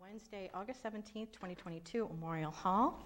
Wednesday, 0.00 0.50
August 0.54 0.82
17th, 0.82 1.30
2022, 1.32 2.08
Memorial 2.14 2.50
Hall. 2.50 3.04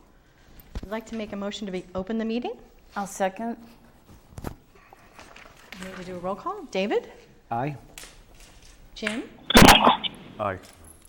I'd 0.83 0.91
like 0.91 1.05
to 1.07 1.17
make 1.17 1.33
a 1.33 1.37
motion 1.37 1.67
to 1.67 1.73
be, 1.73 1.85
open 1.95 2.19
the 2.19 2.25
meeting. 2.25 2.53
I'll 2.95 3.07
second. 3.07 3.57
We 5.81 5.87
Need 5.89 5.97
to 5.97 6.05
do 6.05 6.15
a 6.17 6.19
roll 6.19 6.37
call. 6.37 6.63
David? 6.71 7.11
Aye. 7.51 7.77
Jim? 8.95 9.25
Aye. 10.39 10.59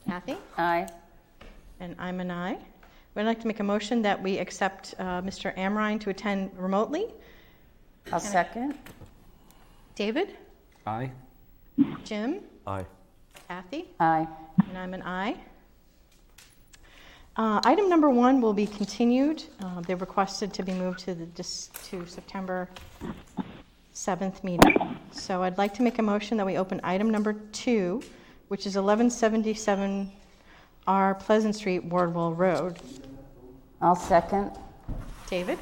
Kathy? 0.08 0.38
Aye. 0.58 0.88
And 1.80 1.96
I'm 2.00 2.20
an 2.20 2.32
aye. 2.32 2.58
We'd 3.14 3.24
like 3.24 3.40
to 3.42 3.48
make 3.48 3.60
a 3.60 3.64
motion 3.64 4.02
that 4.02 4.22
we 4.22 4.40
accept 4.40 4.96
uh, 4.98 5.22
Mr. 5.22 5.56
Amrine 5.56 6.00
to 6.02 6.10
attend 6.10 6.52
remotely. 6.58 7.06
I'll 8.12 8.20
second. 8.20 8.74
David? 9.94 10.36
Aye. 10.88 11.12
Jim? 12.04 12.40
Aye. 12.66 12.86
Kathy? 13.48 13.86
Aye. 14.00 14.28
And 14.68 14.78
I'm 14.78 14.94
an 14.96 15.04
aye. 15.04 15.36
Uh, 17.38 17.60
Item 17.66 17.90
number 17.90 18.10
one 18.10 18.40
will 18.40 18.54
be 18.54 18.66
continued. 18.66 19.44
Uh, 19.62 19.82
They've 19.82 20.00
requested 20.00 20.54
to 20.54 20.64
be 20.64 20.74
moved 20.74 21.00
to 21.00 21.14
the, 21.14 21.26
dis- 21.26 21.70
to 21.90 22.06
September 22.08 22.70
7th 23.94 24.44
meeting. 24.44 24.98
So 25.12 25.44
I'd 25.44 25.58
like 25.58 25.74
to 25.76 25.82
make 25.84 26.00
a 26.00 26.02
motion 26.02 26.38
that 26.38 26.46
we 26.46 26.58
open 26.58 26.80
item 26.84 27.10
number 27.10 27.34
two, 27.52 28.02
which 28.48 28.62
is 28.62 28.76
1177 28.76 30.12
R 30.88 31.16
Pleasant 31.16 31.56
Street, 31.56 31.84
Wardwell 31.86 32.34
Road. 32.34 32.80
I'll 33.82 33.96
second. 33.96 34.52
David? 35.30 35.58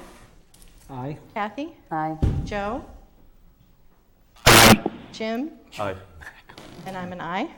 Aye. 0.90 1.18
Kathy? 1.34 1.74
Aye. 1.90 2.18
Joe? 2.44 2.84
Jim? 5.12 5.52
Aye. 5.80 5.96
And 6.86 6.98
I'm 6.98 7.14
an 7.14 7.22
aye. 7.22 7.50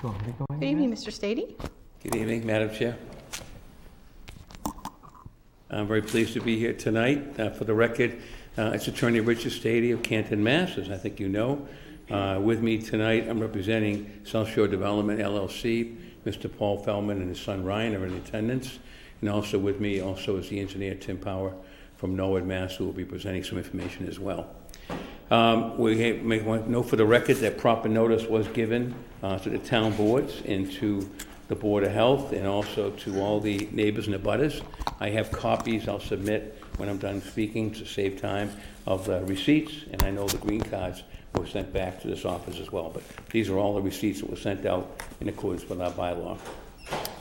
Do 0.00 0.06
you 0.06 0.12
want 0.14 0.26
me 0.26 0.32
to 0.32 0.38
go 0.38 0.46
in 0.48 0.60
Good 0.60 0.66
evening, 0.66 0.92
Mr. 0.92 1.12
Stady. 1.12 1.54
Good 2.02 2.14
evening, 2.14 2.46
Madam 2.46 2.74
Chair. 2.74 2.96
I'm 5.68 5.86
very 5.86 6.00
pleased 6.00 6.32
to 6.32 6.40
be 6.40 6.58
here 6.58 6.72
tonight. 6.72 7.38
Uh, 7.38 7.50
For 7.50 7.64
the 7.64 7.74
record, 7.74 8.16
uh, 8.56 8.70
it's 8.72 8.88
Attorney 8.88 9.20
Richard 9.20 9.52
Stady 9.52 9.92
of 9.92 10.02
Canton, 10.02 10.42
Mass., 10.42 10.78
as 10.78 10.90
I 10.90 10.96
think 10.96 11.20
you 11.20 11.28
know. 11.28 11.68
Uh, 12.08 12.40
With 12.42 12.62
me 12.62 12.78
tonight, 12.78 13.28
I'm 13.28 13.40
representing 13.40 14.10
South 14.24 14.48
Shore 14.48 14.66
Development 14.66 15.20
LLC. 15.20 15.94
Mr. 16.24 16.50
Paul 16.50 16.82
Feldman 16.82 17.20
and 17.20 17.28
his 17.28 17.40
son 17.40 17.62
Ryan 17.62 17.94
are 17.94 18.06
in 18.06 18.14
attendance. 18.14 18.78
And 19.20 19.28
also 19.28 19.58
with 19.58 19.80
me 19.80 20.00
also 20.00 20.38
is 20.38 20.48
the 20.48 20.60
engineer 20.60 20.94
Tim 20.94 21.18
Power 21.18 21.52
from 21.98 22.16
Norwood, 22.16 22.46
Mass., 22.46 22.74
who 22.76 22.86
will 22.86 22.94
be 22.94 23.04
presenting 23.04 23.44
some 23.44 23.58
information 23.58 24.08
as 24.08 24.18
well. 24.18 24.48
Um, 25.30 25.78
We 25.78 26.12
may 26.14 26.40
want 26.40 26.64
to 26.64 26.70
know 26.70 26.82
for 26.82 26.96
the 26.96 27.06
record 27.06 27.36
that 27.38 27.56
proper 27.56 27.88
notice 27.88 28.24
was 28.24 28.48
given 28.48 28.94
uh, 29.22 29.38
to 29.38 29.50
the 29.50 29.58
town 29.58 29.92
boards 29.96 30.42
and 30.44 30.70
to 30.72 31.08
the 31.46 31.54
Board 31.54 31.84
of 31.84 31.92
Health 31.92 32.32
and 32.32 32.46
also 32.46 32.90
to 32.90 33.20
all 33.20 33.38
the 33.38 33.68
neighbors 33.70 34.08
and 34.08 34.16
abutters. 34.16 34.62
I 34.98 35.10
have 35.10 35.30
copies 35.30 35.86
I'll 35.86 36.00
submit 36.00 36.60
when 36.78 36.88
I'm 36.88 36.98
done 36.98 37.22
speaking 37.22 37.70
to 37.74 37.86
save 37.86 38.20
time 38.20 38.50
of 38.86 39.04
the 39.04 39.24
receipts, 39.24 39.84
and 39.92 40.02
I 40.02 40.10
know 40.10 40.26
the 40.26 40.38
green 40.38 40.62
cards 40.62 41.04
were 41.36 41.46
sent 41.46 41.72
back 41.72 42.00
to 42.02 42.08
this 42.08 42.24
office 42.24 42.58
as 42.58 42.72
well. 42.72 42.90
But 42.92 43.04
these 43.30 43.48
are 43.50 43.58
all 43.58 43.74
the 43.74 43.82
receipts 43.82 44.20
that 44.20 44.30
were 44.30 44.36
sent 44.36 44.66
out 44.66 45.00
in 45.20 45.28
accordance 45.28 45.68
with 45.68 45.80
our 45.80 45.92
bylaw. 45.92 46.38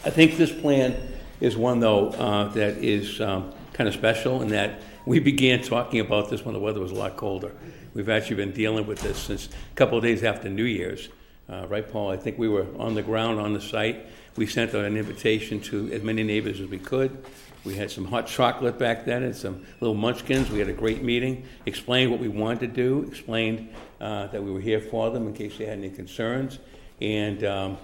I 0.04 0.10
think 0.10 0.38
this 0.38 0.52
plan 0.52 0.96
is 1.42 1.56
one, 1.56 1.80
though, 1.80 2.10
uh, 2.10 2.48
that 2.50 2.78
is 2.78 3.22
um, 3.22 3.54
kind 3.73 3.88
of 3.88 3.94
special 3.94 4.42
in 4.42 4.50
that 4.50 4.82
we 5.06 5.20
began 5.32 5.62
talking 5.62 6.00
about 6.00 6.30
this 6.30 6.44
when 6.44 6.54
the 6.54 6.60
weather 6.60 6.80
was 6.80 6.92
a 6.92 6.96
lot 6.96 7.16
colder. 7.18 7.52
We've 7.95 8.09
actually 8.09 8.36
been 8.36 8.52
dealing 8.52 8.86
with 8.86 9.02
this 9.02 9.18
since 9.18 9.48
a 9.48 9.76
couple 9.76 9.98
of 9.98 10.04
days 10.04 10.23
after 10.23 10.48
New 10.48 10.66
Year's. 10.66 11.09
Uh, 11.50 11.66
Right, 11.68 11.92
Paul? 11.92 12.12
I 12.12 12.18
think 12.18 12.38
we 12.38 12.48
were 12.48 12.68
on 12.78 12.94
the 12.94 13.02
ground 13.02 13.40
on 13.40 13.54
the 13.54 13.62
site. 13.62 14.06
We 14.36 14.45
sent 14.45 14.76
out 14.76 14.86
an 14.86 14.95
invitation 14.95 15.60
to 15.61 15.92
as 15.92 16.04
many 16.04 16.22
neighbors 16.23 16.60
as 16.60 16.67
we 16.67 16.77
could. 16.77 17.17
We 17.66 17.76
had 17.76 17.89
some 17.89 18.05
hot 18.05 18.27
chocolate 18.27 18.77
back 18.77 19.05
then 19.05 19.23
and 19.23 19.36
some 19.36 19.66
little 19.80 19.95
munchkins. 19.95 20.52
We 20.52 20.60
had 20.60 20.70
a 20.70 20.73
great 20.73 21.04
meeting, 21.04 21.45
explained 21.66 22.11
what 22.11 22.20
we 22.20 22.27
wanted 22.27 22.60
to 22.60 22.67
do, 22.67 23.08
explained 23.10 23.70
uh, 24.00 24.27
that 24.27 24.44
we 24.44 24.52
were 24.52 24.61
here 24.61 24.80
for 24.80 25.10
them 25.10 25.27
in 25.27 25.33
case 25.33 25.58
they 25.58 25.66
had 25.66 25.80
any 25.80 25.89
concerns, 25.89 26.60
and 27.02 27.44
um, 27.44 27.77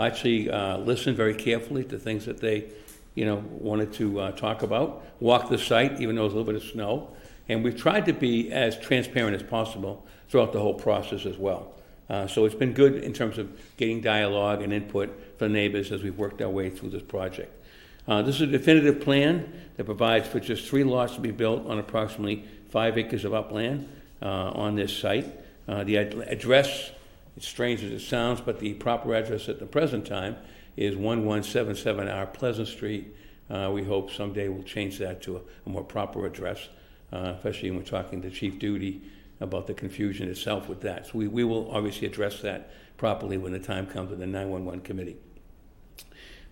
actually 0.00 0.50
uh, 0.50 0.78
listened 0.78 1.16
very 1.16 1.34
carefully 1.34 1.84
to 1.84 1.98
things 1.98 2.26
that 2.26 2.38
they, 2.40 2.72
you 3.14 3.24
know, 3.24 3.36
wanted 3.50 3.92
to 3.94 4.18
uh, 4.18 4.32
talk 4.32 4.62
about. 4.62 5.04
Walked 5.20 5.50
the 5.50 5.58
site, 5.58 6.00
even 6.00 6.16
though 6.16 6.22
it 6.22 6.24
was 6.24 6.34
a 6.34 6.36
little 6.38 6.52
bit 6.52 6.60
of 6.60 6.68
snow, 6.68 7.14
and 7.48 7.62
we've 7.62 7.76
tried 7.76 8.06
to 8.06 8.12
be 8.12 8.52
as 8.52 8.78
transparent 8.78 9.34
as 9.34 9.42
possible 9.42 10.06
throughout 10.28 10.52
the 10.52 10.60
whole 10.60 10.74
process 10.74 11.26
as 11.26 11.36
well. 11.36 11.74
Uh, 12.08 12.26
so 12.26 12.44
it's 12.44 12.54
been 12.54 12.72
good 12.72 12.96
in 12.96 13.12
terms 13.12 13.38
of 13.38 13.50
getting 13.76 14.00
dialogue 14.00 14.62
and 14.62 14.72
input 14.72 15.38
from 15.38 15.52
neighbors 15.52 15.90
as 15.90 16.02
we've 16.02 16.18
worked 16.18 16.42
our 16.42 16.50
way 16.50 16.68
through 16.68 16.90
this 16.90 17.02
project. 17.02 17.52
Uh, 18.06 18.20
this 18.20 18.36
is 18.36 18.42
a 18.42 18.46
definitive 18.46 19.00
plan 19.00 19.50
that 19.76 19.84
provides 19.84 20.28
for 20.28 20.38
just 20.38 20.68
three 20.68 20.84
lots 20.84 21.14
to 21.14 21.20
be 21.20 21.30
built 21.30 21.66
on 21.66 21.78
approximately 21.78 22.44
five 22.68 22.98
acres 22.98 23.24
of 23.24 23.32
upland 23.32 23.88
uh, 24.20 24.50
on 24.50 24.74
this 24.74 24.94
site. 24.94 25.26
Uh, 25.66 25.84
the 25.84 25.96
ad- 25.96 26.14
address, 26.28 26.90
it's 27.36 27.48
strange 27.48 27.82
as 27.82 27.90
it 27.90 28.00
sounds, 28.00 28.40
but 28.42 28.58
the 28.58 28.74
proper 28.74 29.14
address 29.14 29.48
at 29.48 29.58
the 29.58 29.66
present 29.66 30.06
time 30.06 30.36
is 30.76 30.94
1177R 30.94 32.32
Pleasant 32.34 32.68
Street. 32.68 33.16
Uh, 33.48 33.70
we 33.72 33.82
hope 33.82 34.10
someday 34.10 34.48
we'll 34.48 34.62
change 34.62 34.98
that 34.98 35.22
to 35.22 35.36
a, 35.36 35.40
a 35.66 35.68
more 35.70 35.84
proper 35.84 36.26
address, 36.26 36.68
uh, 37.12 37.34
especially 37.36 37.70
when 37.70 37.80
we're 37.80 37.86
talking 37.86 38.22
to 38.22 38.30
Chief 38.30 38.58
Doody 38.58 39.02
about 39.40 39.66
the 39.66 39.74
confusion 39.74 40.28
itself 40.28 40.68
with 40.68 40.80
that. 40.82 41.06
So 41.06 41.12
we, 41.14 41.28
we 41.28 41.44
will 41.44 41.70
obviously 41.70 42.06
address 42.06 42.40
that 42.42 42.70
properly 42.96 43.36
when 43.36 43.52
the 43.52 43.58
time 43.58 43.86
comes 43.86 44.10
with 44.10 44.20
the 44.20 44.26
911 44.26 44.80
committee. 44.82 45.16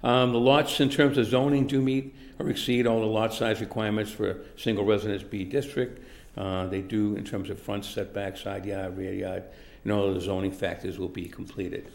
Um, 0.02 0.32
the 0.32 0.40
lots, 0.40 0.80
in 0.80 0.90
terms 0.90 1.16
of 1.16 1.26
zoning, 1.26 1.66
do 1.66 1.80
meet 1.80 2.14
or 2.38 2.50
exceed 2.50 2.86
all 2.86 3.00
the 3.00 3.06
lot 3.06 3.32
size 3.32 3.60
requirements 3.60 4.10
for 4.10 4.30
a 4.30 4.36
single 4.56 4.84
residence 4.84 5.22
B 5.22 5.44
district. 5.44 6.04
Uh, 6.36 6.66
they 6.66 6.80
do, 6.80 7.14
in 7.14 7.24
terms 7.24 7.50
of 7.50 7.60
front 7.60 7.84
setback, 7.84 8.36
side 8.36 8.66
yard, 8.66 8.96
rear 8.96 9.12
yard, 9.12 9.44
and 9.84 9.92
all 9.92 10.08
of 10.08 10.14
the 10.14 10.20
zoning 10.20 10.50
factors 10.50 10.98
will 10.98 11.08
be 11.08 11.26
completed. 11.28 11.90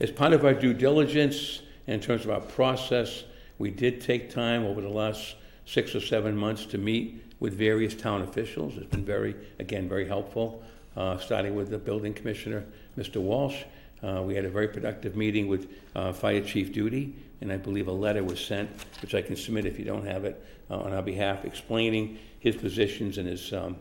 As 0.00 0.10
part 0.10 0.32
of 0.32 0.44
our 0.44 0.54
due 0.54 0.74
diligence, 0.74 1.62
in 1.86 2.00
terms 2.00 2.24
of 2.24 2.30
our 2.30 2.40
process, 2.40 3.24
we 3.58 3.70
did 3.70 4.00
take 4.00 4.30
time 4.30 4.64
over 4.64 4.80
the 4.80 4.88
last 4.88 5.36
six 5.64 5.94
or 5.94 6.00
seven 6.00 6.36
months 6.36 6.66
to 6.66 6.78
meet 6.78 7.31
with 7.42 7.54
various 7.54 7.92
town 7.92 8.22
officials. 8.22 8.76
It's 8.76 8.86
been 8.86 9.04
very, 9.04 9.34
again, 9.58 9.88
very 9.88 10.06
helpful, 10.06 10.62
uh, 10.96 11.18
starting 11.18 11.56
with 11.56 11.70
the 11.70 11.78
building 11.78 12.14
commissioner, 12.14 12.64
Mr. 12.96 13.16
Walsh. 13.20 13.64
Uh, 14.00 14.22
we 14.24 14.36
had 14.36 14.44
a 14.44 14.48
very 14.48 14.68
productive 14.68 15.16
meeting 15.16 15.48
with 15.48 15.68
uh, 15.96 16.12
Fire 16.12 16.40
Chief 16.40 16.72
Doody, 16.72 17.12
and 17.40 17.52
I 17.52 17.56
believe 17.56 17.88
a 17.88 17.92
letter 17.92 18.22
was 18.22 18.38
sent, 18.38 18.70
which 19.02 19.16
I 19.16 19.22
can 19.22 19.34
submit 19.34 19.66
if 19.66 19.76
you 19.76 19.84
don't 19.84 20.06
have 20.06 20.24
it, 20.24 20.40
uh, 20.70 20.78
on 20.78 20.92
our 20.92 21.02
behalf, 21.02 21.44
explaining 21.44 22.16
his 22.38 22.54
positions 22.54 23.18
and 23.18 23.26
his, 23.26 23.52
um, 23.52 23.74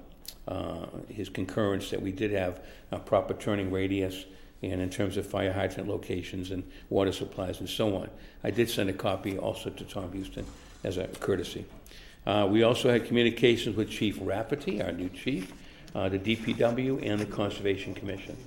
uh, 0.48 0.88
his 1.08 1.30
concurrence 1.30 1.92
that 1.92 2.02
we 2.02 2.12
did 2.12 2.32
have 2.32 2.62
a 2.92 2.98
proper 2.98 3.36
turning 3.36 3.70
radius 3.70 4.26
and 4.64 4.82
in 4.82 4.90
terms 4.90 5.18
of 5.18 5.28
fire 5.28 5.54
hydrant 5.54 5.88
locations 5.88 6.50
and 6.50 6.64
water 6.90 7.12
supplies 7.12 7.60
and 7.60 7.70
so 7.70 7.96
on. 7.96 8.10
I 8.44 8.50
did 8.50 8.72
send 8.72 8.90
a 8.90 8.94
copy 8.94 9.38
also 9.38 9.70
to 9.70 9.84
Tom 9.84 10.12
Houston 10.14 10.48
as 10.84 10.98
a 10.98 11.06
courtesy. 11.08 11.66
Uh, 12.26 12.48
we 12.50 12.64
also 12.64 12.92
had 12.92 13.06
communications 13.06 13.76
with 13.76 13.90
Chief 13.90 14.18
Rafferty, 14.22 14.82
our 14.82 14.92
new 14.92 15.10
chief, 15.10 15.52
uh, 15.96 16.08
the 16.08 16.20
DPW, 16.20 17.06
and 17.06 17.20
the 17.20 17.26
Conservation 17.26 17.94
Commission. 17.94 18.38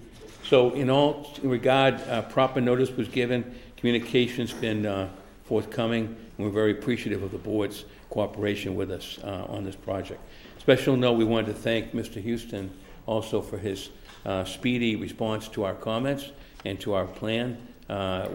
So, 0.45 0.73
in 0.75 0.91
all 0.91 1.33
regard, 1.43 2.01
uh, 2.09 2.23
proper 2.23 2.61
notice 2.61 2.91
was 2.91 3.09
given, 3.09 3.55
communication's 3.77 4.53
been 4.53 4.87
uh, 4.87 5.09
forthcoming, 5.45 6.07
and 6.07 6.47
we're 6.47 6.53
very 6.53 6.71
appreciative 6.71 7.23
of 7.23 7.33
the 7.33 7.39
board's 7.39 7.85
cooperation 8.11 8.77
with 8.77 8.93
us 8.93 9.19
uh, 9.25 9.47
on 9.49 9.65
this 9.65 9.75
project. 9.75 10.21
Special 10.59 10.97
note, 10.97 11.15
we 11.15 11.25
wanted 11.25 11.47
to 11.47 11.55
thank 11.55 11.93
Mr. 11.93 12.23
Houston 12.23 12.71
also 13.07 13.43
for 13.43 13.59
his 13.59 13.91
uh, 14.25 14.45
speedy 14.45 14.97
response 14.97 15.49
to 15.49 15.65
our 15.65 15.75
comments 15.75 16.31
and 16.65 16.81
to 16.81 16.95
our 16.95 17.07
plan. 17.07 17.59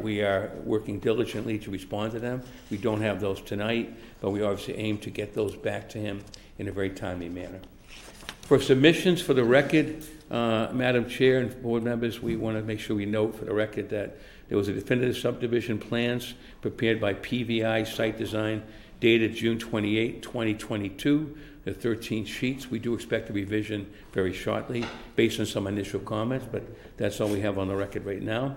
We 0.02 0.22
are 0.22 0.52
working 0.63 1.00
diligently 1.00 1.58
to 1.60 1.72
respond 1.72 2.12
to 2.12 2.19
them. 2.19 2.44
We 2.69 2.78
don't 2.78 3.02
have 3.02 3.19
those 3.19 3.42
tonight, 3.42 3.96
but 4.21 4.31
we 4.31 4.42
obviously 4.42 4.77
aim 4.77 4.98
to 5.00 5.10
get 5.10 5.33
those 5.33 5.56
back 5.56 5.89
to 5.89 5.98
him 5.98 6.24
in 6.57 6.68
a 6.68 6.71
very 6.71 6.89
timely 6.89 7.30
manner. 7.30 7.60
For 8.42 8.60
submissions 8.60 9.21
for 9.21 9.33
the 9.33 9.44
record, 9.44 10.04
uh, 10.31 10.69
Madam 10.74 11.07
Chair 11.07 11.39
and 11.39 11.62
board 11.62 11.83
members, 11.83 12.21
we 12.21 12.36
want 12.36 12.57
to 12.57 12.63
make 12.63 12.80
sure 12.80 12.95
we 12.95 13.06
note 13.06 13.36
for 13.36 13.45
the 13.45 13.54
record 13.54 13.89
that 13.89 14.18
there 14.50 14.57
was 14.57 14.68
a 14.68 14.74
definitive 14.74 15.18
subdivision 15.18 15.77
plans 15.77 16.33
prepared 16.62 17.00
by 17.00 17.13
PVI 17.13 17.88
Site 17.88 18.18
Design 18.18 18.63
dated 19.00 19.36
June 19.36 19.60
28, 19.60 20.22
2022. 20.22 21.38
The 21.65 21.74
13 21.74 22.25
sheets. 22.25 22.72
We 22.72 22.80
do 22.80 22.94
expect 22.94 23.30
a 23.30 23.33
revision 23.33 23.92
very 24.13 24.33
shortly 24.33 24.86
based 25.15 25.39
on 25.39 25.45
some 25.45 25.68
initial 25.68 26.00
comments, 26.00 26.48
but 26.50 26.63
that's 26.98 27.19
all 27.19 27.27
we 27.27 27.42
have 27.42 27.60
on 27.60 27.68
the 27.68 27.75
record 27.75 28.06
right 28.06 28.22
now. 28.22 28.56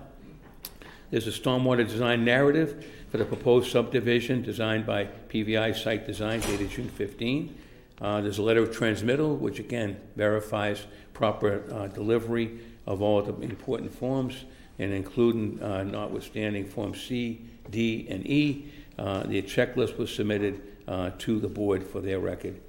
There's 1.11 1.27
a 1.27 1.31
stormwater 1.31 1.87
design 1.87 2.25
narrative 2.25 2.87
for 3.13 3.19
the 3.19 3.25
proposed 3.25 3.69
subdivision 3.69 4.41
designed 4.41 4.87
by 4.87 5.07
PVI 5.29 5.75
Site 5.75 6.07
Design 6.07 6.39
dated 6.39 6.71
June 6.71 6.89
15. 6.89 7.55
Uh, 8.01 8.21
There's 8.21 8.39
a 8.39 8.41
letter 8.41 8.63
of 8.63 8.75
transmittal, 8.75 9.35
which 9.35 9.59
again 9.59 9.99
verifies 10.15 10.87
proper 11.13 11.63
uh, 11.71 11.85
delivery 11.89 12.57
of 12.87 13.03
all 13.03 13.21
the 13.21 13.39
important 13.41 13.93
forms, 13.93 14.45
and 14.79 14.91
including 14.91 15.61
uh, 15.61 15.83
notwithstanding 15.83 16.65
Form 16.67 16.95
C, 16.95 17.45
D, 17.69 18.07
and 18.09 18.25
E. 18.25 18.71
Uh, 18.97 19.21
The 19.27 19.43
checklist 19.43 19.99
was 19.99 20.11
submitted 20.11 20.63
uh, 20.87 21.11
to 21.19 21.39
the 21.39 21.47
board 21.47 21.83
for 21.83 22.01
their 22.01 22.19
record. 22.19 22.59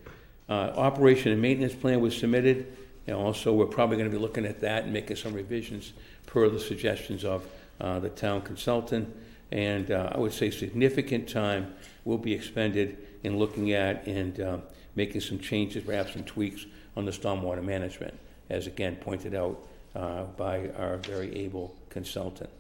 Uh, 0.47 0.75
Operation 0.77 1.33
and 1.33 1.41
maintenance 1.41 1.75
plan 1.75 2.03
was 2.03 2.15
submitted, 2.15 2.77
and 3.07 3.17
also, 3.17 3.55
we're 3.55 3.65
probably 3.65 3.97
going 3.97 4.11
to 4.11 4.15
be 4.15 4.21
looking 4.21 4.45
at 4.45 4.61
that 4.61 4.85
and 4.85 4.93
making 4.93 5.17
some 5.17 5.33
revisions 5.33 5.95
per 6.27 6.51
the 6.51 6.61
suggestions 6.61 7.25
of 7.25 7.47
uh, 7.81 7.99
the 7.99 8.11
town 8.11 8.43
consultant. 8.43 9.09
And 9.53 9.91
uh, 9.91 10.11
I 10.13 10.19
would 10.19 10.33
say 10.33 10.51
significant 10.51 11.29
time 11.29 11.75
will 12.05 12.19
be 12.19 12.33
expended 12.33 12.99
in 13.23 13.39
looking 13.39 13.73
at 13.73 14.07
and 14.07 14.41
uh, 14.41 14.59
making 14.97 15.21
some 15.21 15.39
changes, 15.39 15.85
perhaps 15.85 16.13
some 16.13 16.25
tweaks 16.25 16.67
on 16.97 17.05
the 17.05 17.13
stormwater 17.13 17.63
management, 17.63 18.15
as 18.51 18.67
again 18.67 18.97
pointed 18.97 19.35
out 19.35 19.59
uh, 19.95 20.25
by 20.37 20.71
our 20.79 20.97
very 20.99 21.35
able 21.37 21.75
consultant. 21.89 22.51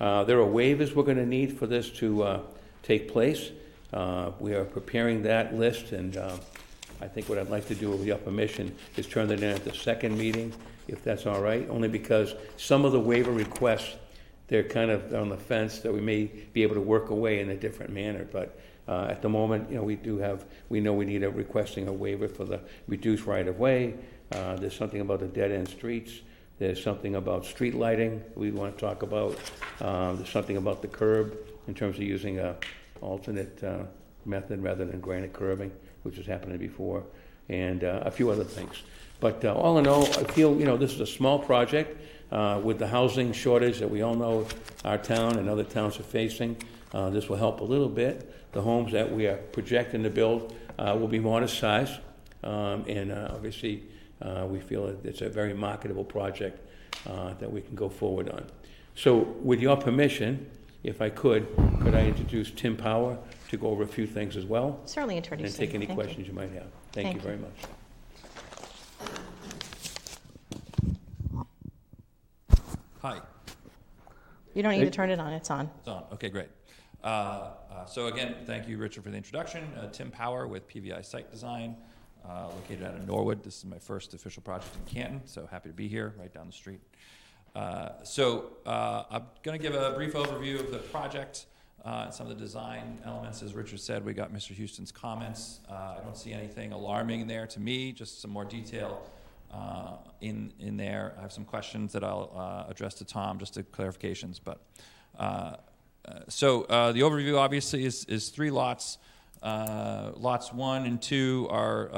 Uh, 0.00 0.24
There 0.24 0.40
are 0.40 0.46
waivers 0.46 0.94
we're 0.94 1.04
going 1.04 1.16
to 1.16 1.26
need 1.26 1.58
for 1.58 1.66
this 1.66 1.90
to 1.90 2.22
uh, 2.22 2.40
take 2.82 3.12
place. 3.12 3.50
Uh, 3.92 4.32
We 4.40 4.54
are 4.54 4.64
preparing 4.64 5.22
that 5.22 5.54
list, 5.54 5.92
and 5.92 6.16
uh, 6.16 6.36
I 7.00 7.08
think 7.08 7.28
what 7.28 7.38
I'd 7.38 7.50
like 7.50 7.66
to 7.68 7.74
do 7.74 7.90
with 7.90 8.04
your 8.04 8.18
permission 8.18 8.74
is 8.96 9.06
turn 9.06 9.28
that 9.28 9.42
in 9.42 9.50
at 9.50 9.64
the 9.64 9.74
second 9.74 10.16
meeting, 10.16 10.52
if 10.88 11.02
that's 11.02 11.26
all 11.26 11.40
right, 11.40 11.68
only 11.68 11.88
because 11.88 12.34
some 12.56 12.84
of 12.84 12.92
the 12.92 13.00
waiver 13.00 13.32
requests, 13.32 13.96
they're 14.52 14.62
kind 14.62 14.90
of 14.90 15.14
on 15.14 15.30
the 15.30 15.36
fence 15.38 15.78
that 15.78 15.90
we 15.90 16.02
may 16.02 16.24
be 16.52 16.62
able 16.62 16.74
to 16.74 16.80
work 16.82 17.08
away 17.08 17.40
in 17.40 17.48
a 17.48 17.56
different 17.56 17.90
manner, 17.90 18.28
but 18.30 18.60
uh, 18.86 19.06
at 19.08 19.22
the 19.22 19.28
moment, 19.28 19.70
you 19.70 19.76
know, 19.76 19.82
we 19.82 19.96
do 19.96 20.18
have, 20.18 20.44
we 20.68 20.78
know 20.78 20.92
we 20.92 21.06
need 21.06 21.22
a 21.22 21.30
requesting 21.30 21.88
a 21.88 21.92
waiver 21.92 22.28
for 22.28 22.44
the 22.44 22.60
reduced 22.86 23.24
right-of-way. 23.24 23.94
Uh, 24.30 24.56
There's 24.56 24.76
something 24.76 25.00
about 25.00 25.20
the 25.20 25.26
dead-end 25.26 25.68
streets. 25.68 26.20
There's 26.58 26.82
something 26.82 27.14
about 27.14 27.46
street 27.46 27.74
lighting 27.74 28.22
we 28.34 28.50
want 28.50 28.76
to 28.76 28.80
talk 28.86 29.02
about. 29.02 29.38
Uh, 29.80 30.12
There's 30.16 30.28
something 30.28 30.58
about 30.58 30.82
the 30.82 30.88
curb 30.88 31.34
in 31.66 31.72
terms 31.72 31.96
of 31.96 32.02
using 32.02 32.38
a 32.38 32.54
alternate 33.00 33.64
uh, 33.64 33.84
method 34.26 34.62
rather 34.62 34.84
than 34.84 35.00
granite 35.00 35.32
curbing, 35.32 35.72
which 36.02 36.16
has 36.16 36.26
happened 36.26 36.58
before, 36.58 37.02
and 37.48 37.84
uh, 37.84 38.02
a 38.02 38.10
few 38.10 38.28
other 38.28 38.44
things. 38.44 38.82
But 39.18 39.42
uh, 39.46 39.54
all 39.54 39.78
in 39.78 39.86
all, 39.86 40.04
I 40.04 40.24
feel, 40.24 40.58
you 40.58 40.66
know, 40.66 40.76
this 40.76 40.92
is 40.92 41.00
a 41.00 41.06
small 41.06 41.38
project 41.38 41.96
uh, 42.32 42.58
with 42.64 42.78
the 42.78 42.86
housing 42.88 43.32
shortage 43.32 43.78
that 43.78 43.90
we 43.90 44.02
all 44.02 44.14
know 44.14 44.46
our 44.84 44.98
town 44.98 45.38
and 45.38 45.48
other 45.48 45.64
towns 45.64 46.00
are 46.00 46.02
facing. 46.04 46.56
Uh, 46.92 47.10
This 47.10 47.28
will 47.28 47.36
help 47.36 47.60
a 47.60 47.64
little 47.64 47.88
bit. 47.88 48.52
The 48.52 48.62
homes 48.62 48.92
that 48.92 49.10
we 49.12 49.26
are 49.26 49.36
projecting 49.52 50.02
to 50.02 50.10
build 50.10 50.54
uh, 50.78 50.96
will 50.98 51.08
be 51.08 51.18
modest 51.20 51.58
size, 51.58 51.98
um, 52.42 52.84
and 52.88 53.12
uh, 53.12 53.28
obviously, 53.34 53.82
uh, 54.20 54.46
we 54.48 54.60
feel 54.60 54.86
that 54.86 55.04
it's 55.04 55.20
a 55.22 55.28
very 55.28 55.54
marketable 55.54 56.04
project 56.04 56.58
uh, 57.06 57.34
that 57.34 57.50
we 57.50 57.60
can 57.60 57.74
go 57.74 57.88
forward 57.88 58.28
on. 58.30 58.44
So 58.94 59.18
with 59.42 59.60
your 59.60 59.76
permission, 59.76 60.50
if 60.84 61.00
I 61.00 61.10
could, 61.10 61.46
could 61.80 61.94
I 61.94 62.06
introduce 62.06 62.50
Tim 62.50 62.76
Power 62.76 63.16
to 63.50 63.56
go 63.56 63.68
over 63.68 63.82
a 63.84 63.86
few 63.86 64.06
things 64.06 64.36
as 64.36 64.44
well? 64.44 64.80
Certainly 64.84 65.16
And 65.16 65.24
introduce 65.24 65.56
take 65.56 65.70
him. 65.70 65.76
any 65.76 65.86
Thank 65.86 65.98
you. 65.98 66.04
questions 66.04 66.26
you 66.28 66.34
might 66.34 66.52
have. 66.52 66.66
Thank 66.92 67.06
Thank 67.06 67.14
you. 67.16 67.20
very 67.22 67.38
much. 67.38 67.56
Hi, 73.02 73.20
You 74.54 74.62
don't 74.62 74.78
need 74.78 74.84
to 74.84 74.90
turn 74.92 75.10
it 75.10 75.18
on, 75.18 75.32
it's 75.32 75.50
on. 75.50 75.68
it's 75.80 75.88
on. 75.88 76.04
Okay, 76.12 76.28
great. 76.28 76.46
Uh, 77.02 77.06
uh, 77.68 77.84
so 77.84 78.06
again, 78.06 78.36
thank 78.46 78.68
you, 78.68 78.78
Richard, 78.78 79.02
for 79.02 79.10
the 79.10 79.16
introduction. 79.16 79.64
Uh, 79.76 79.88
Tim 79.90 80.08
Power 80.12 80.46
with 80.46 80.68
PVI 80.68 81.04
Site 81.04 81.28
Design, 81.28 81.74
uh, 82.24 82.46
located 82.54 82.84
out 82.84 82.94
of 82.94 83.04
Norwood. 83.04 83.42
This 83.42 83.58
is 83.58 83.64
my 83.64 83.80
first 83.80 84.14
official 84.14 84.40
project 84.44 84.70
in 84.76 84.94
Canton, 84.94 85.20
so 85.24 85.48
happy 85.50 85.68
to 85.68 85.74
be 85.74 85.88
here, 85.88 86.14
right 86.16 86.32
down 86.32 86.46
the 86.46 86.52
street. 86.52 86.78
Uh, 87.56 87.88
so 88.04 88.52
uh, 88.66 89.02
I'm 89.10 89.24
going 89.42 89.58
to 89.58 89.68
give 89.68 89.74
a 89.74 89.90
brief 89.96 90.12
overview 90.12 90.60
of 90.60 90.70
the 90.70 90.78
project, 90.78 91.46
uh, 91.84 92.02
and 92.04 92.14
some 92.14 92.28
of 92.30 92.38
the 92.38 92.40
design 92.40 93.00
elements. 93.04 93.42
As 93.42 93.52
Richard 93.52 93.80
said, 93.80 94.04
we 94.04 94.12
got 94.14 94.32
Mr. 94.32 94.52
Houston's 94.52 94.92
comments. 94.92 95.58
Uh, 95.68 95.96
I 95.98 96.00
don't 96.04 96.16
see 96.16 96.32
anything 96.32 96.70
alarming 96.70 97.26
there 97.26 97.48
to 97.48 97.58
me, 97.58 97.90
just 97.90 98.22
some 98.22 98.30
more 98.30 98.44
detail 98.44 99.02
uh, 99.52 99.96
in 100.20 100.52
in 100.58 100.76
there. 100.76 101.14
I 101.18 101.22
have 101.22 101.32
some 101.32 101.44
questions 101.44 101.92
that 101.92 102.02
I'll 102.02 102.32
uh, 102.34 102.70
address 102.70 102.94
to 102.94 103.04
Tom, 103.04 103.38
just 103.38 103.54
to 103.54 103.62
clarifications. 103.62 104.40
But 104.42 104.60
uh, 105.18 105.56
uh, 106.06 106.20
so 106.28 106.62
uh, 106.64 106.92
the 106.92 107.00
overview 107.00 107.38
obviously 107.38 107.84
is 107.84 108.04
is 108.06 108.30
three 108.30 108.50
lots. 108.50 108.98
Uh, 109.42 110.12
lots 110.14 110.52
one 110.52 110.86
and 110.86 111.02
two 111.02 111.48
are 111.50 111.88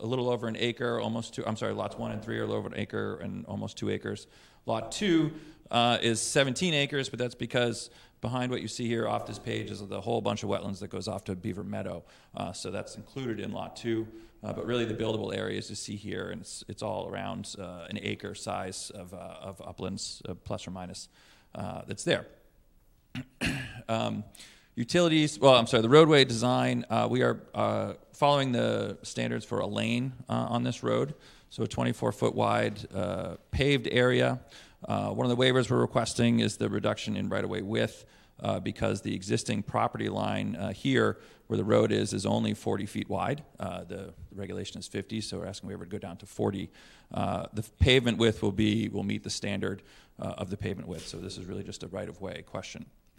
a 0.00 0.06
little 0.06 0.28
over 0.28 0.48
an 0.48 0.56
acre, 0.58 1.00
almost 1.00 1.34
two. 1.34 1.46
I'm 1.46 1.56
sorry, 1.56 1.72
lots 1.72 1.96
one 1.96 2.10
and 2.10 2.22
three 2.22 2.38
are 2.38 2.42
a 2.42 2.46
little 2.46 2.58
over 2.58 2.68
an 2.68 2.76
acre 2.76 3.18
and 3.18 3.46
almost 3.46 3.78
two 3.78 3.88
acres. 3.88 4.26
Lot 4.66 4.90
two 4.90 5.32
is 5.70 6.20
17 6.20 6.74
acres, 6.74 7.08
but 7.08 7.20
that's 7.20 7.36
because 7.36 7.88
behind 8.20 8.50
what 8.50 8.62
you 8.62 8.68
see 8.68 8.88
here 8.88 9.06
off 9.06 9.26
this 9.26 9.38
page 9.38 9.70
is 9.70 9.86
the 9.86 10.00
whole 10.00 10.20
bunch 10.20 10.42
of 10.42 10.48
wetlands 10.48 10.80
that 10.80 10.88
goes 10.88 11.06
off 11.06 11.22
to 11.24 11.36
Beaver 11.36 11.62
Meadow. 11.62 12.02
So 12.52 12.72
that's 12.72 12.96
included 12.96 13.38
in 13.38 13.52
lot 13.52 13.76
two. 13.76 14.08
Uh, 14.42 14.52
but 14.52 14.66
really, 14.66 14.84
the 14.84 14.94
buildable 14.94 15.36
areas 15.36 15.70
you 15.70 15.76
see 15.76 15.96
here, 15.96 16.30
and 16.30 16.42
it's, 16.42 16.62
it's 16.68 16.82
all 16.82 17.08
around 17.08 17.54
uh, 17.58 17.86
an 17.88 17.98
acre 18.02 18.34
size 18.34 18.90
of, 18.94 19.14
uh, 19.14 19.16
of 19.40 19.60
uplands, 19.62 20.22
uh, 20.28 20.34
plus 20.34 20.66
or 20.68 20.70
minus, 20.70 21.08
uh, 21.54 21.82
that's 21.86 22.04
there. 22.04 22.26
um, 23.88 24.22
utilities, 24.74 25.38
well, 25.40 25.54
I'm 25.54 25.66
sorry, 25.66 25.82
the 25.82 25.88
roadway 25.88 26.24
design, 26.24 26.84
uh, 26.90 27.08
we 27.10 27.22
are 27.22 27.96
following 28.12 28.52
the 28.52 28.98
standards 29.02 29.44
for 29.44 29.60
a 29.60 29.66
lane 29.66 30.12
on 30.28 30.62
this 30.62 30.82
road. 30.82 31.14
So 31.48 31.62
a 31.62 31.68
24 31.68 32.12
foot 32.12 32.34
wide 32.34 32.86
paved 33.50 33.88
area. 33.90 34.40
One 34.86 35.30
of 35.30 35.36
the 35.36 35.36
waivers 35.36 35.70
we're 35.70 35.80
requesting 35.80 36.40
is 36.40 36.56
the 36.58 36.68
reduction 36.68 37.16
in 37.16 37.28
right 37.28 37.42
of 37.42 37.48
way 37.48 37.62
width 37.62 38.04
because 38.62 39.00
the 39.00 39.14
existing 39.14 39.62
property 39.62 40.08
line 40.10 40.72
here 40.74 41.18
where 41.46 41.56
the 41.56 41.64
road 41.64 41.92
is 41.92 42.12
is 42.12 42.26
only 42.26 42.54
40 42.54 42.86
feet 42.86 43.08
wide. 43.08 43.42
Uh, 43.58 43.84
the, 43.84 44.14
regulation 44.34 44.78
is 44.78 44.86
50, 44.86 45.22
so 45.22 45.38
we're 45.38 45.46
asking 45.46 45.68
waiver 45.70 45.84
to 45.84 45.90
go 45.90 45.98
down 45.98 46.18
to 46.18 46.26
40. 46.26 46.70
Uh, 47.12 47.46
the 47.54 47.62
pavement 47.78 48.18
width 48.18 48.42
will 48.42 48.52
be 48.52 48.88
will 48.88 49.02
meet 49.02 49.22
the 49.22 49.30
standard 49.30 49.82
uh, 50.20 50.34
of 50.36 50.50
the 50.50 50.56
pavement 50.58 50.88
width. 50.88 51.06
So 51.06 51.16
this 51.16 51.38
is 51.38 51.46
really 51.46 51.62
just 51.62 51.82
a 51.82 51.88
right 51.88 52.08
of 52.08 52.20
way 52.20 52.42
question. 52.46 52.84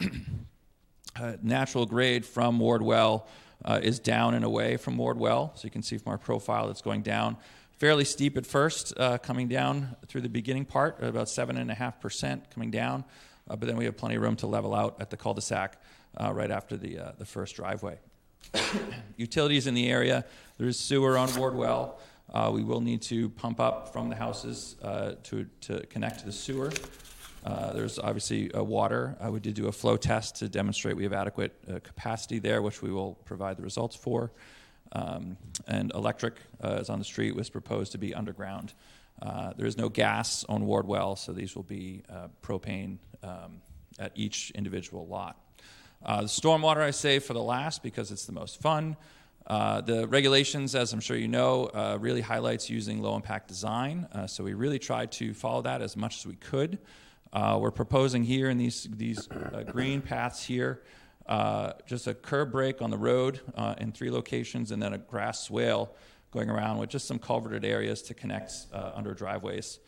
uh, 1.16 1.32
natural 1.42 1.86
grade 1.86 2.24
from 2.24 2.58
Wardwell 2.60 3.26
uh, 3.64 3.80
is 3.82 3.98
down 3.98 4.34
and 4.34 4.44
away 4.44 4.76
from 4.76 4.96
Wardwell. 4.96 5.52
So 5.56 5.64
you 5.64 5.70
can 5.70 5.82
see 5.82 5.98
from 5.98 6.12
our 6.12 6.18
profile 6.18 6.70
it's 6.70 6.82
going 6.82 7.02
down. 7.02 7.36
Fairly 7.72 8.04
steep 8.04 8.36
at 8.36 8.46
first, 8.46 8.92
uh, 8.96 9.18
coming 9.18 9.48
down 9.48 9.96
through 10.06 10.20
the 10.20 10.28
beginning 10.28 10.64
part, 10.64 11.02
about 11.02 11.26
7.5% 11.26 12.50
coming 12.50 12.70
down. 12.70 13.04
But 13.46 13.60
then 13.60 13.76
we 13.76 13.86
have 13.86 13.96
plenty 13.96 14.16
of 14.16 14.22
room 14.22 14.36
to 14.36 14.46
level 14.46 14.74
out 14.74 15.00
at 15.00 15.10
the 15.10 15.16
cul-de-sac 15.16 15.80
right 16.20 16.50
after 16.50 16.76
the, 16.76 17.14
the 17.18 17.24
first 17.24 17.56
driveway. 17.56 17.98
Utilities 19.16 19.66
in 19.66 19.74
the 19.74 19.88
area, 19.88 20.24
there 20.58 20.68
is 20.68 20.78
sewer 20.78 21.16
on 21.18 21.34
Wardwell. 21.36 21.98
Uh, 22.32 22.50
we 22.52 22.62
will 22.62 22.80
need 22.80 23.00
to 23.02 23.30
pump 23.30 23.58
up 23.58 23.92
from 23.92 24.08
the 24.08 24.14
houses 24.14 24.76
uh, 24.82 25.14
to, 25.22 25.46
to 25.62 25.84
connect 25.86 26.20
to 26.20 26.26
the 26.26 26.32
sewer. 26.32 26.70
Uh, 27.44 27.72
there's 27.72 27.98
obviously 27.98 28.52
uh, 28.52 28.62
water. 28.62 29.16
Uh, 29.24 29.30
we 29.30 29.40
did 29.40 29.54
do 29.54 29.68
a 29.68 29.72
flow 29.72 29.96
test 29.96 30.36
to 30.36 30.48
demonstrate 30.48 30.96
we 30.96 31.04
have 31.04 31.12
adequate 31.12 31.54
uh, 31.70 31.78
capacity 31.82 32.38
there, 32.38 32.60
which 32.60 32.82
we 32.82 32.90
will 32.90 33.14
provide 33.24 33.56
the 33.56 33.62
results 33.62 33.96
for. 33.96 34.30
Um, 34.92 35.36
and 35.66 35.92
electric 35.94 36.34
is 36.62 36.90
on 36.90 36.98
the 36.98 37.04
street, 37.04 37.34
was 37.34 37.50
proposed 37.50 37.92
to 37.92 37.98
be 37.98 38.14
underground. 38.14 38.74
There 39.56 39.66
is 39.66 39.76
no 39.76 39.88
gas 39.88 40.44
on 40.48 40.66
Wardwell, 40.66 41.16
so 41.16 41.32
these 41.32 41.54
will 41.54 41.62
be 41.62 42.02
propane 42.42 42.98
um, 43.22 43.60
at 43.98 44.12
each 44.14 44.50
individual 44.54 45.06
lot. 45.06 45.36
Uh, 46.04 46.22
the 46.22 46.28
stormwater 46.28 46.78
I 46.78 46.90
save 46.90 47.24
for 47.24 47.34
the 47.34 47.42
last 47.42 47.82
because 47.82 48.10
it's 48.10 48.26
the 48.26 48.32
most 48.32 48.60
fun. 48.60 48.96
Uh, 49.48 49.80
the 49.80 50.06
regulations, 50.08 50.74
as 50.74 50.92
I'm 50.92 51.00
sure 51.00 51.16
you 51.16 51.26
know, 51.26 51.70
uh, 51.74 51.96
really 51.98 52.20
highlights 52.20 52.68
using 52.68 53.00
low 53.00 53.16
impact 53.16 53.48
design. 53.48 54.06
Uh, 54.12 54.26
so 54.26 54.44
we 54.44 54.52
really 54.52 54.78
tried 54.78 55.10
to 55.12 55.32
follow 55.32 55.62
that 55.62 55.80
as 55.80 55.96
much 55.96 56.18
as 56.18 56.26
we 56.26 56.36
could. 56.36 56.78
Uh, 57.32 57.58
we're 57.60 57.70
proposing 57.70 58.22
here 58.22 58.50
in 58.50 58.58
these 58.58 58.86
these 58.92 59.28
uh, 59.30 59.62
green 59.66 60.02
paths 60.02 60.44
here, 60.44 60.82
uh, 61.26 61.72
just 61.86 62.06
a 62.06 62.14
curb 62.14 62.52
break 62.52 62.82
on 62.82 62.90
the 62.90 62.96
road 62.96 63.40
in 63.78 63.90
three 63.90 64.10
locations, 64.10 64.70
and 64.70 64.82
then 64.82 64.92
a 64.92 64.98
grass 64.98 65.44
swale 65.44 65.94
going 66.30 66.50
around 66.50 66.76
with 66.78 66.90
just 66.90 67.06
some 67.06 67.18
culverted 67.18 67.64
areas 67.64 68.02
to 68.02 68.14
connect 68.14 68.52
under 68.72 69.14
driveways, 69.14 69.78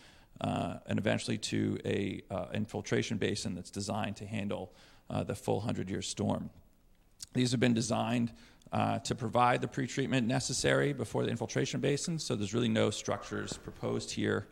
and 0.41 0.99
eventually 0.99 1.39
to 1.39 1.79
a 1.85 2.23
infiltration 2.53 3.17
basin 3.17 3.55
that's 3.55 3.71
designed 3.71 4.17
to 4.17 4.27
handle 4.27 4.73
uh, 5.11 5.25
the 5.25 5.35
full 5.35 5.61
hundred-year 5.61 6.03
storm. 6.03 6.51
These 7.35 7.51
have 7.51 7.61
been 7.61 7.75
designed 7.75 8.33
uh, 8.73 9.01
to 9.01 9.15
provide 9.15 9.61
the 9.61 9.69
pretreatment 9.69 10.27
necessary 10.27 10.93
before 10.93 11.25
the 11.25 11.31
infiltration 11.31 11.81
basin, 11.81 12.19
so 12.19 12.37
there's 12.37 12.55
really 12.55 12.69
no 12.69 12.91
structures 12.91 13.59
proposed 13.59 14.11
here 14.11 14.47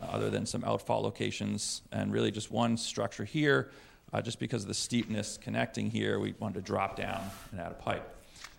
uh, 0.00 0.06
other 0.06 0.30
than 0.30 0.46
some 0.46 0.64
outfall 0.64 1.02
locations, 1.02 1.82
and 1.92 2.12
really 2.12 2.30
just 2.30 2.50
one 2.50 2.76
structure 2.76 3.24
here. 3.24 3.70
Uh, 4.12 4.22
just 4.22 4.38
because 4.38 4.62
of 4.62 4.68
the 4.68 4.74
steepness 4.74 5.36
connecting 5.36 5.90
here, 5.90 6.20
we 6.20 6.34
wanted 6.38 6.54
to 6.54 6.60
drop 6.60 6.94
down 6.94 7.20
and 7.50 7.60
add 7.60 7.72
a 7.72 7.74
pipe. 7.74 8.08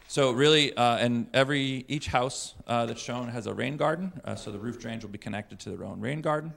So 0.07 0.31
really, 0.31 0.75
uh, 0.75 0.97
and 0.97 1.27
every 1.33 1.85
each 1.87 2.07
house 2.07 2.53
uh, 2.67 2.85
that's 2.85 3.01
shown 3.01 3.29
has 3.29 3.47
a 3.47 3.53
rain 3.53 3.77
garden. 3.77 4.11
Uh, 4.23 4.35
so 4.35 4.51
the 4.51 4.59
roof 4.59 4.79
drains 4.79 5.03
will 5.03 5.11
be 5.11 5.17
connected 5.17 5.59
to 5.61 5.69
their 5.69 5.83
own 5.83 5.99
rain 6.01 6.21
garden, 6.21 6.53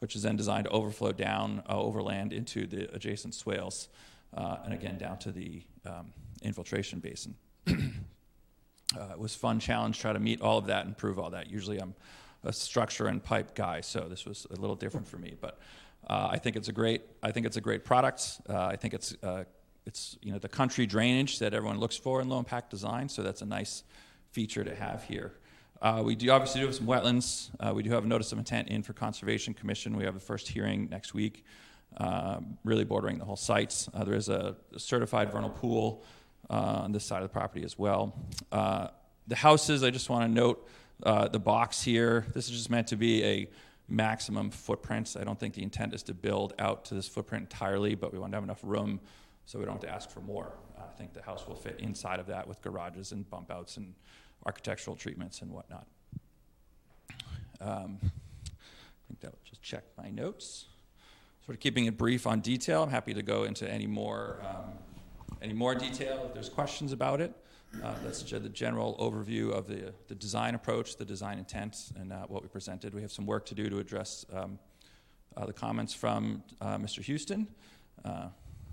which 0.00 0.16
is 0.16 0.22
then 0.22 0.36
designed 0.36 0.64
to 0.64 0.70
overflow 0.70 1.12
down 1.12 1.62
uh, 1.68 1.78
overland 1.78 2.32
into 2.32 2.66
the 2.66 2.92
adjacent 2.94 3.34
swales, 3.34 3.88
uh, 4.34 4.58
and 4.64 4.74
again 4.74 4.98
down 4.98 5.18
to 5.18 5.32
the 5.32 5.62
um, 5.86 6.12
infiltration 6.42 7.00
basin. 7.00 7.34
Uh, 8.98 9.12
it 9.12 9.18
was 9.20 9.36
fun 9.36 9.60
challenge 9.60 10.00
try 10.00 10.12
to 10.12 10.18
meet 10.18 10.40
all 10.40 10.58
of 10.58 10.66
that 10.66 10.84
and 10.84 10.98
prove 10.98 11.16
all 11.16 11.30
that. 11.30 11.48
Usually 11.48 11.78
I'm 11.78 11.94
a 12.42 12.52
structure 12.52 13.06
and 13.06 13.22
pipe 13.22 13.54
guy, 13.54 13.80
so 13.82 14.08
this 14.08 14.24
was 14.24 14.46
a 14.50 14.60
little 14.60 14.76
different 14.76 15.06
for 15.06 15.16
me. 15.16 15.36
But 15.40 15.60
uh, 16.08 16.28
I 16.30 16.38
think 16.38 16.56
it's 16.56 16.68
a 16.68 16.72
great 16.72 17.02
I 17.22 17.30
think 17.30 17.46
it's 17.46 17.56
a 17.56 17.60
great 17.60 17.84
product. 17.84 18.40
Uh, 18.48 18.66
I 18.66 18.76
think 18.76 18.94
it's 18.94 19.14
uh, 19.22 19.44
it's 19.86 20.18
you 20.22 20.32
know 20.32 20.38
the 20.38 20.48
country 20.48 20.86
drainage 20.86 21.38
that 21.38 21.54
everyone 21.54 21.78
looks 21.78 21.96
for 21.96 22.20
in 22.20 22.28
low 22.28 22.38
impact 22.38 22.70
design, 22.70 23.08
so 23.08 23.22
that's 23.22 23.42
a 23.42 23.46
nice 23.46 23.84
feature 24.32 24.64
to 24.64 24.74
have 24.74 25.04
here. 25.04 25.34
Uh, 25.82 26.02
we 26.04 26.14
do 26.14 26.30
obviously 26.30 26.60
do 26.60 26.66
have 26.66 26.74
some 26.74 26.86
wetlands. 26.86 27.50
Uh, 27.58 27.72
we 27.72 27.82
do 27.82 27.90
have 27.90 28.04
a 28.04 28.06
notice 28.06 28.32
of 28.32 28.38
intent 28.38 28.68
in 28.68 28.82
for 28.82 28.92
Conservation 28.92 29.54
Commission. 29.54 29.96
We 29.96 30.04
have 30.04 30.14
the 30.14 30.20
first 30.20 30.48
hearing 30.48 30.88
next 30.90 31.14
week, 31.14 31.44
um, 31.96 32.58
really 32.64 32.84
bordering 32.84 33.18
the 33.18 33.24
whole 33.24 33.36
sites. 33.36 33.88
Uh, 33.92 34.04
there 34.04 34.14
is 34.14 34.28
a 34.28 34.56
certified 34.76 35.32
vernal 35.32 35.50
pool 35.50 36.02
uh, 36.48 36.82
on 36.84 36.92
this 36.92 37.04
side 37.04 37.22
of 37.22 37.28
the 37.28 37.32
property 37.32 37.64
as 37.64 37.78
well. 37.78 38.14
Uh, 38.50 38.88
the 39.26 39.36
houses, 39.36 39.82
I 39.82 39.90
just 39.90 40.10
want 40.10 40.24
to 40.24 40.28
note 40.28 40.68
uh, 41.02 41.28
the 41.28 41.38
box 41.38 41.82
here. 41.82 42.26
This 42.34 42.46
is 42.46 42.56
just 42.56 42.70
meant 42.70 42.88
to 42.88 42.96
be 42.96 43.24
a 43.24 43.48
maximum 43.88 44.50
footprint. 44.50 45.16
I 45.18 45.24
don't 45.24 45.38
think 45.38 45.54
the 45.54 45.62
intent 45.62 45.94
is 45.94 46.02
to 46.04 46.14
build 46.14 46.54
out 46.58 46.84
to 46.86 46.94
this 46.94 47.08
footprint 47.08 47.42
entirely, 47.42 47.94
but 47.94 48.12
we 48.12 48.18
want 48.18 48.32
to 48.32 48.36
have 48.36 48.44
enough 48.44 48.60
room 48.62 49.00
so 49.46 49.58
we 49.58 49.64
don't 49.64 49.74
have 49.74 49.82
to 49.82 49.90
ask 49.90 50.10
for 50.10 50.20
more. 50.20 50.52
I 50.78 50.96
think 50.96 51.12
the 51.12 51.22
house 51.22 51.46
will 51.46 51.56
fit 51.56 51.80
inside 51.80 52.20
of 52.20 52.26
that 52.26 52.46
with 52.46 52.62
garages 52.62 53.12
and 53.12 53.28
bump 53.28 53.50
outs 53.50 53.76
and 53.76 53.94
architectural 54.46 54.96
treatments 54.96 55.42
and 55.42 55.50
whatnot. 55.50 55.86
Um, 57.60 57.98
I 58.02 59.08
think 59.08 59.20
that 59.20 59.32
would 59.32 59.44
just 59.44 59.62
check 59.62 59.84
my 59.98 60.08
notes. 60.10 60.66
Sort 61.46 61.56
of 61.56 61.60
keeping 61.60 61.86
it 61.86 61.96
brief 61.96 62.26
on 62.26 62.40
detail. 62.40 62.82
I'm 62.82 62.90
happy 62.90 63.14
to 63.14 63.22
go 63.22 63.44
into 63.44 63.68
any 63.68 63.86
more 63.86 64.40
um, 64.46 64.72
any 65.42 65.54
more 65.54 65.74
detail 65.74 66.24
if 66.26 66.34
there's 66.34 66.48
questions 66.48 66.92
about 66.92 67.20
it. 67.20 67.32
Uh, 67.82 67.94
that's 68.02 68.22
the 68.22 68.48
general 68.48 68.96
overview 69.00 69.52
of 69.52 69.66
the, 69.66 69.92
the 70.08 70.14
design 70.14 70.54
approach, 70.54 70.96
the 70.96 71.04
design 71.04 71.38
intent, 71.38 71.92
and 71.98 72.12
uh, 72.12 72.26
what 72.26 72.42
we 72.42 72.48
presented. 72.48 72.92
We 72.92 73.00
have 73.02 73.12
some 73.12 73.26
work 73.26 73.46
to 73.46 73.54
do 73.54 73.70
to 73.70 73.78
address 73.78 74.26
um, 74.32 74.58
uh, 75.36 75.46
the 75.46 75.52
comments 75.52 75.94
from 75.94 76.42
uh, 76.60 76.76
Mr. 76.78 77.02
Houston, 77.02 77.46
uh, 78.04 78.26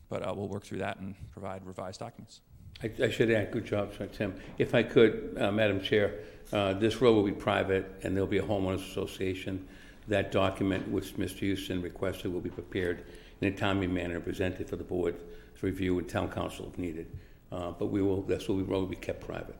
but 0.09 0.27
uh, 0.27 0.33
we'll 0.35 0.47
work 0.47 0.63
through 0.63 0.79
that 0.79 0.99
and 0.99 1.15
provide 1.31 1.63
revised 1.65 1.99
documents. 1.99 2.41
I, 2.81 2.91
I 3.03 3.09
should 3.09 3.29
add, 3.31 3.51
good 3.51 3.65
job, 3.65 3.93
Sir 3.95 4.07
Tim. 4.07 4.33
If 4.57 4.73
I 4.73 4.83
could, 4.83 5.33
Madam 5.35 5.79
Chair, 5.79 6.19
this 6.51 6.99
road 6.99 7.13
will 7.13 7.23
be 7.23 7.31
private, 7.31 7.99
and 8.03 8.15
there'll 8.15 8.27
be 8.27 8.39
a 8.39 8.43
homeowners 8.43 8.89
association. 8.89 9.67
That 10.07 10.31
document, 10.31 10.87
which 10.89 11.15
Mr. 11.17 11.39
Houston 11.39 11.81
requested, 11.81 12.31
will 12.31 12.39
be 12.41 12.49
prepared 12.49 13.03
in 13.41 13.47
a 13.53 13.55
timely 13.55 13.87
manner 13.87 14.15
and 14.15 14.23
presented 14.23 14.69
for 14.69 14.77
the 14.77 14.83
board 14.83 15.15
to 15.59 15.65
review 15.65 15.99
and 15.99 16.07
town 16.07 16.29
council 16.29 16.69
if 16.71 16.77
needed. 16.79 17.07
Uh, 17.51 17.71
But 17.71 17.87
we 17.87 18.01
will, 18.01 18.21
that's 18.21 18.47
what 18.47 18.57
we 18.57 18.63
will 18.63 18.85
be 18.85 18.95
kept 18.95 19.25
private. 19.25 19.55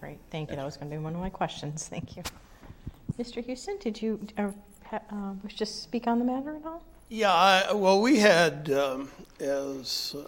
Great, 0.00 0.18
thank 0.30 0.50
you. 0.50 0.56
That 0.56 0.64
was 0.64 0.76
going 0.76 0.90
to 0.90 0.96
be 0.96 1.02
one 1.02 1.14
of 1.14 1.20
my 1.20 1.30
questions. 1.30 1.88
Thank 1.90 2.16
you. 2.16 2.22
Mr. 3.18 3.42
Houston, 3.44 3.78
did 3.78 4.02
you 4.02 4.20
uh, 4.36 4.50
ha- 4.84 5.00
uh, 5.10 5.32
wish 5.42 5.56
to 5.56 5.64
speak 5.66 6.06
on 6.06 6.18
the 6.18 6.24
matter 6.24 6.56
at 6.56 6.66
all? 6.66 6.82
Yeah, 7.08 7.32
I, 7.32 7.72
well, 7.72 8.00
we 8.02 8.18
had, 8.18 8.70
um, 8.70 9.10
as 9.40 10.14
uh, 10.18 10.26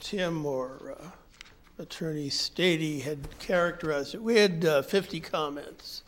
Tim 0.00 0.44
or 0.46 0.96
uh, 1.00 1.82
Attorney 1.82 2.28
Stady 2.28 3.00
had 3.02 3.38
characterized 3.40 4.14
it, 4.14 4.22
we 4.22 4.36
had 4.36 4.64
uh, 4.64 4.82
50 4.82 5.18
comments, 5.20 6.02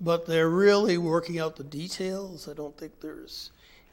but 0.00 0.26
they're 0.26 0.48
really 0.48 0.98
working 0.98 1.38
out 1.38 1.56
the 1.56 1.64
details. 1.64 2.48
I 2.48 2.54
don't 2.54 2.76
think 2.76 3.00
there's 3.00 3.50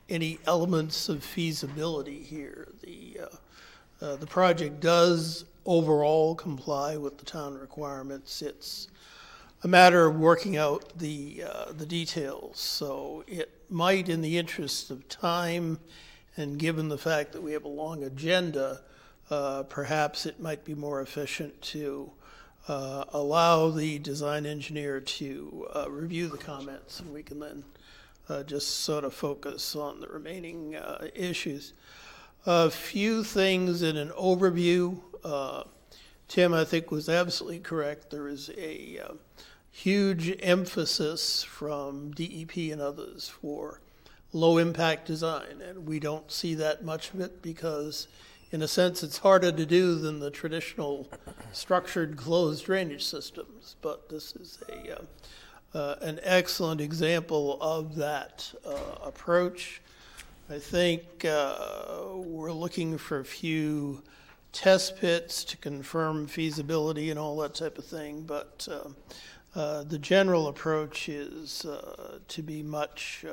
any 0.09 0.39
elements 0.45 1.09
of 1.09 1.23
feasibility 1.23 2.23
here. 2.23 2.69
The 2.81 3.19
uh, 3.23 3.35
uh, 3.99 4.15
the 4.15 4.27
project 4.27 4.79
does 4.79 5.45
overall 5.65 6.35
comply 6.35 6.97
with 6.97 7.17
the 7.17 7.25
town 7.25 7.57
requirements. 7.57 8.41
It's 8.41 8.87
a 9.63 9.67
matter 9.67 10.05
of 10.05 10.19
working 10.19 10.55
out 10.55 10.97
the, 10.99 11.43
uh, 11.49 11.71
the 11.71 11.85
details. 11.85 12.59
So 12.59 13.23
it 13.27 13.49
might, 13.69 14.07
in 14.07 14.21
the 14.21 14.37
interest 14.37 14.91
of 14.91 15.07
time, 15.09 15.79
and 16.35 16.59
given 16.59 16.89
the 16.89 16.97
fact 16.97 17.31
that 17.33 17.41
we 17.41 17.53
have 17.53 17.63
a 17.63 17.69
long 17.69 18.03
agenda, 18.03 18.81
uh, 19.31 19.63
perhaps 19.63 20.27
it 20.27 20.39
might 20.39 20.63
be 20.63 20.75
more 20.75 21.01
efficient 21.01 21.59
to 21.63 22.11
uh, 22.67 23.05
allow 23.13 23.69
the 23.69 23.99
design 23.99 24.45
engineer 24.45 24.99
to 24.99 25.67
uh, 25.75 25.89
review 25.89 26.27
the 26.27 26.37
comments, 26.37 26.99
and 26.99 27.13
we 27.13 27.23
can 27.23 27.39
then 27.39 27.63
uh, 28.29 28.43
just 28.43 28.81
sort 28.81 29.03
of 29.03 29.13
focus 29.13 29.75
on 29.75 29.99
the 29.99 30.07
remaining 30.07 30.75
uh, 30.75 31.07
issues. 31.15 31.73
A 32.45 32.69
few 32.69 33.23
things 33.23 33.81
in 33.81 33.97
an 33.97 34.09
overview. 34.09 34.99
Uh, 35.23 35.63
Tim, 36.27 36.53
I 36.53 36.65
think, 36.65 36.91
was 36.91 37.09
absolutely 37.09 37.59
correct. 37.59 38.09
There 38.09 38.27
is 38.27 38.49
a 38.57 38.99
uh, 38.99 39.13
huge 39.71 40.35
emphasis 40.41 41.43
from 41.43 42.11
DEP 42.11 42.71
and 42.71 42.81
others 42.81 43.29
for 43.29 43.81
low 44.33 44.57
impact 44.57 45.05
design, 45.05 45.61
and 45.61 45.87
we 45.87 45.99
don't 45.99 46.31
see 46.31 46.53
that 46.55 46.83
much 46.83 47.13
of 47.13 47.21
it 47.21 47.41
because, 47.41 48.07
in 48.51 48.61
a 48.61 48.67
sense, 48.67 49.03
it's 49.03 49.17
harder 49.19 49.51
to 49.51 49.65
do 49.65 49.95
than 49.95 50.19
the 50.19 50.31
traditional 50.31 51.09
structured 51.51 52.17
closed 52.17 52.65
drainage 52.65 53.03
systems. 53.03 53.75
But 53.81 54.09
this 54.09 54.35
is 54.35 54.59
a 54.69 54.99
uh, 54.99 55.01
uh, 55.73 55.95
an 56.01 56.19
excellent 56.23 56.81
example 56.81 57.57
of 57.61 57.95
that 57.95 58.51
uh, 58.65 59.05
approach. 59.05 59.81
I 60.49 60.59
think 60.59 61.25
uh, 61.25 62.13
we're 62.15 62.53
looking 62.53 62.97
for 62.97 63.19
a 63.19 63.25
few 63.25 64.01
test 64.53 64.97
pits 64.97 65.43
to 65.43 65.57
confirm 65.57 66.25
feasibility 66.25 67.11
and 67.11 67.19
all 67.19 67.35
that 67.37 67.53
type 67.53 67.77
of 67.77 67.85
thing, 67.85 68.21
but 68.21 68.67
uh, 68.71 69.59
uh, 69.59 69.83
the 69.83 69.99
general 69.99 70.47
approach 70.47 71.09
is 71.09 71.65
uh, 71.65 72.19
to 72.27 72.41
be 72.41 72.63
much 72.63 73.25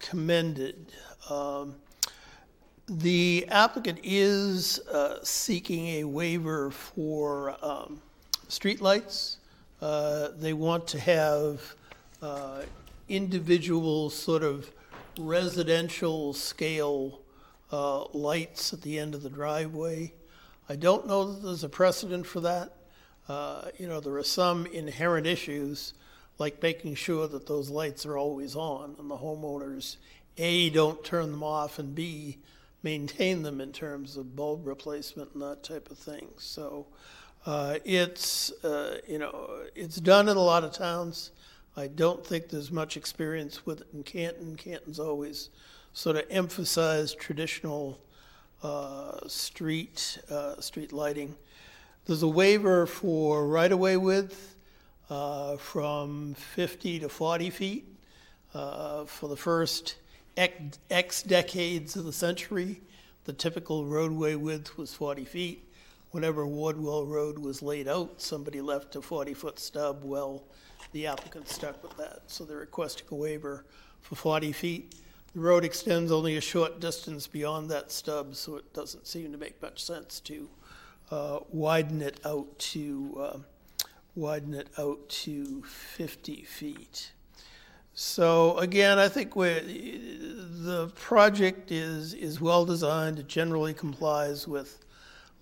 commended. 0.00 0.92
Um, 1.30 1.76
the 2.88 3.46
applicant 3.50 4.00
is 4.02 4.80
seeking 5.22 5.86
a 6.00 6.04
waiver 6.04 6.70
for 6.70 7.56
um, 7.62 8.00
streetlights. 8.48 9.36
they 10.38 10.52
want 10.52 10.86
to 10.88 10.98
have 11.00 11.74
individual 13.08 14.10
sort 14.10 14.42
of 14.42 14.70
residential 15.18 16.32
scale 16.32 17.20
uh, 17.72 18.04
lights 18.12 18.72
at 18.72 18.82
the 18.82 18.98
end 18.98 19.14
of 19.14 19.22
the 19.22 19.30
driveway. 19.30 20.12
I 20.68 20.76
don't 20.76 21.06
know 21.06 21.32
that 21.32 21.42
there's 21.42 21.64
a 21.64 21.68
precedent 21.68 22.26
for 22.26 22.40
that. 22.40 22.72
Uh, 23.28 23.66
you 23.78 23.88
know, 23.88 24.00
there 24.00 24.14
are 24.16 24.22
some 24.22 24.66
inherent 24.66 25.26
issues 25.26 25.94
like 26.38 26.62
making 26.62 26.94
sure 26.94 27.28
that 27.28 27.46
those 27.46 27.70
lights 27.70 28.04
are 28.04 28.18
always 28.18 28.56
on 28.56 28.96
and 28.98 29.10
the 29.10 29.16
homeowners, 29.16 29.96
A, 30.36 30.70
don't 30.70 31.02
turn 31.04 31.30
them 31.30 31.42
off, 31.42 31.78
and 31.78 31.94
B, 31.94 32.38
maintain 32.84 33.42
them 33.42 33.60
in 33.60 33.72
terms 33.72 34.16
of 34.16 34.36
bulb 34.36 34.66
replacement 34.66 35.32
and 35.32 35.42
that 35.42 35.64
type 35.64 35.90
of 35.90 35.98
thing. 35.98 36.28
So 36.36 36.86
uh, 37.46 37.78
it's, 37.84 38.52
uh, 38.62 38.98
you 39.08 39.18
know, 39.18 39.48
it's 39.74 39.96
done 39.96 40.28
in 40.28 40.36
a 40.36 40.42
lot 40.42 40.62
of 40.62 40.72
towns. 40.72 41.30
I 41.76 41.88
don't 41.88 42.24
think 42.24 42.50
there's 42.50 42.70
much 42.70 42.96
experience 42.96 43.66
with 43.66 43.80
it 43.80 43.88
in 43.92 44.04
Canton. 44.04 44.54
Canton's 44.56 45.00
always 45.00 45.48
sort 45.94 46.16
of 46.16 46.24
emphasized 46.30 47.18
traditional 47.18 47.98
uh, 48.62 49.26
street 49.26 50.18
uh, 50.30 50.60
street 50.60 50.92
lighting. 50.92 51.34
There's 52.06 52.22
a 52.22 52.28
waiver 52.28 52.86
for 52.86 53.46
right-of-way 53.46 53.96
width 53.96 54.56
uh, 55.08 55.56
from 55.56 56.34
50 56.34 57.00
to 57.00 57.08
40 57.08 57.50
feet 57.50 57.86
uh, 58.52 59.04
for 59.04 59.28
the 59.28 59.36
first 59.36 59.96
X, 60.36 61.22
decades 61.22 61.96
of 61.96 62.04
the 62.04 62.12
century. 62.12 62.80
The 63.24 63.32
typical 63.32 63.86
roadway 63.86 64.34
width 64.34 64.76
was 64.76 64.92
40 64.92 65.24
feet. 65.24 65.68
Whenever 66.10 66.46
Wardwell 66.46 67.06
Road 67.06 67.38
was 67.38 67.62
laid 67.62 67.88
out, 67.88 68.20
somebody 68.20 68.60
left 68.60 68.94
a 68.96 69.00
40-foot 69.00 69.58
stub. 69.58 70.02
Well, 70.04 70.44
the 70.92 71.06
applicant 71.06 71.48
stuck 71.48 71.82
with 71.82 71.96
that. 71.96 72.22
So 72.28 72.44
they're 72.44 72.58
requesting 72.58 73.06
a 73.10 73.14
waiver 73.14 73.64
for 74.00 74.14
40 74.14 74.52
feet. 74.52 74.94
The 75.34 75.40
road 75.40 75.64
extends 75.64 76.12
only 76.12 76.36
a 76.36 76.40
short 76.40 76.78
distance 76.78 77.26
beyond 77.26 77.68
that 77.70 77.90
stub, 77.90 78.36
so 78.36 78.56
it 78.56 78.72
doesn't 78.72 79.06
seem 79.06 79.32
to 79.32 79.38
make 79.38 79.60
much 79.60 79.82
sense 79.82 80.20
to 80.20 80.48
uh, 81.10 81.40
widen 81.50 82.00
it 82.02 82.20
out 82.24 82.56
to 82.58 83.16
uh, 83.20 83.38
widen 84.14 84.54
it 84.54 84.68
out 84.78 85.08
to 85.08 85.62
50 85.64 86.42
feet. 86.42 87.12
So 87.94 88.58
again, 88.58 88.98
I 88.98 89.08
think 89.08 89.34
the 89.34 90.90
project 90.96 91.70
is 91.70 92.12
is 92.12 92.40
well 92.40 92.64
designed. 92.64 93.20
It 93.20 93.28
generally 93.28 93.72
complies 93.72 94.48
with 94.48 94.84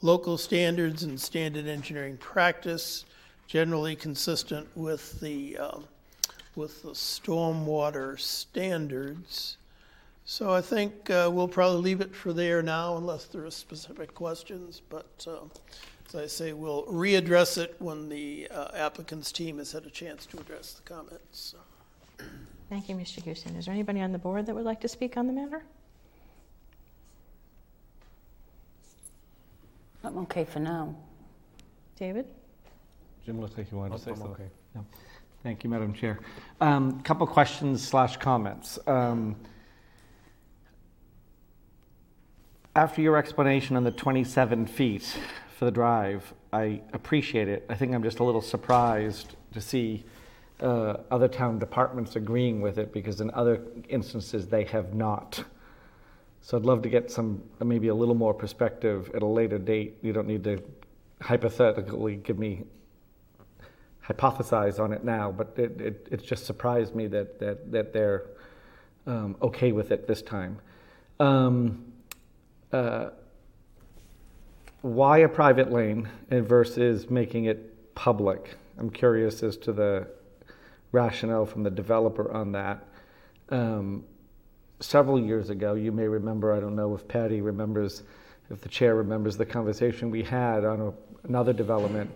local 0.02 0.36
standards 0.36 1.02
and 1.04 1.18
standard 1.18 1.66
engineering 1.66 2.18
practice, 2.18 3.06
generally 3.46 3.96
consistent 3.96 4.68
with 4.74 5.18
the, 5.20 5.56
um, 5.56 5.84
with 6.56 6.82
the 6.82 6.90
stormwater 6.90 8.18
standards. 8.20 9.56
So 10.24 10.50
I 10.50 10.60
think 10.60 11.08
uh, 11.08 11.30
we'll 11.32 11.48
probably 11.48 11.80
leave 11.80 12.00
it 12.00 12.14
for 12.14 12.32
there 12.32 12.62
now 12.62 12.96
unless 12.96 13.24
there 13.26 13.44
are 13.44 13.50
specific 13.50 14.14
questions. 14.14 14.82
But 14.88 15.26
uh, 15.26 15.46
as 16.08 16.14
I 16.14 16.26
say, 16.26 16.52
we'll 16.52 16.84
readdress 16.86 17.58
it 17.58 17.76
when 17.78 18.08
the 18.08 18.48
uh, 18.50 18.68
applicant's 18.74 19.32
team 19.32 19.58
has 19.58 19.72
had 19.72 19.86
a 19.86 19.90
chance 19.90 20.26
to 20.26 20.38
address 20.38 20.72
the 20.72 20.82
comments. 20.82 21.54
So. 21.54 21.58
Thank 22.68 22.88
you, 22.88 22.94
Mr. 22.96 23.22
Houston. 23.22 23.54
Is 23.56 23.66
there 23.66 23.74
anybody 23.74 24.00
on 24.00 24.12
the 24.12 24.18
board 24.18 24.46
that 24.46 24.54
would 24.54 24.64
like 24.64 24.80
to 24.80 24.88
speak 24.88 25.16
on 25.16 25.26
the 25.26 25.32
matter? 25.32 25.62
I'm 30.04 30.18
okay 30.18 30.44
for 30.44 30.58
now. 30.58 30.94
David? 31.96 32.26
Jim 33.24 33.40
looked 33.40 33.56
like 33.58 33.70
you 33.70 33.78
wanted 33.78 33.98
to 33.98 34.02
say 34.02 34.10
I'm 34.10 34.16
something. 34.16 34.34
okay. 34.34 34.50
No. 34.74 34.84
Thank 35.42 35.62
you, 35.64 35.70
Madam 35.70 35.92
Chair. 35.92 36.20
Um, 36.60 37.00
Couple 37.02 37.26
questions 37.26 37.86
slash 37.86 38.16
comments. 38.16 38.78
Um, 38.86 39.36
After 42.74 43.02
your 43.02 43.18
explanation 43.18 43.76
on 43.76 43.84
the 43.84 43.90
27 43.90 44.66
feet 44.66 45.18
for 45.58 45.66
the 45.66 45.70
drive, 45.70 46.32
I 46.54 46.80
appreciate 46.94 47.46
it. 47.46 47.66
I 47.68 47.74
think 47.74 47.94
I'm 47.94 48.02
just 48.02 48.18
a 48.18 48.24
little 48.24 48.40
surprised 48.40 49.36
to 49.52 49.60
see 49.60 50.04
uh, 50.62 50.98
other 51.10 51.28
town 51.28 51.58
departments 51.58 52.16
agreeing 52.16 52.60
with 52.60 52.78
it 52.78 52.92
because 52.92 53.20
in 53.20 53.30
other 53.32 53.60
instances 53.88 54.46
they 54.46 54.64
have 54.64 54.94
not. 54.94 55.44
So 56.40 56.56
I'd 56.56 56.64
love 56.64 56.82
to 56.82 56.88
get 56.88 57.10
some, 57.10 57.42
maybe 57.62 57.88
a 57.88 57.94
little 57.94 58.14
more 58.14 58.32
perspective 58.32 59.10
at 59.14 59.22
a 59.22 59.26
later 59.26 59.58
date. 59.58 59.98
You 60.02 60.12
don't 60.12 60.26
need 60.26 60.44
to 60.44 60.62
hypothetically 61.20 62.16
give 62.16 62.38
me 62.38 62.64
hypothesize 64.06 64.80
on 64.80 64.92
it 64.92 65.04
now, 65.04 65.30
but 65.30 65.54
it, 65.56 65.80
it, 65.80 66.08
it 66.10 66.24
just 66.24 66.46
surprised 66.46 66.94
me 66.94 67.06
that, 67.08 67.38
that, 67.38 67.70
that 67.70 67.92
they're 67.92 68.24
um, 69.06 69.36
okay 69.42 69.72
with 69.72 69.92
it 69.92 70.06
this 70.06 70.22
time. 70.22 70.58
Um, 71.20 71.92
uh, 72.72 73.10
why 74.80 75.18
a 75.18 75.28
private 75.28 75.70
lane 75.70 76.08
versus 76.28 77.08
making 77.08 77.44
it 77.44 77.94
public? 77.94 78.56
I'm 78.78 78.90
curious 78.90 79.42
as 79.44 79.56
to 79.58 79.72
the 79.72 80.08
rationale 80.92 81.46
from 81.46 81.62
the 81.62 81.70
developer 81.70 82.30
on 82.32 82.52
that. 82.52 82.86
Um, 83.48 84.04
several 84.80 85.18
years 85.18 85.50
ago, 85.50 85.74
you 85.74 85.92
may 85.92 86.06
remember, 86.06 86.52
I 86.52 86.60
don't 86.60 86.76
know 86.76 86.94
if 86.94 87.08
Patty 87.08 87.40
remembers, 87.40 88.02
if 88.50 88.60
the 88.60 88.68
chair 88.68 88.94
remembers 88.94 89.36
the 89.36 89.46
conversation 89.46 90.10
we 90.10 90.22
had 90.22 90.64
on 90.64 90.80
a, 90.80 90.92
another 91.26 91.52
development. 91.52 92.10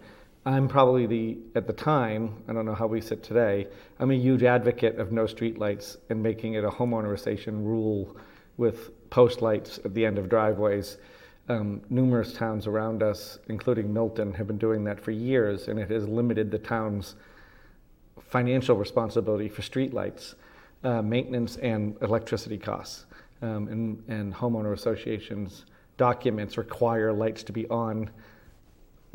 I'm 0.45 0.69
probably 0.69 1.07
the, 1.07 1.39
at 1.57 1.67
the 1.67 1.73
time, 1.73 2.43
I 2.49 2.53
don't 2.53 2.67
know 2.67 2.75
how 2.75 2.87
we 2.87 3.01
sit 3.01 3.23
today, 3.23 3.67
I'm 3.99 4.11
a 4.13 4.15
huge 4.15 4.45
advocate 4.45 4.99
of 4.99 5.11
no 5.11 5.25
streetlights 5.25 5.97
and 6.09 6.23
making 6.23 6.55
it 6.55 6.65
a 6.65 6.71
homeowner 6.71 7.15
association 7.15 7.65
rule 7.65 8.17
with 8.57 9.11
post 9.11 9.43
lights 9.43 9.81
at 9.85 9.93
the 9.95 10.07
end 10.07 10.19
of 10.19 10.29
driveways. 10.29 10.99
Um, 11.49 11.81
numerous 11.91 12.33
towns 12.33 12.67
around 12.67 13.03
us, 13.03 13.39
including 13.49 13.93
Milton, 13.93 14.33
have 14.35 14.47
been 14.47 14.59
doing 14.59 14.85
that 14.85 15.01
for 15.01 15.13
years, 15.13 15.69
and 15.69 15.79
it 15.79 15.91
has 15.91 16.09
limited 16.09 16.51
the 16.51 16.59
town's 16.59 17.15
financial 18.21 18.77
responsibility 18.77 19.49
for 19.49 19.63
streetlights, 19.63 20.35
uh, 20.85 21.03
maintenance, 21.03 21.57
and 21.57 21.97
electricity 22.03 22.59
costs. 22.59 23.07
Um, 23.43 23.69
and, 23.69 24.03
and 24.09 24.35
homeowner 24.35 24.73
associations 24.73 25.67
documents 25.97 26.59
require 26.59 27.13
lights 27.13 27.43
to 27.45 27.53
be 27.53 27.67
on 27.69 28.11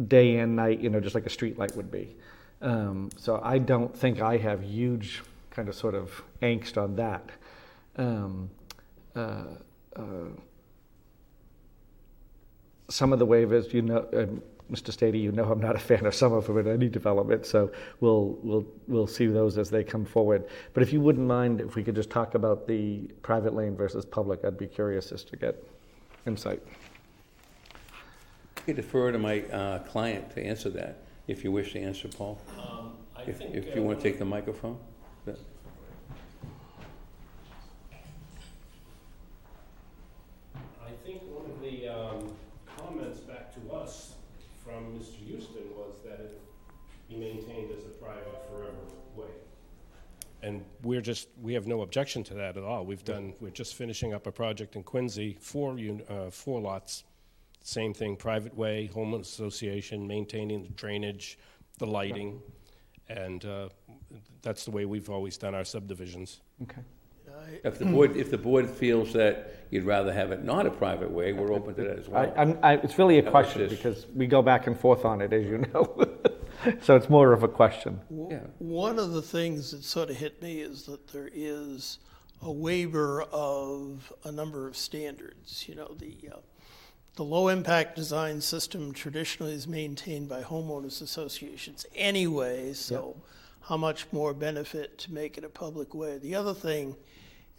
day 0.07 0.37
and 0.37 0.55
night, 0.55 0.79
you 0.79 0.89
know, 0.89 0.99
just 0.99 1.15
like 1.15 1.25
a 1.25 1.29
street 1.29 1.57
light 1.57 1.75
would 1.75 1.91
be. 1.91 2.15
Um, 2.61 3.09
so 3.17 3.39
I 3.43 3.57
don't 3.57 3.95
think 3.95 4.21
I 4.21 4.37
have 4.37 4.63
huge 4.63 5.21
kind 5.49 5.67
of 5.67 5.75
sort 5.75 5.95
of 5.95 6.23
angst 6.41 6.81
on 6.81 6.95
that. 6.95 7.29
Um, 7.97 8.49
uh, 9.15 9.43
uh, 9.95 10.01
some 12.89 13.13
of 13.13 13.19
the 13.19 13.27
waivers, 13.27 13.73
you 13.73 13.81
know, 13.81 14.07
uh, 14.13 14.25
Mr. 14.71 14.95
Stady, 14.95 15.21
you 15.21 15.33
know 15.33 15.43
I'm 15.51 15.59
not 15.59 15.75
a 15.75 15.79
fan 15.79 16.05
of 16.05 16.15
some 16.15 16.31
of 16.31 16.47
them 16.47 16.57
in 16.57 16.67
any 16.67 16.87
development, 16.87 17.45
so 17.45 17.71
we'll, 17.99 18.37
we'll, 18.41 18.65
we'll 18.87 19.07
see 19.07 19.27
those 19.27 19.57
as 19.57 19.69
they 19.69 19.83
come 19.83 20.05
forward. 20.05 20.45
But 20.73 20.81
if 20.81 20.93
you 20.93 21.01
wouldn't 21.01 21.27
mind, 21.27 21.59
if 21.59 21.75
we 21.75 21.83
could 21.83 21.95
just 21.95 22.09
talk 22.09 22.35
about 22.35 22.67
the 22.67 22.99
private 23.21 23.53
lane 23.53 23.75
versus 23.75 24.05
public, 24.05 24.45
I'd 24.45 24.57
be 24.57 24.67
curious 24.67 25.11
as 25.11 25.25
to 25.25 25.35
get 25.35 25.61
insight. 26.25 26.61
I 28.67 28.71
defer 28.71 29.11
to 29.11 29.17
my 29.17 29.41
uh, 29.43 29.79
client 29.79 30.31
to 30.35 30.43
answer 30.43 30.69
that, 30.69 30.99
if 31.27 31.43
you 31.43 31.51
wish 31.51 31.73
to 31.73 31.79
answer, 31.79 32.07
Paul. 32.07 32.39
I 33.17 33.23
If 33.23 33.39
think, 33.39 33.53
if 33.53 33.75
you 33.75 33.81
uh, 33.81 33.85
want 33.85 33.99
to 33.99 34.03
take 34.03 34.19
the 34.19 34.25
microphone. 34.25 34.77
But- 35.25 35.39
I 40.55 40.91
think 41.05 41.23
one 41.23 41.49
of 41.49 41.59
the 41.59 41.87
um, 41.89 42.33
comments 42.77 43.19
back 43.19 43.53
to 43.55 43.73
us 43.73 44.13
from 44.63 44.97
Mr. 44.97 45.15
Houston 45.27 45.63
was 45.75 45.95
that 46.05 46.19
it 46.19 46.39
be 47.09 47.15
maintained 47.15 47.71
as 47.77 47.83
a 47.83 47.89
private 48.03 48.47
forever 48.49 48.71
way. 49.15 49.25
And 50.43 50.63
we're 50.81 51.01
just, 51.01 51.27
we 51.39 51.53
have 51.53 51.67
no 51.67 51.81
objection 51.81 52.23
to 52.25 52.33
that 52.35 52.57
at 52.57 52.63
all. 52.63 52.83
We've 52.83 53.03
done, 53.03 53.33
we're 53.39 53.51
just 53.51 53.75
finishing 53.75 54.13
up 54.13 54.25
a 54.25 54.31
project 54.31 54.75
in 54.75 54.83
Quincy, 54.83 55.37
four, 55.39 55.73
un- 55.73 56.01
uh, 56.09 56.31
four 56.31 56.59
lots. 56.59 57.03
Same 57.63 57.93
thing, 57.93 58.15
private 58.15 58.55
way, 58.57 58.89
homeowners 58.93 59.21
association, 59.21 60.07
maintaining 60.07 60.63
the 60.63 60.69
drainage, 60.69 61.37
the 61.77 61.85
lighting. 61.85 62.41
And 63.07 63.45
uh, 63.45 63.69
that's 64.41 64.65
the 64.65 64.71
way 64.71 64.85
we've 64.85 65.11
always 65.11 65.37
done 65.37 65.53
our 65.53 65.63
subdivisions. 65.65 66.41
Okay. 66.63 66.81
If 67.63 67.79
the 67.79 67.85
board, 67.85 68.17
if 68.17 68.29
the 68.29 68.37
board 68.37 68.69
feels 68.69 69.13
that 69.13 69.65
you'd 69.69 69.83
rather 69.85 70.11
have 70.11 70.31
it 70.31 70.43
not 70.43 70.65
a 70.65 70.71
private 70.71 71.09
way, 71.11 71.33
we're 71.33 71.53
open 71.53 71.75
to 71.75 71.83
that 71.83 71.99
as 71.99 72.07
I, 72.07 72.11
well. 72.11 72.33
I'm, 72.37 72.59
I, 72.61 72.73
it's 72.73 72.97
really 72.97 73.19
a 73.19 73.21
That 73.21 73.33
was 73.33 73.45
question 73.45 73.69
just- 73.69 73.83
because 73.83 74.07
we 74.15 74.27
go 74.27 74.41
back 74.41 74.67
and 74.67 74.77
forth 74.79 75.05
on 75.05 75.21
it, 75.21 75.31
as 75.33 75.45
you 75.45 75.59
know. 75.73 76.05
so 76.81 76.95
it's 76.95 77.09
more 77.09 77.33
of 77.33 77.43
a 77.43 77.47
question. 77.47 77.99
Yeah. 78.09 78.39
One 78.59 78.99
of 78.99 79.11
the 79.11 79.21
things 79.21 79.71
that 79.71 79.83
sort 79.83 80.09
of 80.09 80.17
hit 80.17 80.41
me 80.41 80.61
is 80.61 80.83
that 80.83 81.07
there 81.09 81.29
is 81.33 81.99
a 82.41 82.51
waiver 82.51 83.23
of 83.23 84.11
a 84.23 84.31
number 84.31 84.67
of 84.67 84.75
standards. 84.75 85.67
You 85.67 85.75
know, 85.75 85.95
the 85.97 86.17
uh, 86.33 86.39
the 87.15 87.23
low 87.23 87.49
impact 87.49 87.95
design 87.95 88.41
system 88.41 88.93
traditionally 88.93 89.53
is 89.53 89.67
maintained 89.67 90.29
by 90.29 90.43
homeowners 90.43 91.01
associations 91.01 91.85
anyway. 91.95 92.73
So, 92.73 93.17
how 93.61 93.77
much 93.77 94.07
more 94.11 94.33
benefit 94.33 94.97
to 94.99 95.13
make 95.13 95.37
it 95.37 95.43
a 95.43 95.49
public 95.49 95.93
way? 95.93 96.17
The 96.17 96.35
other 96.35 96.53
thing, 96.53 96.95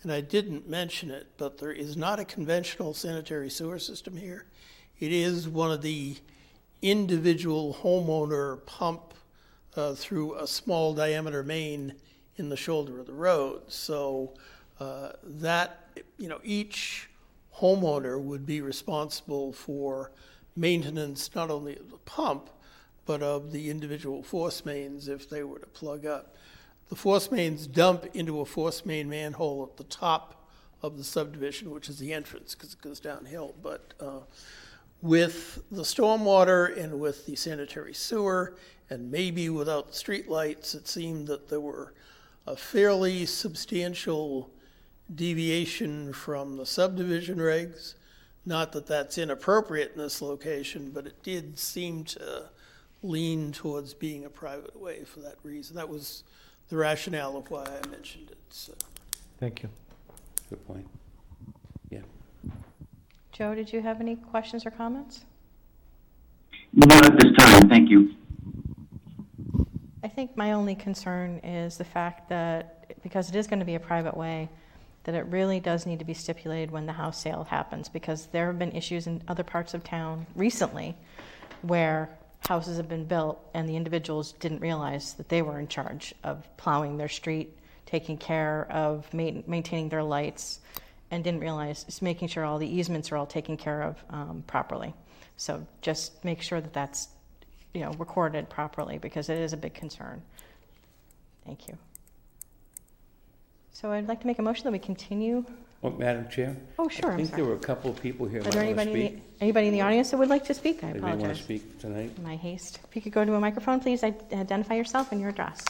and 0.03 0.13
I 0.13 0.21
didn't 0.21 0.69
mention 0.69 1.11
it, 1.11 1.29
but 1.37 1.59
there 1.59 1.73
is 1.73 1.97
not 1.97 2.19
a 2.19 2.25
conventional 2.25 2.95
sanitary 2.95 3.51
sewer 3.51 3.79
system 3.79 4.17
here. 4.17 4.47
It 4.99 5.13
is 5.13 5.49
one 5.49 5.71
of 5.71 5.83
the 5.83 6.17
individual 6.83 7.79
homeowner 7.83 8.65
pump 8.67 9.15
uh, 9.77 9.95
through 9.95 10.35
a 10.35 10.47
small 10.47 10.93
diameter 10.93 11.43
main 11.43 11.95
in 12.37 12.49
the 12.49 12.57
shoulder 12.57 12.99
of 12.99 13.07
the 13.07 13.13
road. 13.13 13.63
So 13.69 14.35
uh, 14.81 15.13
that, 15.23 15.89
you 16.19 16.29
know, 16.29 16.41
each 16.43 17.09
homeowner 17.57 18.21
would 18.21 18.45
be 18.45 18.61
responsible 18.61 19.53
for 19.53 20.11
maintenance 20.57 21.31
not 21.35 21.51
only 21.51 21.77
of 21.77 21.91
the 21.91 21.99
pump, 21.99 22.51
but 23.05 23.23
of 23.23 23.53
the 23.53 23.71
individual 23.71 24.23
force 24.23 24.65
mains 24.65 25.09
if 25.09 25.29
they 25.29 25.43
were 25.43 25.59
to 25.59 25.67
plug 25.67 26.07
up. 26.07 26.37
The 26.89 26.97
force 26.97 27.31
mains 27.31 27.67
dump 27.67 28.07
into 28.15 28.41
a 28.41 28.45
force 28.45 28.85
main 28.85 29.09
manhole 29.09 29.69
at 29.71 29.77
the 29.77 29.85
top 29.85 30.47
of 30.83 30.99
the 30.99 31.05
subdivision, 31.05 31.71
which 31.71 31.89
is 31.89 31.99
the 31.99 32.13
entrance 32.13 32.55
because 32.55 32.75
it 32.75 32.83
goes 32.83 33.01
downhill. 33.01 33.55
But 33.63 33.95
uh, 34.01 34.21
with 35.03 35.65
the 35.71 35.83
stormwater 35.83 36.77
and 36.79 36.99
with 36.99 37.27
the 37.27 37.35
sanitary 37.37 37.93
sewer, 37.93 38.57
and 38.89 39.11
maybe 39.11 39.51
without 39.51 39.93
streetlights, 39.93 40.75
it 40.75 40.87
seemed 40.87 41.27
that 41.27 41.49
there 41.49 41.61
were 41.61 41.93
a 42.47 42.57
fairly 42.57 43.27
substantial 43.27 44.51
deviation 45.15 46.13
from 46.13 46.57
the 46.57 46.65
subdivision 46.65 47.39
regs. 47.39 47.95
Not 48.47 48.73
that 48.73 48.87
that's 48.87 49.19
inappropriate 49.19 49.93
in 49.95 49.99
this 49.99 50.23
location, 50.23 50.91
but 50.93 51.07
it 51.07 51.23
did 51.23 51.59
seem 51.59 52.05
to 52.05 52.51
lean 53.03 53.53
towards 53.53 53.95
being 53.95 54.25
a 54.25 54.31
private 54.31 54.79
way 54.81 55.05
for 55.05 55.21
that 55.21 55.37
reason. 55.43 55.77
That 55.77 55.89
was 55.89 56.25
the 56.69 56.77
rationale 56.77 57.37
of 57.37 57.51
why 57.51 57.65
I 57.65 57.89
mentioned 57.89 58.31
it. 58.31 58.39
So. 58.51 58.73
Thank 59.39 59.63
you. 59.63 59.69
Good 60.49 60.65
point. 60.67 60.87
Joe, 63.33 63.55
did 63.55 63.73
you 63.73 63.81
have 63.81 64.01
any 64.01 64.17
questions 64.17 64.67
or 64.67 64.71
comments? 64.71 65.25
Not 66.75 67.07
at 67.07 67.19
this 67.19 67.33
time, 67.39 67.69
thank 67.69 67.89
you. 67.89 68.15
I 70.05 70.09
think 70.09 70.37
my 70.37 70.53
only 70.53 70.75
concern 70.75 71.39
is 71.39 71.79
the 71.79 71.85
fact 71.85 72.29
that, 72.29 72.95
because 73.03 73.31
it 73.31 73.35
is 73.35 73.47
going 73.47 73.61
to 73.61 73.65
be 73.65 73.75
a 73.75 73.81
private 73.81 74.17
way, 74.17 74.51
that 75.05 75.15
it 75.15 75.25
really 75.27 75.61
does 75.61 75.87
need 75.87 75.99
to 75.99 76.05
be 76.05 76.13
stipulated 76.13 76.71
when 76.71 76.85
the 76.85 76.93
house 76.93 77.21
sale 77.21 77.45
happens, 77.45 77.89
because 77.89 78.27
there 78.27 78.49
have 78.49 78.59
been 78.59 78.73
issues 78.73 79.07
in 79.07 79.23
other 79.29 79.43
parts 79.43 79.73
of 79.73 79.83
town 79.83 80.27
recently 80.37 80.95
where 81.63 82.11
houses 82.41 82.77
have 82.77 82.89
been 82.89 83.05
built 83.05 83.41
and 83.55 83.69
the 83.69 83.77
individuals 83.77 84.33
didn't 84.33 84.61
realize 84.61 85.15
that 85.15 85.29
they 85.29 85.41
were 85.41 85.59
in 85.59 85.69
charge 85.69 86.15
of 86.23 86.47
plowing 86.59 86.99
their 86.99 87.09
street, 87.09 87.57
taking 87.87 88.19
care 88.19 88.67
of 88.71 89.13
ma- 89.15 89.43
maintaining 89.47 89.89
their 89.89 90.03
lights, 90.03 90.61
and 91.13 91.23
didn't 91.23 91.41
realize, 91.41 91.85
it's 91.87 92.01
making 92.03 92.27
sure 92.29 92.43
all 92.45 92.59
the 92.59 92.67
easements 92.67 93.13
are 93.13 93.17
all 93.17 93.27
taken 93.27 93.57
care 93.57 93.83
of 93.83 94.03
um, 94.11 94.43
properly. 94.47 94.95
So 95.37 95.65
just 95.83 96.25
make 96.25 96.41
sure 96.41 96.61
that 96.61 96.73
that's, 96.73 97.09
you 97.75 97.83
know, 97.83 97.93
recorded 97.93 98.49
properly, 98.49 98.97
because 98.99 99.29
it 99.29 99.37
is 99.39 99.53
a 99.53 99.57
big 99.59 99.75
concern. 99.75 100.23
Thank 101.45 101.69
you. 101.69 101.77
So 103.73 103.93
I'd 103.93 104.09
like 104.09 104.21
to 104.23 104.27
make 104.27 104.39
a 104.39 104.43
motion 104.43 104.65
that 104.65 104.73
we 104.73 104.79
continue. 104.79 105.45
Oh, 105.85 105.91
Madam 105.91 106.29
Chair? 106.31 106.57
Oh, 106.79 106.89
sure, 106.89 107.11
I 107.11 107.13
I'm 107.15 107.19
think 107.19 107.33
there 107.35 107.45
were 107.45 107.55
a 107.55 107.59
couple 107.59 107.91
of 107.91 108.01
people 108.01 108.27
here 108.27 108.41
Are 108.41 108.45
who 108.45 108.51
there 108.51 108.63
might 108.65 108.77
want 108.77 108.89
to 108.89 108.91
anybody, 108.93 109.05
in 109.05 109.09
speak. 109.21 109.39
the- 109.39 109.43
anybody 109.45 109.67
in 109.67 109.73
the 109.75 109.81
audience 109.83 110.11
that 110.13 110.17
would 110.17 110.29
like 110.29 110.45
to 110.47 110.55
speak? 110.55 110.83
I 110.83 110.93
They 110.93 111.01
may 111.01 111.01
want 111.01 111.13
to 111.21 111.25
apologize. 111.27 111.45
speak 111.45 111.79
tonight. 111.79 112.23
My 112.23 112.37
haste. 112.37 112.79
If 112.89 112.97
you 112.97 113.03
could 113.03 113.13
go 113.13 113.25
to 113.25 113.35
a 113.35 113.41
microphone, 113.41 113.81
please 113.81 114.03
id- 114.03 114.23
identify 114.33 114.75
yourself 114.75 115.13
and 115.13 115.21
your 115.21 115.29
address. 115.31 115.63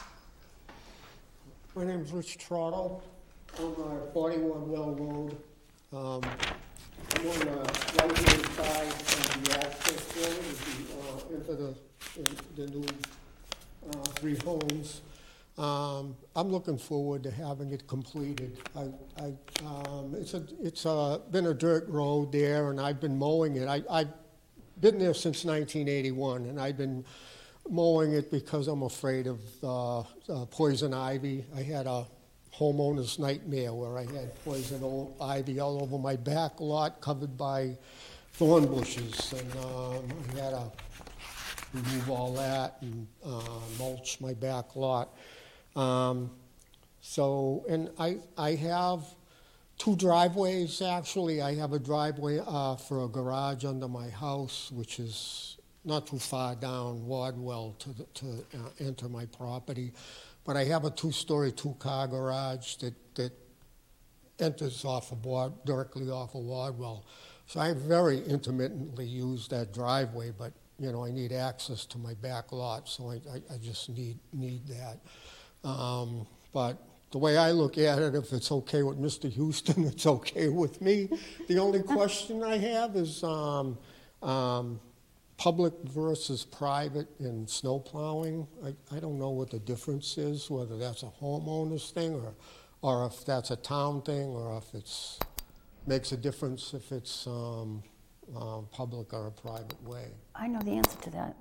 My 1.75 1.85
name's 1.85 2.13
Rich 2.13 2.39
Trottle. 2.39 3.03
On 3.61 4.01
41 4.13 4.71
Well 4.71 4.91
Road. 4.95 5.37
Um, 5.93 5.99
on 6.01 7.39
the 7.39 7.47
right-hand 7.99 8.47
side 8.57 8.89
of 8.89 9.45
the 9.45 9.59
access 9.59 10.17
road 10.17 10.45
if 10.49 10.79
you, 10.79 10.97
uh, 10.99 11.35
into 11.37 11.55
the, 11.55 11.75
in- 12.17 12.37
the 12.57 12.67
new 12.79 12.87
uh, 13.91 14.03
three 14.15 14.37
homes. 14.39 15.03
Um, 15.59 16.17
I'm 16.35 16.49
looking 16.49 16.79
forward 16.79 17.23
to 17.25 17.31
having 17.31 17.73
it 17.73 17.87
completed. 17.87 18.57
I, 18.75 18.89
I, 19.19 19.35
um, 19.67 20.15
it's 20.17 20.33
a, 20.33 20.45
it's 20.63 20.87
a, 20.87 21.21
been 21.31 21.47
a 21.47 21.55
dirt 21.55 21.87
road 21.89 22.33
there, 22.33 22.71
and 22.71 22.81
I've 22.81 23.01
been 23.01 23.19
mowing 23.19 23.57
it. 23.57 23.69
I, 23.69 23.83
I've 23.91 24.09
been 24.81 24.99
there 24.99 25.13
since 25.13 25.45
1981, 25.45 26.47
and 26.47 26.59
I've 26.59 26.79
been 26.79 27.05
mowing 27.69 28.15
it 28.15 28.31
because 28.31 28.67
I'm 28.67 28.83
afraid 28.83 29.27
of 29.27 29.41
uh, 29.63 29.99
uh, 30.01 30.05
poison 30.47 30.95
ivy. 30.95 31.45
I 31.55 31.63
had 31.63 31.87
a 31.87 32.07
homeowner's 32.57 33.19
nightmare 33.19 33.73
where 33.73 33.99
I 33.99 34.03
had 34.03 34.45
poison 34.45 35.09
ivy 35.21 35.61
all 35.61 35.83
over 35.83 35.99
my 35.99 36.17
back 36.17 36.61
lot, 36.61 37.01
covered 37.01 37.37
by 37.37 37.77
thorn 38.35 38.67
bushes, 38.67 39.33
and 39.33 39.53
um, 39.65 40.09
I 40.37 40.41
had 40.41 40.51
to 40.51 40.71
remove 41.73 42.11
all 42.11 42.33
that 42.35 42.77
and 42.83 43.07
uh, 43.25 43.43
mulch 43.79 44.21
my 44.21 44.35
back 44.35 44.77
lot. 44.77 45.17
Um, 45.75 46.31
so, 47.01 47.65
and 47.69 47.91
I, 47.99 48.19
I 48.37 48.55
have 48.55 49.03
two 49.79 49.97
driveways, 49.97 50.83
actually. 50.83 51.43
I 51.43 51.55
have 51.55 51.73
a 51.73 51.79
driveway 51.79 52.41
uh, 52.47 52.77
for 52.77 53.05
a 53.05 53.09
garage 53.09 53.65
under 53.65 53.89
my 53.89 54.09
house, 54.09 54.71
which 54.71 55.01
is 55.01 55.57
not 55.85 56.07
too 56.07 56.19
far 56.19 56.55
down 56.55 57.05
Wardwell 57.07 57.75
to, 57.81 58.07
to 58.15 58.45
uh, 58.55 58.69
enter 58.79 59.09
my 59.09 59.27
property. 59.27 59.93
But 60.45 60.57
I 60.57 60.65
have 60.65 60.85
a 60.85 60.91
two-story, 60.91 61.53
two-car 61.53 62.09
garage 62.09 62.77
that, 62.77 62.95
that 63.15 63.33
enters 64.39 64.85
off 64.85 65.13
of 65.13 65.25
Ward, 65.25 65.53
directly 65.65 66.11
off 66.11 66.35
of 66.35 66.43
Wardwell. 66.43 67.05
So 67.47 67.61
I 67.61 67.75
very 67.75 68.25
intermittently 68.25 69.07
use 69.07 69.47
that 69.49 69.73
driveway, 69.73 70.33
but, 70.37 70.53
you 70.79 70.91
know, 70.91 71.05
I 71.05 71.11
need 71.11 71.33
access 71.33 71.85
to 71.87 71.99
my 71.99 72.15
back 72.15 72.51
lot, 72.51 72.89
so 72.89 73.11
I, 73.11 73.15
I, 73.33 73.55
I 73.55 73.59
just 73.59 73.89
need, 73.89 74.19
need 74.33 74.63
that. 74.69 74.99
Um, 75.69 76.27
But 76.53 76.79
the 77.13 77.19
way 77.19 77.37
I 77.37 77.53
look 77.53 77.79
at 77.79 77.99
it, 77.99 78.15
if 78.15 78.33
it's 78.33 78.51
okay 78.51 78.83
with 78.83 78.99
Mr. 78.99 79.31
Houston, 79.31 79.85
it's 79.93 80.07
okay 80.07 80.49
with 80.49 80.81
me. 80.81 81.09
The 81.49 81.59
only 81.59 81.83
question 81.83 82.43
I 82.43 82.59
have 82.59 82.97
is, 82.97 83.23
um, 83.23 83.79
um, 84.23 84.81
public 85.43 85.73
versus 85.87 86.45
private 86.45 87.09
in 87.19 87.45
snow 87.49 87.77
plowing. 87.77 88.47
I, 88.65 88.97
I 88.97 89.01
don't 89.01 89.19
know 89.19 89.31
what 89.31 89.51
the 89.51 89.59
difference 89.59 90.17
is, 90.17 90.49
whether 90.49 90.79
that's 90.79 91.03
a 91.03 91.11
homeowner's 91.21 91.91
thing 91.91 92.15
or, 92.15 92.35
or 92.81 93.07
if 93.07 93.25
that's 93.25 93.51
a 93.51 93.57
town 93.57 94.03
thing, 94.03 94.29
or 94.29 94.57
if 94.57 94.73
it's, 94.73 95.19
makes 95.85 96.13
a 96.13 96.17
difference 96.17 96.75
if 96.75 96.93
it's, 96.93 97.27
um, 97.27 97.83
um, 98.37 98.69
public 98.71 99.13
or 99.13 99.27
a 99.27 99.33
private 99.33 99.83
way. 99.83 100.13
I 100.37 100.47
know 100.47 100.61
the 100.61 100.71
answer 100.71 101.01
to 101.01 101.11
that. 101.11 101.35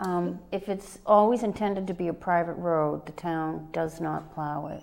Um, 0.00 0.40
If 0.50 0.68
it's 0.68 0.98
always 1.06 1.44
intended 1.44 1.86
to 1.86 1.94
be 1.94 2.08
a 2.08 2.12
private 2.12 2.54
road, 2.54 3.06
the 3.06 3.12
town 3.12 3.68
does 3.70 4.00
not 4.00 4.34
plow 4.34 4.66
it. 4.66 4.82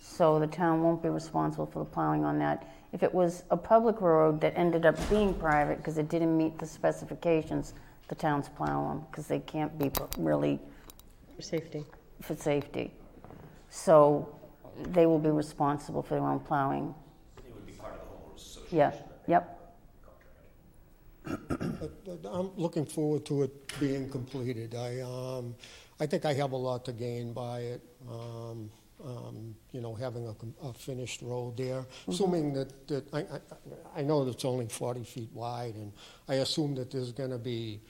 So 0.00 0.38
the 0.38 0.46
town 0.46 0.84
won't 0.84 1.02
be 1.02 1.08
responsible 1.08 1.66
for 1.66 1.80
the 1.80 1.90
plowing 1.90 2.24
on 2.24 2.38
that. 2.38 2.64
If 2.92 3.02
it 3.02 3.12
was 3.12 3.44
a 3.50 3.56
public 3.56 4.00
road 4.00 4.40
that 4.42 4.52
ended 4.56 4.84
up 4.84 4.96
being 5.08 5.32
private 5.34 5.78
because 5.78 5.96
it 5.98 6.08
didn't 6.08 6.36
meet 6.36 6.58
the 6.58 6.66
specifications, 6.66 7.72
the 8.08 8.14
towns 8.14 8.48
plow 8.50 8.88
them 8.88 9.06
because 9.10 9.26
they 9.26 9.40
can't 9.40 9.76
be 9.78 9.90
really 10.18 10.60
For 11.36 11.42
safety. 11.42 11.84
for 12.20 12.36
safety. 12.36 12.92
So 13.70 14.28
they 14.88 15.06
will 15.06 15.18
be 15.18 15.30
responsible 15.30 16.02
for 16.02 16.14
their 16.16 16.24
own 16.24 16.40
plowing. 16.40 16.94
It 17.38 17.54
would 17.54 17.66
be 17.66 17.72
part 17.72 17.94
of 17.94 18.00
the 18.00 18.06
homeowners 18.06 18.36
association. 18.36 18.78
Yeah, 18.78 18.92
yep. 19.26 19.58
But 21.24 22.04
but 22.04 22.28
I'm 22.30 22.50
looking 22.56 22.84
forward 22.84 23.24
to 23.26 23.44
it 23.44 23.78
being 23.80 24.10
completed. 24.10 24.74
I, 24.74 25.00
um, 25.00 25.54
I 26.00 26.06
think 26.06 26.24
I 26.24 26.34
have 26.34 26.52
a 26.52 26.56
lot 26.56 26.84
to 26.86 26.92
gain 26.92 27.32
by 27.32 27.60
it, 27.60 27.82
um, 28.10 28.70
um, 29.04 29.54
you 29.72 29.80
know, 29.80 29.94
having 29.94 30.26
a, 30.26 30.66
a 30.66 30.72
finished 30.72 31.22
road 31.22 31.56
there. 31.56 31.84
Assuming 32.08 32.52
that, 32.54 32.86
that, 32.88 33.12
I, 33.14 33.20
I, 33.20 33.40
I 33.96 34.02
know 34.02 34.24
that 34.24 34.32
it's 34.32 34.44
only 34.44 34.66
40 34.66 35.04
feet 35.04 35.30
wide, 35.32 35.74
and 35.74 35.92
I 36.28 36.34
assume 36.34 36.74
that 36.76 36.90
there's 36.90 37.12
gonna 37.12 37.38
be 37.38 37.80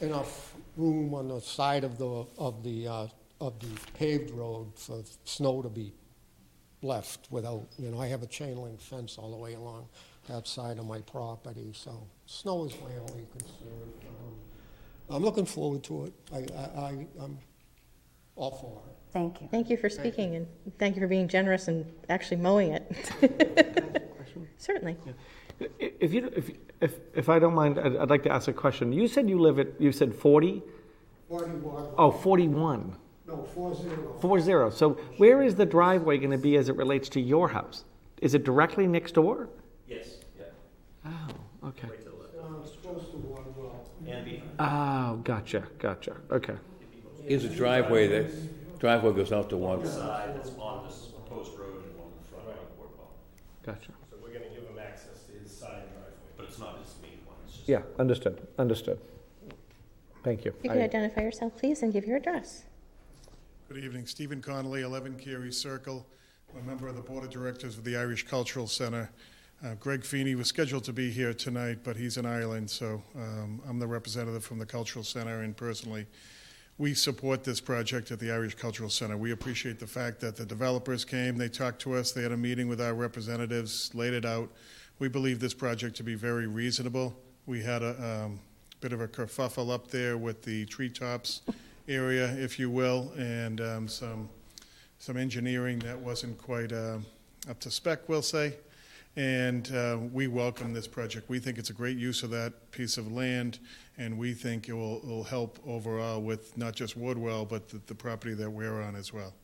enough 0.00 0.54
room 0.76 1.12
on 1.14 1.28
the 1.28 1.40
side 1.40 1.84
of 1.84 1.98
the, 1.98 2.24
of 2.38 2.62
the, 2.62 2.86
uh, 2.88 3.06
of 3.40 3.58
the 3.60 3.68
paved 3.94 4.30
road 4.30 4.72
for 4.76 5.02
snow 5.24 5.62
to 5.62 5.68
be 5.68 5.92
left 6.82 7.26
without, 7.30 7.66
you 7.78 7.90
know, 7.90 8.00
I 8.00 8.06
have 8.06 8.22
a 8.22 8.26
chain 8.26 8.56
link 8.56 8.80
fence 8.80 9.18
all 9.18 9.30
the 9.30 9.36
way 9.36 9.54
along 9.54 9.88
that 10.28 10.46
side 10.46 10.78
of 10.78 10.86
my 10.86 11.00
property, 11.00 11.72
so 11.72 12.06
snow 12.26 12.64
is 12.66 12.72
my 12.82 12.90
only 13.00 13.26
concern. 13.32 13.92
Um, 14.08 14.34
I'm 15.16 15.22
looking 15.24 15.46
forward 15.46 15.82
to 15.84 16.04
it. 16.04 16.12
I, 16.32 16.36
I, 16.54 16.80
I- 16.80 17.06
I'm 17.24 17.38
all 18.38 18.52
for. 18.52 18.80
Thank 19.12 19.40
you. 19.40 19.48
Thank 19.50 19.68
you 19.70 19.76
for 19.76 19.88
speaking, 19.88 20.36
and 20.36 20.46
thank 20.78 20.94
you 20.94 21.00
for 21.02 21.08
being 21.08 21.28
generous 21.28 21.68
and 21.68 21.84
actually 22.08 22.36
mowing 22.38 22.72
it. 22.72 22.84
Certainly. 24.58 24.96
I- 25.06 25.14
If 25.78 26.12
you, 26.12 26.30
if, 26.36 26.50
if, 26.80 26.94
if 27.14 27.28
I 27.28 27.38
don't 27.40 27.54
mind, 27.54 27.78
I'd, 27.80 27.96
I'd 27.96 28.10
like 28.10 28.22
to 28.24 28.30
ask 28.32 28.46
a 28.48 28.52
question. 28.52 28.92
You 28.92 29.08
said 29.08 29.28
you 29.28 29.40
live 29.40 29.58
at, 29.58 29.68
you 29.80 29.90
said 29.90 30.14
40? 30.14 30.62
Forty-one, 31.28 31.86
Oh, 31.98 32.10
41. 32.12 32.96
no, 33.26 33.42
four 33.54 33.74
zero. 33.74 34.70
40. 34.70 34.76
So 34.76 34.90
where 35.16 35.42
is 35.42 35.56
the 35.56 35.66
driveway 35.66 36.18
going 36.18 36.30
to 36.30 36.38
be 36.38 36.56
as 36.56 36.68
it 36.68 36.76
relates 36.76 37.08
to 37.10 37.20
your 37.20 37.48
house? 37.48 37.84
Is 38.22 38.34
it 38.34 38.44
directly 38.44 38.86
next 38.86 39.12
door? 39.12 39.48
Yes, 39.88 40.18
yeah, 40.38 40.44
Oh, 41.06 41.68
okay. 41.68 41.88
right 41.88 41.98
to 42.00 42.04
the 42.08 42.16
left. 42.16 42.34
Uh, 42.36 42.62
it's 42.62 42.76
close 42.82 43.10
to 43.10 43.16
Wardwell. 43.18 43.90
And 44.06 44.24
behind. 44.24 44.42
Oh, 44.60 45.16
gotcha, 45.24 45.64
gotcha. 45.78 46.16
Okay. 46.30 46.54
Here's 47.28 47.44
a 47.44 47.48
driveway 47.50 48.06
that, 48.08 48.78
driveway 48.80 49.12
goes 49.12 49.32
out 49.32 49.50
to 49.50 49.56
One 49.58 49.78
one. 49.80 49.86
side 49.86 50.34
that's 50.34 50.48
on 50.58 50.86
this 50.86 51.08
proposed 51.14 51.58
road 51.58 51.84
and 51.84 51.94
one 51.98 52.08
in 52.18 52.24
front 52.32 52.48
of 52.48 52.54
the 52.54 52.74
Wardwell. 52.78 53.10
Gotcha. 53.62 53.92
So 54.10 54.16
we're 54.22 54.32
gonna 54.32 54.46
give 54.46 54.62
him 54.66 54.78
access 54.80 55.24
to 55.24 55.32
his 55.38 55.54
side 55.54 55.82
driveway. 55.92 56.12
But 56.38 56.46
it's 56.46 56.58
not 56.58 56.78
his 56.78 56.94
main 57.02 57.18
one, 57.26 57.36
it's 57.46 57.56
just. 57.56 57.68
Yeah, 57.68 57.82
understood, 57.98 58.46
understood. 58.58 58.98
Thank 60.24 60.46
you. 60.46 60.54
If 60.58 60.64
you 60.64 60.70
could 60.70 60.80
I- 60.80 60.84
identify 60.84 61.20
yourself, 61.20 61.54
please, 61.58 61.82
and 61.82 61.92
give 61.92 62.06
your 62.06 62.16
address. 62.16 62.64
Good 63.68 63.84
evening, 63.84 64.06
Stephen 64.06 64.40
Connolly, 64.40 64.80
11 64.80 65.16
Carey 65.18 65.52
Circle. 65.52 66.06
I'm 66.54 66.62
a 66.62 66.66
member 66.66 66.88
of 66.88 66.96
the 66.96 67.02
Board 67.02 67.24
of 67.24 67.30
Directors 67.30 67.76
of 67.76 67.84
the 67.84 67.94
Irish 67.98 68.26
Cultural 68.26 68.66
Center. 68.66 69.10
Uh, 69.62 69.74
Greg 69.74 70.02
Feeney 70.02 70.34
was 70.34 70.46
scheduled 70.48 70.84
to 70.84 70.94
be 70.94 71.10
here 71.10 71.34
tonight, 71.34 71.80
but 71.84 71.94
he's 71.94 72.16
in 72.16 72.24
Ireland, 72.24 72.70
so 72.70 73.02
um, 73.16 73.60
I'm 73.68 73.78
the 73.78 73.86
representative 73.86 74.42
from 74.44 74.58
the 74.58 74.64
Cultural 74.64 75.04
Center, 75.04 75.42
and 75.42 75.54
personally, 75.54 76.06
we 76.78 76.94
support 76.94 77.42
this 77.42 77.60
project 77.60 78.12
at 78.12 78.20
the 78.20 78.30
Irish 78.30 78.54
Cultural 78.54 78.88
Center. 78.88 79.16
We 79.16 79.32
appreciate 79.32 79.80
the 79.80 79.86
fact 79.86 80.20
that 80.20 80.36
the 80.36 80.46
developers 80.46 81.04
came, 81.04 81.36
they 81.36 81.48
talked 81.48 81.80
to 81.82 81.94
us, 81.94 82.12
they 82.12 82.22
had 82.22 82.30
a 82.30 82.36
meeting 82.36 82.68
with 82.68 82.80
our 82.80 82.94
representatives, 82.94 83.90
laid 83.94 84.14
it 84.14 84.24
out. 84.24 84.48
We 85.00 85.08
believe 85.08 85.40
this 85.40 85.54
project 85.54 85.96
to 85.96 86.04
be 86.04 86.14
very 86.14 86.46
reasonable. 86.46 87.16
We 87.46 87.62
had 87.62 87.82
a 87.82 88.24
um, 88.24 88.40
bit 88.80 88.92
of 88.92 89.00
a 89.00 89.08
kerfuffle 89.08 89.72
up 89.72 89.88
there 89.88 90.16
with 90.16 90.42
the 90.42 90.66
treetops 90.66 91.42
area, 91.88 92.32
if 92.36 92.60
you 92.60 92.70
will, 92.70 93.12
and 93.16 93.60
um, 93.60 93.88
some 93.88 94.28
some 95.00 95.16
engineering 95.16 95.78
that 95.78 95.96
wasn't 95.96 96.36
quite 96.38 96.72
uh, 96.72 96.98
up 97.48 97.60
to 97.60 97.70
spec, 97.70 98.08
we'll 98.08 98.20
say. 98.20 98.54
And 99.18 99.74
uh, 99.74 99.98
we 100.12 100.28
welcome 100.28 100.72
this 100.72 100.86
project. 100.86 101.28
We 101.28 101.40
think 101.40 101.58
it's 101.58 101.70
a 101.70 101.72
great 101.72 101.98
use 101.98 102.22
of 102.22 102.30
that 102.30 102.70
piece 102.70 102.98
of 102.98 103.10
land, 103.10 103.58
and 103.96 104.16
we 104.16 104.32
think 104.32 104.68
it 104.68 104.74
will, 104.74 105.00
will 105.00 105.24
help 105.24 105.58
overall 105.66 106.22
with 106.22 106.56
not 106.56 106.76
just 106.76 106.96
Wardwell, 106.96 107.44
but 107.44 107.68
the, 107.68 107.80
the 107.88 107.96
property 107.96 108.34
that 108.34 108.48
we're 108.48 108.80
on 108.80 108.94
as 108.94 109.12
well. 109.12 109.34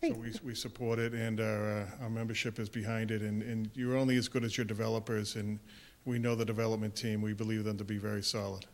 So 0.00 0.12
Great. 0.12 0.16
we, 0.16 0.50
we 0.50 0.54
support 0.54 1.00
it, 1.00 1.12
and 1.12 1.40
our, 1.40 1.80
uh, 1.80 2.04
our 2.04 2.08
membership 2.08 2.60
is 2.60 2.68
behind 2.68 3.10
it, 3.10 3.22
and, 3.22 3.42
and 3.42 3.68
you're 3.74 3.96
only 3.96 4.16
as 4.16 4.28
good 4.28 4.44
as 4.44 4.56
your 4.56 4.64
developers, 4.64 5.34
and 5.34 5.58
we 6.04 6.20
know 6.20 6.36
the 6.36 6.44
development 6.44 6.94
team, 6.94 7.20
we 7.20 7.32
believe 7.32 7.64
them 7.64 7.76
to 7.78 7.84
be 7.84 7.98
very 7.98 8.22
solid. 8.22 8.64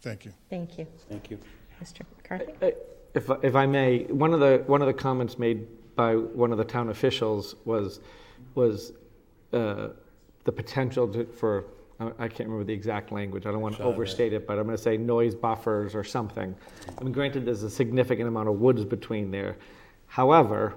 Thank 0.00 0.26
you. 0.26 0.32
Thank 0.48 0.78
you. 0.78 0.86
Thank 1.08 1.28
you. 1.28 1.40
Mr. 1.82 2.02
McCarthy? 2.18 2.52
If, 3.16 3.28
if 3.42 3.56
I 3.56 3.66
may, 3.66 4.04
one 4.04 4.32
of 4.32 4.38
the, 4.38 4.62
one 4.68 4.80
of 4.80 4.86
the 4.86 4.94
comments 4.94 5.40
made 5.40 5.66
by 5.96 6.14
one 6.14 6.52
of 6.52 6.58
the 6.58 6.64
town 6.64 6.90
officials 6.90 7.56
was, 7.64 7.98
was 8.54 8.92
uh, 9.52 9.88
the 10.44 10.52
potential 10.52 11.08
to, 11.08 11.24
for, 11.24 11.64
I 12.00 12.06
I 12.06 12.28
can't 12.28 12.48
remember 12.48 12.64
the 12.64 12.72
exact 12.72 13.12
language, 13.12 13.46
I 13.46 13.50
don't 13.50 13.60
want 13.60 13.76
to 13.76 13.82
that. 13.82 13.88
overstate 13.88 14.32
it, 14.32 14.46
but 14.46 14.58
I'm 14.58 14.64
going 14.64 14.76
to 14.76 14.82
say 14.82 14.96
noise 14.96 15.34
buffers 15.34 15.94
or 15.94 16.04
something. 16.04 16.54
I 16.98 17.04
mean, 17.04 17.12
granted, 17.12 17.44
there's 17.44 17.62
a 17.62 17.70
significant 17.70 18.28
amount 18.28 18.48
of 18.48 18.60
woods 18.60 18.84
between 18.84 19.30
there. 19.30 19.56
However, 20.06 20.74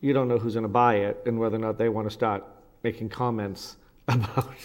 you 0.00 0.12
don't 0.12 0.28
know 0.28 0.38
who's 0.38 0.54
going 0.54 0.62
to 0.62 0.68
buy 0.68 0.96
it 0.96 1.22
and 1.26 1.38
whether 1.38 1.56
or 1.56 1.60
not 1.60 1.78
they 1.78 1.88
want 1.88 2.06
to 2.08 2.14
start 2.14 2.44
making 2.82 3.08
comments 3.08 3.76
about 4.08 4.56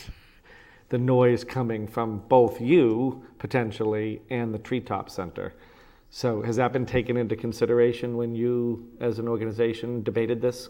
the 0.90 0.98
noise 0.98 1.44
coming 1.44 1.88
from 1.88 2.20
both 2.30 2.62
you, 2.62 3.24
potentially, 3.40 4.22
and 4.30 4.54
the 4.54 4.60
Treetop 4.60 5.10
Center. 5.10 5.54
So 6.10 6.42
has 6.44 6.56
that 6.56 6.72
been 6.72 6.86
taken 6.86 7.18
into 7.18 7.36
consideration 7.36 8.16
when 8.16 8.36
you, 8.36 8.88
as 9.00 9.20
an 9.20 9.28
organization, 9.28 10.04
debated 10.04 10.42
this? 10.42 10.70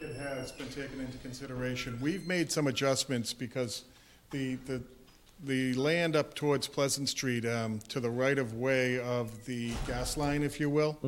It 0.00 0.14
has 0.16 0.52
been 0.52 0.68
taken 0.68 1.00
into 1.00 1.16
consideration. 1.18 1.98
We've 2.02 2.26
made 2.26 2.52
some 2.52 2.66
adjustments 2.66 3.32
because 3.32 3.84
the, 4.30 4.56
the, 4.66 4.82
the 5.44 5.72
land 5.74 6.16
up 6.16 6.34
towards 6.34 6.68
Pleasant 6.68 7.08
Street, 7.08 7.46
um, 7.46 7.78
to 7.88 8.00
the 8.00 8.10
right-of-way 8.10 8.98
of 8.98 9.46
the 9.46 9.72
gas 9.86 10.18
line, 10.18 10.42
if 10.42 10.60
you 10.60 10.68
will, 10.68 10.98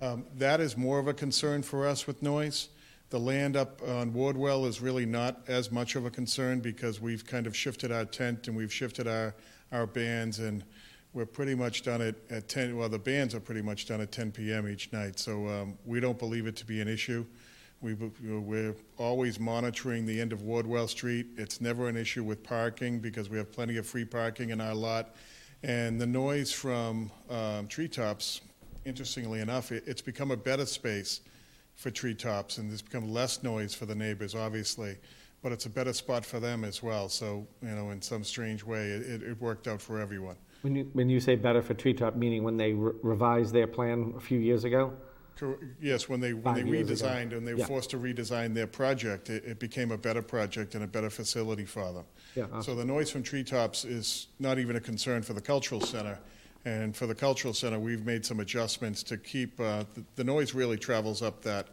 um, 0.00 0.24
that 0.36 0.60
is 0.60 0.76
more 0.76 1.00
of 1.00 1.08
a 1.08 1.14
concern 1.14 1.62
for 1.62 1.86
us 1.86 2.06
with 2.06 2.22
noise. 2.22 2.68
The 3.10 3.18
land 3.18 3.56
up 3.56 3.82
on 3.82 4.12
Wardwell 4.12 4.66
is 4.66 4.80
really 4.80 5.06
not 5.06 5.40
as 5.48 5.72
much 5.72 5.96
of 5.96 6.06
a 6.06 6.10
concern 6.10 6.60
because 6.60 7.00
we've 7.00 7.26
kind 7.26 7.46
of 7.46 7.56
shifted 7.56 7.90
our 7.90 8.04
tent 8.04 8.46
and 8.46 8.56
we've 8.56 8.72
shifted 8.72 9.08
our, 9.08 9.34
our 9.72 9.86
bands 9.86 10.38
and 10.38 10.62
we're 11.12 11.26
pretty 11.26 11.56
much 11.56 11.82
done 11.82 12.02
it 12.02 12.22
at 12.30 12.48
10, 12.48 12.76
well, 12.76 12.88
the 12.88 12.98
bands 12.98 13.34
are 13.34 13.40
pretty 13.40 13.62
much 13.62 13.86
done 13.86 14.00
at 14.00 14.12
10 14.12 14.30
PM 14.30 14.68
each 14.68 14.92
night. 14.92 15.18
So 15.18 15.48
um, 15.48 15.78
we 15.84 15.98
don't 15.98 16.18
believe 16.18 16.46
it 16.46 16.54
to 16.56 16.66
be 16.66 16.80
an 16.80 16.86
issue. 16.86 17.24
We, 17.80 17.94
we're 17.94 18.74
always 18.96 19.38
monitoring 19.38 20.04
the 20.04 20.20
end 20.20 20.32
of 20.32 20.42
Wardwell 20.42 20.88
Street. 20.88 21.26
It's 21.36 21.60
never 21.60 21.88
an 21.88 21.96
issue 21.96 22.24
with 22.24 22.42
parking 22.42 22.98
because 22.98 23.30
we 23.30 23.38
have 23.38 23.52
plenty 23.52 23.76
of 23.76 23.86
free 23.86 24.04
parking 24.04 24.50
in 24.50 24.60
our 24.60 24.74
lot. 24.74 25.14
And 25.62 26.00
the 26.00 26.06
noise 26.06 26.50
from 26.50 27.10
um, 27.30 27.68
treetops, 27.68 28.40
interestingly 28.84 29.40
enough, 29.40 29.70
it, 29.70 29.84
it's 29.86 30.02
become 30.02 30.32
a 30.32 30.36
better 30.36 30.66
space 30.66 31.20
for 31.76 31.90
treetops, 31.90 32.58
and 32.58 32.68
there's 32.68 32.82
become 32.82 33.12
less 33.12 33.44
noise 33.44 33.72
for 33.74 33.86
the 33.86 33.94
neighbors, 33.94 34.34
obviously, 34.34 34.96
but 35.42 35.52
it's 35.52 35.66
a 35.66 35.70
better 35.70 35.92
spot 35.92 36.24
for 36.24 36.40
them 36.40 36.64
as 36.64 36.82
well. 36.82 37.08
So, 37.08 37.46
you 37.62 37.68
know, 37.68 37.90
in 37.90 38.02
some 38.02 38.24
strange 38.24 38.64
way, 38.64 38.88
it, 38.88 39.22
it 39.22 39.40
worked 39.40 39.68
out 39.68 39.80
for 39.80 40.00
everyone. 40.00 40.34
When 40.62 40.74
you, 40.74 40.90
when 40.94 41.08
you 41.08 41.20
say 41.20 41.36
better 41.36 41.62
for 41.62 41.74
treetop, 41.74 42.16
meaning 42.16 42.42
when 42.42 42.56
they 42.56 42.72
re- 42.72 42.92
revised 43.02 43.54
their 43.54 43.68
plan 43.68 44.14
a 44.16 44.20
few 44.20 44.40
years 44.40 44.64
ago? 44.64 44.92
Cor- 45.38 45.58
Yes, 45.80 46.08
when 46.08 46.20
they, 46.20 46.32
when 46.32 46.54
they 46.54 46.62
Five 46.62 46.68
years 46.68 47.00
ago. 47.00 47.08
redesigned 47.10 47.36
and 47.36 47.46
they 47.46 47.54
were 47.54 47.60
Yeah. 47.60 47.66
forced 47.66 47.90
to 47.90 47.98
redesign 47.98 48.54
their 48.54 48.66
project, 48.66 49.30
it, 49.30 49.44
it 49.44 49.58
became 49.58 49.92
a 49.92 49.98
better 49.98 50.22
project 50.22 50.74
and 50.74 50.82
a 50.84 50.86
better 50.86 51.10
facility 51.10 51.64
for 51.64 51.92
them. 51.92 52.04
Yeah, 52.34 52.60
So 52.60 52.74
the 52.74 52.84
noise 52.84 53.10
from 53.10 53.22
treetops 53.22 53.84
is 53.84 54.28
not 54.38 54.58
even 54.58 54.76
a 54.76 54.80
concern 54.80 55.22
for 55.22 55.32
the 55.32 55.40
cultural 55.40 55.80
center. 55.80 56.18
And 56.64 56.94
for 56.96 57.06
the 57.06 57.14
cultural 57.14 57.54
center, 57.54 57.78
we've 57.78 58.04
made 58.04 58.26
some 58.26 58.40
adjustments 58.40 59.02
to 59.04 59.16
keep, 59.16 59.58
uh, 59.60 59.84
the, 59.94 60.04
the 60.16 60.24
noise 60.24 60.54
really 60.54 60.76
travels 60.76 61.22
up 61.22 61.40
that, 61.42 61.68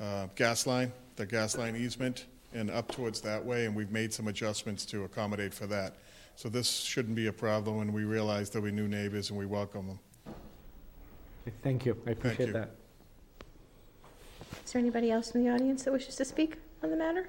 uh, 0.00 0.28
gas 0.36 0.66
line, 0.66 0.92
the 1.16 1.26
gas 1.26 1.56
line 1.56 1.74
easement, 1.74 2.26
and 2.54 2.70
up 2.70 2.90
towards 2.92 3.20
that 3.22 3.44
way, 3.44 3.64
and 3.66 3.74
we've 3.74 3.90
made 3.90 4.12
some 4.12 4.28
adjustments 4.28 4.84
to 4.86 5.04
accommodate 5.04 5.52
for 5.52 5.66
that. 5.66 5.94
So 6.36 6.48
this 6.48 6.70
shouldn't 6.70 7.16
be 7.16 7.26
a 7.26 7.32
problem, 7.32 7.80
and 7.80 7.92
we 7.92 8.04
realize 8.04 8.48
there'll 8.50 8.64
be 8.66 8.70
new 8.72 8.86
neighbors, 8.86 9.30
and 9.30 9.38
we 9.38 9.44
welcome 9.46 9.88
them. 9.88 9.98
Thank 11.62 11.84
you, 11.86 11.96
I 12.06 12.10
appreciate 12.10 12.46
you. 12.48 12.52
that. 12.52 12.70
Is 14.64 14.72
there 14.72 14.80
anybody 14.80 15.10
else 15.10 15.30
in 15.32 15.44
the 15.44 15.50
audience 15.50 15.84
that 15.84 15.92
wishes 15.92 16.16
to 16.16 16.24
speak 16.24 16.56
on 16.82 16.90
the 16.90 16.96
matter? 16.96 17.28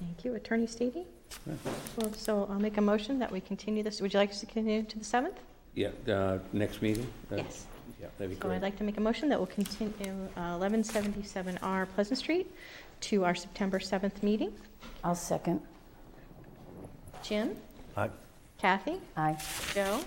Thank 0.00 0.24
you. 0.24 0.34
Attorney 0.34 0.66
Stady? 0.66 1.04
Well, 1.96 2.12
so 2.14 2.46
I'll 2.50 2.58
make 2.58 2.76
a 2.78 2.80
motion 2.80 3.18
that 3.18 3.30
we 3.30 3.40
continue 3.40 3.82
this. 3.82 4.00
Would 4.00 4.12
you 4.12 4.18
like 4.18 4.30
us 4.30 4.40
to 4.40 4.46
continue 4.46 4.82
to 4.82 4.98
the 4.98 5.04
7th? 5.04 5.34
Yeah, 5.74 5.88
uh, 6.08 6.38
next 6.52 6.82
meeting? 6.82 7.06
Uh, 7.30 7.36
Yes. 7.36 7.66
Yeah, 8.00 8.06
that'd 8.18 8.34
be 8.34 8.40
So 8.40 8.48
I'd 8.48 8.60
great. 8.60 8.62
like 8.62 8.78
to 8.78 8.84
make 8.84 8.96
a 8.96 9.00
motion 9.00 9.28
that 9.28 9.38
will 9.38 9.46
continue 9.46 9.92
uh, 10.36 10.58
1177R 10.58 11.86
Pleasant 11.94 12.18
Street 12.18 12.50
to 13.02 13.24
our 13.24 13.34
September 13.34 13.78
7th 13.78 14.22
meeting. 14.22 14.52
I'll 15.04 15.14
second. 15.14 15.60
Jim? 17.22 17.54
Aye. 17.98 18.08
Kathy? 18.58 19.00
Aye. 19.18 19.36
Joe? 19.74 20.00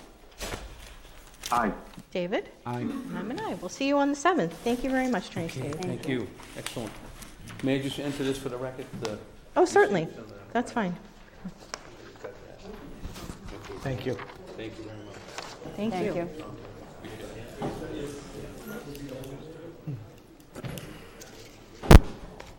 Aye. 1.51 1.71
David? 2.11 2.49
Aye. 2.65 2.79
And 2.81 3.17
I'm 3.17 3.31
an 3.31 3.39
aye. 3.41 3.55
We'll 3.61 3.69
see 3.69 3.87
you 3.87 3.97
on 3.97 4.09
the 4.09 4.15
7th. 4.17 4.51
Thank 4.63 4.83
you 4.83 4.89
very 4.89 5.07
much, 5.07 5.29
Attorney 5.29 5.47
Stady. 5.49 5.81
Thank 5.81 6.07
you. 6.07 6.27
Excellent. 6.57 6.91
May 7.63 7.79
I 7.79 7.81
just 7.81 7.99
enter 7.99 8.23
this 8.23 8.37
for 8.37 8.49
the 8.49 8.57
record? 8.57 8.85
The- 9.01 9.19
Oh, 9.55 9.65
certainly. 9.65 10.07
That's 10.51 10.71
fine. 10.71 10.95
Thank 13.81 14.05
you. 14.05 14.17
Thank 14.57 14.77
you 14.77 14.83
very 14.85 14.97
much. 15.05 15.15
Thank 15.75 15.93
Thank 15.93 16.05
you. 16.15 16.21
you. 16.21 16.29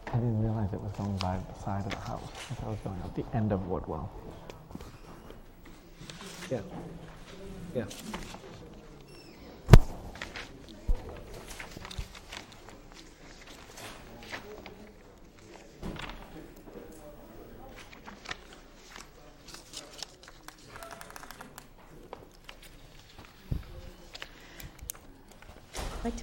I 0.06 0.16
didn't 0.16 0.42
realize 0.42 0.72
it 0.72 0.80
was 0.80 0.92
going 0.96 1.16
by 1.16 1.38
the 1.52 1.60
side 1.64 1.84
of 1.84 1.90
the 1.90 1.96
house. 1.98 2.22
I 2.50 2.54
thought 2.54 2.66
it 2.66 2.70
was 2.70 2.78
going 2.84 3.00
out 3.02 3.14
the 3.16 3.24
end 3.36 3.52
of 3.52 3.66
Wardwell. 3.66 4.10
Yeah. 6.50 6.60
Yeah. 7.74 7.84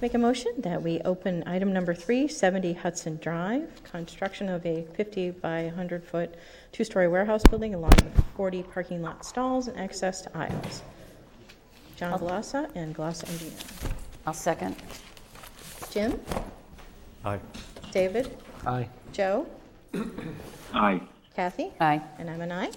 To 0.02 0.06
make 0.06 0.14
a 0.14 0.18
motion 0.18 0.52
that 0.58 0.82
we 0.82 1.00
open 1.04 1.44
item 1.46 1.72
number 1.72 1.94
three, 1.94 2.26
70 2.26 2.72
Hudson 2.72 3.18
Drive, 3.22 3.84
construction 3.84 4.48
of 4.48 4.66
a 4.66 4.82
50 4.96 5.30
by 5.30 5.72
100-foot 5.76 6.34
two-story 6.72 7.06
warehouse 7.06 7.44
building 7.44 7.74
along 7.74 7.92
with 8.02 8.24
40 8.36 8.64
parking 8.64 9.00
lot 9.00 9.24
stalls 9.24 9.68
and 9.68 9.78
access 9.78 10.20
to 10.22 10.36
aisles. 10.36 10.82
John 11.94 12.18
Glossa 12.18 12.68
and 12.74 12.96
Glossa 12.96 13.28
Engineering. 13.30 13.58
I'll 14.26 14.34
second. 14.34 14.74
Jim? 15.92 16.20
Aye. 17.24 17.38
David? 17.92 18.36
Aye. 18.66 18.88
Joe? 19.12 19.46
Aye. 20.74 21.00
Kathy? 21.36 21.70
Aye. 21.80 22.02
And 22.18 22.28
I'm 22.28 22.40
an 22.40 22.50
aye. 22.50 22.72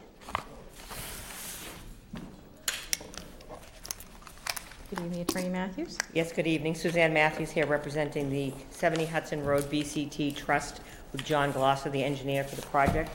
Good 4.96 5.08
evening, 5.08 5.22
Attorney 5.22 5.50
Matthews. 5.50 5.98
Yes, 6.14 6.32
good 6.32 6.48
evening. 6.48 6.74
Suzanne 6.74 7.12
Matthews 7.14 7.52
here 7.52 7.66
representing 7.66 8.30
the 8.30 8.54
70 8.70 9.06
Hudson 9.06 9.44
Road 9.44 9.66
BCT 9.66 10.34
Trust 10.38 10.80
with 11.12 11.26
John 11.26 11.52
Glossa, 11.52 11.92
the 11.92 12.02
engineer 12.02 12.46
for 12.46 12.56
the 12.56 12.62
project. 12.62 13.12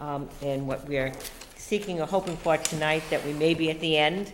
Um, 0.00 0.30
And 0.40 0.66
what 0.66 0.88
we 0.88 0.96
are 0.96 1.12
seeking 1.54 2.00
or 2.00 2.06
hoping 2.06 2.34
for 2.38 2.56
tonight, 2.56 3.02
that 3.10 3.22
we 3.26 3.34
may 3.34 3.52
be 3.52 3.68
at 3.68 3.78
the 3.80 3.98
end 3.98 4.32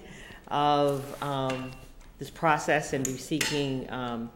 of 0.49 1.21
um, 1.21 1.73
this 2.21 2.31
process 2.31 2.93
and 2.93 3.05
be 3.05 3.17
seeking 3.17 3.91
um, 3.91 4.31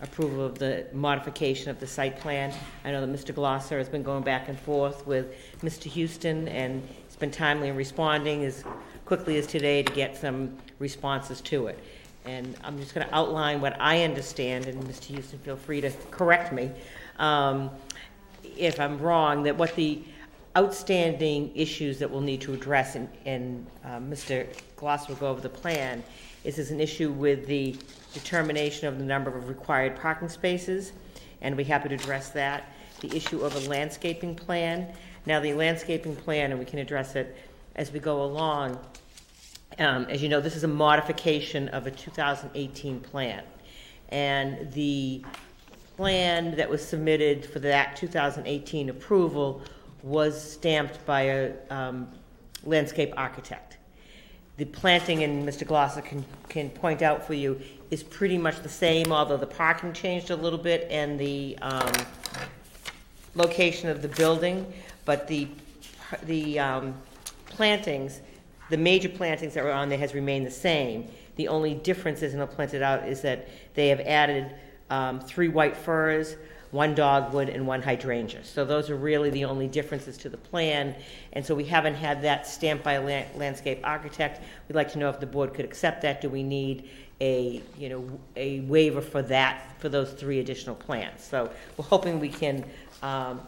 approval 0.00 0.44
of 0.44 0.56
the 0.56 0.86
modification 0.92 1.68
of 1.68 1.80
the 1.80 1.86
site 1.86 2.20
plan. 2.20 2.54
I 2.84 2.92
know 2.92 3.04
that 3.04 3.12
Mr. 3.12 3.34
Glossa 3.34 3.70
has 3.70 3.88
been 3.88 4.04
going 4.04 4.22
back 4.22 4.48
and 4.48 4.60
forth 4.60 5.04
with 5.04 5.34
Mr. 5.62 5.84
Houston, 5.86 6.46
and 6.46 6.86
he's 7.08 7.16
been 7.16 7.32
timely 7.32 7.70
in 7.70 7.76
responding 7.76 8.44
as 8.44 8.62
quickly 9.04 9.36
as 9.36 9.46
today 9.46 9.82
to 9.82 9.92
get 9.92 10.16
some 10.16 10.56
responses 10.78 11.40
to 11.40 11.66
it. 11.66 11.78
And 12.24 12.56
I'm 12.64 12.78
just 12.78 12.94
going 12.94 13.06
to 13.06 13.14
outline 13.14 13.60
what 13.60 13.78
I 13.80 14.02
understand, 14.02 14.66
and 14.66 14.82
Mr. 14.84 15.04
Houston, 15.04 15.38
feel 15.40 15.56
free 15.56 15.80
to 15.82 15.90
correct 16.10 16.52
me 16.52 16.70
um, 17.18 17.70
if 18.56 18.80
I'm 18.80 18.98
wrong, 18.98 19.42
that 19.44 19.56
what 19.56 19.74
the 19.76 20.02
outstanding 20.56 21.50
issues 21.54 21.98
that 21.98 22.10
we'll 22.10 22.20
need 22.20 22.40
to 22.42 22.54
address, 22.54 22.96
and, 22.96 23.66
uh, 23.84 23.98
Mr. 23.98 24.46
Gloss 24.76 25.08
will 25.08 25.16
go 25.16 25.28
over 25.28 25.40
the 25.40 25.48
plan, 25.48 26.02
is 26.44 26.56
there's 26.56 26.70
an 26.70 26.80
issue 26.80 27.10
with 27.10 27.46
the 27.46 27.76
determination 28.12 28.86
of 28.86 28.98
the 28.98 29.04
number 29.04 29.36
of 29.36 29.48
required 29.48 29.96
parking 29.96 30.28
spaces, 30.28 30.92
and 31.40 31.56
we're 31.56 31.66
happy 31.66 31.88
to 31.88 31.94
address 31.94 32.30
that. 32.30 32.72
The 33.00 33.14
issue 33.14 33.40
of 33.40 33.54
a 33.56 33.68
landscaping 33.68 34.34
plan. 34.34 34.88
Now, 35.26 35.40
the 35.40 35.52
landscaping 35.54 36.16
plan, 36.16 36.50
and 36.50 36.60
we 36.60 36.66
can 36.66 36.78
address 36.78 37.16
it 37.16 37.36
as 37.74 37.90
we 37.92 37.98
go 37.98 38.22
along, 38.22 38.78
um, 39.78 40.06
As 40.08 40.22
you 40.22 40.28
know, 40.28 40.40
this 40.40 40.56
is 40.56 40.64
a 40.64 40.68
modification 40.68 41.68
of 41.70 41.86
a 41.86 41.90
2018 41.90 43.00
plan. 43.00 43.42
And 44.10 44.72
the 44.72 45.24
plan 45.96 46.56
that 46.56 46.68
was 46.68 46.86
submitted 46.86 47.44
for 47.46 47.58
that 47.60 47.96
2018 47.96 48.88
approval 48.88 49.62
was 50.02 50.40
stamped 50.40 51.04
by 51.06 51.22
a 51.22 51.52
um, 51.70 52.08
landscape 52.64 53.12
architect. 53.16 53.78
The 54.56 54.66
planting, 54.66 55.24
and 55.24 55.48
Mr. 55.48 55.66
Glossa 55.66 56.04
can, 56.04 56.24
can 56.48 56.70
point 56.70 57.02
out 57.02 57.26
for 57.26 57.34
you, 57.34 57.60
is 57.90 58.02
pretty 58.02 58.38
much 58.38 58.60
the 58.62 58.68
same, 58.68 59.12
although 59.12 59.36
the 59.36 59.46
parking 59.46 59.92
changed 59.92 60.30
a 60.30 60.36
little 60.36 60.58
bit 60.58 60.86
and 60.90 61.18
the 61.18 61.58
um, 61.60 61.92
location 63.34 63.88
of 63.88 64.02
the 64.02 64.08
building, 64.08 64.72
but 65.04 65.26
the, 65.26 65.48
the 66.24 66.58
um, 66.58 66.94
plantings, 67.46 68.20
the 68.70 68.76
major 68.76 69.08
plantings 69.08 69.54
that 69.54 69.64
were 69.64 69.72
on 69.72 69.88
there 69.88 69.98
has 69.98 70.14
remained 70.14 70.46
the 70.46 70.50
same. 70.50 71.08
The 71.36 71.48
only 71.48 71.74
difference, 71.74 72.22
as 72.22 72.34
I 72.34 72.46
planted 72.46 72.82
out, 72.82 73.06
is 73.08 73.20
that 73.22 73.48
they 73.74 73.88
have 73.88 74.00
added 74.00 74.54
um, 74.90 75.20
three 75.20 75.48
white 75.48 75.76
firs, 75.76 76.36
one 76.70 76.94
dogwood, 76.94 77.48
and 77.48 77.66
one 77.66 77.82
hydrangea. 77.82 78.44
So 78.44 78.64
those 78.64 78.90
are 78.90 78.96
really 78.96 79.30
the 79.30 79.44
only 79.44 79.68
differences 79.68 80.16
to 80.18 80.28
the 80.28 80.36
plan. 80.36 80.94
And 81.32 81.44
so 81.44 81.54
we 81.54 81.64
haven't 81.64 81.94
had 81.94 82.22
that 82.22 82.46
stamped 82.46 82.82
by 82.82 82.94
a 82.94 83.02
lan- 83.02 83.26
landscape 83.36 83.80
architect. 83.84 84.42
We'd 84.68 84.74
like 84.74 84.92
to 84.92 84.98
know 84.98 85.08
if 85.08 85.20
the 85.20 85.26
board 85.26 85.54
could 85.54 85.64
accept 85.64 86.02
that. 86.02 86.20
Do 86.20 86.28
we 86.28 86.42
need 86.42 86.88
a, 87.20 87.62
you 87.78 87.88
know, 87.88 88.20
a 88.36 88.60
waiver 88.60 89.00
for 89.00 89.22
that, 89.22 89.74
for 89.78 89.88
those 89.88 90.12
three 90.12 90.40
additional 90.40 90.74
plants? 90.74 91.24
So 91.24 91.50
we're 91.76 91.84
hoping 91.84 92.18
we 92.18 92.28
can 92.28 92.64
um, 93.02 93.40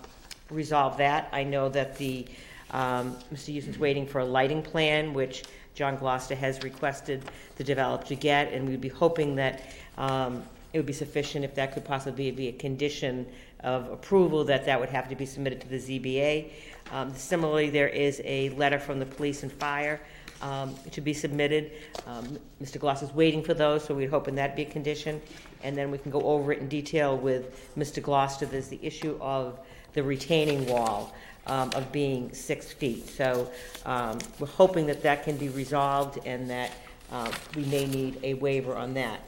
resolve 0.50 0.96
that. 0.98 1.29
I 1.33 1.42
know 1.42 1.68
that 1.70 1.96
the, 1.98 2.26
um, 2.70 3.16
Mr. 3.33 3.46
Houston's 3.46 3.79
waiting 3.79 4.07
for 4.07 4.20
a 4.20 4.24
lighting 4.24 4.62
plan, 4.62 5.14
which 5.14 5.44
John 5.74 5.96
Glossa 5.98 6.37
has 6.37 6.62
requested 6.62 7.24
the 7.57 7.64
developer 7.64 8.07
to 8.07 8.16
get, 8.16 8.52
and 8.52 8.68
we'd 8.68 8.81
be 8.81 8.88
hoping 8.88 9.37
that 9.37 9.62
um, 9.98 10.42
it 10.72 10.79
would 10.79 10.87
be 10.87 10.92
sufficient 10.92 11.44
if 11.44 11.55
that 11.55 11.72
could 11.72 11.85
possibly 11.85 12.31
be 12.31 12.48
a 12.48 12.52
condition 12.52 13.26
of 13.61 13.90
approval, 13.90 14.44
that 14.44 14.64
that 14.66 14.79
would 14.79 14.88
have 14.88 15.09
to 15.09 15.14
be 15.14 15.26
submitted 15.26 15.61
to 15.61 15.68
the 15.68 15.79
ZBA. 15.79 16.50
Um, 16.92 17.14
Similarly, 17.14 17.70
there 17.70 17.88
is 17.88 18.20
a 18.24 18.50
letter 18.50 18.79
from 18.79 18.98
the 18.98 19.07
police 19.07 19.42
and 19.42 19.52
fire 19.52 20.00
um, 20.42 20.74
to 20.92 21.00
be 21.00 21.12
submitted. 21.12 21.72
Um, 22.07 22.38
Mr. 22.62 22.79
Glossa 22.79 23.05
is 23.05 23.12
waiting 23.12 23.42
for 23.42 23.55
those, 23.55 23.85
so 23.85 23.94
we're 23.94 24.11
hoping 24.11 24.35
that'd 24.35 24.57
be 24.57 24.62
a 24.62 24.70
condition. 24.70 25.20
And 25.62 25.76
then 25.76 25.90
we 25.90 25.98
can 25.98 26.11
go 26.11 26.22
over 26.22 26.52
it 26.52 26.59
in 26.59 26.68
detail 26.68 27.16
with 27.16 27.74
Mr. 27.76 28.02
Glossa. 28.02 28.48
There's 28.48 28.68
the 28.68 28.81
issue 28.83 29.18
of 29.20 29.59
the 29.94 30.02
retaining 30.02 30.66
wall 30.66 31.14
um, 31.46 31.70
of 31.74 31.90
being 31.92 32.32
six 32.32 32.72
feet. 32.72 33.09
So 33.09 33.50
um, 33.85 34.18
we're 34.38 34.46
hoping 34.46 34.87
that 34.87 35.02
that 35.02 35.24
can 35.24 35.37
be 35.37 35.48
resolved 35.48 36.18
and 36.26 36.48
that 36.50 36.72
uh, 37.12 37.30
we 37.54 37.64
may 37.66 37.87
need 37.87 38.18
a 38.22 38.35
waiver 38.35 38.74
on 38.74 38.94
that. 38.94 39.20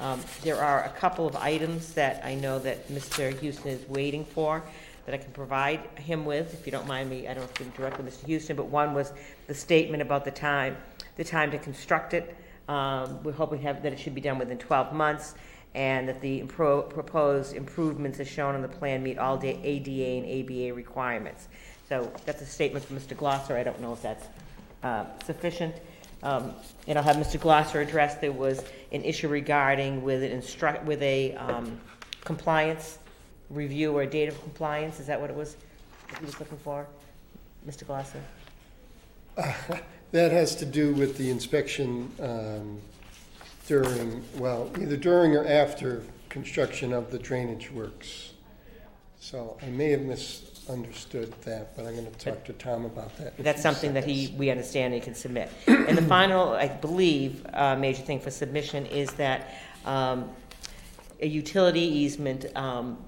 Um, 0.00 0.20
There 0.42 0.56
are 0.62 0.84
a 0.84 0.90
couple 0.90 1.26
of 1.26 1.36
items 1.36 1.92
that 1.94 2.24
I 2.24 2.34
know 2.34 2.58
that 2.60 2.88
Mr. 2.88 3.38
Houston 3.40 3.70
is 3.70 3.88
waiting 3.88 4.24
for 4.24 4.62
that 5.06 5.14
I 5.14 5.18
can 5.18 5.32
provide 5.32 5.80
him 5.96 6.24
with, 6.24 6.52
if 6.52 6.66
you 6.66 6.72
don't 6.72 6.86
mind 6.86 7.08
me, 7.08 7.28
I 7.28 7.34
don't 7.34 7.44
know 7.44 7.50
if 7.54 7.60
it's 7.60 7.76
directly 7.76 8.04
Mr. 8.04 8.26
Houston, 8.26 8.56
but 8.56 8.66
one 8.66 8.92
was 8.92 9.12
the 9.46 9.54
statement 9.54 10.02
about 10.02 10.24
the 10.24 10.32
time, 10.32 10.76
the 11.16 11.22
time 11.22 11.50
to 11.52 11.58
construct 11.58 12.12
it. 12.12 12.36
Um, 12.68 13.22
We're 13.22 13.32
hoping 13.32 13.62
have, 13.62 13.82
that 13.84 13.92
it 13.92 14.00
should 14.00 14.16
be 14.16 14.20
done 14.20 14.38
within 14.38 14.58
12 14.58 14.92
months, 14.92 15.36
and 15.76 16.08
that 16.08 16.20
the 16.20 16.42
impro- 16.42 16.90
proposed 16.90 17.54
improvements 17.54 18.18
as 18.18 18.26
shown 18.28 18.54
on 18.56 18.62
the 18.62 18.68
plan 18.68 19.02
meet 19.02 19.16
all 19.18 19.36
da- 19.36 19.60
ADA 19.62 20.26
and 20.26 20.44
ABA 20.44 20.74
requirements. 20.74 21.48
So 21.88 22.10
that's 22.24 22.42
a 22.42 22.46
statement 22.46 22.84
from 22.84 22.98
Mr. 22.98 23.16
Glossa, 23.16 23.56
I 23.56 23.62
don't 23.62 23.80
know 23.80 23.92
if 23.92 24.02
that's 24.02 24.26
uh, 24.82 25.04
sufficient. 25.24 25.74
Um, 26.22 26.54
And 26.88 26.98
I'll 26.98 27.04
have 27.04 27.16
Mr. 27.16 27.38
Glossa 27.38 27.80
address, 27.80 28.16
there 28.16 28.32
was 28.32 28.64
an 28.92 29.02
issue 29.04 29.28
regarding 29.28 30.02
with 30.02 30.22
an 30.22 30.32
instruct, 30.32 30.84
with 30.84 31.02
a 31.02 31.34
um, 31.34 31.78
compliance 32.24 32.98
review 33.50 33.96
or 33.96 34.06
date 34.06 34.28
of 34.28 34.40
compliance, 34.42 34.98
is 34.98 35.06
that 35.06 35.20
what 35.20 35.30
it 35.30 35.36
was, 35.36 35.56
that 36.08 36.18
he 36.18 36.24
was 36.24 36.38
looking 36.40 36.58
for? 36.58 36.86
Mr. 37.66 37.84
Glossa? 37.84 38.20
That 40.12 40.30
has 40.30 40.54
to 40.56 40.64
do 40.64 40.94
with 40.94 41.18
the 41.18 41.30
inspection 41.30 42.10
um, 42.20 42.80
during, 43.66 44.22
well, 44.38 44.70
either 44.80 44.96
during 44.96 45.36
or 45.36 45.44
after 45.44 46.04
construction 46.28 46.92
of 46.92 47.10
the 47.10 47.18
drainage 47.18 47.72
works. 47.72 48.32
So 49.18 49.58
I 49.62 49.66
may 49.66 49.90
have 49.90 50.02
misunderstood 50.66 51.32
that, 51.42 51.76
but 51.76 51.86
I'm 51.86 51.94
going 51.94 52.10
to 52.10 52.18
talk 52.18 52.44
to 52.44 52.52
Tom 52.54 52.84
about 52.84 53.16
that. 53.18 53.34
in 53.34 53.40
a 53.40 53.42
That's 53.42 53.58
few 53.58 53.62
something 53.62 53.94
that 53.94 54.04
he, 54.04 54.24
seconds. 54.24 54.38
we 54.38 54.50
understand 54.50 54.94
he 54.94 55.00
can 55.00 55.14
submit. 55.14 55.50
And 55.66 55.96
the 55.96 56.02
final, 56.02 56.54
I 56.54 56.68
believe, 56.68 57.46
uh, 57.52 57.76
major 57.76 58.02
thing 58.02 58.20
for 58.20 58.30
submission 58.30 58.86
is 58.86 59.12
that 59.12 59.54
um, 59.84 60.28
a 61.20 61.26
utility 61.26 61.80
easement 61.80 62.46
um, 62.56 62.98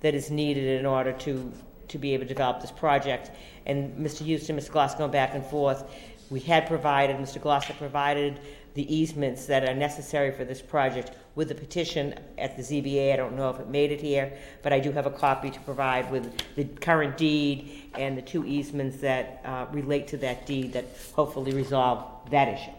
that 0.00 0.14
is 0.14 0.30
needed 0.30 0.80
in 0.80 0.86
order 0.86 1.12
to, 1.12 1.52
to 1.88 1.98
be 1.98 2.14
able 2.14 2.24
to 2.24 2.28
develop 2.28 2.60
this 2.60 2.70
project. 2.70 3.32
And 3.66 3.96
Mr. 3.98 4.24
Houston, 4.24 4.56
Mr. 4.56 4.70
Glossa 4.70 4.98
going 4.98 5.10
back 5.10 5.34
and 5.34 5.44
forth, 5.44 5.84
we 6.30 6.40
had 6.40 6.66
provided, 6.66 7.16
Mr. 7.16 7.40
Glossa 7.40 7.76
provided 7.76 8.40
the 8.74 8.94
easements 8.94 9.46
that 9.46 9.68
are 9.68 9.74
necessary 9.74 10.30
for 10.32 10.44
this 10.44 10.62
project 10.62 11.12
with 11.34 11.48
the 11.48 11.54
petition 11.54 12.14
at 12.38 12.56
the 12.56 12.62
ZBA. 12.62 13.12
I 13.12 13.16
don't 13.16 13.36
know 13.36 13.50
if 13.50 13.60
it 13.60 13.68
made 13.68 13.92
it 13.92 14.00
here, 14.00 14.32
but 14.62 14.72
I 14.72 14.80
do 14.80 14.92
have 14.92 15.06
a 15.06 15.10
copy 15.10 15.50
to 15.50 15.60
provide 15.60 16.10
with 16.10 16.32
the 16.56 16.64
current 16.64 17.16
deed 17.16 17.90
and 17.96 18.16
the 18.16 18.22
two 18.22 18.44
easements 18.44 18.98
that 18.98 19.40
uh, 19.44 19.66
relate 19.72 20.08
to 20.08 20.16
that 20.18 20.46
deed 20.46 20.72
that 20.72 20.86
hopefully 21.14 21.52
resolve 21.52 22.04
that 22.30 22.48
issue. 22.48 22.70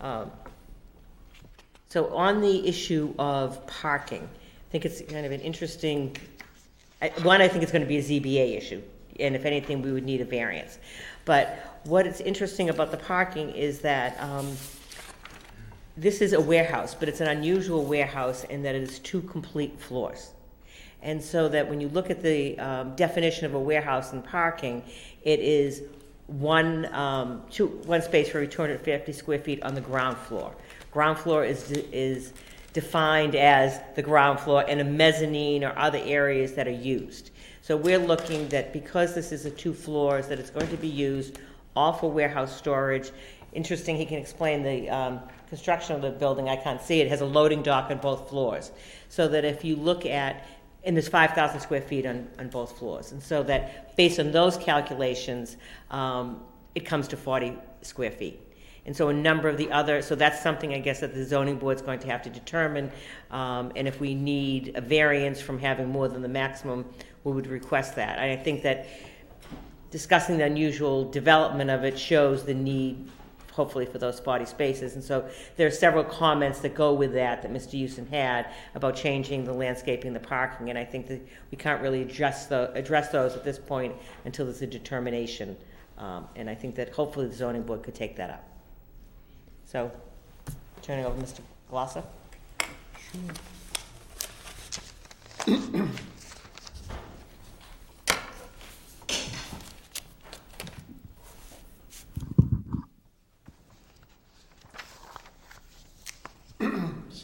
Um, 0.00 0.30
So 1.88 2.12
on 2.12 2.40
the 2.40 2.66
issue 2.66 3.14
of 3.20 3.64
parking, 3.68 4.22
I 4.22 4.70
think 4.72 4.84
it's 4.84 5.00
kind 5.02 5.24
of 5.24 5.30
an 5.30 5.40
interesting, 5.40 6.16
I- 7.00 7.12
one, 7.22 7.40
I 7.40 7.46
think 7.46 7.62
it's 7.62 7.70
going 7.70 7.82
to 7.82 7.88
be 7.88 7.98
a 7.98 8.02
ZBA 8.02 8.56
issue, 8.56 8.82
and 9.20 9.36
if 9.36 9.44
anything, 9.44 9.80
we 9.80 9.92
would 9.92 10.04
need 10.04 10.20
a 10.20 10.24
variance. 10.24 10.78
But 11.24 11.73
what 11.84 12.06
is 12.06 12.20
interesting 12.20 12.70
about 12.70 12.90
the 12.90 12.96
parking 12.96 13.50
is 13.50 13.80
that 13.80 14.20
um, 14.20 14.56
this 15.96 16.20
is 16.20 16.32
a 16.32 16.40
warehouse, 16.40 16.94
but 16.94 17.08
it's 17.08 17.20
an 17.20 17.28
unusual 17.28 17.84
warehouse 17.84 18.44
in 18.44 18.62
that 18.62 18.74
it 18.74 18.82
is 18.82 18.98
two 18.98 19.20
complete 19.22 19.78
floors. 19.78 20.30
And 21.02 21.22
so 21.22 21.48
that 21.50 21.68
when 21.68 21.80
you 21.80 21.88
look 21.88 22.10
at 22.10 22.22
the 22.22 22.58
um, 22.58 22.96
definition 22.96 23.44
of 23.44 23.54
a 23.54 23.60
warehouse 23.60 24.12
and 24.12 24.24
parking, 24.24 24.82
it 25.22 25.38
is 25.40 25.82
one, 26.26 26.92
um, 26.94 27.42
two, 27.50 27.66
one 27.84 28.00
space 28.00 28.30
for 28.30 28.38
every 28.38 28.48
250 28.48 29.12
square 29.12 29.38
feet 29.38 29.62
on 29.62 29.74
the 29.74 29.82
ground 29.82 30.16
floor. 30.16 30.54
Ground 30.90 31.18
floor 31.18 31.44
is, 31.44 31.70
is 31.70 32.32
defined 32.72 33.36
as 33.36 33.80
the 33.94 34.02
ground 34.02 34.40
floor 34.40 34.64
and 34.66 34.80
a 34.80 34.84
mezzanine 34.84 35.62
or 35.62 35.78
other 35.78 36.00
areas 36.02 36.54
that 36.54 36.66
are 36.66 36.70
used. 36.70 37.30
So 37.60 37.76
we're 37.76 37.98
looking 37.98 38.48
that 38.48 38.72
because 38.72 39.14
this 39.14 39.32
is 39.32 39.44
a 39.44 39.50
two 39.50 39.74
floors, 39.74 40.26
that 40.28 40.38
it's 40.38 40.50
going 40.50 40.68
to 40.68 40.76
be 40.76 40.88
used 40.88 41.38
all 41.76 41.92
for 41.92 42.10
warehouse 42.10 42.56
storage. 42.56 43.10
Interesting, 43.52 43.96
he 43.96 44.04
can 44.04 44.18
explain 44.18 44.62
the 44.62 44.90
um, 44.90 45.20
construction 45.48 45.94
of 45.94 46.02
the 46.02 46.10
building, 46.10 46.48
I 46.48 46.56
can't 46.56 46.80
see 46.80 47.00
it, 47.00 47.08
has 47.08 47.20
a 47.20 47.26
loading 47.26 47.62
dock 47.62 47.90
on 47.90 47.98
both 47.98 48.28
floors. 48.28 48.72
So 49.08 49.28
that 49.28 49.44
if 49.44 49.64
you 49.64 49.76
look 49.76 50.04
at, 50.06 50.44
and 50.82 50.96
there's 50.96 51.08
5,000 51.08 51.60
square 51.60 51.80
feet 51.80 52.06
on, 52.06 52.28
on 52.38 52.48
both 52.48 52.76
floors. 52.78 53.12
And 53.12 53.22
so 53.22 53.42
that, 53.44 53.96
based 53.96 54.18
on 54.18 54.32
those 54.32 54.56
calculations, 54.56 55.56
um, 55.90 56.42
it 56.74 56.80
comes 56.80 57.08
to 57.08 57.16
40 57.16 57.56
square 57.82 58.10
feet. 58.10 58.40
And 58.86 58.94
so 58.94 59.08
a 59.08 59.14
number 59.14 59.48
of 59.48 59.56
the 59.56 59.70
other, 59.70 60.02
so 60.02 60.14
that's 60.14 60.42
something 60.42 60.74
I 60.74 60.78
guess 60.78 61.00
that 61.00 61.14
the 61.14 61.24
zoning 61.24 61.56
board's 61.56 61.80
going 61.80 62.00
to 62.00 62.06
have 62.08 62.22
to 62.22 62.30
determine. 62.30 62.92
Um, 63.30 63.72
and 63.76 63.88
if 63.88 63.98
we 63.98 64.14
need 64.14 64.72
a 64.74 64.80
variance 64.80 65.40
from 65.40 65.58
having 65.58 65.88
more 65.88 66.08
than 66.08 66.20
the 66.20 66.28
maximum, 66.28 66.84
we 67.22 67.32
would 67.32 67.46
request 67.46 67.96
that. 67.96 68.18
I 68.18 68.36
think 68.36 68.62
that 68.62 68.86
discussing 69.94 70.38
the 70.38 70.44
unusual 70.44 71.08
development 71.08 71.70
of 71.70 71.84
it 71.84 71.96
shows 71.96 72.42
the 72.42 72.52
need, 72.52 73.08
hopefully, 73.52 73.86
for 73.86 73.98
those 73.98 74.18
40 74.18 74.44
spaces. 74.44 74.96
And 74.96 75.04
so 75.04 75.24
there 75.56 75.68
are 75.68 75.70
several 75.70 76.02
comments 76.02 76.58
that 76.62 76.74
go 76.74 76.92
with 76.92 77.12
that 77.12 77.42
that 77.42 77.52
Mr. 77.52 77.74
Houston 77.74 78.04
had 78.08 78.48
about 78.74 78.96
changing 78.96 79.44
the 79.44 79.52
landscaping, 79.52 80.12
the 80.12 80.18
parking, 80.18 80.68
and 80.68 80.76
I 80.76 80.84
think 80.84 81.06
that 81.06 81.24
we 81.52 81.56
can't 81.56 81.80
really 81.80 82.02
address, 82.02 82.46
the, 82.46 82.72
address 82.72 83.10
those 83.10 83.36
at 83.36 83.44
this 83.44 83.56
point 83.56 83.94
until 84.24 84.46
there's 84.46 84.62
a 84.62 84.66
determination. 84.66 85.56
Um, 85.96 86.26
and 86.34 86.50
I 86.50 86.56
think 86.56 86.74
that 86.74 86.88
hopefully 86.88 87.28
the 87.28 87.34
zoning 87.36 87.62
board 87.62 87.84
could 87.84 87.94
take 87.94 88.16
that 88.16 88.30
up. 88.30 88.42
So, 89.64 89.92
turning 90.82 91.04
over 91.04 91.16
to 91.20 91.24
Mr. 91.24 91.40
Glossa. 91.70 92.02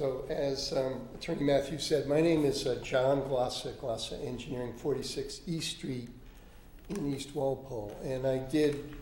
So 0.00 0.24
as 0.30 0.72
um, 0.72 1.02
Attorney 1.14 1.42
Matthews 1.42 1.84
said, 1.84 2.08
my 2.08 2.22
name 2.22 2.46
is 2.46 2.66
uh, 2.66 2.80
John 2.82 3.20
Glossa, 3.20 3.74
Glossa 3.74 4.26
Engineering, 4.26 4.72
46 4.72 5.42
East 5.46 5.76
Street 5.76 6.08
in 6.88 7.12
East 7.14 7.34
Walpole. 7.34 7.94
And 8.02 8.26
I 8.26 8.38
did 8.38 8.94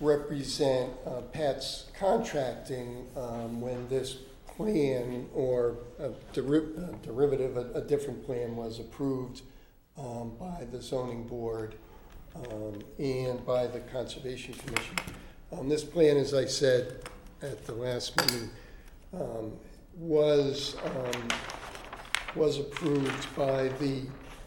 represent 0.00 0.92
uh, 1.06 1.22
Pat's 1.32 1.86
Contracting 1.98 3.06
um, 3.16 3.62
when 3.62 3.88
this 3.88 4.18
plan 4.46 5.30
or 5.34 5.78
a 5.98 6.10
deri- 6.34 6.76
a 6.76 6.94
derivative, 7.02 7.56
a, 7.56 7.78
a 7.78 7.80
different 7.80 8.22
plan 8.26 8.54
was 8.54 8.80
approved 8.80 9.40
um, 9.96 10.34
by 10.38 10.66
the 10.70 10.82
zoning 10.82 11.26
board 11.26 11.74
um, 12.36 12.82
and 12.98 13.46
by 13.46 13.66
the 13.66 13.80
Conservation 13.80 14.52
Commission. 14.52 14.96
Um, 15.52 15.70
This 15.70 15.84
plan, 15.84 16.18
as 16.18 16.34
I 16.34 16.44
said 16.44 17.00
at 17.40 17.64
the 17.64 17.72
last 17.72 18.14
meeting, 18.20 18.50
um, 19.14 19.52
was, 19.96 20.76
um, 20.84 21.28
was 22.34 22.58
approved 22.58 23.36
by 23.36 23.68
the, 23.78 24.02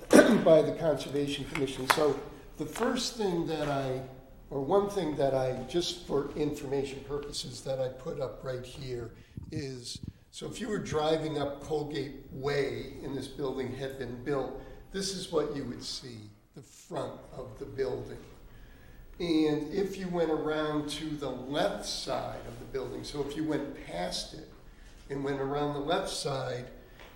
by 0.43 0.61
the 0.61 0.75
Conservation 0.79 1.45
Commission. 1.45 1.89
So 1.91 2.19
the 2.57 2.65
first 2.65 3.15
thing 3.15 3.47
that 3.47 3.67
I, 3.67 4.01
or 4.49 4.61
one 4.61 4.89
thing 4.89 5.15
that 5.17 5.33
I, 5.33 5.53
just 5.69 6.07
for 6.07 6.31
information 6.35 7.03
purposes, 7.07 7.61
that 7.61 7.79
I 7.79 7.89
put 7.89 8.19
up 8.19 8.43
right 8.43 8.65
here 8.65 9.11
is, 9.51 9.99
so 10.31 10.47
if 10.47 10.61
you 10.61 10.69
were 10.69 10.79
driving 10.79 11.39
up 11.39 11.61
Colgate 11.63 12.25
Way 12.31 12.93
and 13.03 13.17
this 13.17 13.27
building 13.27 13.73
had 13.73 13.97
been 13.97 14.23
built, 14.23 14.61
this 14.91 15.15
is 15.15 15.31
what 15.31 15.55
you 15.55 15.63
would 15.65 15.83
see, 15.83 16.17
the 16.55 16.61
front 16.61 17.13
of 17.35 17.57
the 17.59 17.65
building. 17.65 18.17
And 19.19 19.73
if 19.73 19.97
you 19.97 20.07
went 20.09 20.29
around 20.29 20.89
to 20.89 21.05
the 21.05 21.29
left 21.29 21.85
side 21.85 22.39
of 22.47 22.59
the 22.59 22.65
building, 22.65 23.03
so 23.03 23.23
if 23.23 23.35
you 23.35 23.43
went 23.43 23.85
past 23.87 24.35
it 24.35 24.47
and 25.09 25.23
went 25.23 25.39
around 25.39 25.73
the 25.73 25.79
left 25.79 26.09
side, 26.09 26.65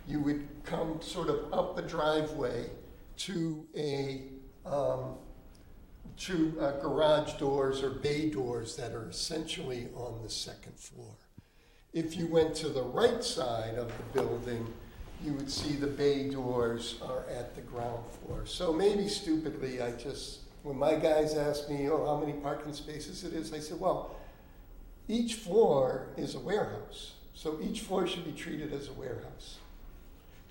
you 0.08 0.20
would 0.20 0.48
come 0.64 1.02
sort 1.02 1.30
of 1.30 1.54
up 1.54 1.78
a 1.78 1.82
driveway 1.82 2.70
to 3.18 3.66
a, 3.76 4.24
um, 4.66 5.16
to 6.18 6.58
uh, 6.60 6.72
garage 6.80 7.34
doors 7.34 7.84
or 7.84 7.92
bay 7.92 8.30
doors 8.30 8.76
that 8.76 8.94
are 8.94 9.10
essentially 9.10 9.90
on 9.96 10.22
the 10.24 10.30
second 10.30 10.78
floor. 10.78 11.16
If 11.94 12.16
you 12.16 12.28
went 12.28 12.56
to 12.56 12.70
the 12.70 12.84
right 12.84 13.24
side 13.24 13.76
of 13.76 13.88
the 13.88 14.22
building, 14.22 14.66
you 15.24 15.34
would 15.34 15.52
see 15.52 15.76
the 15.76 15.88
bay 15.88 16.30
doors 16.30 16.96
are 17.04 17.26
at 17.30 17.54
the 17.56 17.62
ground 17.62 18.04
floor. 18.12 18.46
So 18.46 18.74
maybe 18.74 19.08
stupidly, 19.08 19.82
I 19.82 19.92
just, 19.92 20.40
when 20.64 20.78
my 20.78 20.96
guys 20.96 21.36
asked 21.36 21.70
me, 21.70 21.90
oh, 21.90 22.06
how 22.06 22.18
many 22.18 22.34
parking 22.40 22.74
spaces 22.74 23.24
it 23.24 23.34
is, 23.34 23.54
I 23.54 23.60
said, 23.60 23.80
well, 23.80 24.16
each 25.08 25.36
floor 25.36 26.08
is 26.18 26.36
a 26.36 26.40
warehouse. 26.40 27.14
So 27.34 27.60
each 27.62 27.82
floor 27.82 28.08
should 28.08 28.26
be 28.26 28.32
treated 28.32 28.74
as 28.74 28.88
a 28.88 28.94
warehouse. 28.94 29.58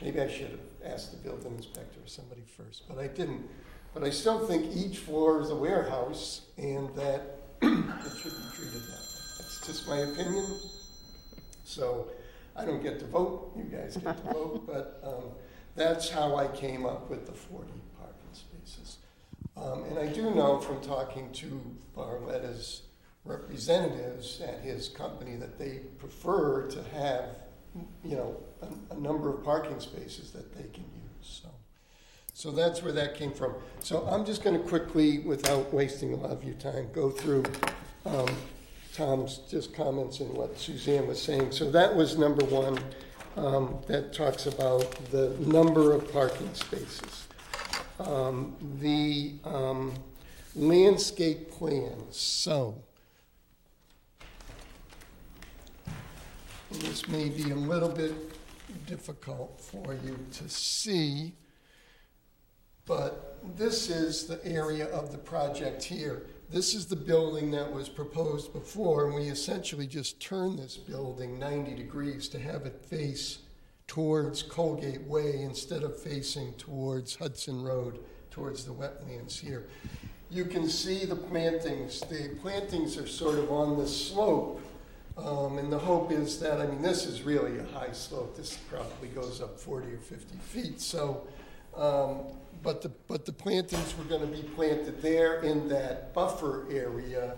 Maybe 0.00 0.20
I 0.20 0.28
should 0.28 0.50
have 0.50 0.92
asked 0.92 1.10
the 1.12 1.18
building 1.18 1.54
inspector 1.56 2.00
or 2.00 2.06
somebody 2.06 2.42
first, 2.56 2.88
but 2.88 2.98
I 2.98 3.06
didn't. 3.06 3.48
But 3.92 4.04
I 4.04 4.10
still 4.10 4.46
think 4.46 4.74
each 4.74 4.98
floor 4.98 5.40
is 5.40 5.50
a 5.50 5.54
warehouse 5.54 6.42
and 6.56 6.88
that 6.94 7.40
it 7.62 8.16
should 8.22 8.32
be 8.32 8.46
treated 8.54 8.82
that 8.82 9.00
way. 9.00 9.20
That's 9.38 9.66
just 9.66 9.88
my 9.88 9.98
opinion. 9.98 10.46
So 11.64 12.08
I 12.56 12.64
don't 12.64 12.82
get 12.82 12.98
to 13.00 13.06
vote, 13.06 13.52
you 13.56 13.64
guys 13.64 13.96
get 13.96 14.16
to 14.16 14.32
vote, 14.32 14.66
but 14.66 15.00
um, 15.04 15.30
that's 15.76 16.08
how 16.08 16.36
I 16.36 16.48
came 16.48 16.86
up 16.86 17.10
with 17.10 17.26
the 17.26 17.32
40 17.32 17.66
parking 17.98 18.16
spaces. 18.32 18.98
Um, 19.56 19.84
and 19.84 19.98
I 19.98 20.06
do 20.06 20.30
know 20.34 20.58
from 20.58 20.80
talking 20.80 21.30
to 21.32 21.60
Barletta's 21.96 22.82
representatives 23.24 24.40
at 24.40 24.60
his 24.60 24.88
company 24.88 25.36
that 25.36 25.58
they 25.58 25.80
prefer 25.98 26.66
to 26.68 26.82
have, 26.94 27.24
you 28.04 28.16
know, 28.16 28.36
a, 28.62 28.94
a 28.94 28.98
number 28.98 29.28
of 29.32 29.44
parking 29.44 29.78
spaces 29.80 30.30
that 30.32 30.54
they 30.56 30.64
can 30.72 30.84
use. 30.84 31.42
So, 31.42 31.48
so 32.32 32.50
that's 32.50 32.82
where 32.82 32.92
that 32.92 33.14
came 33.14 33.32
from. 33.32 33.54
So 33.80 34.06
I'm 34.10 34.24
just 34.24 34.42
going 34.42 34.60
to 34.60 34.66
quickly, 34.66 35.18
without 35.20 35.72
wasting 35.72 36.12
a 36.12 36.16
lot 36.16 36.30
of 36.30 36.42
your 36.44 36.54
time, 36.54 36.88
go 36.92 37.10
through 37.10 37.44
um, 38.06 38.28
Tom's 38.94 39.38
just 39.50 39.74
comments 39.74 40.20
and 40.20 40.32
what 40.32 40.58
Suzanne 40.58 41.06
was 41.06 41.20
saying. 41.20 41.52
So 41.52 41.70
that 41.70 41.94
was 41.94 42.18
number 42.18 42.44
one. 42.46 42.78
Um, 43.36 43.78
that 43.86 44.12
talks 44.12 44.46
about 44.46 44.92
the 45.12 45.30
number 45.38 45.92
of 45.92 46.12
parking 46.12 46.52
spaces. 46.52 47.28
Um, 48.00 48.56
the 48.80 49.34
um, 49.44 49.94
landscape 50.56 51.50
plans. 51.52 52.16
So, 52.16 52.82
this 56.78 57.08
may 57.08 57.28
be 57.28 57.50
a 57.50 57.56
little 57.56 57.88
bit 57.88 58.14
difficult 58.86 59.60
for 59.60 59.94
you 60.04 60.18
to 60.32 60.48
see, 60.48 61.32
but 62.86 63.38
this 63.56 63.90
is 63.90 64.26
the 64.26 64.44
area 64.46 64.86
of 64.86 65.10
the 65.12 65.18
project 65.18 65.82
here. 65.82 66.26
This 66.48 66.74
is 66.74 66.86
the 66.86 66.96
building 66.96 67.50
that 67.52 67.72
was 67.72 67.88
proposed 67.88 68.52
before, 68.52 69.06
and 69.06 69.14
we 69.14 69.22
essentially 69.28 69.86
just 69.86 70.20
turned 70.20 70.58
this 70.58 70.76
building 70.76 71.38
90 71.38 71.74
degrees 71.74 72.28
to 72.28 72.40
have 72.40 72.66
it 72.66 72.84
face 72.84 73.38
towards 73.86 74.42
Colgate 74.42 75.02
Way 75.02 75.42
instead 75.42 75.82
of 75.82 76.00
facing 76.00 76.52
towards 76.54 77.16
Hudson 77.16 77.62
Road, 77.62 77.98
towards 78.30 78.64
the 78.64 78.72
wetlands 78.72 79.38
here. 79.38 79.66
You 80.30 80.44
can 80.44 80.68
see 80.68 81.04
the 81.04 81.16
plantings. 81.16 82.00
The 82.00 82.36
plantings 82.40 82.96
are 82.96 83.06
sort 83.08 83.38
of 83.40 83.50
on 83.50 83.76
the 83.78 83.86
slope, 83.88 84.60
um, 85.24 85.58
and 85.58 85.72
the 85.72 85.78
hope 85.78 86.12
is 86.12 86.38
that, 86.40 86.60
I 86.60 86.66
mean, 86.66 86.82
this 86.82 87.06
is 87.06 87.22
really 87.22 87.58
a 87.58 87.64
high 87.64 87.92
slope. 87.92 88.36
This 88.36 88.56
probably 88.68 89.08
goes 89.08 89.40
up 89.40 89.58
40 89.58 89.92
or 89.92 89.98
50 89.98 90.36
feet. 90.38 90.80
So, 90.80 91.26
um, 91.76 92.20
but 92.62 92.82
the, 92.82 92.90
but 93.08 93.24
the 93.24 93.32
plantings 93.32 93.96
were 93.96 94.04
going 94.04 94.20
to 94.20 94.26
be 94.26 94.42
planted 94.42 95.00
there 95.02 95.40
in 95.40 95.68
that 95.68 96.12
buffer 96.14 96.66
area, 96.70 97.34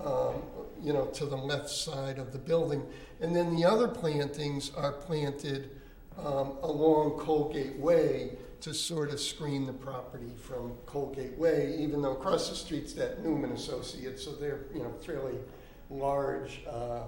um, 0.00 0.42
you 0.82 0.92
know, 0.92 1.06
to 1.06 1.26
the 1.26 1.36
left 1.36 1.68
side 1.68 2.18
of 2.18 2.32
the 2.32 2.38
building. 2.38 2.82
And 3.20 3.34
then 3.34 3.54
the 3.54 3.64
other 3.64 3.88
plantings 3.88 4.70
are 4.76 4.92
planted 4.92 5.70
um, 6.18 6.58
along 6.62 7.18
Colgate 7.18 7.76
Way 7.78 8.36
to 8.60 8.72
sort 8.72 9.10
of 9.10 9.20
screen 9.20 9.66
the 9.66 9.72
property 9.72 10.32
from 10.36 10.72
Colgate 10.86 11.36
Way, 11.36 11.76
even 11.80 12.00
though 12.00 12.12
across 12.12 12.48
the 12.48 12.54
street's 12.54 12.92
that 12.94 13.24
Newman 13.24 13.52
Associates, 13.52 14.24
so 14.24 14.32
they're, 14.32 14.60
you 14.72 14.82
know, 14.82 14.92
fairly 15.04 15.34
large 15.90 16.62
uh, 16.68 17.02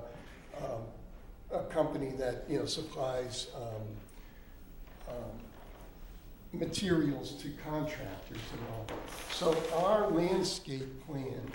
um, 0.63 1.61
a 1.61 1.65
company 1.65 2.11
that, 2.19 2.45
you 2.49 2.59
know, 2.59 2.67
supplies 2.67 3.49
um, 3.57 5.15
um, 5.15 6.59
materials 6.61 7.33
to 7.35 7.51
contractors 7.69 8.39
and 8.53 8.61
all. 8.73 8.87
So 9.33 9.57
our 9.75 10.09
landscape 10.11 11.07
plan, 11.07 11.53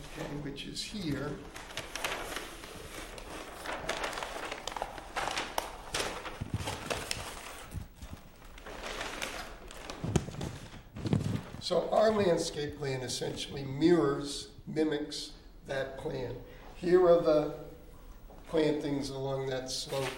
okay, 0.00 0.28
which 0.42 0.66
is 0.66 0.82
here, 0.82 1.32
So 11.64 11.88
our 11.88 12.10
landscape 12.10 12.78
plan 12.78 13.00
essentially 13.00 13.64
mirrors, 13.64 14.48
mimics 14.66 15.30
that 15.66 15.98
plan. 15.98 16.34
Here 16.74 17.04
are 17.06 17.20
the 17.20 17.54
plantings 18.48 19.10
along 19.10 19.46
that 19.48 19.70
slope. 19.70 20.08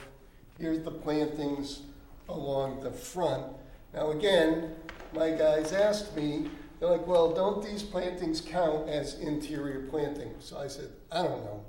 Here's 0.59 0.83
the 0.83 0.91
plantings 0.91 1.83
along 2.29 2.83
the 2.83 2.91
front. 2.91 3.47
Now 3.95 4.11
again, 4.11 4.75
my 5.13 5.31
guys 5.31 5.73
asked 5.73 6.17
me, 6.17 6.51
they're 6.79 6.91
like, 6.91 7.07
well, 7.07 7.33
don't 7.33 7.65
these 7.65 7.83
plantings 7.83 8.41
count 8.41 8.89
as 8.89 9.19
interior 9.21 9.87
plantings? 9.89 10.45
So 10.45 10.59
I 10.59 10.67
said, 10.67 10.91
I 11.11 11.23
don't 11.23 11.45
know. 11.45 11.65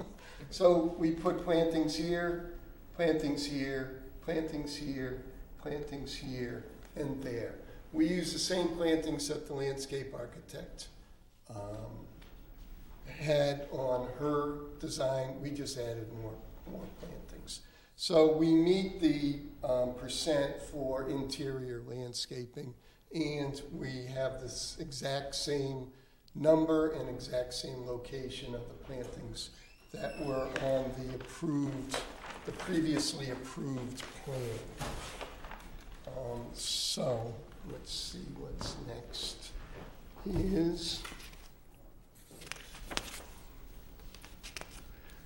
so 0.50 0.94
we 0.98 1.10
put 1.10 1.44
plantings 1.44 1.94
here, 1.94 2.54
plantings 2.94 3.44
here, 3.44 4.02
plantings 4.22 4.74
here, 4.74 5.22
plantings 5.60 6.14
here, 6.14 6.64
and 6.94 7.22
there. 7.22 7.56
We 7.92 8.06
use 8.06 8.32
the 8.32 8.38
same 8.38 8.68
plantings 8.68 9.28
that 9.28 9.46
the 9.46 9.54
landscape 9.54 10.14
architect 10.14 10.88
um, 11.50 12.05
had 13.18 13.66
on 13.72 14.08
her 14.18 14.58
design. 14.80 15.40
We 15.40 15.50
just 15.50 15.78
added 15.78 16.06
more, 16.20 16.34
more 16.70 16.84
plantings. 17.00 17.60
So 17.96 18.32
we 18.32 18.48
meet 18.48 19.00
the 19.00 19.40
um, 19.64 19.94
percent 19.94 20.60
for 20.62 21.08
interior 21.08 21.82
landscaping, 21.88 22.74
and 23.14 23.60
we 23.72 24.06
have 24.06 24.40
this 24.40 24.76
exact 24.80 25.34
same 25.34 25.88
number 26.34 26.90
and 26.92 27.08
exact 27.08 27.54
same 27.54 27.86
location 27.86 28.54
of 28.54 28.68
the 28.68 28.74
plantings 28.84 29.50
that 29.92 30.20
were 30.26 30.48
on 30.62 30.90
the 30.98 31.14
approved, 31.14 31.98
the 32.44 32.52
previously 32.52 33.30
approved 33.30 34.02
plan. 34.24 34.88
Um, 36.08 36.42
so 36.52 37.34
let's 37.70 37.92
see 37.92 38.26
what's 38.38 38.76
next 38.86 39.52
is 40.34 41.02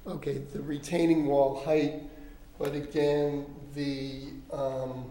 okay 0.06 0.38
the 0.52 0.60
retaining 0.62 1.26
wall 1.26 1.62
height 1.64 2.02
but 2.58 2.74
again 2.74 3.46
the 3.74 4.24
um, 4.52 5.10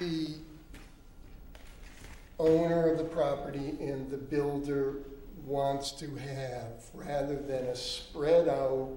the 0.00 0.34
owner 2.38 2.90
of 2.90 2.98
the 2.98 3.04
property 3.04 3.76
and 3.80 4.10
the 4.10 4.16
builder 4.16 4.98
wants 5.44 5.92
to 5.92 6.14
have, 6.16 6.84
rather 6.94 7.36
than 7.36 7.64
a 7.64 7.76
spread 7.76 8.48
out, 8.48 8.90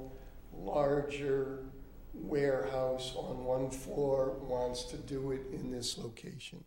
larger 0.53 1.59
warehouse 2.13 3.13
on 3.15 3.45
one 3.45 3.69
floor, 3.69 4.35
wants 4.41 4.83
to 4.83 4.97
do 4.97 5.31
it 5.31 5.41
in 5.53 5.71
this 5.71 5.97
location. 5.97 6.63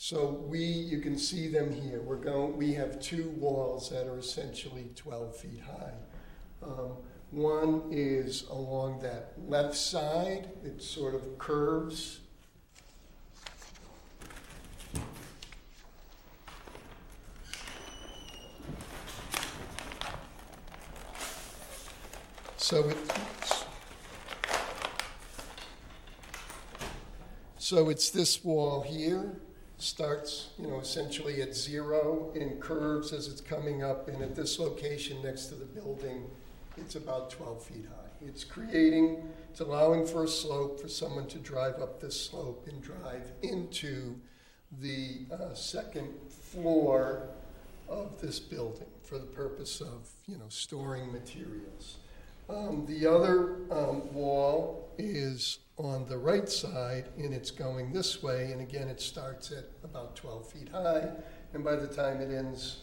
So 0.00 0.44
we, 0.46 0.60
you 0.60 1.00
can 1.00 1.18
see 1.18 1.48
them 1.48 1.72
here. 1.72 2.00
We're 2.00 2.14
going, 2.14 2.56
we 2.56 2.72
have 2.74 3.00
two 3.00 3.30
walls 3.30 3.90
that 3.90 4.06
are 4.06 4.16
essentially 4.16 4.92
12 4.94 5.36
feet 5.36 5.60
high. 5.66 5.92
Um, 6.62 6.92
one 7.32 7.82
is 7.90 8.44
along 8.48 9.00
that 9.00 9.32
left 9.48 9.74
side, 9.74 10.50
it 10.64 10.80
sort 10.80 11.16
of 11.16 11.36
curves. 11.36 12.20
So 22.56 22.88
it, 22.88 22.96
so 27.58 27.88
it's 27.88 28.10
this 28.10 28.44
wall 28.44 28.82
here, 28.82 29.40
starts, 29.78 30.50
you 30.58 30.66
know, 30.66 30.80
essentially 30.80 31.40
at 31.40 31.54
zero 31.54 32.32
and 32.34 32.60
curves 32.60 33.12
as 33.12 33.28
it's 33.28 33.40
coming 33.40 33.82
up, 33.82 34.08
and 34.08 34.22
at 34.22 34.34
this 34.34 34.58
location 34.58 35.22
next 35.22 35.46
to 35.46 35.54
the 35.54 35.64
building, 35.64 36.24
it's 36.76 36.96
about 36.96 37.30
12 37.30 37.62
feet 37.62 37.86
high. 37.88 38.26
It's 38.26 38.44
creating, 38.44 39.22
it's 39.50 39.60
allowing 39.60 40.06
for 40.06 40.24
a 40.24 40.28
slope 40.28 40.80
for 40.80 40.88
someone 40.88 41.26
to 41.28 41.38
drive 41.38 41.80
up 41.80 42.00
this 42.00 42.20
slope 42.20 42.66
and 42.68 42.82
drive 42.82 43.32
into 43.42 44.16
the 44.80 45.26
uh, 45.32 45.54
second 45.54 46.08
floor 46.28 47.28
of 47.88 48.20
this 48.20 48.38
building 48.38 48.88
for 49.02 49.18
the 49.18 49.26
purpose 49.26 49.80
of, 49.80 50.10
you 50.26 50.36
know, 50.36 50.48
storing 50.48 51.12
materials. 51.12 51.98
Um, 52.48 52.86
the 52.86 53.06
other 53.06 53.56
um, 53.70 54.12
wall 54.14 54.90
is 54.96 55.58
on 55.76 56.06
the 56.08 56.16
right 56.16 56.48
side, 56.48 57.04
and 57.18 57.34
it's 57.34 57.50
going 57.50 57.92
this 57.92 58.22
way, 58.22 58.52
and 58.52 58.60
again, 58.60 58.88
it 58.88 59.00
starts 59.00 59.52
at 59.52 59.66
about 59.84 60.16
12 60.16 60.50
feet 60.50 60.68
high, 60.70 61.08
and 61.52 61.62
by 61.62 61.76
the 61.76 61.86
time 61.86 62.20
it 62.20 62.34
ends 62.34 62.78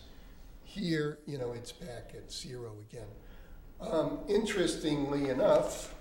here, 0.63 1.17
you 1.25 1.37
know, 1.37 1.53
it's 1.53 1.71
back 1.71 2.11
at 2.15 2.31
zero 2.31 2.73
again. 2.89 3.07
Um, 3.81 4.19
interestingly 4.27 5.29
enough, 5.29 5.95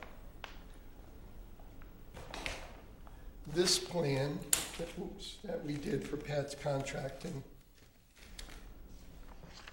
this 3.55 3.79
plan 3.79 4.39
that, 4.79 4.89
oops, 5.01 5.39
that 5.45 5.65
we 5.65 5.75
did 5.75 6.07
for 6.07 6.17
Pat's 6.17 6.55
contracting 6.55 7.43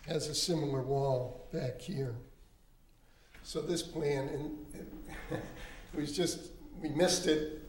has 0.08 0.28
a 0.28 0.36
similar 0.36 0.82
wall 0.82 1.48
back 1.54 1.80
here. 1.82 2.16
So 3.44 3.62
this 3.62 3.82
plan, 3.82 4.30
and 4.30 4.58
it, 5.94 6.00
was 6.00 6.16
just, 6.16 6.52
we 6.82 6.90
missed 6.90 7.28
it. 7.28 7.62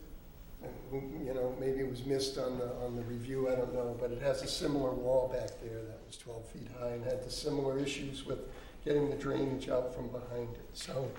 You 0.92 1.34
know, 1.34 1.56
maybe 1.58 1.80
it 1.80 1.90
was 1.90 2.04
missed 2.04 2.38
on 2.38 2.58
the, 2.58 2.72
on 2.84 2.94
the 2.94 3.02
review, 3.02 3.48
I 3.48 3.54
don't 3.54 3.74
know, 3.74 3.96
but 4.00 4.12
it 4.12 4.22
has 4.22 4.42
a 4.42 4.46
similar 4.46 4.90
wall 4.90 5.28
back 5.28 5.50
there 5.62 5.82
that 5.82 5.98
was 6.06 6.16
12 6.18 6.46
feet 6.46 6.68
high 6.78 6.90
and 6.90 7.04
had 7.04 7.24
the 7.24 7.30
similar 7.30 7.78
issues 7.78 8.24
with 8.24 8.38
getting 8.84 9.10
the 9.10 9.16
drainage 9.16 9.68
out 9.68 9.94
from 9.94 10.08
behind 10.08 10.54
it. 10.54 10.68
So, 10.72 11.10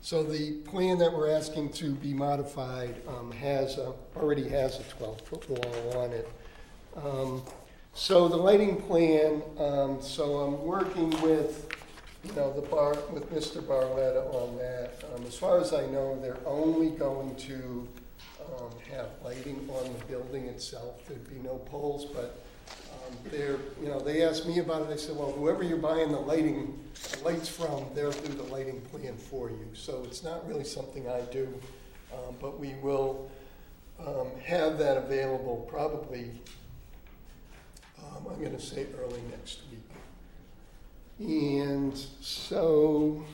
so 0.00 0.22
the 0.22 0.52
plan 0.64 0.98
that 0.98 1.12
we're 1.12 1.30
asking 1.30 1.70
to 1.74 1.92
be 1.92 2.12
modified 2.12 2.96
um, 3.08 3.30
has 3.32 3.78
a, 3.78 3.94
already 4.16 4.48
has 4.48 4.80
a 4.80 4.82
12-foot 4.82 5.48
wall 5.48 6.02
on 6.02 6.12
it. 6.12 6.28
Um, 6.96 7.42
so 7.94 8.28
the 8.28 8.36
lighting 8.36 8.76
plan, 8.82 9.42
um, 9.58 10.02
so 10.02 10.40
I'm 10.40 10.62
working 10.64 11.10
with, 11.22 11.68
know, 12.32 12.52
the 12.52 12.62
bar, 12.62 12.96
with 13.12 13.32
Mr. 13.32 13.62
Barletta 13.62 14.32
on 14.34 14.56
that. 14.56 15.02
Um, 15.14 15.24
as 15.26 15.36
far 15.36 15.60
as 15.60 15.72
I 15.72 15.86
know, 15.86 16.18
they're 16.20 16.38
only 16.46 16.90
going 16.90 17.34
to 17.36 17.88
um, 18.58 18.70
have 18.90 19.08
lighting 19.24 19.68
on 19.70 19.92
the 19.92 20.04
building 20.06 20.46
itself. 20.46 21.06
There'd 21.06 21.28
be 21.28 21.40
no 21.46 21.58
poles, 21.66 22.04
but 22.06 22.44
um, 22.68 23.16
they're, 23.30 23.58
you 23.82 23.88
know, 23.88 24.00
they 24.00 24.22
asked 24.22 24.46
me 24.46 24.58
about 24.58 24.82
it. 24.82 24.92
I 24.92 24.96
said, 24.96 25.16
well, 25.16 25.32
whoever 25.32 25.62
you're 25.62 25.76
buying 25.76 26.12
the 26.12 26.20
lighting, 26.20 26.78
lights 27.22 27.48
from, 27.48 27.84
they'll 27.94 28.10
do 28.10 28.32
the 28.32 28.44
lighting 28.44 28.80
plan 28.82 29.16
for 29.16 29.50
you. 29.50 29.68
So 29.74 30.02
it's 30.04 30.22
not 30.22 30.46
really 30.48 30.64
something 30.64 31.08
I 31.08 31.20
do, 31.32 31.52
um, 32.12 32.34
but 32.40 32.58
we 32.58 32.74
will 32.82 33.30
um, 34.00 34.28
have 34.42 34.78
that 34.78 34.96
available 34.96 35.66
probably, 35.70 36.30
um, 37.98 38.26
I'm 38.30 38.40
going 38.40 38.56
to 38.56 38.62
say 38.62 38.86
early 38.98 39.20
next 39.30 39.60
week. 39.70 39.93
And 41.20 41.96
so, 42.20 43.24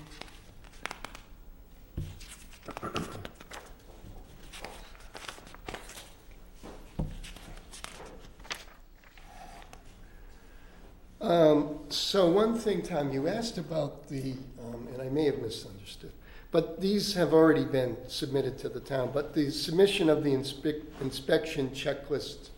um, 11.23 11.79
so 11.89 12.29
one 12.29 12.59
thing, 12.59 12.83
Tom, 12.83 13.13
you 13.13 13.27
asked 13.29 13.57
about 13.57 14.09
the, 14.09 14.35
um, 14.63 14.87
and 14.93 15.01
I 15.01 15.09
may 15.09 15.25
have 15.25 15.39
misunderstood, 15.39 16.13
but 16.51 16.83
these 16.83 17.15
have 17.15 17.33
already 17.33 17.65
been 17.65 17.97
submitted 18.09 18.59
to 18.59 18.69
the 18.69 18.81
town, 18.81 19.11
but 19.15 19.33
the 19.33 19.51
submission 19.51 20.11
of 20.11 20.23
the 20.23 20.33
inspec- 20.35 20.83
inspection 21.01 21.71
checklist, 21.71 22.51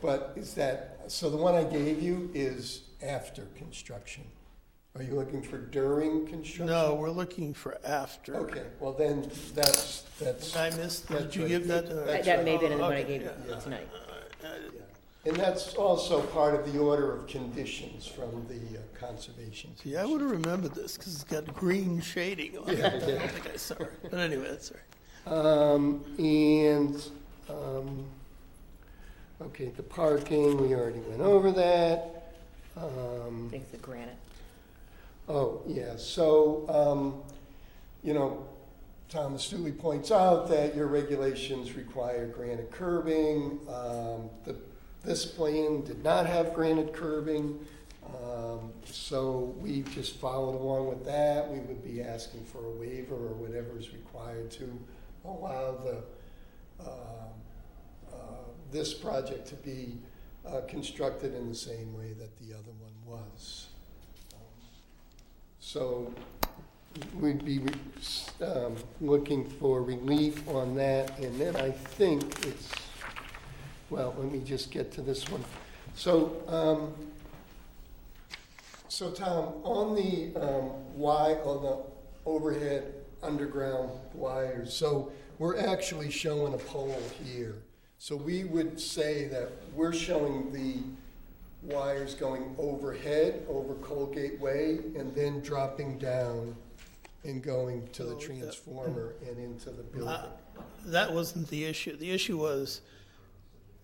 but 0.00 0.34
is 0.36 0.54
that, 0.54 1.00
so 1.08 1.28
the 1.28 1.36
one 1.36 1.56
I 1.56 1.64
gave 1.64 2.00
you 2.00 2.30
is 2.32 2.82
after 3.02 3.42
construction? 3.56 4.24
Are 4.94 5.02
you 5.02 5.14
looking 5.14 5.42
for 5.42 5.56
during 5.56 6.26
construction? 6.26 6.66
No, 6.66 6.94
we're 6.94 7.10
looking 7.10 7.54
for 7.54 7.78
after. 7.84 8.36
Okay, 8.36 8.64
well 8.78 8.92
then, 8.92 9.30
that's, 9.54 10.02
that's. 10.20 10.52
Did 10.52 10.60
I 10.60 10.76
miss, 10.76 11.00
did 11.00 11.34
you 11.34 11.48
give 11.48 11.66
that? 11.68 11.88
That's 11.88 12.26
That 12.26 12.36
right. 12.36 12.44
may 12.44 12.52
have 12.52 12.60
been 12.60 12.72
in 12.72 12.78
the 12.78 12.84
one 12.84 12.92
I 12.92 13.02
gave 13.02 13.22
you 13.22 13.30
tonight. 13.62 13.88
And 15.24 15.36
that's 15.36 15.74
also 15.74 16.20
part 16.20 16.54
of 16.56 16.70
the 16.72 16.80
order 16.80 17.14
of 17.14 17.28
conditions 17.28 18.06
from 18.06 18.44
the 18.48 18.78
uh, 18.78 18.82
conservation. 18.98 19.70
See, 19.76 19.96
I 19.96 20.04
would 20.04 20.20
have 20.20 20.30
remembered 20.32 20.74
this 20.74 20.96
because 20.96 21.14
it's 21.14 21.22
got 21.24 21.46
green 21.54 22.00
shading 22.00 22.58
on 22.58 22.68
it. 22.68 22.78
Yeah, 22.78 22.86
I 22.88 22.94
yeah. 22.94 23.06
don't 23.18 23.30
think 23.30 23.54
I 23.54 23.56
saw 23.56 23.74
it. 23.74 23.92
But 24.10 24.18
anyway, 24.18 24.48
that's 24.50 24.72
all 24.72 24.76
right. 24.78 25.32
Um, 25.32 26.04
and, 26.18 27.06
um, 27.48 28.04
okay, 29.42 29.66
the 29.76 29.84
parking, 29.84 30.60
we 30.60 30.74
already 30.74 30.98
went 31.00 31.20
over 31.20 31.52
that. 31.52 32.21
I 32.76 32.80
Um, 32.80 33.48
think 33.50 33.70
the 33.70 33.78
granite. 33.78 34.16
Oh, 35.28 35.62
yeah, 35.66 35.96
so, 35.96 36.68
um, 36.68 37.22
you 38.02 38.12
know, 38.14 38.44
Thomas 39.08 39.48
Doody 39.48 39.72
points 39.72 40.10
out 40.10 40.48
that 40.48 40.74
your 40.74 40.86
regulations 40.86 41.74
require 41.74 42.26
granite 42.26 42.70
curbing. 42.70 43.60
Um, 43.68 44.30
the, 44.44 44.56
this 45.04 45.26
plan 45.26 45.82
did 45.82 46.02
not 46.02 46.26
have 46.26 46.54
granite 46.54 46.92
curbing, 46.92 47.60
um, 48.06 48.72
so 48.84 49.54
we 49.60 49.82
just 49.82 50.16
followed 50.16 50.56
along 50.56 50.88
with 50.88 51.04
that. 51.04 51.50
We 51.50 51.58
would 51.60 51.84
be 51.84 52.02
asking 52.02 52.44
for 52.44 52.64
a 52.64 52.70
waiver 52.70 53.14
or 53.14 53.34
whatever 53.34 53.78
is 53.78 53.92
required 53.92 54.50
to 54.52 54.78
allow 55.24 55.72
the, 55.76 55.98
um, 56.84 57.32
uh, 58.12 58.16
this 58.72 58.94
project 58.94 59.46
to 59.48 59.54
be 59.56 59.98
uh, 60.46 60.60
constructed 60.68 61.34
in 61.34 61.48
the 61.48 61.54
same 61.54 61.96
way 61.96 62.12
that 62.18 62.36
the 62.38 62.54
other 62.54 62.72
one 62.80 62.92
was. 63.06 63.68
Um, 64.34 64.40
So 65.60 66.12
we'd 67.20 67.44
be 67.44 67.60
um, 68.44 68.76
looking 69.00 69.48
for 69.48 69.82
relief 69.82 70.46
on 70.48 70.74
that, 70.76 71.18
and 71.18 71.40
then 71.40 71.56
I 71.56 71.70
think 71.70 72.22
it's, 72.46 72.70
well, 73.90 74.14
let 74.18 74.30
me 74.30 74.40
just 74.40 74.70
get 74.70 74.92
to 74.92 75.02
this 75.02 75.28
one. 75.30 75.44
So, 75.94 76.42
um, 76.48 76.92
so 78.88 79.10
Tom, 79.10 79.54
on 79.62 79.94
the 79.94 80.34
um, 80.40 80.96
Y, 80.96 81.34
on 81.44 81.62
the 81.62 81.78
overhead 82.26 82.94
underground 83.22 83.90
wires, 84.14 84.74
so 84.74 85.12
we're 85.38 85.58
actually 85.58 86.10
showing 86.10 86.54
a 86.54 86.58
pole 86.58 87.00
here. 87.24 87.56
So 88.02 88.16
we 88.16 88.42
would 88.42 88.80
say 88.80 89.28
that 89.28 89.52
we're 89.76 89.92
showing 89.92 90.52
the 90.52 90.78
wires 91.62 92.14
going 92.14 92.56
overhead 92.58 93.46
over 93.48 93.74
Colgate 93.74 94.40
Way 94.40 94.80
and 94.96 95.14
then 95.14 95.38
dropping 95.40 95.98
down 95.98 96.56
and 97.22 97.40
going 97.40 97.86
to 97.92 98.02
the 98.02 98.16
Oh, 98.16 98.18
transformer 98.18 99.14
and 99.28 99.38
into 99.38 99.70
the 99.70 99.84
building. 99.84 100.08
Uh, 100.08 100.30
That 100.86 101.14
wasn't 101.14 101.46
the 101.46 101.64
issue. 101.64 101.96
The 101.96 102.10
issue 102.10 102.38
was, 102.38 102.80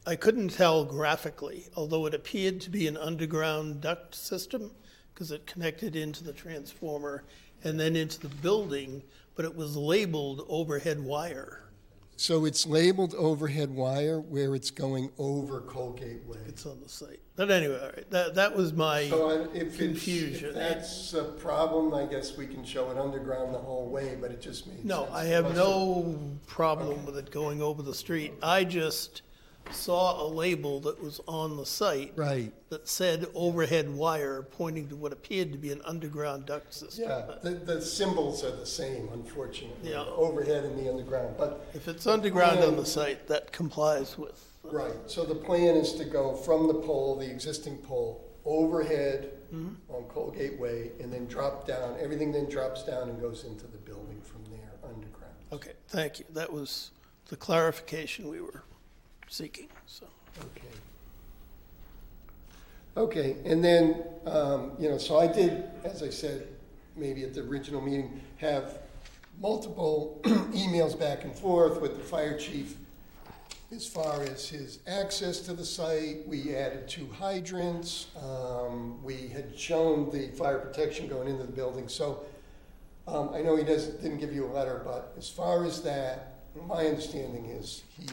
I 0.04 0.16
couldn't 0.16 0.48
tell 0.48 0.84
graphically, 0.84 1.66
although 1.76 2.06
it 2.06 2.12
appeared 2.12 2.60
to 2.62 2.70
be 2.70 2.88
an 2.88 2.96
underground 2.96 3.80
duct 3.82 4.16
system, 4.16 4.72
because 5.14 5.30
it 5.30 5.46
connected 5.46 5.94
into 5.94 6.24
the 6.24 6.32
transformer 6.32 7.22
and 7.62 7.78
then 7.78 7.94
into 7.94 8.18
the 8.18 8.34
building, 8.34 9.04
but 9.36 9.44
it 9.44 9.54
was 9.54 9.76
labeled 9.76 10.44
overhead 10.48 10.98
wire. 10.98 11.67
So 12.20 12.46
it's 12.46 12.66
labeled 12.66 13.14
overhead 13.14 13.70
wire 13.70 14.18
where 14.20 14.56
it's 14.56 14.72
going 14.72 15.12
over 15.18 15.60
Colgate 15.60 16.24
Way. 16.26 16.38
It's 16.48 16.66
on 16.66 16.80
the 16.82 16.88
site. 16.88 17.20
But 17.36 17.48
anyway, 17.52 17.78
all 17.80 17.86
right, 17.90 18.10
that, 18.10 18.34
that 18.34 18.56
was 18.56 18.72
my 18.72 19.08
So 19.08 19.30
I- 19.30 19.56
if 19.56 19.62
it's, 19.62 19.76
confusion. 19.76 20.48
if 20.48 20.54
that's 20.56 21.14
a 21.14 21.22
problem, 21.22 21.94
I 21.94 22.06
guess 22.06 22.36
we 22.36 22.48
can 22.48 22.64
show 22.64 22.90
it 22.90 22.98
underground 22.98 23.54
the 23.54 23.58
whole 23.58 23.88
way, 23.88 24.16
but 24.20 24.32
it 24.32 24.40
just 24.40 24.64
sense. 24.64 24.82
No, 24.82 25.08
I 25.12 25.26
have 25.26 25.54
no 25.54 26.18
problem 26.48 27.06
with 27.06 27.16
it 27.18 27.30
going 27.30 27.62
over 27.62 27.84
the 27.84 27.94
street. 27.94 28.32
I 28.42 28.64
just 28.64 29.22
saw 29.72 30.22
a 30.22 30.26
label 30.26 30.80
that 30.80 31.02
was 31.02 31.20
on 31.28 31.56
the 31.56 31.66
site 31.66 32.12
Right, 32.16 32.52
that 32.70 32.88
said 32.88 33.26
overhead 33.34 33.88
wire 33.94 34.42
pointing 34.42 34.88
to 34.88 34.96
what 34.96 35.12
appeared 35.12 35.52
to 35.52 35.58
be 35.58 35.70
an 35.72 35.80
underground 35.84 36.46
duct 36.46 36.72
system. 36.74 37.04
yeah, 37.08 37.22
the, 37.42 37.50
the 37.50 37.80
symbols 37.80 38.44
are 38.44 38.54
the 38.54 38.66
same, 38.66 39.08
unfortunately. 39.12 39.90
Yeah. 39.90 40.04
the 40.04 40.10
Overhead 40.10 40.64
and 40.64 40.78
the 40.78 40.90
underground, 40.90 41.34
but 41.38 41.66
If 41.74 41.88
it's 41.88 42.06
underground 42.06 42.60
on 42.60 42.76
the 42.76 42.86
site, 42.86 43.26
that 43.28 43.52
complies 43.52 44.16
with. 44.18 44.44
Right, 44.64 44.92
so 45.06 45.24
the 45.24 45.34
plan 45.34 45.76
is 45.76 45.92
to 45.94 46.04
go 46.04 46.34
from 46.34 46.66
the 46.68 46.74
pole, 46.74 47.16
the 47.16 47.30
existing 47.30 47.78
pole, 47.78 48.24
overhead 48.44 49.32
Mm-hmm. 49.54 49.94
on 49.94 50.02
Colgate 50.10 50.60
Way, 50.60 50.90
and 51.00 51.10
then 51.10 51.24
drop 51.24 51.66
down, 51.66 51.96
everything 51.98 52.32
then 52.32 52.50
drops 52.50 52.82
down 52.84 53.08
and 53.08 53.18
goes 53.18 53.44
into 53.44 53.66
the 53.66 53.78
building 53.78 54.20
from 54.20 54.44
there, 54.50 54.72
underground. 54.84 55.32
Okay, 55.54 55.72
thank 55.88 56.18
you. 56.18 56.26
That 56.34 56.52
was 56.52 56.90
the 57.30 57.36
clarification 57.38 58.28
we 58.28 58.42
were 58.42 58.62
seeking, 59.28 59.68
so. 59.86 60.06
Okay. 60.38 60.68
Okay, 62.96 63.36
and 63.44 63.62
then, 63.62 64.02
um, 64.26 64.72
you 64.78 64.88
know, 64.88 64.98
so 64.98 65.18
I 65.18 65.28
did, 65.28 65.64
as 65.84 66.02
I 66.02 66.10
said, 66.10 66.48
maybe 66.96 67.22
at 67.22 67.32
the 67.32 67.42
original 67.42 67.80
meeting, 67.80 68.20
have 68.38 68.78
multiple 69.40 70.20
emails 70.24 70.98
back 70.98 71.24
and 71.24 71.34
forth 71.34 71.80
with 71.80 71.96
the 71.96 72.02
fire 72.02 72.36
chief 72.36 72.74
as 73.70 73.86
far 73.86 74.22
as 74.22 74.48
his 74.48 74.80
access 74.86 75.40
to 75.40 75.52
the 75.52 75.64
site. 75.64 76.26
We 76.26 76.56
added 76.56 76.88
two 76.88 77.08
hydrants. 77.18 78.06
Um, 78.20 79.02
we 79.04 79.28
had 79.28 79.56
shown 79.56 80.10
the 80.10 80.28
fire 80.28 80.58
protection 80.58 81.06
going 81.06 81.28
into 81.28 81.44
the 81.44 81.52
building. 81.52 81.88
So 81.88 82.24
um, 83.06 83.30
I 83.34 83.42
know 83.42 83.56
he 83.56 83.64
doesn't, 83.64 84.02
didn't 84.02 84.18
give 84.18 84.34
you 84.34 84.46
a 84.46 84.52
letter, 84.52 84.82
but 84.84 85.14
as 85.16 85.28
far 85.28 85.64
as 85.64 85.82
that, 85.82 86.40
my 86.66 86.86
understanding 86.86 87.46
is 87.46 87.82
he 87.96 88.04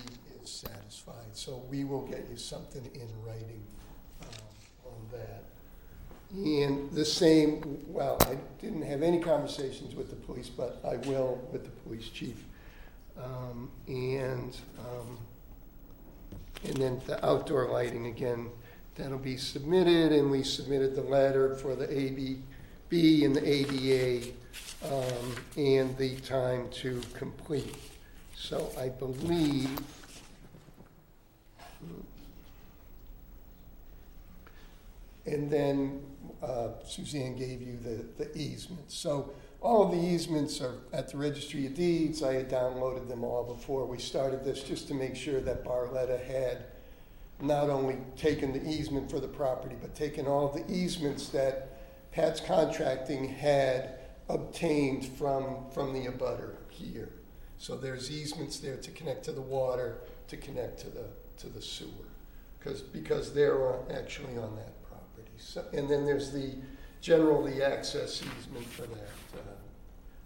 is 0.43 0.49
satisfied. 0.49 0.84
So 1.36 1.61
we 1.69 1.83
will 1.83 2.07
get 2.07 2.27
you 2.31 2.38
something 2.38 2.89
in 2.93 3.09
writing 3.25 3.61
um, 4.21 4.29
on 4.86 5.07
that. 5.11 5.43
And 6.33 6.89
the 6.91 7.03
same, 7.03 7.83
well, 7.88 8.17
I 8.21 8.38
didn't 8.61 8.83
have 8.83 9.03
any 9.03 9.19
conversations 9.19 9.95
with 9.95 10.09
the 10.09 10.15
police, 10.15 10.47
but 10.47 10.79
I 10.86 10.95
will 11.07 11.45
with 11.51 11.65
the 11.65 11.71
police 11.83 12.07
chief. 12.07 12.41
Um, 13.21 13.69
and, 13.88 14.57
um, 14.79 15.17
and 16.63 16.77
then 16.77 17.01
the 17.05 17.23
outdoor 17.25 17.67
lighting, 17.67 18.07
again, 18.07 18.49
that'll 18.95 19.17
be 19.17 19.36
submitted, 19.36 20.13
and 20.13 20.31
we 20.31 20.41
submitted 20.41 20.95
the 20.95 21.01
letter 21.01 21.55
for 21.55 21.75
the 21.75 21.88
AAB 21.88 23.25
and 23.25 23.36
the 23.36 23.45
ADA, 23.45 24.31
um, 24.86 25.36
and 25.57 25.97
the 25.97 26.15
time 26.21 26.69
to 26.69 27.01
complete. 27.13 27.75
So 28.36 28.71
I 28.79 28.89
believe, 28.89 29.79
and 35.26 35.49
then 35.49 36.01
uh, 36.43 36.69
Suzanne 36.86 37.36
gave 37.36 37.61
you 37.61 37.78
the, 37.78 38.23
the 38.23 38.38
easements. 38.38 38.95
So 38.95 39.32
all 39.61 39.84
of 39.84 39.91
the 39.91 40.05
easements 40.05 40.61
are 40.61 40.76
at 40.93 41.09
the 41.09 41.17
registry 41.17 41.65
of 41.65 41.73
deeds. 41.73 42.21
I 42.21 42.34
had 42.34 42.49
downloaded 42.49 43.09
them 43.09 43.23
all 43.23 43.43
before 43.43 43.86
we 43.86 43.97
started 43.97 44.43
this, 44.43 44.61
just 44.61 44.88
to 44.89 44.93
make 44.93 45.15
sure 45.15 45.41
that 45.41 45.65
Barletta 45.65 46.23
had 46.23 46.65
not 47.41 47.69
only 47.69 47.97
taken 48.15 48.53
the 48.53 48.63
easement 48.63 49.09
for 49.09 49.19
the 49.19 49.28
property, 49.28 49.76
but 49.82 49.95
taken 49.95 50.28
all 50.28 50.49
the 50.49 50.71
easements 50.71 51.30
that 51.30 52.11
Pat's 52.11 52.39
Contracting 52.39 53.28
had 53.28 53.99
obtained 54.30 55.05
from, 55.05 55.65
from 55.71 55.93
the 55.93 56.09
abutter 56.09 56.55
here. 56.69 57.09
So 57.57 57.76
there's 57.76 58.11
easements 58.11 58.59
there 58.59 58.78
to 58.78 58.91
connect 58.91 59.26
to 59.26 59.32
the 59.32 59.41
water, 59.41 60.01
to 60.28 60.38
connect 60.38 60.80
to 60.82 60.89
the, 60.89 61.07
to 61.39 61.49
the 61.49 61.61
sewer, 61.61 61.89
because, 62.57 62.82
because 62.82 63.34
they're 63.34 63.76
actually 63.91 64.38
on 64.38 64.55
that. 64.57 64.74
So, 65.38 65.63
and 65.73 65.89
then 65.89 66.05
there's 66.05 66.31
the, 66.31 66.51
general, 67.01 67.43
the 67.43 67.63
access 67.63 68.21
easement 68.21 68.65
for 68.65 68.83
that, 68.83 69.09
uh, 69.36 69.41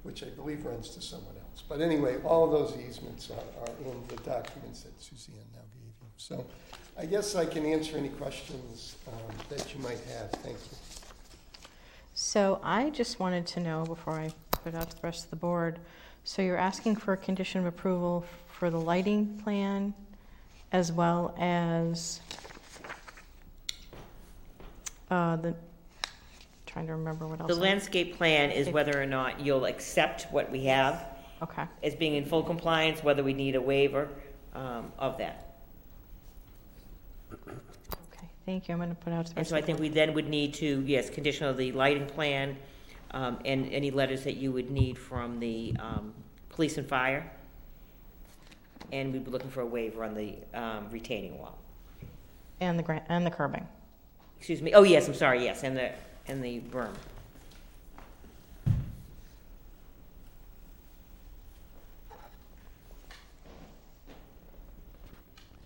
which 0.03 0.23
I 0.23 0.27
believe 0.29 0.65
runs 0.65 0.89
to 0.91 1.01
someone 1.01 1.35
else. 1.35 1.63
But 1.67 1.81
anyway, 1.81 2.17
all 2.23 2.45
of 2.45 2.51
those 2.51 2.79
easements 2.79 3.29
are, 3.29 3.61
are 3.61 3.91
in 3.91 4.07
the 4.07 4.15
documents 4.23 4.83
that 4.83 5.01
Suzanne 5.01 5.35
now 5.53 5.61
gave 5.73 5.83
you. 5.83 6.07
So 6.17 6.45
I 6.97 7.05
guess 7.05 7.35
I 7.35 7.45
can 7.45 7.65
answer 7.65 7.97
any 7.97 8.09
questions 8.09 8.95
um, 9.07 9.35
that 9.49 9.73
you 9.73 9.81
might 9.81 9.99
have. 10.17 10.31
Thank 10.41 10.57
you. 10.57 10.77
So 12.13 12.59
I 12.63 12.89
just 12.89 13.19
wanted 13.19 13.45
to 13.47 13.59
know 13.59 13.83
before 13.85 14.13
I 14.13 14.31
put 14.51 14.75
out 14.75 14.89
the 14.89 14.97
rest 15.01 15.25
of 15.25 15.29
the 15.29 15.37
board, 15.37 15.79
so 16.23 16.41
you're 16.41 16.57
asking 16.57 16.97
for 16.97 17.13
a 17.13 17.17
condition 17.17 17.61
of 17.61 17.67
approval 17.67 18.25
for 18.47 18.69
the 18.69 18.79
lighting 18.79 19.39
plan 19.43 19.93
as 20.71 20.91
well 20.91 21.33
as 21.39 22.19
uh, 25.09 25.35
the, 25.37 25.55
trying 26.65 26.85
to 26.87 26.93
remember 26.93 27.27
what 27.27 27.39
else. 27.39 27.47
The 27.49 27.55
I- 27.57 27.59
landscape 27.59 28.17
plan 28.17 28.51
is 28.51 28.69
whether 28.69 29.01
or 29.01 29.05
not 29.05 29.39
you'll 29.39 29.65
accept 29.65 30.27
what 30.31 30.51
we 30.51 30.65
have 30.65 31.05
Okay, 31.41 31.63
as 31.83 31.95
being 31.95 32.15
in 32.15 32.25
full 32.25 32.43
compliance, 32.43 33.01
whether 33.03 33.23
we 33.23 33.33
need 33.33 33.55
a 33.55 33.61
waiver 33.61 34.09
um, 34.53 34.91
of 34.99 35.17
that. 35.19 35.55
okay, 37.33 38.27
thank 38.45 38.67
you. 38.67 38.73
I'm 38.73 38.79
going 38.79 38.89
to 38.89 38.95
put 38.95 39.13
out 39.13 39.25
to 39.27 39.33
the 39.33 39.39
And 39.39 39.45
rest 39.45 39.49
so 39.51 39.55
I 39.55 39.59
of 39.59 39.63
the 39.63 39.67
think 39.67 39.77
board. 39.77 39.89
we 39.89 39.93
then 39.95 40.13
would 40.15 40.27
need 40.27 40.53
to, 40.55 40.83
yes, 40.85 41.09
condition 41.09 41.47
of 41.47 41.55
the 41.57 41.71
lighting 41.71 42.05
plan, 42.07 42.57
um, 43.11 43.39
and 43.45 43.71
any 43.71 43.89
letters 43.91 44.23
that 44.25 44.35
you 44.35 44.51
would 44.51 44.69
need 44.69 44.97
from 44.97 45.39
the, 45.39 45.75
um, 45.79 46.13
police 46.49 46.77
and 46.77 46.87
fire. 46.87 47.31
And 48.91 49.13
we'd 49.13 49.23
be 49.23 49.31
looking 49.31 49.49
for 49.49 49.61
a 49.61 49.65
waiver 49.65 50.03
on 50.03 50.13
the, 50.15 50.35
um, 50.53 50.89
retaining 50.91 51.37
wall. 51.39 51.57
And 52.59 52.77
the 52.77 52.83
grant, 52.83 53.05
and 53.07 53.25
the 53.25 53.31
curbing. 53.31 53.67
Excuse 54.39 54.61
me, 54.61 54.73
oh, 54.73 54.83
yes, 54.83 55.07
I'm 55.07 55.13
sorry, 55.13 55.43
yes, 55.43 55.63
and 55.63 55.77
the, 55.77 55.91
and 56.27 56.43
the 56.43 56.61
berm. 56.71 56.93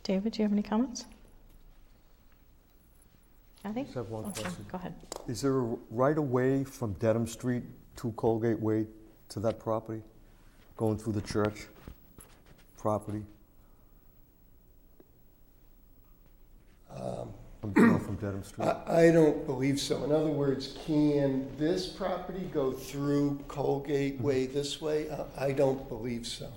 David, 0.03 0.33
do 0.33 0.39
you 0.39 0.43
have 0.43 0.51
any 0.51 0.61
comments? 0.61 1.05
Kathy? 3.63 3.83
just 3.83 3.95
have 3.95 4.09
one 4.09 4.25
oh, 4.25 4.29
Okay, 4.29 4.41
question. 4.41 4.65
Go 4.69 4.77
ahead. 4.77 4.93
Is 5.27 5.41
there 5.41 5.59
a 5.59 5.75
right-of-way 5.89 6.65
from 6.65 6.93
Dedham 6.93 7.25
Street 7.25 7.63
to 7.97 8.11
Colgate 8.13 8.59
Way 8.59 8.85
to 9.29 9.39
that 9.39 9.59
property, 9.59 10.01
going 10.75 10.97
through 10.97 11.13
the 11.13 11.21
church 11.21 11.67
property? 12.77 13.23
Um, 16.93 17.29
From, 17.63 17.99
from 18.01 18.15
Dedham 18.17 18.43
Street? 18.43 18.65
I, 18.65 19.07
I 19.07 19.11
don't 19.11 19.45
believe 19.45 19.79
so. 19.79 20.03
In 20.03 20.11
other 20.11 20.27
words, 20.27 20.77
can 20.85 21.47
this 21.57 21.87
property 21.87 22.49
go 22.53 22.73
through 22.73 23.39
Colgate 23.47 24.19
Way 24.19 24.47
this 24.47 24.81
way? 24.81 25.09
I, 25.09 25.45
I 25.45 25.51
don't 25.53 25.87
believe 25.87 26.27
so. 26.27 26.49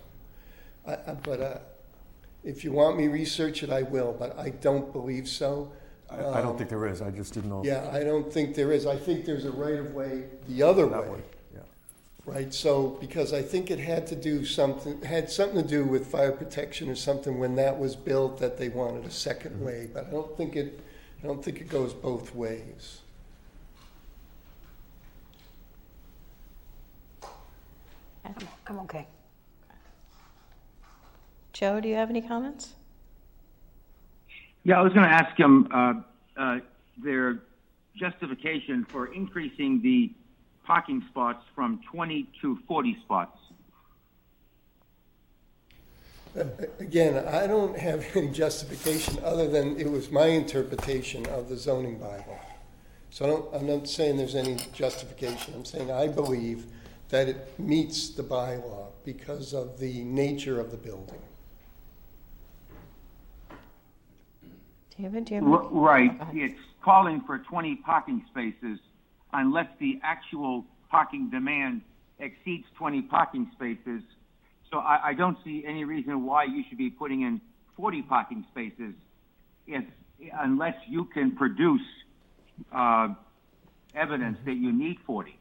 I, 0.85 0.95
I, 0.95 1.15
but, 1.23 1.41
uh, 1.41 1.59
if 2.43 2.65
you 2.65 2.73
want 2.73 2.97
me 2.99 3.05
to 3.05 3.11
research 3.11 3.63
it, 3.63 3.71
I 3.71 3.83
will, 3.83 4.17
but 4.19 4.37
I 4.37 4.51
don't 4.51 4.93
believe 4.93 5.29
so. 5.29 5.71
I 6.11 6.17
I 6.17 6.21
don't 6.41 6.47
Um, 6.47 6.59
think 6.59 6.71
there 6.71 6.87
is, 6.89 7.01
I 7.01 7.11
just 7.13 7.35
didn't 7.35 7.51
know. 7.51 7.63
Yeah, 7.65 7.89
I 7.93 8.03
don't 8.03 8.33
think 8.33 8.57
there 8.57 8.73
is. 8.73 8.85
I 8.85 8.97
think 8.97 9.25
there's 9.27 9.45
a 9.45 9.53
right-of-way 9.53 10.25
the 10.49 10.63
other 10.65 10.87
That 10.89 11.03
way. 11.05 11.11
way, 11.11 11.23
yeah. 11.55 11.61
Right, 12.25 12.53
so, 12.53 12.97
because 13.01 13.33
I 13.33 13.43
think 13.43 13.71
it 13.71 13.79
had 13.79 14.09
to 14.09 14.17
do 14.17 14.45
something, 14.45 15.01
had 15.03 15.31
something 15.31 15.63
to 15.63 15.69
do 15.69 15.85
with 15.85 16.07
fire 16.09 16.33
protection 16.33 16.89
or 16.91 16.97
something 16.97 17.39
when 17.39 17.55
that 17.57 17.79
was 17.79 17.95
built, 17.95 18.39
that 18.39 18.59
they 18.59 18.69
wanted 18.71 19.05
a 19.05 19.11
second 19.13 19.61
way, 19.65 19.89
but 19.95 20.09
I 20.09 20.11
don't 20.11 20.37
think 20.37 20.57
it, 20.57 20.81
I 21.23 21.27
don't 21.27 21.45
think 21.45 21.61
it 21.61 21.69
goes 21.69 21.93
both 21.95 22.35
ways. 22.35 23.01
Kathy? 28.23 28.47
I'm 28.67 28.79
okay. 28.81 29.07
Joe, 31.53 31.81
do 31.81 31.89
you 31.89 31.95
have 31.95 32.11
any 32.11 32.21
comments? 32.21 32.75
Yeah, 34.65 34.79
I 34.79 34.83
was 34.83 34.93
going 34.93 35.07
to 35.07 35.13
ask 35.13 35.39
him 35.39 35.69
uh, 35.73 35.95
uh, 36.37 36.59
their 37.03 37.39
justification 37.97 38.85
for 38.91 39.13
increasing 39.15 39.81
the 39.83 40.13
parking 40.67 41.03
spots 41.09 41.45
from 41.55 41.81
20 41.91 42.29
to 42.43 42.59
40 42.67 42.97
spots. 43.05 43.39
Again, 46.79 47.27
I 47.27 47.47
don't 47.47 47.79
have 47.79 48.05
any 48.15 48.29
justification 48.29 49.19
other 49.25 49.49
than 49.49 49.79
it 49.79 49.91
was 49.91 50.11
my 50.11 50.27
interpretation 50.27 51.27
of 51.27 51.49
the 51.49 51.57
zoning 51.57 51.99
bylaw. 51.99 52.39
So 53.11 53.25
I 53.25 53.29
don't, 53.29 53.55
I'm 53.55 53.67
not 53.67 53.89
saying 53.89 54.17
there's 54.17 54.35
any 54.35 54.57
justification. 54.75 55.55
I'm 55.55 55.65
saying 55.65 55.91
I 55.91 56.09
believe 56.09 56.67
that 57.09 57.29
it 57.29 57.59
meets 57.59 58.11
the 58.11 58.23
bylaw 58.23 58.89
because 59.05 59.55
of 59.55 59.79
the 59.79 60.03
nature 60.05 60.61
of 60.61 60.71
the 60.71 60.77
building. 60.77 61.21
David, 64.99 65.27
do 65.27 65.35
you 65.35 65.41
have? 65.41 65.71
Right, 65.71 66.11
it's 66.33 66.59
calling 66.83 67.23
for 67.27 67.39
20 67.39 67.77
parking 67.77 68.25
spaces 68.31 68.79
unless 69.33 69.69
the 69.79 70.01
actual 70.03 70.65
parking 70.91 71.31
demand 71.31 71.83
exceeds 72.19 72.65
20 72.77 73.03
parking 73.03 73.51
spaces, 73.55 74.03
so 74.77 74.81
I, 74.81 75.09
I 75.09 75.15
don't 75.15 75.39
see 75.43 75.65
any 75.67 75.85
reason 75.85 76.27
why 76.27 76.45
you 76.45 76.63
should 76.69 76.77
be 76.77 76.91
putting 76.91 77.23
in 77.23 77.41
40 77.79 78.03
parking 78.03 78.45
spaces 78.51 78.93
if, 79.67 79.83
unless 80.39 80.75
you 80.87 81.07
can 81.07 81.35
produce, 81.35 81.81
uh, 82.75 83.09
evidence 83.95 84.37
that 84.45 84.53
you 84.57 84.71
need 84.73 84.99
40. 85.07 85.39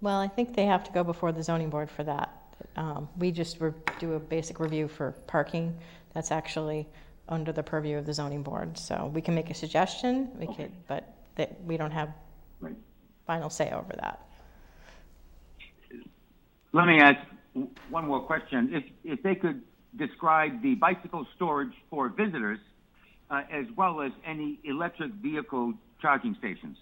Well, 0.00 0.20
I 0.20 0.28
think 0.28 0.54
they 0.54 0.66
have 0.66 0.84
to 0.84 0.92
go 0.92 1.02
before 1.02 1.32
the 1.32 1.42
zoning 1.42 1.70
board 1.70 1.90
for 1.90 2.04
that. 2.04 2.40
Um, 2.76 3.08
We 3.18 3.32
just 3.32 3.60
re- 3.60 3.72
do 3.98 4.12
a 4.12 4.20
basic 4.20 4.60
review 4.60 4.86
for 4.86 5.10
parking. 5.26 5.76
That's 6.14 6.30
actually 6.30 6.86
under 7.28 7.50
the 7.50 7.64
purview 7.64 7.98
of 7.98 8.06
the 8.06 8.14
zoning 8.14 8.44
board. 8.44 8.78
So 8.78 9.10
we 9.12 9.20
can 9.20 9.34
make 9.34 9.50
a 9.50 9.54
suggestion, 9.54 10.30
we 10.38 10.46
could, 10.46 10.70
but 10.86 11.14
that, 11.34 11.60
we 11.64 11.76
don't 11.76 11.90
have 11.90 12.10
Right. 12.60 12.76
final 13.26 13.50
say 13.50 13.72
over 13.72 13.92
that. 13.96 14.29
Let 16.72 16.86
me 16.86 17.00
ask 17.00 17.18
one 17.88 18.06
more 18.06 18.20
question. 18.20 18.70
If, 18.72 18.84
if 19.04 19.22
they 19.22 19.34
could 19.34 19.62
describe 19.96 20.62
the 20.62 20.74
bicycle 20.76 21.26
storage 21.34 21.72
for 21.90 22.08
visitors, 22.08 22.58
uh, 23.30 23.42
as 23.50 23.66
well 23.76 24.00
as 24.00 24.12
any 24.26 24.58
electric 24.64 25.12
vehicle 25.12 25.74
charging 26.00 26.34
stations. 26.36 26.76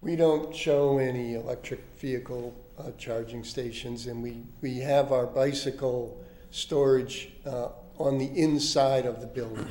We 0.00 0.14
don't 0.14 0.54
show 0.54 0.98
any 0.98 1.34
electric 1.34 1.80
vehicle 1.98 2.54
uh, 2.78 2.90
charging 2.98 3.42
stations, 3.42 4.06
and 4.06 4.22
we, 4.22 4.42
we 4.60 4.78
have 4.78 5.10
our 5.10 5.26
bicycle 5.26 6.24
storage 6.50 7.30
uh, 7.44 7.68
on 7.98 8.18
the 8.18 8.26
inside 8.26 9.06
of 9.06 9.20
the 9.20 9.26
building. 9.26 9.68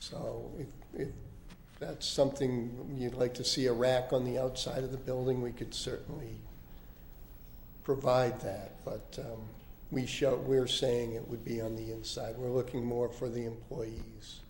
So 0.00 0.50
if, 0.58 0.66
if 1.00 1.08
that's 1.78 2.06
something 2.06 2.96
you'd 2.96 3.14
like 3.14 3.34
to 3.34 3.44
see 3.44 3.66
a 3.66 3.72
rack 3.72 4.12
on 4.12 4.24
the 4.24 4.38
outside 4.38 4.82
of 4.82 4.92
the 4.92 4.96
building, 4.96 5.42
we 5.42 5.52
could 5.52 5.74
certainly 5.74 6.40
provide 7.84 8.40
that. 8.40 8.84
But 8.84 9.18
um, 9.20 9.42
we 9.90 10.06
show, 10.06 10.36
we're 10.36 10.66
saying 10.66 11.12
it 11.12 11.28
would 11.28 11.44
be 11.44 11.60
on 11.60 11.76
the 11.76 11.92
inside. 11.92 12.36
We're 12.38 12.50
looking 12.50 12.84
more 12.84 13.08
for 13.08 13.28
the 13.28 13.44
employees. 13.44 14.40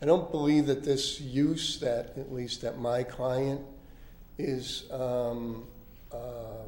I 0.00 0.06
don't 0.06 0.30
believe 0.30 0.66
that 0.66 0.82
this 0.82 1.20
use 1.20 1.78
that, 1.80 2.16
at 2.16 2.32
least 2.32 2.62
that 2.62 2.78
my 2.78 3.02
client 3.02 3.60
is 4.38 4.84
um, 4.90 5.66
uh, 6.12 6.66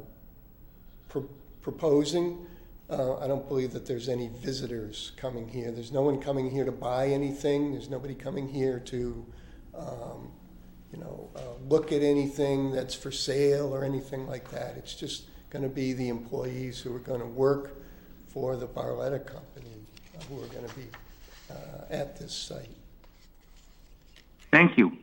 pro- 1.09 1.29
proposing, 1.61 2.45
uh, 2.89 3.17
I 3.17 3.27
don't 3.27 3.47
believe 3.47 3.73
that 3.73 3.85
there's 3.85 4.09
any 4.09 4.27
visitors 4.27 5.11
coming 5.17 5.47
here. 5.47 5.71
There's 5.71 5.91
no 5.91 6.03
one 6.03 6.21
coming 6.21 6.51
here 6.51 6.65
to 6.65 6.71
buy 6.71 7.07
anything. 7.07 7.71
There's 7.71 7.89
nobody 7.89 8.13
coming 8.13 8.47
here 8.47 8.79
to, 8.85 9.25
um, 9.77 10.31
you 10.91 10.99
know, 10.99 11.29
uh, 11.35 11.39
look 11.67 11.91
at 11.91 12.01
anything 12.01 12.71
that's 12.71 12.95
for 12.95 13.11
sale 13.11 13.73
or 13.73 13.83
anything 13.83 14.27
like 14.27 14.49
that. 14.51 14.75
It's 14.77 14.93
just 14.93 15.25
going 15.49 15.63
to 15.63 15.69
be 15.69 15.93
the 15.93 16.09
employees 16.09 16.79
who 16.79 16.95
are 16.95 16.99
going 16.99 17.21
to 17.21 17.27
work 17.27 17.75
for 18.27 18.55
the 18.55 18.67
Barletta 18.67 19.25
Company 19.25 19.85
uh, 20.17 20.23
who 20.25 20.43
are 20.43 20.47
going 20.47 20.67
to 20.67 20.75
be 20.75 20.87
uh, 21.51 21.55
at 21.89 22.17
this 22.17 22.33
site. 22.33 22.69
Thank 24.51 24.77
you. 24.77 24.97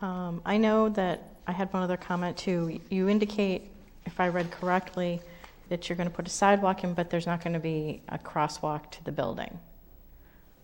Um, 0.00 0.42
I 0.44 0.56
know 0.58 0.88
that, 0.90 1.34
I 1.46 1.52
had 1.52 1.72
one 1.72 1.82
other 1.82 1.96
comment 1.96 2.36
too. 2.36 2.80
You 2.90 3.08
indicate, 3.08 3.70
if 4.04 4.20
I 4.20 4.28
read 4.28 4.50
correctly, 4.50 5.20
that 5.68 5.88
you're 5.88 5.96
going 5.96 6.08
to 6.08 6.14
put 6.14 6.26
a 6.26 6.30
sidewalk 6.30 6.84
in, 6.84 6.94
but 6.94 7.10
there's 7.10 7.26
not 7.26 7.42
going 7.42 7.54
to 7.54 7.60
be 7.60 8.02
a 8.08 8.18
crosswalk 8.18 8.90
to 8.92 9.04
the 9.04 9.12
building. 9.12 9.58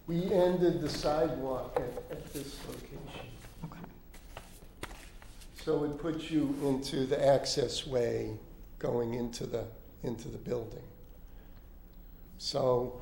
We 0.07 0.31
ended 0.33 0.83
the 0.83 0.89
sidewalk 0.89 1.77
at, 1.77 2.17
at 2.17 2.33
this 2.35 2.59
location. 2.67 2.99
Okay. 3.65 3.81
So 5.65 5.85
it 5.85 5.99
puts 5.99 6.31
you 6.31 6.55
into 6.63 7.07
the 7.07 7.27
access 7.27 7.87
way 7.87 8.37
going 8.79 9.15
into 9.15 9.47
the, 9.47 9.65
into 10.03 10.29
the 10.29 10.37
building. 10.37 10.83
So, 12.37 13.01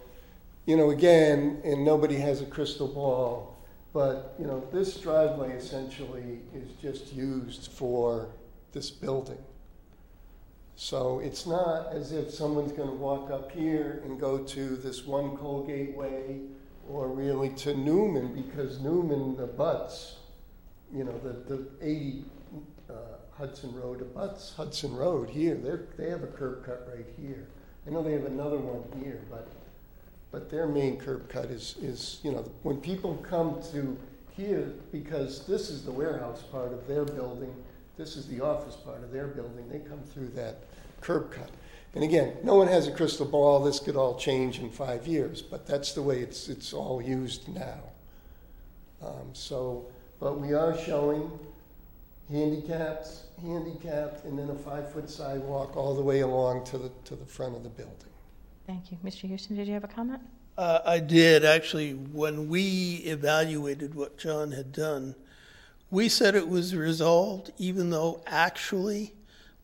you 0.66 0.76
know, 0.76 0.90
again, 0.90 1.60
and 1.64 1.84
nobody 1.84 2.16
has 2.16 2.40
a 2.40 2.46
crystal 2.46 2.86
ball, 2.86 3.56
but, 3.92 4.36
you 4.38 4.46
know, 4.46 4.64
this 4.72 4.96
driveway 4.96 5.56
essentially 5.56 6.38
is 6.54 6.68
just 6.80 7.12
used 7.12 7.72
for 7.72 8.28
this 8.72 8.90
building. 8.90 9.42
So 10.76 11.18
it's 11.18 11.46
not 11.46 11.88
as 11.92 12.12
if 12.12 12.30
someone's 12.30 12.72
gonna 12.72 12.92
walk 12.92 13.30
up 13.30 13.50
here 13.50 14.02
and 14.04 14.20
go 14.20 14.38
to 14.38 14.76
this 14.76 15.04
one 15.04 15.36
Colgate 15.36 15.96
Way 15.96 16.40
or 16.88 17.08
really 17.08 17.50
to 17.50 17.74
Newman, 17.74 18.34
because 18.34 18.80
Newman 18.80 19.38
abuts, 19.40 20.16
you 20.94 21.04
know, 21.04 21.18
the, 21.18 21.54
the 21.54 21.66
eighty 21.80 22.24
uh, 22.90 22.94
Hudson 23.36 23.74
Road 23.74 24.02
abuts 24.02 24.52
Hudson 24.56 24.94
Road 24.94 25.30
here. 25.30 25.54
They're, 25.54 25.84
they 25.96 26.10
have 26.10 26.22
a 26.22 26.26
curb 26.26 26.64
cut 26.66 26.88
right 26.94 27.06
here. 27.20 27.46
I 27.86 27.90
know 27.90 28.02
they 28.02 28.12
have 28.12 28.26
another 28.26 28.58
one 28.58 29.02
here, 29.02 29.20
but, 29.30 29.48
but 30.30 30.50
their 30.50 30.66
main 30.66 30.98
curb 30.98 31.28
cut 31.28 31.46
is, 31.46 31.76
is, 31.80 32.20
you 32.22 32.32
know, 32.32 32.44
when 32.62 32.76
people 32.80 33.16
come 33.28 33.60
to 33.72 33.96
here, 34.36 34.72
because 34.92 35.46
this 35.46 35.68
is 35.70 35.84
the 35.84 35.92
warehouse 35.92 36.42
part 36.42 36.72
of 36.72 36.86
their 36.86 37.04
building, 37.04 37.54
this 37.96 38.16
is 38.16 38.26
the 38.28 38.40
office 38.40 38.76
part 38.76 39.02
of 39.02 39.10
their 39.10 39.28
building, 39.28 39.68
they 39.68 39.78
come 39.78 40.00
through 40.02 40.28
that 40.28 40.64
curb 41.00 41.30
cut. 41.30 41.50
And 41.94 42.02
again, 42.02 42.36
no 42.42 42.54
one 42.54 42.68
has 42.68 42.86
a 42.86 42.90
crystal 42.90 43.26
ball, 43.26 43.62
this 43.62 43.78
could 43.78 43.96
all 43.96 44.16
change 44.16 44.58
in 44.58 44.70
five 44.70 45.06
years, 45.06 45.42
but 45.42 45.66
that's 45.66 45.92
the 45.92 46.02
way 46.02 46.20
it's, 46.20 46.48
it's 46.48 46.72
all 46.72 47.02
used 47.02 47.48
now. 47.48 47.80
Um, 49.02 49.28
so, 49.34 49.86
but 50.18 50.40
we 50.40 50.54
are 50.54 50.78
showing 50.78 51.30
handicapped, 52.30 53.08
handicapped, 53.42 54.24
and 54.24 54.38
then 54.38 54.48
a 54.48 54.54
five-foot 54.54 55.10
sidewalk 55.10 55.76
all 55.76 55.94
the 55.94 56.02
way 56.02 56.20
along 56.20 56.64
to 56.66 56.78
the, 56.78 56.90
to 57.04 57.14
the 57.14 57.26
front 57.26 57.56
of 57.56 57.62
the 57.62 57.68
building. 57.68 57.96
Thank 58.66 58.90
you. 58.90 58.98
Mr. 59.04 59.28
Houston, 59.28 59.56
did 59.56 59.66
you 59.66 59.74
have 59.74 59.84
a 59.84 59.88
comment? 59.88 60.22
Uh, 60.56 60.80
I 60.86 60.98
did, 60.98 61.44
actually, 61.44 61.92
when 61.92 62.48
we 62.48 63.02
evaluated 63.04 63.94
what 63.94 64.16
John 64.16 64.52
had 64.52 64.72
done, 64.72 65.14
we 65.90 66.08
said 66.08 66.34
it 66.34 66.48
was 66.48 66.74
resolved, 66.74 67.52
even 67.58 67.90
though 67.90 68.22
actually 68.26 69.12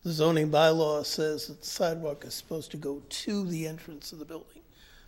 the 0.03 0.11
zoning 0.11 0.49
bylaw 0.49 1.05
says 1.05 1.47
that 1.47 1.61
the 1.61 1.67
sidewalk 1.67 2.23
is 2.25 2.33
supposed 2.33 2.71
to 2.71 2.77
go 2.77 3.01
to 3.09 3.45
the 3.45 3.67
entrance 3.67 4.11
of 4.11 4.19
the 4.19 4.25
building. 4.25 4.61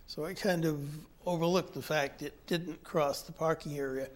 So 0.06 0.24
I 0.24 0.34
kind 0.34 0.64
of 0.64 0.80
overlooked 1.24 1.74
the 1.74 1.82
fact 1.82 2.22
it 2.22 2.34
didn't 2.46 2.82
cross 2.84 3.22
the 3.22 3.32
parking 3.32 3.78
area. 3.78 4.08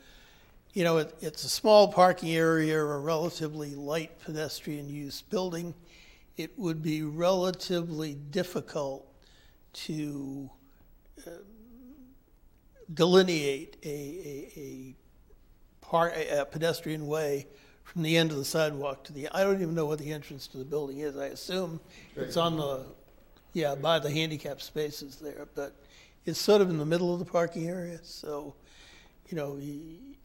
You 0.74 0.84
know, 0.84 0.98
it, 0.98 1.14
it's 1.20 1.44
a 1.44 1.48
small 1.48 1.90
parking 1.90 2.34
area, 2.34 2.78
a 2.78 2.98
relatively 2.98 3.74
light 3.74 4.20
pedestrian 4.20 4.90
use 4.90 5.22
building. 5.22 5.72
It 6.36 6.58
would 6.58 6.82
be 6.82 7.02
relatively 7.02 8.14
difficult 8.30 9.06
to 9.72 10.50
uh, 11.26 11.30
delineate 12.92 13.78
a, 13.82 13.88
a, 13.88 14.60
a, 14.60 14.94
par, 15.80 16.12
a, 16.14 16.40
a 16.40 16.44
pedestrian 16.44 17.06
way 17.06 17.46
from 17.86 18.02
the 18.02 18.16
end 18.16 18.32
of 18.32 18.36
the 18.36 18.44
sidewalk 18.44 19.04
to 19.04 19.12
the. 19.12 19.28
I 19.28 19.44
don't 19.44 19.62
even 19.62 19.74
know 19.74 19.86
what 19.86 20.00
the 20.00 20.12
entrance 20.12 20.46
to 20.48 20.58
the 20.58 20.64
building 20.64 20.98
is. 20.98 21.16
I 21.16 21.26
assume 21.26 21.80
it's 22.16 22.36
on 22.36 22.56
the, 22.56 22.84
yeah, 23.52 23.76
by 23.76 24.00
the 24.00 24.10
handicap 24.10 24.60
spaces 24.60 25.16
there, 25.16 25.46
but 25.54 25.72
it's 26.26 26.40
sort 26.40 26.60
of 26.60 26.68
in 26.68 26.78
the 26.78 26.84
middle 26.84 27.12
of 27.12 27.20
the 27.20 27.24
parking 27.24 27.68
area. 27.68 28.00
So, 28.02 28.54
you 29.28 29.36
know, 29.36 29.54
he, 29.54 30.18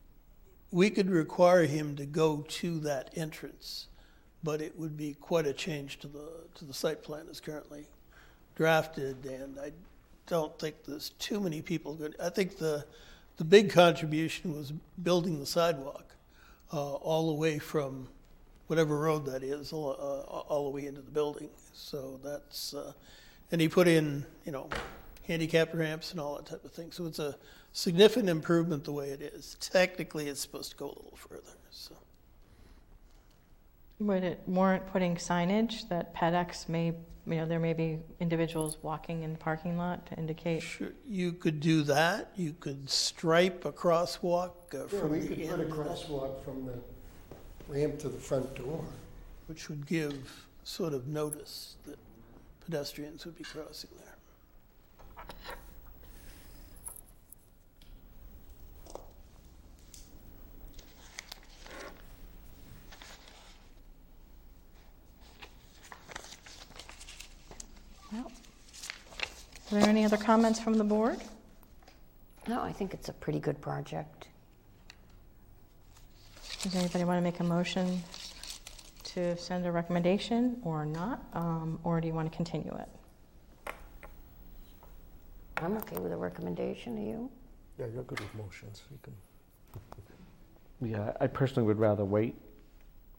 we 0.71 0.89
could 0.89 1.09
require 1.09 1.65
him 1.65 1.95
to 1.97 2.05
go 2.05 2.43
to 2.47 2.79
that 2.79 3.11
entrance, 3.15 3.87
but 4.43 4.59
it 4.59 4.77
would 4.77 4.97
be 4.97 5.13
quite 5.13 5.45
a 5.45 5.53
change 5.53 5.99
to 5.99 6.07
the 6.07 6.29
to 6.55 6.65
the 6.65 6.73
site 6.73 7.03
plan 7.03 7.27
as 7.29 7.39
currently 7.39 7.85
drafted, 8.55 9.23
and 9.25 9.59
I 9.59 9.71
don't 10.25 10.57
think 10.57 10.83
there's 10.85 11.11
too 11.11 11.39
many 11.39 11.61
people 11.61 11.93
going, 11.93 12.15
I 12.21 12.29
think 12.29 12.57
the 12.57 12.85
the 13.37 13.45
big 13.45 13.69
contribution 13.69 14.53
was 14.53 14.73
building 15.03 15.39
the 15.39 15.45
sidewalk 15.45 16.10
uh, 16.73 16.93
all 16.93 17.27
the 17.27 17.33
way 17.33 17.59
from 17.59 18.07
whatever 18.67 18.97
road 18.97 19.25
that 19.25 19.43
is, 19.43 19.73
all, 19.73 19.91
uh, 19.91 20.37
all 20.51 20.65
the 20.65 20.69
way 20.69 20.85
into 20.85 21.01
the 21.01 21.11
building. 21.11 21.49
So 21.73 22.19
that's 22.23 22.73
uh, 22.73 22.93
and 23.51 23.59
he 23.59 23.67
put 23.67 23.87
in 23.87 24.25
you 24.45 24.51
know 24.51 24.69
handicap 25.27 25.73
ramps 25.73 26.11
and 26.11 26.19
all 26.19 26.35
that 26.35 26.45
type 26.45 26.63
of 26.63 26.71
thing. 26.71 26.91
So 26.91 27.05
it's 27.05 27.19
a 27.19 27.35
significant 27.73 28.29
improvement 28.29 28.83
the 28.83 28.91
way 28.91 29.09
it 29.09 29.21
is. 29.21 29.57
Technically, 29.59 30.27
it's 30.27 30.39
supposed 30.39 30.71
to 30.71 30.77
go 30.77 30.85
a 30.85 30.95
little 30.95 31.17
further. 31.17 31.57
So. 31.69 31.95
Would 33.99 34.23
it 34.23 34.41
warrant 34.47 34.87
putting 34.87 35.15
signage 35.15 35.87
that 35.89 36.15
FedEx 36.15 36.67
may, 36.67 36.93
you 37.27 37.35
know, 37.35 37.45
there 37.45 37.59
may 37.59 37.73
be 37.73 37.99
individuals 38.19 38.77
walking 38.81 39.23
in 39.23 39.31
the 39.33 39.37
parking 39.39 39.77
lot 39.77 40.05
to 40.07 40.15
indicate? 40.15 40.61
Sure, 40.61 40.91
you 41.07 41.33
could 41.33 41.59
do 41.59 41.83
that. 41.83 42.31
You 42.35 42.55
could 42.59 42.89
stripe 42.89 43.63
a 43.65 43.71
crosswalk 43.71 44.51
uh, 44.73 44.79
Yeah, 44.79 44.87
from 44.87 45.11
we 45.11 45.19
the 45.19 45.27
could 45.27 45.39
end, 45.39 45.49
put 45.51 45.59
a 45.61 45.65
crosswalk 45.71 46.43
from 46.43 46.65
the 46.65 46.77
ramp 47.67 47.99
to 47.99 48.09
the 48.09 48.17
front 48.17 48.53
door. 48.55 48.83
which 49.47 49.69
would 49.69 49.85
give 49.85 50.47
sort 50.63 50.93
of 50.93 51.07
notice 51.07 51.75
that 51.85 51.97
pedestrians 52.65 53.25
would 53.25 53.37
be 53.37 53.43
crossing 53.43 53.89
there. 53.97 55.25
Well, 68.11 68.31
Are 69.71 69.79
there 69.79 69.87
any 69.89 70.03
other 70.03 70.17
comments 70.17 70.59
from 70.59 70.73
the 70.73 70.83
board? 70.83 71.17
No, 72.45 72.61
I 72.61 72.73
think 72.73 72.93
it's 72.93 73.07
a 73.07 73.13
pretty 73.13 73.39
good 73.39 73.61
project. 73.61 74.27
Does 76.61 76.75
anybody 76.75 77.05
want 77.05 77.17
to 77.17 77.21
make 77.21 77.39
a 77.39 77.43
motion 77.43 78.03
to 79.05 79.37
send 79.37 79.65
a 79.65 79.71
recommendation 79.71 80.57
or 80.63 80.85
not? 80.85 81.23
Um, 81.33 81.79
Or 81.85 82.01
do 82.01 82.07
you 82.07 82.13
want 82.13 82.29
to 82.29 82.35
continue 82.35 82.75
it? 82.75 83.73
I'm 85.57 85.77
okay 85.77 85.97
with 85.99 86.11
a 86.11 86.17
recommendation, 86.17 86.97
are 86.97 87.01
you? 87.01 87.31
Yeah, 87.79 87.85
you're 87.93 88.03
good 88.03 88.19
with 88.19 88.35
motions. 88.35 88.81
You 88.91 88.99
can. 89.03 89.13
Yeah, 90.91 91.13
I 91.21 91.27
personally 91.27 91.65
would 91.67 91.79
rather 91.79 92.03
wait, 92.03 92.35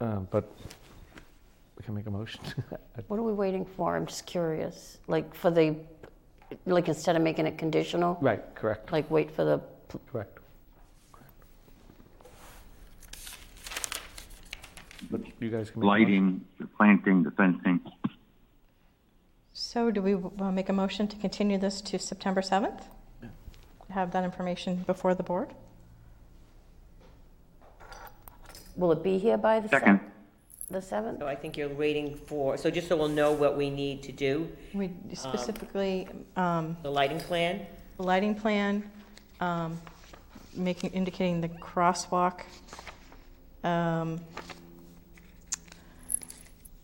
um, 0.01 0.29
but 0.31 0.53
we 1.79 1.85
can 1.85 1.95
make 1.95 2.07
a 2.07 2.11
motion. 2.11 2.41
What 3.07 3.19
are 3.19 3.23
we 3.23 3.33
waiting 3.33 3.65
for? 3.65 3.97
I'm 3.97 4.05
just 4.07 4.27
curious. 4.27 4.99
Like 5.07 5.35
for 5.35 5.51
the, 5.51 5.77
like 6.67 6.89
instead 6.89 7.17
of 7.17 7.23
making 7.23 7.47
it 7.47 7.59
conditional? 7.59 8.19
Right, 8.21 8.43
correct, 8.55 8.93
Like 8.93 9.11
wait 9.11 9.31
for 9.31 9.45
the, 9.45 9.61
correct. 10.11 10.39
But 15.11 15.21
you 15.41 15.51
guys 15.51 15.71
can 15.71 15.81
make 15.81 15.85
a 15.85 15.87
motion. 15.87 15.89
Lighting, 15.89 16.45
the 16.61 16.67
planting, 16.67 17.23
the 17.23 17.31
fencing. 17.33 17.81
So 19.53 19.91
do 19.91 20.01
we 20.01 20.15
want 20.15 20.39
to 20.39 20.53
make 20.53 20.69
a 20.69 20.73
motion 20.73 21.09
to 21.09 21.17
continue 21.17 21.59
this 21.59 21.81
to 21.83 21.99
September 21.99 22.41
7th? 22.41 22.83
Have 23.91 24.13
that 24.13 24.25
information 24.25 24.85
before 24.87 25.15
the 25.15 25.23
board? 25.23 25.53
will 28.77 28.93
it 28.93 29.03
be 29.03 29.19
here 29.19 29.37
by 29.37 29.61
the 29.61 29.69
Second. 29.69 30.01
7th? 30.81 30.89
The 30.89 30.97
7th? 30.97 31.19
So 31.21 31.27
I 31.27 31.35
think 31.35 31.57
you're 31.57 31.69
waiting 31.69 32.15
for, 32.17 32.57
so 32.57 32.71
just 32.71 32.89
so 32.89 32.97
we'll 32.97 33.09
know 33.09 33.33
what 33.33 33.57
we 33.57 33.71
need 33.71 34.03
to 34.05 34.13
do, 34.13 34.49
We 34.75 34.91
specifically, 35.15 36.09
um, 36.37 36.77
the 36.83 36.91
lighting 36.91 37.21
plan, 37.21 37.67
the 37.97 38.03
lighting 38.05 38.35
plan, 38.35 38.91
um, 39.41 39.81
making, 40.55 40.91
indicating 40.91 41.41
the 41.41 41.49
crosswalk. 41.49 42.41
um, 43.65 44.21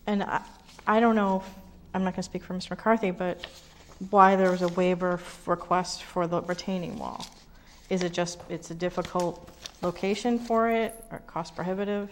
And 0.07 0.23
I, 0.23 0.41
I 0.87 0.99
don't 0.99 1.15
know, 1.15 1.43
I'm 1.93 2.03
not 2.03 2.13
going 2.13 2.23
to 2.23 2.23
speak 2.23 2.43
for 2.43 2.53
Mr. 2.53 2.71
McCarthy, 2.71 3.11
but 3.11 3.45
why 4.09 4.35
there 4.35 4.49
was 4.51 4.61
a 4.61 4.69
waiver 4.69 5.13
f- 5.13 5.47
request 5.47 6.03
for 6.03 6.25
the 6.25 6.41
retaining 6.41 6.97
wall? 6.97 7.25
Is 7.89 8.01
it 8.03 8.13
just, 8.13 8.39
it's 8.49 8.71
a 8.71 8.75
difficult 8.75 9.49
location 9.81 10.39
for 10.39 10.69
it, 10.69 10.95
or 11.11 11.19
cost 11.27 11.55
prohibitive? 11.55 12.09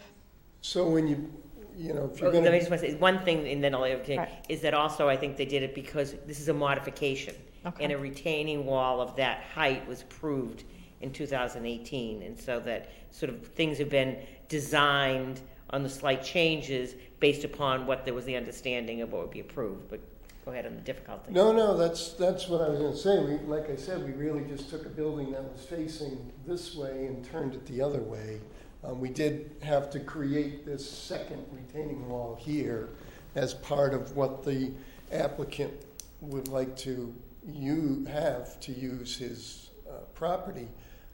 So 0.62 0.88
when 0.90 1.08
you, 1.08 1.32
you 1.78 1.94
know, 1.94 2.10
if 2.12 2.20
you're 2.20 2.32
Let 2.32 2.40
me 2.42 2.46
gonna, 2.48 2.60
just 2.60 2.70
want 2.72 2.82
to 2.82 2.92
say, 2.92 2.96
one 2.98 3.20
thing, 3.20 3.48
and 3.48 3.64
then 3.64 3.76
I'll, 3.76 3.84
okay, 3.84 4.18
Right. 4.18 4.30
is 4.50 4.62
that 4.62 4.74
also, 4.74 5.08
I 5.08 5.16
think 5.16 5.38
they 5.38 5.46
did 5.46 5.64
it 5.64 5.76
because 5.76 6.16
this 6.26 6.40
is 6.40 6.50
a 6.50 6.54
modification. 6.54 7.36
Okay. 7.66 7.84
And 7.84 7.94
a 7.94 7.98
retaining 7.98 8.66
wall 8.66 9.02
of 9.02 9.16
that 9.18 9.42
height 9.54 9.86
was 9.88 10.02
approved 10.02 10.64
in 11.02 11.12
2018, 11.12 12.24
and 12.24 12.40
so 12.40 12.60
that 12.62 12.90
sort 13.12 13.30
of 13.30 13.46
things 13.48 13.78
have 13.78 13.90
been 13.90 14.18
designed 14.50 15.42
on 15.72 15.84
the 15.84 15.90
slight 15.90 16.24
changes 16.24 16.96
based 17.20 17.44
upon 17.44 17.86
what 17.86 18.06
there 18.06 18.14
was 18.14 18.26
the 18.26 18.36
understanding 18.36 19.02
of 19.02 19.12
what 19.12 19.22
would 19.22 19.32
be 19.32 19.42
approved, 19.42 19.90
but 19.90 20.00
go 20.46 20.52
ahead 20.52 20.66
on 20.66 20.76
the 20.76 20.82
difficulty. 20.82 21.32
no, 21.32 21.52
no, 21.52 21.76
that's, 21.76 22.14
that's 22.14 22.48
what 22.48 22.62
I 22.62 22.70
was 22.70 22.80
gonna 22.80 22.96
say. 22.96 23.20
We, 23.24 23.38
like 23.48 23.70
I 23.70 23.76
said, 23.76 24.04
we 24.06 24.14
really 24.14 24.46
just 24.48 24.70
took 24.70 24.86
a 24.86 24.90
building 24.90 25.32
that 25.34 25.44
was 25.44 25.62
facing 25.64 26.32
this 26.46 26.74
way 26.76 27.08
and 27.08 27.24
turned 27.30 27.54
it 27.54 27.66
the 27.66 27.82
other 27.82 28.00
way. 28.00 28.40
Um, 28.84 29.00
we 29.00 29.10
did 29.10 29.52
have 29.62 29.90
to 29.92 30.00
create 30.00 30.66
this 30.66 30.90
second 30.90 31.46
retaining 31.52 32.08
wall 32.08 32.38
here 32.40 32.90
as 33.36 33.54
part 33.54 33.94
of 33.94 34.16
what 34.16 34.44
the 34.44 34.72
applicant 35.12 35.74
would 36.22 36.48
like 36.48 36.76
to 36.78 37.14
you 37.48 38.06
have 38.12 38.60
to 38.60 38.72
use 38.72 39.18
his 39.18 39.70
uh, 39.90 40.00
property. 40.14 40.68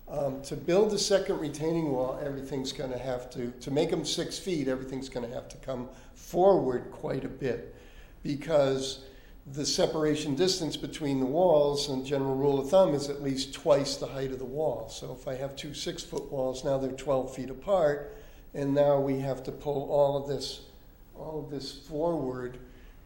Um, 0.09 0.41
to 0.43 0.55
build 0.55 0.91
the 0.91 0.99
second 0.99 1.39
retaining 1.39 1.91
wall, 1.91 2.19
everything's 2.23 2.73
going 2.73 2.91
to 2.91 2.97
have 2.97 3.29
to, 3.31 3.51
to 3.51 3.71
make 3.71 3.89
them 3.89 4.03
six 4.03 4.37
feet, 4.37 4.67
everything's 4.67 5.09
going 5.09 5.27
to 5.27 5.33
have 5.33 5.47
to 5.49 5.57
come 5.57 5.89
forward 6.13 6.91
quite 6.91 7.23
a 7.23 7.29
bit 7.29 7.75
because 8.23 9.05
the 9.45 9.65
separation 9.65 10.35
distance 10.35 10.77
between 10.77 11.19
the 11.19 11.25
walls 11.25 11.89
and 11.89 12.05
general 12.05 12.35
rule 12.35 12.59
of 12.59 12.69
thumb 12.69 12.93
is 12.93 13.09
at 13.09 13.21
least 13.21 13.53
twice 13.53 13.97
the 13.97 14.07
height 14.07 14.31
of 14.31 14.39
the 14.39 14.45
wall. 14.45 14.87
So 14.89 15.15
if 15.19 15.27
I 15.27 15.35
have 15.35 15.55
two 15.55 15.73
six 15.73 16.01
foot 16.01 16.31
walls, 16.31 16.63
now 16.63 16.77
they're 16.77 16.91
12 16.91 17.35
feet 17.35 17.49
apart, 17.49 18.15
and 18.53 18.73
now 18.73 18.99
we 18.99 19.19
have 19.19 19.43
to 19.43 19.51
pull 19.51 19.91
all 19.91 20.15
of 20.15 20.27
this, 20.27 20.61
all 21.15 21.39
of 21.43 21.51
this 21.51 21.73
forward, 21.73 22.57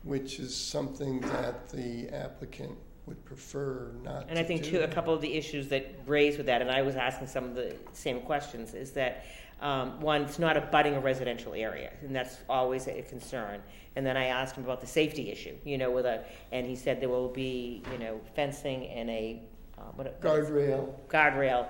which 0.04 0.40
is 0.40 0.56
something 0.56 1.22
that 1.22 1.70
the 1.70 2.08
applicant 2.10 2.78
would 3.08 3.24
prefer 3.26 3.92
not 4.04 4.26
to 4.26 4.30
And 4.30 4.38
I 4.38 4.44
think 4.44 4.64
do. 4.64 4.72
too, 4.72 4.80
a 4.82 4.88
couple 4.88 5.14
of 5.14 5.22
the 5.22 5.34
issues 5.34 5.70
that 5.70 5.96
raised 6.06 6.38
with 6.38 6.46
that, 6.48 6.62
and 6.62 6.70
I 6.70 6.84
was 6.84 6.96
asking 6.96 7.28
some 7.28 7.46
of 7.46 7.56
the 7.56 7.74
same 7.94 8.22
questions, 8.22 8.74
is 8.76 8.92
that, 8.92 9.26
um, 9.62 10.00
one, 10.00 10.22
it's 10.22 10.40
not 10.40 10.56
abutting 10.58 10.96
a 10.96 11.00
residential 11.00 11.54
area, 11.54 11.92
and 12.02 12.16
that's 12.16 12.38
always 12.48 12.88
a 12.88 13.02
concern. 13.02 13.62
And 13.96 14.06
then 14.06 14.16
I 14.16 14.26
asked 14.26 14.56
him 14.56 14.64
about 14.64 14.82
the 14.82 14.88
safety 14.88 15.32
issue, 15.32 15.56
you 15.66 15.78
know, 15.78 15.90
with 15.90 16.06
a, 16.06 16.24
and 16.52 16.66
he 16.68 16.76
said 16.76 17.02
there 17.02 17.10
will 17.10 17.30
be, 17.30 17.82
you 17.92 17.98
know, 17.98 18.22
fencing 18.36 18.88
and 18.88 19.10
a, 19.10 19.42
uh, 19.78 19.82
what? 19.96 20.22
Guardrail. 20.22 20.94
Guardrail, 21.08 21.68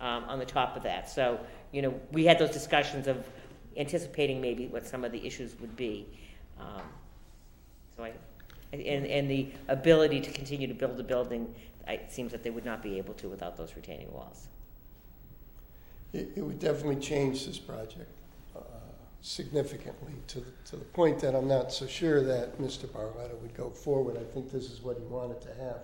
um, 0.00 0.24
on 0.24 0.38
the 0.38 0.44
top 0.44 0.76
of 0.76 0.82
that. 0.82 1.08
So, 1.08 1.38
you 1.70 1.82
know, 1.82 1.94
we 2.10 2.24
had 2.24 2.38
those 2.38 2.50
discussions 2.50 3.06
of 3.06 3.24
anticipating 3.76 4.40
maybe 4.40 4.66
what 4.66 4.84
some 4.86 5.04
of 5.04 5.12
the 5.12 5.24
issues 5.24 5.54
would 5.60 5.76
be. 5.76 6.06
Um, 6.58 6.82
So 7.96 8.04
I, 8.04 8.12
and, 8.72 9.06
and 9.06 9.30
the 9.30 9.50
ability 9.68 10.20
to 10.20 10.30
continue 10.30 10.66
to 10.68 10.74
build 10.74 10.98
a 11.00 11.02
building, 11.02 11.54
it 11.86 12.12
seems 12.12 12.32
that 12.32 12.42
they 12.42 12.50
would 12.50 12.64
not 12.64 12.82
be 12.82 12.98
able 12.98 13.14
to 13.14 13.28
without 13.28 13.56
those 13.56 13.74
retaining 13.76 14.12
walls. 14.12 14.48
It, 16.12 16.30
it 16.36 16.42
would 16.42 16.58
definitely 16.58 16.96
change 17.00 17.46
this 17.46 17.58
project 17.58 18.10
uh, 18.56 18.60
significantly 19.20 20.14
to, 20.28 20.40
the- 20.40 20.52
to 20.66 20.76
the 20.76 20.84
point 20.84 21.18
that 21.20 21.34
I'm 21.34 21.48
not 21.48 21.72
so 21.72 21.86
sure 21.86 22.22
that 22.24 22.58
Mr. 22.58 22.86
Barletta 22.86 23.38
would 23.40 23.54
go 23.54 23.70
forward. 23.70 24.16
I 24.16 24.24
think 24.32 24.50
this 24.50 24.70
is 24.70 24.80
what 24.82 24.96
he 24.96 25.04
wanted 25.04 25.40
to 25.42 25.54
have. 25.62 25.80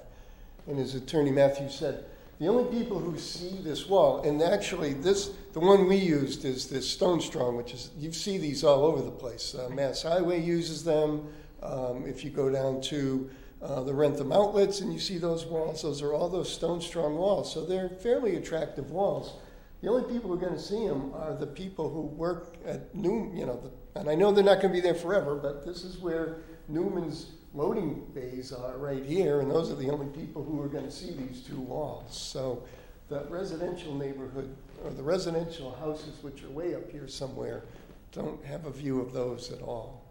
And 0.67 0.79
as 0.79 0.95
Attorney 0.95 1.31
Matthews 1.31 1.75
said, 1.75 2.05
the 2.41 2.49
only 2.49 2.65
people 2.77 2.99
who 2.99 3.17
see 3.19 3.59
this 3.63 3.87
wall, 3.89 4.23
and 4.23 4.43
actually 4.43 4.95
this, 4.95 5.31
the 5.53 5.61
one 5.61 5.87
we 5.87 5.97
used 5.97 6.45
is 6.45 6.69
this 6.69 6.89
Stone 6.89 7.21
Strong, 7.21 7.57
which 7.57 7.73
is, 7.75 7.91
you 7.97 8.13
see 8.13 8.39
these 8.39 8.65
all 8.65 8.85
over 8.85 9.03
the 9.03 9.11
place. 9.11 9.55
Uh, 9.55 9.69
Mass 9.69 10.03
Highway 10.03 10.41
uses 10.43 10.83
them. 10.83 11.29
Um, 11.63 12.05
if 12.07 12.25
you 12.25 12.31
go 12.31 12.51
down 12.51 12.81
to 12.83 13.31
uh, 13.63 13.83
the 13.85 13.95
Wrentham 13.95 14.33
outlets 14.33 14.81
and 14.81 14.93
you 14.93 14.99
see 14.99 15.17
those 15.17 15.45
walls, 15.45 15.83
those 15.83 16.03
are 16.03 16.13
all 16.13 16.29
those 16.29 16.53
Stone 16.53 16.81
Strong 16.81 17.15
walls. 17.17 17.53
So 17.53 17.65
they're 17.65 17.89
fairly 17.89 18.37
attractive 18.37 18.91
walls. 18.91 19.35
The 19.85 19.91
only 19.91 20.11
people 20.11 20.31
who 20.31 20.37
are 20.37 20.41
going 20.41 20.55
to 20.55 20.59
see 20.59 20.89
them 20.89 21.13
are 21.15 21.35
the 21.35 21.47
people 21.47 21.91
who 21.91 22.01
work 22.01 22.57
at 22.65 22.95
Newman, 22.95 23.37
you 23.37 23.45
know, 23.45 23.61
the, 23.61 24.01
and 24.01 24.09
I 24.09 24.15
know 24.15 24.33
they're 24.33 24.43
not 24.43 24.63
going 24.63 24.73
to 24.73 24.73
be 24.73 24.81
there 24.81 24.95
forever, 24.95 25.35
but 25.35 25.67
this 25.67 25.85
is 25.85 25.99
where 25.99 26.39
Newman's 26.69 27.33
loading 27.53 28.07
bays 28.15 28.51
are 28.51 28.79
right 28.79 29.05
here, 29.05 29.43
and 29.43 29.51
those 29.51 29.71
are 29.71 29.75
the 29.75 29.91
only 29.91 30.07
people 30.07 30.43
who 30.43 30.59
are 30.63 30.69
going 30.69 30.87
to 30.87 30.91
see 30.91 31.11
these 31.11 31.43
two 31.43 31.61
walls. 31.61 32.17
So 32.17 32.63
the 33.11 33.27
residential 33.29 33.95
neighborhood, 33.95 34.57
or 34.83 34.91
the 34.91 35.03
residential 35.03 35.75
houses 35.75 36.17
which 36.23 36.43
are 36.45 36.49
way 36.49 36.75
up 36.75 36.91
here 36.91 37.07
somewhere, 37.07 37.65
don't 38.11 38.43
have 38.47 38.65
a 38.65 38.71
view 38.71 39.03
of 39.03 39.13
those 39.13 39.53
at 39.53 39.61
all. 39.61 40.03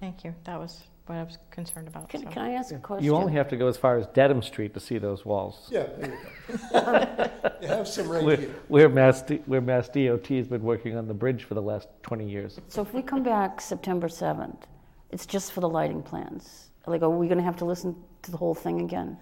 Thank 0.00 0.24
you, 0.24 0.34
that 0.42 0.58
was 0.58 0.82
what 1.06 1.18
I 1.18 1.22
was 1.22 1.38
concerned 1.50 1.88
about. 1.88 2.08
Can, 2.08 2.22
so. 2.22 2.28
can 2.30 2.42
I 2.42 2.52
ask 2.52 2.72
a 2.72 2.78
question? 2.78 3.04
You 3.04 3.14
only 3.14 3.32
have 3.32 3.48
to 3.48 3.56
go 3.56 3.68
as 3.68 3.76
far 3.76 3.96
as 3.96 4.06
Dedham 4.08 4.42
Street 4.42 4.74
to 4.74 4.80
see 4.80 4.98
those 4.98 5.24
walls. 5.24 5.68
Yeah, 5.70 5.86
there 5.98 6.18
you 6.48 6.58
go. 6.72 7.30
You 7.62 7.68
have 7.68 7.88
some 7.88 8.08
right 8.08 8.22
Where, 8.22 8.36
here. 8.36 8.54
where 8.68 8.88
Mass, 8.90 9.22
D- 9.22 9.40
where 9.46 9.62
Mass 9.62 9.88
DOT 9.88 10.26
has 10.26 10.46
been 10.46 10.62
working 10.62 10.94
on 10.96 11.08
the 11.08 11.14
bridge 11.14 11.44
for 11.44 11.54
the 11.54 11.62
last 11.62 11.88
20 12.02 12.28
years. 12.28 12.60
So 12.68 12.82
if 12.82 12.92
we 12.92 13.00
come 13.00 13.22
back 13.22 13.62
September 13.62 14.08
7th, 14.08 14.62
it's 15.10 15.24
just 15.24 15.52
for 15.52 15.60
the 15.60 15.68
lighting 15.68 16.02
plans? 16.02 16.65
Like, 16.88 17.02
are 17.02 17.10
we 17.10 17.26
going 17.26 17.38
to 17.38 17.44
have 17.44 17.56
to 17.56 17.64
listen 17.64 17.96
to 18.22 18.30
the 18.30 18.36
whole 18.36 18.54
thing 18.54 18.80
again? 18.80 19.16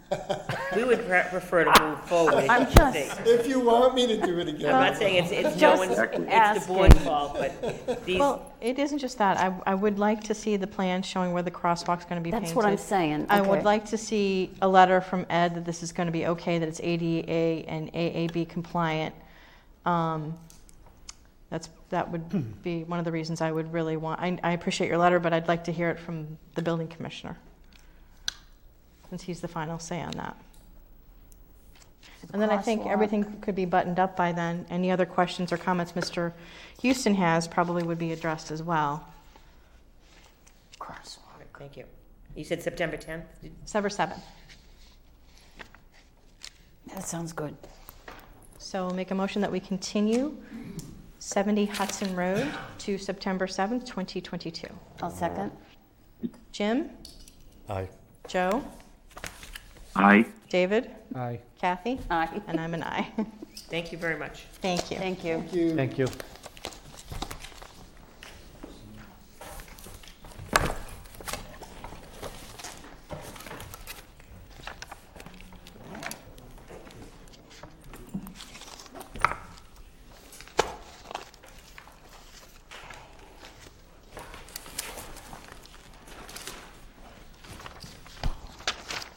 We 0.76 0.84
would 0.84 1.06
pre- 1.08 1.22
prefer 1.30 1.64
to 1.64 1.82
move 1.82 2.00
forward. 2.04 2.44
I'm 2.48 2.68
you 2.68 2.74
just- 2.74 2.92
say. 2.92 3.10
If 3.24 3.46
you 3.46 3.58
want 3.60 3.94
me 3.94 4.06
to 4.06 4.20
do 4.20 4.38
it 4.38 4.48
again. 4.48 4.74
I'm 4.74 4.90
not 4.90 4.96
saying 4.98 5.24
it's, 5.24 5.32
it's 5.32 5.54
no 5.54 5.60
Just 5.60 5.78
one's, 5.78 5.98
it's 5.98 6.18
the 6.18 6.34
asking. 6.34 6.74
board's 6.74 6.98
fault, 6.98 7.36
but 7.38 8.04
these, 8.04 8.18
Well, 8.20 8.52
it 8.60 8.78
isn't 8.78 8.98
just 8.98 9.16
that. 9.16 9.38
I, 9.38 9.54
I 9.66 9.74
would 9.74 9.98
like 9.98 10.22
to 10.24 10.34
see 10.34 10.56
the 10.58 10.66
plan 10.66 11.02
showing 11.02 11.32
where 11.32 11.42
the 11.42 11.50
crosswalk's 11.50 12.04
going 12.04 12.20
to 12.20 12.24
be 12.24 12.30
painted. 12.32 12.48
That's 12.48 12.54
what 12.54 12.66
I'm 12.66 12.76
saying. 12.76 13.26
I 13.30 13.40
would 13.40 13.50
Okay. 13.60 13.62
like 13.64 13.86
to 13.86 13.96
see 13.96 14.50
a 14.60 14.68
letter 14.68 15.00
from 15.00 15.24
Ed 15.30 15.54
that 15.54 15.64
this 15.64 15.82
is 15.82 15.90
going 15.90 16.06
to 16.06 16.12
be 16.12 16.26
okay, 16.26 16.58
that 16.58 16.68
it's 16.68 16.80
ADA 16.82 17.66
and 17.70 17.90
AAB 17.94 18.46
compliant. 18.50 19.14
Um, 19.86 20.34
That's, 21.50 21.70
that 21.90 22.10
would 22.10 22.62
be 22.62 22.84
one 22.84 22.98
of 22.98 23.04
the 23.06 23.12
reasons 23.12 23.40
I 23.40 23.52
would 23.52 23.72
really 23.72 23.96
want, 23.96 24.20
I, 24.20 24.38
I 24.42 24.52
appreciate 24.52 24.88
your 24.88 24.98
letter, 24.98 25.18
but 25.18 25.32
I'd 25.32 25.48
like 25.48 25.64
to 25.64 25.72
hear 25.72 25.88
it 25.88 25.98
from 25.98 26.36
the 26.56 26.62
building 26.62 26.88
commissioner, 26.88 27.36
since 29.14 29.22
he's 29.22 29.40
the 29.40 29.46
final 29.46 29.78
say 29.78 30.00
on 30.00 30.10
that. 30.12 30.36
And 32.32 32.42
then 32.42 32.50
I 32.50 32.58
think 32.58 32.84
everything 32.84 33.22
could 33.42 33.54
be 33.54 33.64
buttoned 33.64 34.00
up 34.00 34.16
by 34.16 34.32
then. 34.32 34.66
Any 34.70 34.90
other 34.90 35.06
questions 35.06 35.52
or 35.52 35.56
comments 35.56 35.92
Mr. 35.92 36.32
Houston 36.80 37.14
has 37.14 37.46
probably 37.46 37.84
would 37.84 37.98
be 37.98 38.10
addressed 38.10 38.50
as 38.50 38.60
well. 38.60 39.06
Crosswalk. 40.80 41.44
Thank 41.56 41.76
you. 41.76 41.84
You 42.34 42.42
said 42.42 42.60
September 42.60 42.96
10th? 42.96 43.22
Did- 43.40 43.52
September 43.64 43.88
7th. 43.88 44.20
That 46.92 47.04
sounds 47.04 47.32
good. 47.32 47.56
So 48.58 48.86
we'll 48.86 48.96
make 48.96 49.12
a 49.12 49.14
motion 49.14 49.40
that 49.42 49.52
we 49.52 49.60
continue 49.60 50.36
70 51.20 51.66
Hudson 51.66 52.16
Road 52.16 52.50
to 52.78 52.98
September 52.98 53.46
7th, 53.46 53.86
2022. 53.86 54.66
I'll 55.02 55.10
second. 55.10 55.52
Jim? 56.50 56.90
Aye. 57.68 57.88
Joe? 58.28 58.64
Aye. 59.96 60.26
David? 60.48 60.90
Aye. 61.14 61.40
Kathy? 61.60 62.00
Aye. 62.10 62.40
And 62.48 62.58
I'm 62.60 62.74
an 62.74 62.82
aye. 62.82 63.10
Thank 63.68 63.92
you 63.92 63.98
very 63.98 64.18
much. 64.18 64.44
Thank 64.60 64.90
you. 64.90 64.98
Thank 64.98 65.24
you. 65.24 65.38
Thank 65.38 65.52
you. 65.54 65.76
Thank 65.76 65.98
you. 65.98 66.06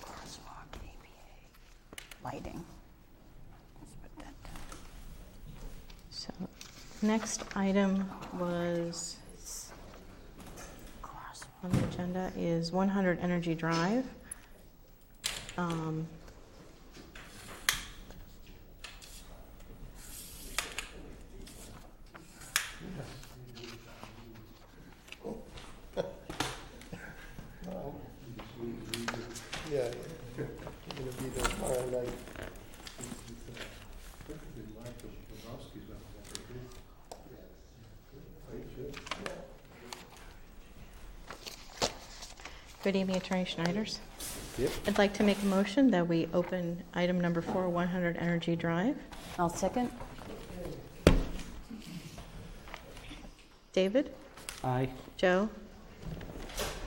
Crosswalk, 0.01 0.71
APA, 0.73 2.23
lighting. 2.23 2.63
Let's 3.79 3.95
put 3.95 4.15
that 4.17 4.33
down. 4.43 4.61
So, 6.09 6.29
next 7.07 7.45
item 7.55 8.09
was 8.37 9.15
on 11.63 11.71
the 11.71 11.83
agenda 11.85 12.31
is 12.37 12.71
100 12.71 13.19
Energy 13.21 13.55
Drive. 13.55 14.05
Um, 15.57 16.05
Yeah, 29.69 29.83
yeah. 30.37 30.45
Gonna 30.95 31.11
be 31.11 31.27
there 31.29 31.43
tomorrow 31.43 31.89
night. 31.89 32.37
Good 42.87 42.95
evening, 42.95 43.17
Attorney 43.17 43.43
Schneiders. 43.43 43.97
Yep. 44.57 44.71
I'd 44.87 44.97
like 44.97 45.13
to 45.15 45.23
make 45.23 45.37
a 45.41 45.45
motion 45.45 45.91
that 45.91 46.07
we 46.07 46.29
open 46.33 46.81
item 46.93 47.19
number 47.19 47.41
four, 47.41 47.67
100 47.67 48.15
Energy 48.15 48.55
Drive. 48.55 48.95
I'll 49.37 49.49
second. 49.49 49.91
David? 53.73 54.13
Aye. 54.63 54.87
Joe? 55.17 55.49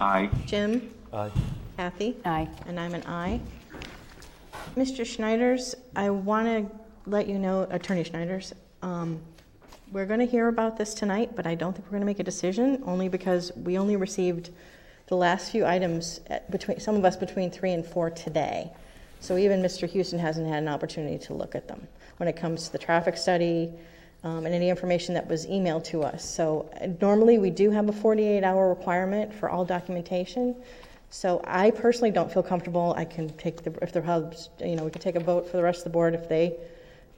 Aye. 0.01 0.31
Jim? 0.47 0.91
Aye. 1.13 1.31
Kathy? 1.77 2.17
Aye. 2.25 2.49
And 2.67 2.81
I'm 2.81 2.95
an 2.95 3.03
aye. 3.07 3.39
Mr. 4.77 5.05
Schneiders, 5.05 5.75
I 5.95 6.09
want 6.09 6.47
to 6.49 7.11
let 7.11 7.29
you 7.29 7.39
know, 7.39 7.69
Attorney 7.71 8.05
Schneiders, 8.05 8.55
um, 8.81 9.21
we're 9.93 10.07
going 10.07 10.21
to 10.21 10.27
hear 10.27 10.49
about 10.49 10.79
this 10.79 10.95
tonight, 10.95 11.37
but 11.37 11.47
I 11.47 11.55
don't 11.55 11.75
think 11.75 11.85
we're 11.85 11.99
going 11.99 12.01
to 12.01 12.07
make 12.07 12.21
a 12.21 12.25
decision, 12.25 12.83
only 12.87 13.11
because 13.11 13.53
we 13.55 13.77
only 13.77 13.97
received 13.97 14.49
the 15.11 15.17
last 15.17 15.51
few 15.51 15.67
items, 15.67 16.21
at- 16.29 16.49
between, 16.51 16.79
some 16.79 16.95
of 16.97 17.05
us 17.05 17.17
between 17.17 17.51
three 17.51 17.73
and 17.73 17.85
four 17.85 18.11
today. 18.11 18.73
So 19.19 19.37
even 19.37 19.61
Mr. 19.61 19.89
Houston 19.89 20.21
hasn't 20.21 20.47
had 20.47 20.63
an 20.63 20.69
opportunity 20.69 21.19
to 21.27 21.35
look 21.35 21.55
at 21.55 21.69
them 21.69 21.87
when 22.17 22.29
it 22.29 22.37
comes 22.37 22.67
to 22.67 22.73
the 22.73 22.79
traffic 22.79 23.17
study 23.17 23.73
um, 24.23 24.47
and 24.47 24.55
any 24.55 24.71
information 24.71 25.15
that 25.15 25.27
was 25.29 25.47
emailed 25.47 25.85
to 25.85 26.05
us. 26.05 26.25
So 26.25 26.71
uh, 26.81 26.87
normally, 27.01 27.39
we 27.39 27.51
do 27.51 27.71
have 27.73 27.89
a 27.89 27.93
48-hour 27.93 28.69
requirement 28.69 29.35
for 29.35 29.51
all 29.51 29.65
documentation. 29.65 30.55
So 31.11 31.43
I 31.45 31.73
personally 31.73 32.13
don't 32.13 32.33
feel 32.33 32.45
comfortable. 32.45 32.95
I 32.97 33.05
can 33.05 33.31
take 33.31 33.65
the, 33.65 33.77
if 33.83 33.93
the 33.93 34.03
hubs, 34.03 34.49
you 34.61 34.77
know, 34.77 34.85
we 34.85 34.93
could 34.93 35.03
take 35.03 35.17
a 35.17 35.21
vote 35.21 35.51
for 35.51 35.57
the 35.57 35.63
rest 35.63 35.79
of 35.79 35.85
the 35.85 35.91
board 35.91 36.15
if 36.15 36.29
they 36.29 36.55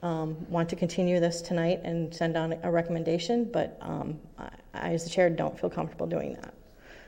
um, 0.01 0.35
want 0.49 0.67
to 0.69 0.75
continue 0.75 1.19
this 1.19 1.43
tonight 1.43 1.81
and 1.83 2.13
send 2.13 2.35
on 2.37 2.55
a 2.63 2.71
recommendation, 2.71 3.45
but 3.45 3.77
um, 3.81 4.19
I, 4.39 4.49
I, 4.73 4.93
as 4.93 5.03
the 5.03 5.11
chair, 5.11 5.29
don't 5.29 5.57
feel 5.59 5.69
comfortable 5.69 6.07
doing 6.07 6.33
that. 6.33 6.53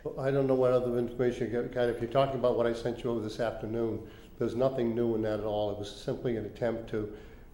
Well, 0.06 0.24
I 0.24 0.30
don't 0.30 0.46
know 0.46 0.54
what 0.54 0.72
other 0.72 0.98
information 1.00 1.52
you 1.52 1.62
got. 1.64 1.90
If 1.90 2.00
you're 2.00 2.12
talking 2.12 2.36
about 2.40 2.56
what 2.56 2.68
I 2.68 2.74
sent 2.74 3.04
you 3.04 3.10
over 3.10 3.22
this 3.22 3.40
afternoon, 3.40 4.04
there's 4.38 4.56
nothing 4.56 4.94
new 4.94 5.16
in 5.16 5.24
that 5.24 5.40
at 5.40 5.46
all. 5.46 5.72
It 5.72 5.80
was 5.80 5.90
simply 5.90 6.38
an 6.38 6.46
attempt 6.46 6.88
to 6.92 7.12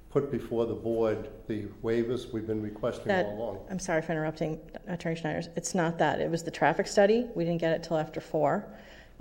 put 0.09 0.29
before 0.29 0.65
the 0.65 0.73
board 0.73 1.29
the 1.47 1.67
waivers 1.81 2.33
we've 2.33 2.45
been 2.45 2.61
requesting 2.61 3.07
That, 3.07 3.27
all 3.27 3.37
along. 3.37 3.59
I'm 3.69 3.79
sorry 3.79 4.01
for 4.01 4.11
interrupting, 4.11 4.59
Attorney 4.87 5.15
Schneider. 5.15 5.41
It's 5.55 5.73
not 5.73 5.97
that. 5.99 6.19
It 6.19 6.29
was 6.29 6.43
the 6.43 6.51
traffic 6.51 6.87
study. 6.87 7.25
We 7.35 7.45
didn't 7.45 7.61
get 7.61 7.71
it 7.71 7.83
till 7.83 7.97
after 7.97 8.19
four. 8.19 8.67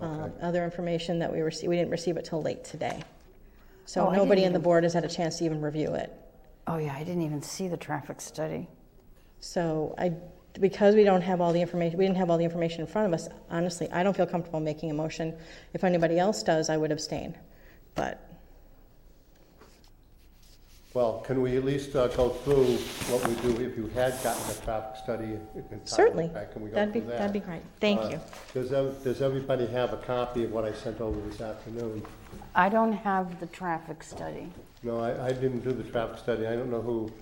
Um, 0.01 0.33
Other 0.43 0.65
information 0.65 1.21
that 1.21 1.33
we 1.33 1.41
received, 1.41 1.69
we 1.69 1.77
didn't 1.77 1.91
receive 1.93 2.17
it 2.17 2.25
till 2.25 2.43
late 2.43 2.65
today. 2.65 3.01
So 3.85 4.07
Oh, 4.07 4.11
I 4.11 4.17
nobody 4.17 4.41
didn't 4.41 4.47
in 4.49 4.53
the 4.55 4.59
even- 4.59 4.63
board 4.65 4.83
has 4.83 4.93
had 4.93 5.05
a 5.05 5.09
chance 5.09 5.39
to 5.39 5.45
even 5.45 5.61
review 5.61 5.95
it. 5.95 6.13
Oh, 6.67 6.79
yeah, 6.79 6.95
I 6.97 7.05
didn't 7.05 7.23
even 7.23 7.43
see 7.43 7.69
the 7.69 7.77
traffic 7.77 8.21
study. 8.21 8.67
So 9.39 9.95
I, 9.99 10.15
because 10.59 10.95
we 10.95 11.05
don't 11.05 11.21
have 11.23 11.41
all 11.41 11.53
the 11.53 11.61
information, 11.61 11.99
we 11.99 12.05
didn't 12.05 12.17
have 12.19 12.31
all 12.31 12.39
the 12.39 12.45
information 12.45 12.81
in 12.81 12.87
front 12.87 13.07
of 13.07 13.15
us, 13.15 13.29
honestly, 13.51 13.89
I 13.93 14.03
don't 14.03 14.17
feel 14.17 14.27
comfortable 14.27 14.61
making 14.61 14.91
a 14.91 14.95
motion. 14.95 15.35
If 15.75 15.85
anybody 15.85 16.19
else 16.19 16.43
does, 16.43 16.69
I 16.71 16.77
would 16.77 16.91
abstain. 16.91 17.37
But 17.95 18.27
Well, 20.93 21.21
can 21.25 21.41
we 21.41 21.57
at 21.57 21.65
least 21.65 21.95
uh, 21.95 22.09
go 22.09 22.31
through 22.31 22.65
what 23.13 23.27
we 23.29 23.35
do 23.37 23.63
if 23.65 23.77
you 23.77 23.87
had 23.95 24.21
gotten 24.25 24.45
the 24.49 24.61
traffic 24.65 24.97
study? 25.03 25.39
entirely 25.55 25.81
certainly, 25.85 26.29
back? 26.29 26.53
Can 26.53 26.63
we 26.63 26.71
go 26.71 26.75
that'd 26.75 26.93
be, 26.93 27.01
through 27.01 27.11
that? 27.11 27.19
that'd 27.19 27.33
be 27.33 27.39
great. 27.41 27.63
Thank 27.81 28.01
Uh, 28.01 28.09
you. 28.09 28.21
Does, 28.55 28.73
ev- 28.73 29.05
does 29.05 29.23
everybody 29.23 29.67
have 29.69 29.93
a 29.93 29.99
copy 29.99 30.45
of 30.45 30.51
what 30.51 30.65
I 30.65 30.73
sent 30.73 31.01
over 31.01 31.21
this 31.29 31.41
afternoon? 31.41 32.03
I 32.57 32.69
don't 32.69 32.93
have 32.93 33.39
the 33.39 33.47
traffic 33.47 34.03
study. 34.03 34.49
No, 34.83 34.99
I, 34.99 35.27
I 35.29 35.33
didn't 35.33 35.61
do 35.61 35.71
the 35.73 35.85
traffic 35.85 36.19
study. 36.19 36.47
I 36.49 36.57
don't 36.57 36.71
know 36.73 36.83
who, 36.83 37.13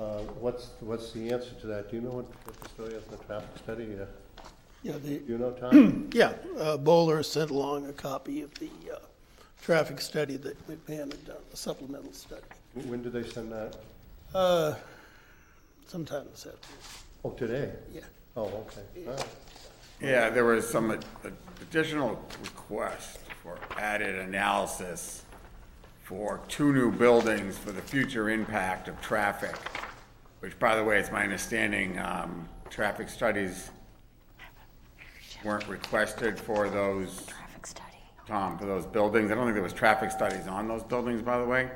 uh, 0.00 0.18
what's, 0.40 0.70
what's 0.80 1.12
the 1.12 1.30
answer 1.30 1.50
to 1.60 1.66
that? 1.68 1.90
Do 1.90 1.96
you 1.96 2.02
know 2.02 2.10
what, 2.10 2.26
what 2.44 2.60
the 2.60 2.68
story 2.70 2.94
is 2.94 3.04
on 3.10 3.18
the 3.18 3.24
traffic 3.24 3.48
study? 3.62 3.88
Uh, 4.00 4.42
Yeah, 4.82 4.92
the, 4.98 5.18
Do 5.18 5.32
you 5.32 5.38
know, 5.38 5.50
Tom? 5.52 6.10
yeah, 6.14 6.32
uh, 6.58 6.76
Bohler 6.78 7.24
sent 7.24 7.50
along 7.50 7.86
a 7.88 7.92
copy 7.92 8.42
of 8.42 8.52
the 8.54 8.70
uh, 8.92 8.98
traffic 9.62 10.00
study 10.00 10.36
that 10.38 10.56
McMahon 10.68 11.10
had 11.12 11.24
done, 11.24 11.36
the 11.50 11.56
supplemental 11.56 12.12
study. 12.12 12.42
When 12.86 13.02
did 13.02 13.12
they 13.12 13.22
send 13.28 13.52
that? 13.52 13.76
Uh, 14.34 14.74
Sometime 15.86 16.24
this 16.30 16.46
afternoon. 16.46 16.78
Oh, 17.24 17.30
today? 17.30 17.70
Yeah. 17.92 18.00
Oh, 18.36 18.46
okay. 18.46 19.06
All 19.06 19.12
right. 19.14 19.26
Yeah, 20.00 20.30
there 20.30 20.44
was 20.44 20.68
some 20.68 20.98
additional 21.62 22.20
request 22.42 23.18
for 23.42 23.58
added 23.78 24.16
analysis 24.16 25.22
for 26.04 26.42
two 26.48 26.70
new 26.74 26.92
buildings 26.92 27.56
for 27.56 27.72
the 27.72 27.80
future 27.80 28.28
impact 28.28 28.88
of 28.88 29.00
traffic, 29.00 29.56
which, 30.40 30.56
by 30.58 30.76
the 30.76 30.84
way, 30.84 30.98
it's 30.98 31.10
my 31.10 31.22
understanding, 31.22 31.98
um, 31.98 32.46
traffic 32.68 33.08
studies 33.08 33.70
weren't 35.42 35.66
requested 35.66 36.38
for 36.38 36.68
those, 36.68 37.24
Traffic 37.26 37.66
study. 37.66 37.96
Tom, 38.26 38.58
for 38.58 38.66
those 38.66 38.84
buildings. 38.84 39.30
I 39.30 39.34
don't 39.34 39.44
think 39.44 39.54
there 39.54 39.62
was 39.62 39.72
traffic 39.72 40.10
studies 40.10 40.46
on 40.46 40.68
those 40.68 40.82
buildings, 40.82 41.22
by 41.22 41.38
the 41.38 41.46
way. 41.46 41.70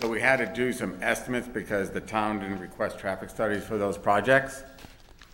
So 0.00 0.08
we 0.08 0.20
had 0.20 0.36
to 0.36 0.46
do 0.46 0.70
some 0.74 0.98
estimates 1.02 1.48
because 1.48 1.88
the 1.90 2.00
town 2.00 2.40
didn't 2.40 2.60
request 2.60 2.98
traffic 2.98 3.30
studies 3.30 3.64
for 3.64 3.78
those 3.78 3.96
projects. 3.96 4.64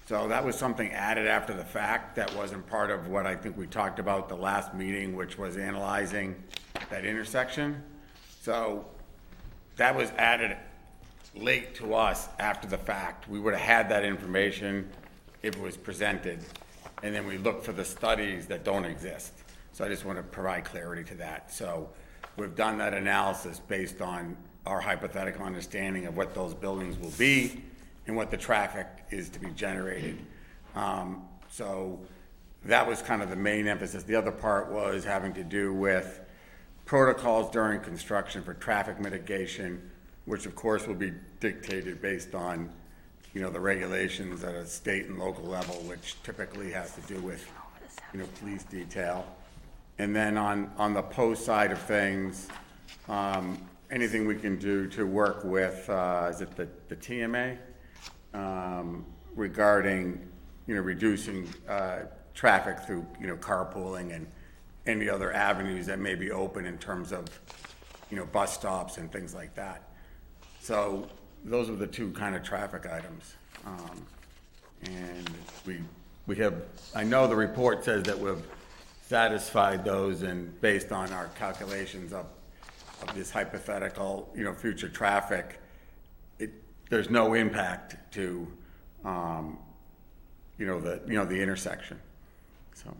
So 0.06 0.28
that 0.28 0.44
was 0.44 0.56
something 0.56 0.92
added 0.92 1.26
after 1.26 1.54
the 1.54 1.64
fact 1.64 2.14
that 2.14 2.32
wasn't 2.36 2.66
part 2.68 2.90
of 2.90 3.08
what 3.08 3.26
I 3.26 3.34
think 3.34 3.56
we 3.56 3.66
talked 3.66 3.98
about 3.98 4.28
the 4.28 4.36
last 4.36 4.74
meeting, 4.74 5.16
which 5.16 5.36
was 5.36 5.56
analyzing 5.56 6.36
that 6.88 7.04
intersection. 7.04 7.82
So 8.48 8.86
that 9.76 9.94
was 9.94 10.10
added 10.16 10.56
late 11.36 11.74
to 11.74 11.92
us 11.92 12.30
after 12.38 12.66
the 12.66 12.78
fact. 12.78 13.28
We 13.28 13.38
would 13.38 13.52
have 13.52 13.62
had 13.62 13.88
that 13.90 14.06
information 14.06 14.88
if 15.42 15.54
it 15.54 15.60
was 15.60 15.76
presented, 15.76 16.42
and 17.02 17.14
then 17.14 17.26
we 17.26 17.36
look 17.36 17.62
for 17.62 17.72
the 17.72 17.84
studies 17.84 18.46
that 18.46 18.64
don't 18.64 18.86
exist. 18.86 19.34
So 19.72 19.84
I 19.84 19.90
just 19.90 20.06
want 20.06 20.16
to 20.16 20.22
provide 20.22 20.64
clarity 20.64 21.04
to 21.10 21.14
that. 21.16 21.52
So 21.52 21.90
we've 22.38 22.56
done 22.56 22.78
that 22.78 22.94
analysis 22.94 23.60
based 23.60 24.00
on 24.00 24.34
our 24.64 24.80
hypothetical 24.80 25.44
understanding 25.44 26.06
of 26.06 26.16
what 26.16 26.34
those 26.34 26.54
buildings 26.54 26.96
will 26.96 27.12
be 27.18 27.62
and 28.06 28.16
what 28.16 28.30
the 28.30 28.38
traffic 28.38 28.86
is 29.10 29.28
to 29.28 29.38
be 29.38 29.50
generated. 29.50 30.24
Um, 30.74 31.28
So 31.50 32.00
that 32.64 32.86
was 32.86 33.02
kind 33.02 33.20
of 33.20 33.28
the 33.28 33.36
main 33.36 33.68
emphasis. 33.68 34.04
The 34.04 34.14
other 34.14 34.32
part 34.32 34.72
was 34.72 35.04
having 35.04 35.34
to 35.34 35.44
do 35.44 35.74
with 35.74 36.22
protocols 36.88 37.50
during 37.50 37.78
construction 37.80 38.42
for 38.42 38.54
traffic 38.54 38.98
mitigation, 38.98 39.78
which 40.24 40.46
of 40.46 40.56
course 40.56 40.86
will 40.86 40.94
be 40.94 41.12
dictated 41.38 42.00
based 42.00 42.34
on, 42.34 42.70
you 43.34 43.42
know, 43.42 43.50
the 43.50 43.60
regulations 43.60 44.42
at 44.42 44.54
a 44.54 44.64
state 44.64 45.04
and 45.04 45.18
local 45.18 45.44
level, 45.44 45.74
which 45.82 46.16
typically 46.22 46.72
has 46.72 46.94
to 46.94 47.02
do 47.02 47.20
with, 47.20 47.46
you 48.14 48.20
know, 48.20 48.26
police 48.40 48.62
detail. 48.62 49.26
And 49.98 50.16
then 50.16 50.38
on, 50.38 50.72
on 50.78 50.94
the 50.94 51.02
post 51.02 51.44
side 51.44 51.72
of 51.72 51.78
things, 51.78 52.48
um, 53.06 53.58
anything 53.90 54.26
we 54.26 54.36
can 54.36 54.56
do 54.56 54.86
to 54.86 55.04
work 55.04 55.44
with, 55.44 55.90
uh, 55.90 56.28
is 56.30 56.40
it 56.40 56.56
the, 56.56 56.66
the 56.88 56.96
TMA? 56.96 57.58
Um, 58.32 59.04
regarding, 59.34 60.26
you 60.66 60.74
know, 60.74 60.80
reducing, 60.80 61.52
uh, 61.68 62.04
traffic 62.32 62.78
through, 62.78 63.06
you 63.20 63.26
know, 63.26 63.36
carpooling 63.36 64.14
and 64.14 64.26
any 64.88 65.08
other 65.08 65.32
avenues 65.32 65.86
that 65.86 65.98
may 65.98 66.14
be 66.14 66.30
open 66.30 66.64
in 66.64 66.78
terms 66.78 67.12
of, 67.12 67.26
you 68.10 68.16
know, 68.16 68.24
bus 68.26 68.54
stops 68.54 68.96
and 68.96 69.12
things 69.12 69.34
like 69.34 69.54
that. 69.54 69.82
So 70.60 71.06
those 71.44 71.68
are 71.68 71.76
the 71.76 71.86
two 71.86 72.10
kind 72.12 72.34
of 72.34 72.42
traffic 72.42 72.86
items. 72.86 73.34
Um, 73.66 74.06
and 74.84 75.30
we, 75.66 75.80
we 76.26 76.36
have, 76.36 76.54
I 76.94 77.04
know 77.04 77.26
the 77.26 77.36
report 77.36 77.84
says 77.84 78.02
that 78.04 78.18
we've 78.18 78.42
satisfied 79.02 79.84
those 79.84 80.22
and 80.22 80.58
based 80.60 80.90
on 80.90 81.12
our 81.12 81.26
calculations 81.38 82.12
of, 82.12 82.26
of 83.02 83.14
this 83.14 83.30
hypothetical, 83.30 84.32
you 84.34 84.44
know, 84.44 84.54
future 84.54 84.88
traffic, 84.88 85.60
it, 86.38 86.50
there's 86.88 87.10
no 87.10 87.34
impact 87.34 87.96
to, 88.12 88.46
um, 89.04 89.58
you 90.58 90.66
know, 90.66 90.80
the, 90.80 91.00
you 91.06 91.14
know, 91.14 91.24
the 91.24 91.40
intersection, 91.40 92.00
so. 92.74 92.94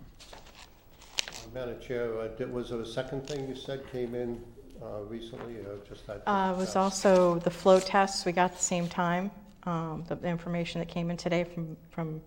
Madam 1.59 1.81
Chair, 1.81 2.17
uh, 2.21 2.29
did- 2.29 2.53
was 2.53 2.71
there 2.71 2.81
a 2.81 2.87
second 2.87 3.27
thing 3.27 3.49
you 3.49 3.57
said 3.57 3.81
came 3.91 4.15
in 4.15 4.41
uh, 4.81 5.01
recently, 5.09 5.57
or 5.57 5.79
just 5.89 6.07
that? 6.07 6.23
Uh, 6.25 6.53
it 6.55 6.57
was 6.57 6.77
also 6.77 7.41
the 7.41 7.51
flow 7.51 7.81
tests 7.81 8.25
we 8.25 8.31
got 8.31 8.53
at 8.53 8.57
the 8.59 8.63
same 8.63 8.87
time, 8.89 9.29
um, 9.65 10.05
the 10.07 10.15
the 10.15 10.29
information 10.29 10.79
that 10.79 10.87
came 10.87 11.11
in 11.11 11.17
today 11.17 11.43
from, 11.43 11.77
from, 11.91 12.21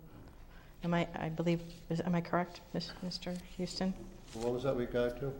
am 0.83 0.93
I, 0.93 1.07
I 1.15 1.29
believe, 1.29 1.61
is- 1.89 2.01
am 2.01 2.13
I 2.13 2.19
correct, 2.19 2.59
Miss- 2.73 2.91
Mr. 3.05 3.37
Houston? 3.55 3.93
What 4.33 4.51
was 4.53 4.63
that 4.63 4.75
regard 4.75 5.17
to? 5.21 5.31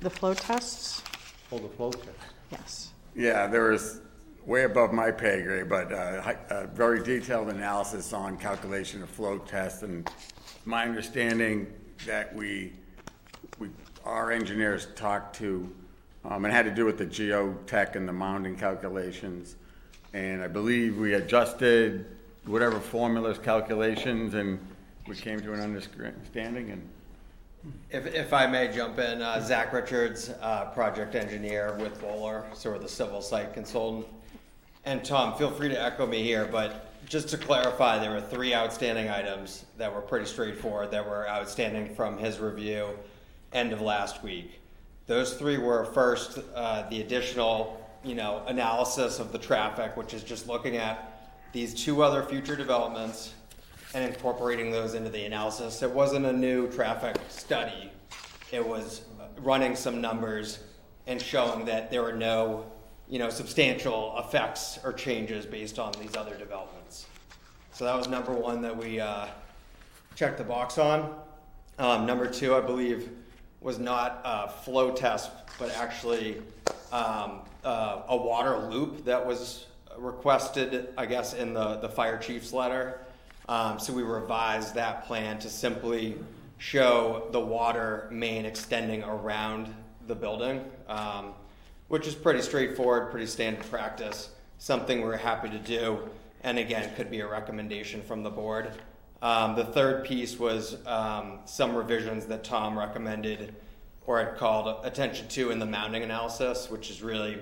The 0.00 0.10
flow 0.10 0.34
tests? 0.34 1.02
Oh, 1.50 1.56
the 1.58 1.68
flow 1.68 1.90
test. 1.90 2.10
Yes. 2.50 2.92
Yeah, 3.16 3.46
there 3.46 3.70
was 3.70 4.02
way 4.44 4.64
above 4.64 4.92
my 4.92 5.10
pay 5.10 5.40
grade, 5.40 5.70
but 5.70 5.90
uh, 5.90 6.20
hi- 6.20 6.36
a 6.50 6.66
very 6.66 7.02
detailed 7.02 7.48
analysis 7.48 8.12
on 8.12 8.36
calculation 8.36 9.02
of 9.02 9.08
flow 9.08 9.38
tests. 9.38 9.82
And 9.82 10.10
my 10.66 10.84
understanding 10.84 11.72
that 12.06 12.34
we, 12.34 12.72
we, 13.58 13.68
our 14.04 14.30
engineers 14.30 14.88
talked 14.94 15.36
to, 15.36 15.70
um, 16.24 16.44
and 16.44 16.52
had 16.52 16.64
to 16.64 16.70
do 16.70 16.84
with 16.84 16.98
the 16.98 17.06
geotech 17.06 17.96
and 17.96 18.08
the 18.08 18.12
mounding 18.12 18.58
calculations. 18.58 19.56
And 20.12 20.42
I 20.42 20.48
believe 20.48 20.96
we 20.98 21.14
adjusted 21.14 22.06
whatever 22.46 22.78
formulas, 22.78 23.38
calculations, 23.38 24.34
and 24.34 24.58
we 25.08 25.16
came 25.16 25.40
to 25.40 25.52
an 25.52 25.60
understanding 25.60 26.70
and 26.70 26.88
If, 27.90 28.06
if 28.14 28.32
I 28.32 28.46
may 28.46 28.70
jump 28.72 28.98
in, 28.98 29.22
uh, 29.22 29.40
Zach 29.40 29.72
Richards, 29.72 30.30
uh, 30.40 30.66
project 30.66 31.14
engineer 31.14 31.76
with 31.80 32.00
Bohler, 32.00 32.54
sort 32.54 32.76
of 32.76 32.82
the 32.82 32.88
civil 32.88 33.22
site 33.22 33.54
consultant. 33.54 34.06
And 34.84 35.02
Tom, 35.02 35.34
feel 35.36 35.50
free 35.50 35.70
to 35.70 35.82
echo 35.82 36.06
me 36.06 36.22
here, 36.22 36.46
but 36.50 36.93
just 37.06 37.28
to 37.28 37.38
clarify, 37.38 37.98
there 37.98 38.10
were 38.10 38.20
three 38.20 38.54
outstanding 38.54 39.08
items 39.08 39.64
that 39.78 39.92
were 39.92 40.00
pretty 40.00 40.26
straightforward 40.26 40.90
that 40.90 41.06
were 41.06 41.28
outstanding 41.28 41.94
from 41.94 42.18
his 42.18 42.38
review 42.38 42.88
end 43.52 43.72
of 43.72 43.80
last 43.80 44.22
week. 44.22 44.60
Those 45.06 45.34
three 45.34 45.58
were 45.58 45.84
first, 45.84 46.38
uh, 46.54 46.88
the 46.88 47.00
additional, 47.00 47.80
you 48.02 48.14
know, 48.14 48.42
analysis 48.46 49.18
of 49.18 49.32
the 49.32 49.38
traffic, 49.38 49.96
which 49.96 50.14
is 50.14 50.22
just 50.22 50.48
looking 50.48 50.76
at 50.76 51.32
these 51.52 51.74
two 51.74 52.02
other 52.02 52.22
future 52.22 52.56
developments 52.56 53.34
and 53.94 54.04
incorporating 54.04 54.72
those 54.72 54.94
into 54.94 55.10
the 55.10 55.24
analysis. 55.24 55.82
It 55.82 55.90
wasn't 55.90 56.26
a 56.26 56.32
new 56.32 56.70
traffic 56.70 57.16
study. 57.28 57.92
It 58.50 58.66
was 58.66 59.02
running 59.38 59.76
some 59.76 60.00
numbers 60.00 60.60
and 61.06 61.20
showing 61.20 61.64
that 61.66 61.90
there 61.90 62.02
were 62.02 62.12
no, 62.12 62.66
you 63.08 63.18
know, 63.18 63.30
substantial 63.30 64.14
effects 64.18 64.78
or 64.84 64.92
changes 64.92 65.46
based 65.46 65.78
on 65.78 65.92
these 66.00 66.16
other 66.16 66.36
developments. 66.36 67.06
So 67.72 67.84
that 67.84 67.96
was 67.96 68.08
number 68.08 68.32
one 68.32 68.62
that 68.62 68.76
we 68.76 69.00
uh, 69.00 69.26
checked 70.14 70.38
the 70.38 70.44
box 70.44 70.78
on. 70.78 71.14
Um, 71.78 72.06
number 72.06 72.26
two, 72.26 72.54
I 72.54 72.60
believe, 72.60 73.10
was 73.60 73.78
not 73.78 74.20
a 74.24 74.48
flow 74.48 74.92
test, 74.92 75.30
but 75.58 75.74
actually 75.76 76.40
um, 76.92 77.40
uh, 77.64 78.02
a 78.08 78.16
water 78.16 78.58
loop 78.70 79.04
that 79.04 79.24
was 79.24 79.66
requested, 79.98 80.88
I 80.96 81.06
guess, 81.06 81.34
in 81.34 81.54
the, 81.54 81.76
the 81.76 81.88
fire 81.88 82.18
chief's 82.18 82.52
letter. 82.52 83.00
Um, 83.48 83.78
so 83.78 83.92
we 83.92 84.02
revised 84.02 84.74
that 84.74 85.04
plan 85.06 85.38
to 85.40 85.50
simply 85.50 86.16
show 86.58 87.28
the 87.32 87.40
water 87.40 88.08
main 88.10 88.46
extending 88.46 89.02
around 89.02 89.74
the 90.06 90.14
building, 90.14 90.64
um, 90.88 91.32
which 91.88 92.06
is 92.06 92.14
pretty 92.14 92.42
straightforward, 92.42 93.10
pretty 93.10 93.26
standard 93.26 93.68
practice, 93.70 94.30
something 94.58 95.02
we're 95.02 95.16
happy 95.16 95.48
to 95.48 95.58
do, 95.58 95.98
and 96.42 96.58
again, 96.58 96.94
could 96.94 97.10
be 97.10 97.20
a 97.20 97.26
recommendation 97.26 98.02
from 98.02 98.22
the 98.22 98.30
board. 98.30 98.70
Um, 99.22 99.54
the 99.54 99.64
third 99.64 100.04
piece 100.04 100.38
was 100.38 100.76
um, 100.86 101.38
some 101.46 101.74
revisions 101.74 102.26
that 102.26 102.44
Tom 102.44 102.78
recommended 102.78 103.54
or 104.06 104.18
had 104.18 104.36
called 104.36 104.84
attention 104.84 105.28
to 105.28 105.50
in 105.50 105.58
the 105.58 105.66
mounding 105.66 106.02
analysis, 106.02 106.68
which 106.68 106.90
is 106.90 107.02
really 107.02 107.38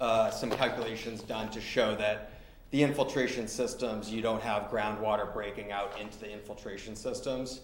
uh, 0.00 0.30
some 0.30 0.50
calculations 0.50 1.22
done 1.22 1.48
to 1.50 1.60
show 1.60 1.94
that 1.94 2.32
the 2.70 2.82
infiltration 2.82 3.46
systems, 3.46 4.10
you 4.10 4.20
don't 4.20 4.42
have 4.42 4.64
groundwater 4.64 5.32
breaking 5.32 5.70
out 5.70 5.98
into 6.00 6.18
the 6.18 6.30
infiltration 6.30 6.96
systems 6.96 7.60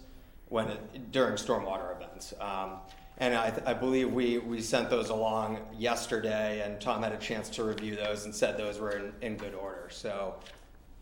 when 0.48 0.68
it, 0.68 1.10
during 1.10 1.34
stormwater 1.34 1.96
events. 1.96 2.32
Um, 2.40 2.74
and 3.18 3.34
I, 3.34 3.52
I 3.66 3.74
believe 3.74 4.12
we, 4.12 4.38
we 4.38 4.60
sent 4.60 4.90
those 4.90 5.10
along 5.10 5.58
yesterday, 5.78 6.62
and 6.64 6.80
Tom 6.80 7.02
had 7.02 7.12
a 7.12 7.18
chance 7.18 7.48
to 7.50 7.64
review 7.64 7.96
those 7.96 8.24
and 8.24 8.34
said 8.34 8.56
those 8.56 8.78
were 8.78 8.92
in, 8.92 9.12
in 9.20 9.36
good 9.36 9.54
order. 9.54 9.88
So, 9.90 10.36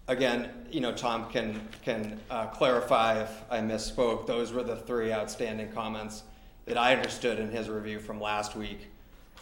again, 0.08 0.50
you 0.70 0.80
know, 0.80 0.92
Tom 0.92 1.30
can 1.30 1.60
can 1.82 2.20
uh, 2.30 2.46
clarify 2.46 3.22
if 3.22 3.30
I 3.50 3.60
misspoke. 3.60 4.26
Those 4.26 4.52
were 4.52 4.62
the 4.62 4.76
three 4.76 5.12
outstanding 5.12 5.72
comments 5.72 6.24
that 6.66 6.76
I 6.76 6.94
understood 6.94 7.38
in 7.38 7.50
his 7.50 7.68
review 7.68 8.00
from 8.00 8.20
last 8.20 8.56
week. 8.56 8.88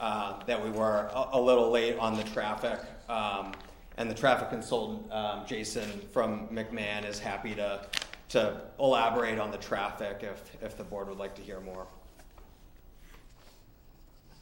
Uh, 0.01 0.41
that 0.47 0.63
we 0.63 0.71
were 0.71 1.11
a, 1.13 1.31
a, 1.33 1.41
little 1.41 1.73
late 1.73 1.99
on 1.99 2.17
the 2.17 2.23
traffic. 2.23 2.79
Um, 3.09 3.53
and 3.97 4.09
the 4.09 4.15
traffic 4.15 4.49
consultant, 4.49 5.13
um, 5.13 5.45
Jason 5.45 5.91
from 6.13 6.47
McMahon, 6.49 7.05
is 7.05 7.19
happy 7.19 7.53
to, 7.57 7.85
to 8.29 8.61
elaborate 8.79 9.41
on 9.41 9.51
the 9.51 9.59
traffic 9.59 10.21
if, 10.23 10.57
if 10.63 10.77
the 10.77 10.85
board 10.85 11.09
would 11.09 11.19
like 11.19 11.35
to 11.35 11.43
hear 11.43 11.59
more. 11.59 11.89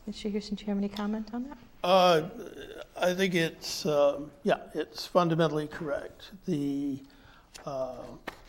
Mr. 0.09 0.31
Houston, 0.31 0.55
do 0.55 0.65
you 0.65 0.69
have 0.69 0.79
any 0.79 0.89
comment 0.89 1.29
on 1.33 1.45
that? 1.49 1.59
Uh, 1.83 2.23
I 3.01 3.13
think 3.13 3.35
it's, 3.35 3.85
um, 3.87 4.31
yeah, 4.45 4.59
it's 4.73 5.05
fundamentally 5.05 5.67
correct. 5.67 6.31
The 6.47 6.99
uh, 7.65 8.03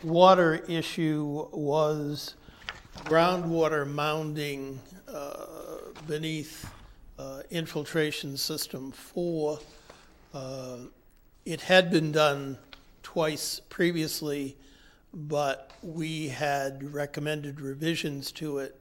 water 0.04 0.62
issue 0.68 1.48
was 1.52 2.36
groundwater 3.04 3.86
mounding 3.92 4.78
uh, 5.08 5.46
beneath 6.06 6.70
uh, 7.18 7.42
infiltration 7.50 8.36
system 8.36 8.92
four. 8.92 9.58
Uh, 10.32 10.78
it 11.44 11.62
had 11.62 11.90
been 11.90 12.12
done 12.12 12.56
twice 13.02 13.60
previously, 13.68 14.56
but 15.12 15.72
we 15.82 16.28
had 16.28 16.92
recommended 16.94 17.60
revisions 17.60 18.30
to 18.32 18.58
it. 18.58 18.77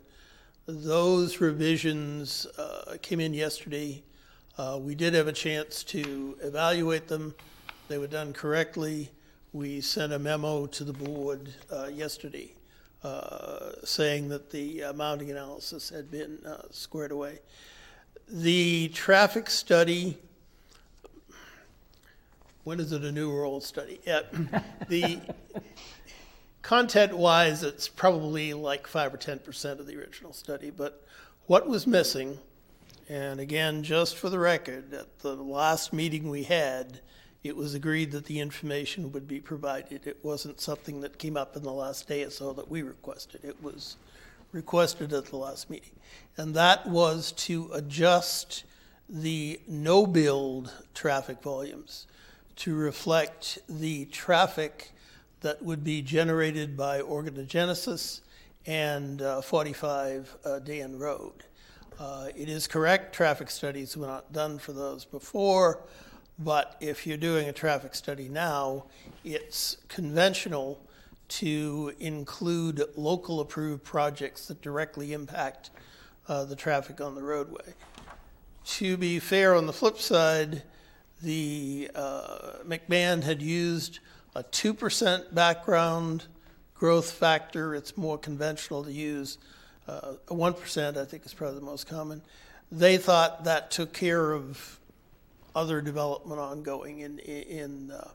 Those 0.70 1.40
revisions 1.40 2.46
uh, 2.58 2.98
came 3.02 3.22
in 3.22 3.34
yesterday. 3.34 4.04
Uh, 4.58 4.78
we 4.82 4.96
did 4.96 5.14
have 5.14 5.28
a 5.28 5.32
chance 5.32 5.82
to 5.86 6.38
evaluate 6.42 7.08
them. 7.08 7.34
They 7.88 7.98
were 7.98 8.08
done 8.08 8.34
correctly. 8.34 9.10
We 9.54 9.80
sent 9.80 10.12
a 10.12 10.20
memo 10.20 10.66
to 10.66 10.84
the 10.84 10.92
board 10.92 11.54
uh, 11.72 11.86
yesterday 11.86 12.52
uh, 13.02 13.72
saying 13.86 14.28
that 14.28 14.52
the 14.52 14.84
mounding 14.94 15.32
analysis 15.32 15.90
had 15.90 16.12
been 16.12 16.40
uh, 16.46 16.64
squared 16.72 17.14
away. 17.14 17.40
The 18.28 18.90
traffic 18.90 19.50
study 19.50 20.18
when 22.66 22.82
is 22.82 22.92
it 22.92 23.02
a 23.06 23.12
new 23.14 23.32
or 23.32 23.46
old 23.46 23.64
study? 23.64 24.02
Yeah, 24.06 24.24
the 24.90 25.22
content-wise, 26.68 27.64
it's 27.64 27.88
probably 27.88 28.54
like 28.54 28.88
five 28.88 29.14
or 29.14 29.18
ten 29.18 29.40
percent 29.40 29.80
of 29.80 29.88
the 29.88 29.98
original 29.98 30.34
study. 30.34 30.70
But 30.70 31.02
what 31.46 31.66
was 31.66 31.88
missing, 31.88 32.40
and 33.08 33.40
again, 33.40 33.84
just 33.84 34.18
for 34.18 34.30
the 34.30 34.38
record, 34.38 34.94
at 34.94 35.20
the 35.20 35.34
last 35.34 35.94
meeting 35.94 36.30
we 36.30 36.44
had, 36.44 37.00
it 37.42 37.56
was 37.56 37.74
agreed 37.74 38.12
that 38.12 38.26
the 38.26 38.42
information 38.42 39.14
would 39.14 39.30
be 39.30 39.40
provided. 39.40 40.06
It 40.06 40.20
wasn't 40.24 40.60
something 40.60 41.00
that 41.00 41.18
came 41.18 41.38
up 41.38 41.56
in 41.56 41.64
the 41.64 41.72
last 41.72 42.06
day 42.06 42.24
or 42.24 42.32
so 42.32 42.52
that 42.52 42.70
we 42.70 42.82
requested. 42.82 43.46
It 43.46 43.64
was 43.64 43.96
requested 44.52 45.14
at 45.14 45.28
the 45.28 45.38
last 45.38 45.70
meeting. 45.70 45.96
And 46.36 46.54
that 46.56 46.86
was 46.86 47.32
to 47.48 47.70
adjust 47.74 48.66
the 49.08 49.62
no-build 49.70 50.74
traffic 50.94 51.42
volumes 51.42 52.08
to 52.58 52.76
reflect 52.76 53.58
the 53.70 54.04
traffic 54.08 54.92
that 55.42 55.62
would 55.62 55.84
be 55.84 56.02
generated 56.02 56.76
by 56.76 57.02
Organogenesis 57.02 58.22
and 58.66 59.22
uh, 59.22 59.42
45 59.42 60.36
uh, 60.44 60.60
Dan 60.60 60.98
Road. 60.98 61.44
Uh, 62.00 62.28
It 62.36 62.50
is 62.50 62.68
correct, 62.68 63.14
traffic 63.14 63.50
studies 63.50 63.96
were 63.96 64.08
not 64.08 64.34
done 64.34 64.60
for 64.60 64.74
those 64.74 65.06
before, 65.06 65.84
but 66.40 66.76
if 66.80 67.08
you're 67.08 67.18
doing 67.18 67.50
a 67.50 67.54
traffic 67.54 67.96
study 67.96 68.30
now, 68.30 68.86
it's 69.24 69.78
conventional 69.88 70.80
to 71.30 71.94
include 72.00 72.84
local 72.96 73.40
approved 73.40 73.84
projects 73.84 74.48
that 74.48 74.62
directly 74.62 75.14
impact 75.14 75.72
uh, 76.28 76.46
the 76.46 76.56
traffic 76.56 77.02
on 77.02 77.16
the 77.16 77.24
roadway. 77.24 77.74
To 78.66 78.98
be 78.98 79.20
fair, 79.20 79.56
on 79.56 79.66
the 79.66 79.74
flip 79.74 79.98
side, 79.98 80.64
the 81.22 81.90
uh, 81.96 82.60
McMahon 82.66 83.24
had 83.24 83.42
used 83.42 84.00
a 84.38 84.44
2% 84.44 85.34
background 85.34 86.26
growth 86.76 87.12
factor. 87.12 87.74
It's 87.74 87.98
more 87.98 88.20
conventional 88.20 88.84
to 88.84 88.92
use 88.92 89.40
uh, 89.88 90.14
a 90.28 90.34
1%, 90.34 90.98
I 90.98 91.06
think 91.06 91.26
is 91.26 91.34
probably 91.34 91.60
the 91.60 91.66
most 91.66 91.88
common. 91.88 92.22
They 92.72 92.98
thought 92.98 93.46
that 93.46 93.72
took 93.72 93.94
care 93.94 94.34
of 94.34 94.80
other 95.56 95.82
development 95.82 96.40
ongoing 96.40 97.00
in, 97.00 97.18
in 97.18 97.90
uh, 97.90 98.10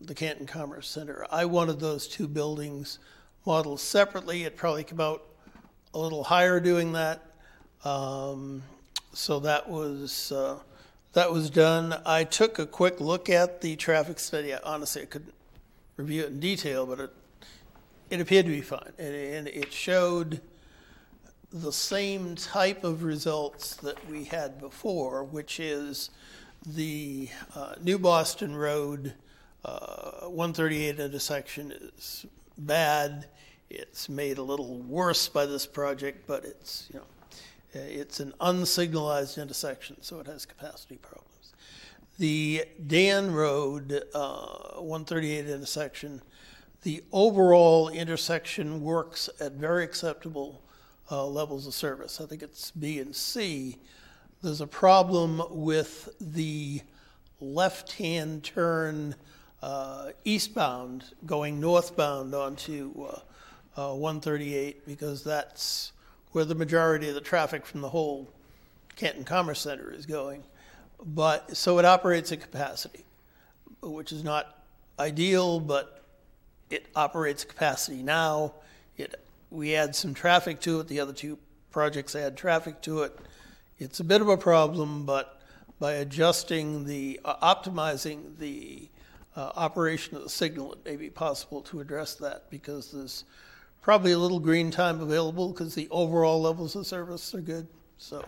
the 0.00 0.12
Canton 0.12 0.44
Commerce 0.44 0.88
Center. 0.88 1.24
I 1.30 1.44
wanted 1.44 1.78
those 1.78 2.08
two 2.08 2.26
buildings 2.26 2.98
modeled 3.46 3.78
separately. 3.78 4.42
It 4.42 4.56
probably 4.56 4.82
came 4.82 5.00
out 5.00 5.22
a 5.94 6.00
little 6.00 6.24
higher 6.24 6.58
doing 6.58 6.94
that. 6.94 7.22
Um, 7.84 8.64
so 9.12 9.38
that 9.40 9.68
was 9.68 10.32
uh, 10.32 10.58
that 11.12 11.32
was 11.32 11.48
done. 11.48 11.94
I 12.04 12.24
took 12.24 12.58
a 12.58 12.66
quick 12.66 13.00
look 13.00 13.28
at 13.30 13.60
the 13.60 13.76
traffic 13.76 14.18
study. 14.18 14.52
Honestly, 14.52 15.02
I 15.02 15.04
couldn't 15.06 15.34
review 16.00 16.22
it 16.22 16.28
in 16.28 16.40
detail, 16.40 16.86
but 16.86 17.00
it 17.00 17.10
it 18.10 18.20
appeared 18.20 18.46
to 18.46 18.50
be 18.50 18.60
fine, 18.60 18.92
and, 18.98 19.14
and 19.14 19.48
it 19.48 19.72
showed 19.72 20.40
the 21.52 21.72
same 21.72 22.34
type 22.34 22.82
of 22.84 23.04
results 23.04 23.76
that 23.76 24.08
we 24.08 24.24
had 24.24 24.60
before, 24.60 25.24
which 25.24 25.60
is 25.60 26.10
the 26.66 27.28
uh, 27.54 27.74
New 27.80 27.98
Boston 27.98 28.54
Road 28.54 29.14
uh, 29.64 30.26
138 30.28 30.98
intersection 30.98 31.72
is 31.72 32.26
bad. 32.58 33.26
It's 33.68 34.08
made 34.08 34.38
a 34.38 34.42
little 34.42 34.78
worse 34.78 35.28
by 35.28 35.46
this 35.46 35.66
project, 35.66 36.26
but 36.26 36.44
it's 36.44 36.88
you 36.92 36.98
know 36.98 37.06
it's 37.72 38.18
an 38.18 38.34
unsignalized 38.40 39.40
intersection, 39.40 39.96
so 40.00 40.18
it 40.18 40.26
has 40.26 40.44
capacity 40.46 40.96
problems. 40.96 41.39
The 42.20 42.66
Dan 42.86 43.32
Road 43.32 44.02
uh, 44.12 44.72
138 44.76 45.48
intersection, 45.48 46.20
the 46.82 47.02
overall 47.12 47.88
intersection 47.88 48.82
works 48.82 49.30
at 49.40 49.52
very 49.52 49.84
acceptable 49.84 50.60
uh, 51.10 51.24
levels 51.24 51.66
of 51.66 51.72
service. 51.72 52.20
I 52.20 52.26
think 52.26 52.42
it's 52.42 52.72
B 52.72 52.98
and 52.98 53.16
C. 53.16 53.78
There's 54.42 54.60
a 54.60 54.66
problem 54.66 55.42
with 55.48 56.10
the 56.20 56.82
left-hand 57.40 58.44
turn 58.44 59.14
uh, 59.62 60.10
eastbound 60.26 61.04
going 61.24 61.58
northbound 61.58 62.34
onto 62.34 62.92
uh, 63.78 63.92
uh, 63.92 63.94
138 63.94 64.86
because 64.86 65.24
that's 65.24 65.92
where 66.32 66.44
the 66.44 66.54
majority 66.54 67.08
of 67.08 67.14
the 67.14 67.22
traffic 67.22 67.64
from 67.64 67.80
the 67.80 67.88
whole 67.88 68.28
Canton 68.94 69.24
Commerce 69.24 69.60
Center 69.60 69.90
is 69.90 70.04
going. 70.04 70.44
But 71.04 71.56
so 71.56 71.78
it 71.78 71.84
operates 71.84 72.30
at 72.32 72.40
capacity, 72.40 73.04
which 73.82 74.12
is 74.12 74.22
not 74.22 74.64
ideal, 74.98 75.60
but 75.60 76.04
it 76.68 76.86
operates 76.94 77.44
capacity 77.44 78.02
now. 78.02 78.54
It 78.96 79.14
we 79.50 79.74
add 79.74 79.96
some 79.96 80.14
traffic 80.14 80.60
to 80.60 80.80
it. 80.80 80.88
The 80.88 81.00
other 81.00 81.12
two 81.12 81.38
projects 81.70 82.14
add 82.14 82.36
traffic 82.36 82.80
to 82.82 83.02
it. 83.02 83.18
It's 83.78 84.00
a 84.00 84.04
bit 84.04 84.20
of 84.20 84.28
a 84.28 84.36
problem, 84.36 85.06
but 85.06 85.40
by 85.78 85.94
adjusting 85.94 86.84
the 86.84 87.18
uh, 87.24 87.54
optimizing 87.54 88.38
the 88.38 88.88
uh, 89.36 89.52
operation 89.56 90.16
of 90.16 90.22
the 90.22 90.28
signal, 90.28 90.72
it 90.72 90.84
may 90.84 90.96
be 90.96 91.10
possible 91.10 91.62
to 91.62 91.80
address 91.80 92.14
that 92.16 92.50
because 92.50 92.92
there's 92.92 93.24
probably 93.80 94.12
a 94.12 94.18
little 94.18 94.40
green 94.40 94.70
time 94.70 95.00
available 95.00 95.48
because 95.48 95.74
the 95.74 95.88
overall 95.90 96.42
levels 96.42 96.76
of 96.76 96.86
service 96.86 97.34
are 97.34 97.40
good. 97.40 97.66
So 97.96 98.24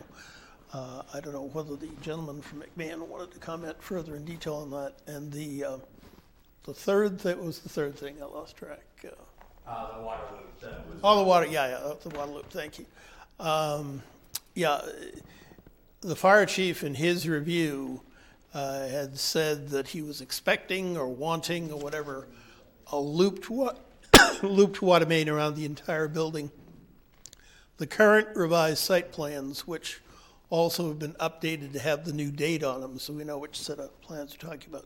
uh, 0.72 1.02
I 1.12 1.20
don't 1.20 1.32
know 1.34 1.50
whether 1.52 1.76
the 1.76 1.88
gentleman 2.00 2.40
from 2.42 2.62
McMahon 2.62 3.06
wanted 3.06 3.30
to 3.32 3.38
comment 3.38 3.76
further 3.82 4.16
in 4.16 4.24
detail 4.24 4.54
on 4.56 4.70
that. 4.70 4.94
And 5.06 5.32
the 5.32 5.64
uh, 5.64 5.76
the 6.64 6.74
third 6.74 7.20
thing 7.20 7.44
was 7.44 7.58
the 7.60 7.68
third 7.68 7.96
thing 7.96 8.16
I 8.22 8.26
lost 8.26 8.56
track. 8.56 8.80
Uh, 9.04 9.08
Uh, 9.66 9.98
the 9.98 10.04
water 10.04 10.22
loop 10.32 10.60
that 10.60 10.86
was. 10.88 10.98
Oh, 11.04 11.18
the 11.18 11.24
water, 11.24 11.46
yeah, 11.46 11.68
yeah, 11.68 11.94
the 12.02 12.08
water 12.18 12.32
loop, 12.32 12.50
thank 12.50 12.78
you. 12.78 12.86
Um, 13.38 14.02
yeah, 14.54 14.80
the 16.00 16.16
fire 16.16 16.46
chief 16.46 16.82
in 16.82 16.94
his 16.94 17.28
review 17.28 18.00
uh, 18.54 18.88
had 18.88 19.18
said 19.18 19.68
that 19.70 19.88
he 19.88 20.02
was 20.02 20.20
expecting 20.20 20.96
or 20.96 21.08
wanting 21.08 21.70
or 21.70 21.78
whatever 21.78 22.26
a 22.90 22.98
looped 22.98 23.48
wa- 23.50 23.74
looped 24.42 24.82
water 24.82 25.06
main 25.06 25.28
around 25.28 25.54
the 25.54 25.64
entire 25.64 26.08
building. 26.08 26.50
The 27.78 27.86
current 27.86 28.28
revised 28.36 28.78
site 28.78 29.12
plans, 29.12 29.66
which 29.66 30.00
also 30.52 30.88
have 30.88 30.98
been 30.98 31.14
updated 31.14 31.72
to 31.72 31.78
have 31.78 32.04
the 32.04 32.12
new 32.12 32.30
date 32.30 32.62
on 32.62 32.82
them, 32.82 32.98
so 32.98 33.10
we 33.14 33.24
know 33.24 33.38
which 33.38 33.58
set 33.58 33.78
of 33.78 33.98
plans 34.02 34.36
we're 34.36 34.50
talking 34.50 34.68
about. 34.68 34.84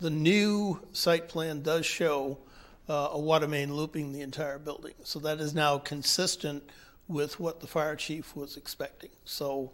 The 0.00 0.10
new 0.10 0.80
site 0.92 1.28
plan 1.28 1.62
does 1.62 1.86
show 1.86 2.36
uh, 2.90 3.08
a 3.12 3.18
water 3.18 3.48
main 3.48 3.72
looping 3.72 4.12
the 4.12 4.20
entire 4.20 4.58
building, 4.58 4.92
so 5.04 5.18
that 5.20 5.40
is 5.40 5.54
now 5.54 5.78
consistent 5.78 6.62
with 7.08 7.40
what 7.40 7.60
the 7.60 7.66
fire 7.66 7.96
chief 7.96 8.36
was 8.36 8.58
expecting. 8.58 9.08
So 9.24 9.72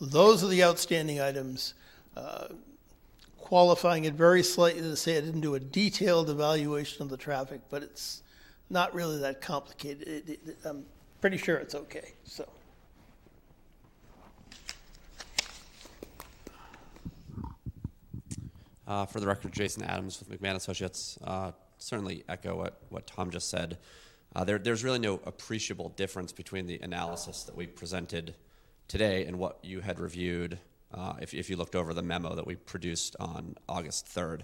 those 0.00 0.44
are 0.44 0.48
the 0.48 0.62
outstanding 0.62 1.20
items. 1.20 1.74
Uh, 2.16 2.46
qualifying 3.38 4.04
it 4.04 4.14
very 4.14 4.44
slightly 4.44 4.82
to 4.82 4.94
say 4.94 5.18
I 5.18 5.20
didn't 5.20 5.40
do 5.40 5.56
a 5.56 5.60
detailed 5.60 6.30
evaluation 6.30 7.02
of 7.02 7.08
the 7.08 7.16
traffic, 7.16 7.60
but 7.70 7.82
it's 7.82 8.22
not 8.70 8.94
really 8.94 9.18
that 9.18 9.40
complicated. 9.40 10.06
It, 10.06 10.28
it, 10.46 10.56
I'm 10.64 10.86
pretty 11.20 11.38
sure 11.38 11.56
it's 11.56 11.74
okay, 11.74 12.12
so. 12.22 12.48
Uh, 18.86 19.04
for 19.04 19.18
the 19.18 19.26
record, 19.26 19.52
Jason 19.52 19.82
Adams 19.82 20.20
with 20.20 20.40
McMahon 20.40 20.54
Associates. 20.54 21.18
Uh, 21.24 21.50
certainly 21.78 22.24
echo 22.28 22.56
what, 22.56 22.80
what 22.88 23.06
Tom 23.06 23.30
just 23.30 23.50
said. 23.50 23.78
Uh, 24.34 24.44
there, 24.44 24.58
there's 24.58 24.84
really 24.84 24.98
no 24.98 25.20
appreciable 25.24 25.88
difference 25.90 26.32
between 26.32 26.66
the 26.66 26.78
analysis 26.80 27.42
that 27.44 27.56
we 27.56 27.66
presented 27.66 28.34
today 28.86 29.24
and 29.24 29.38
what 29.38 29.58
you 29.62 29.80
had 29.80 29.98
reviewed 29.98 30.58
uh, 30.94 31.14
if, 31.20 31.34
if 31.34 31.50
you 31.50 31.56
looked 31.56 31.74
over 31.74 31.92
the 31.92 32.02
memo 32.02 32.34
that 32.34 32.46
we 32.46 32.54
produced 32.54 33.16
on 33.18 33.56
August 33.68 34.06
3rd. 34.06 34.42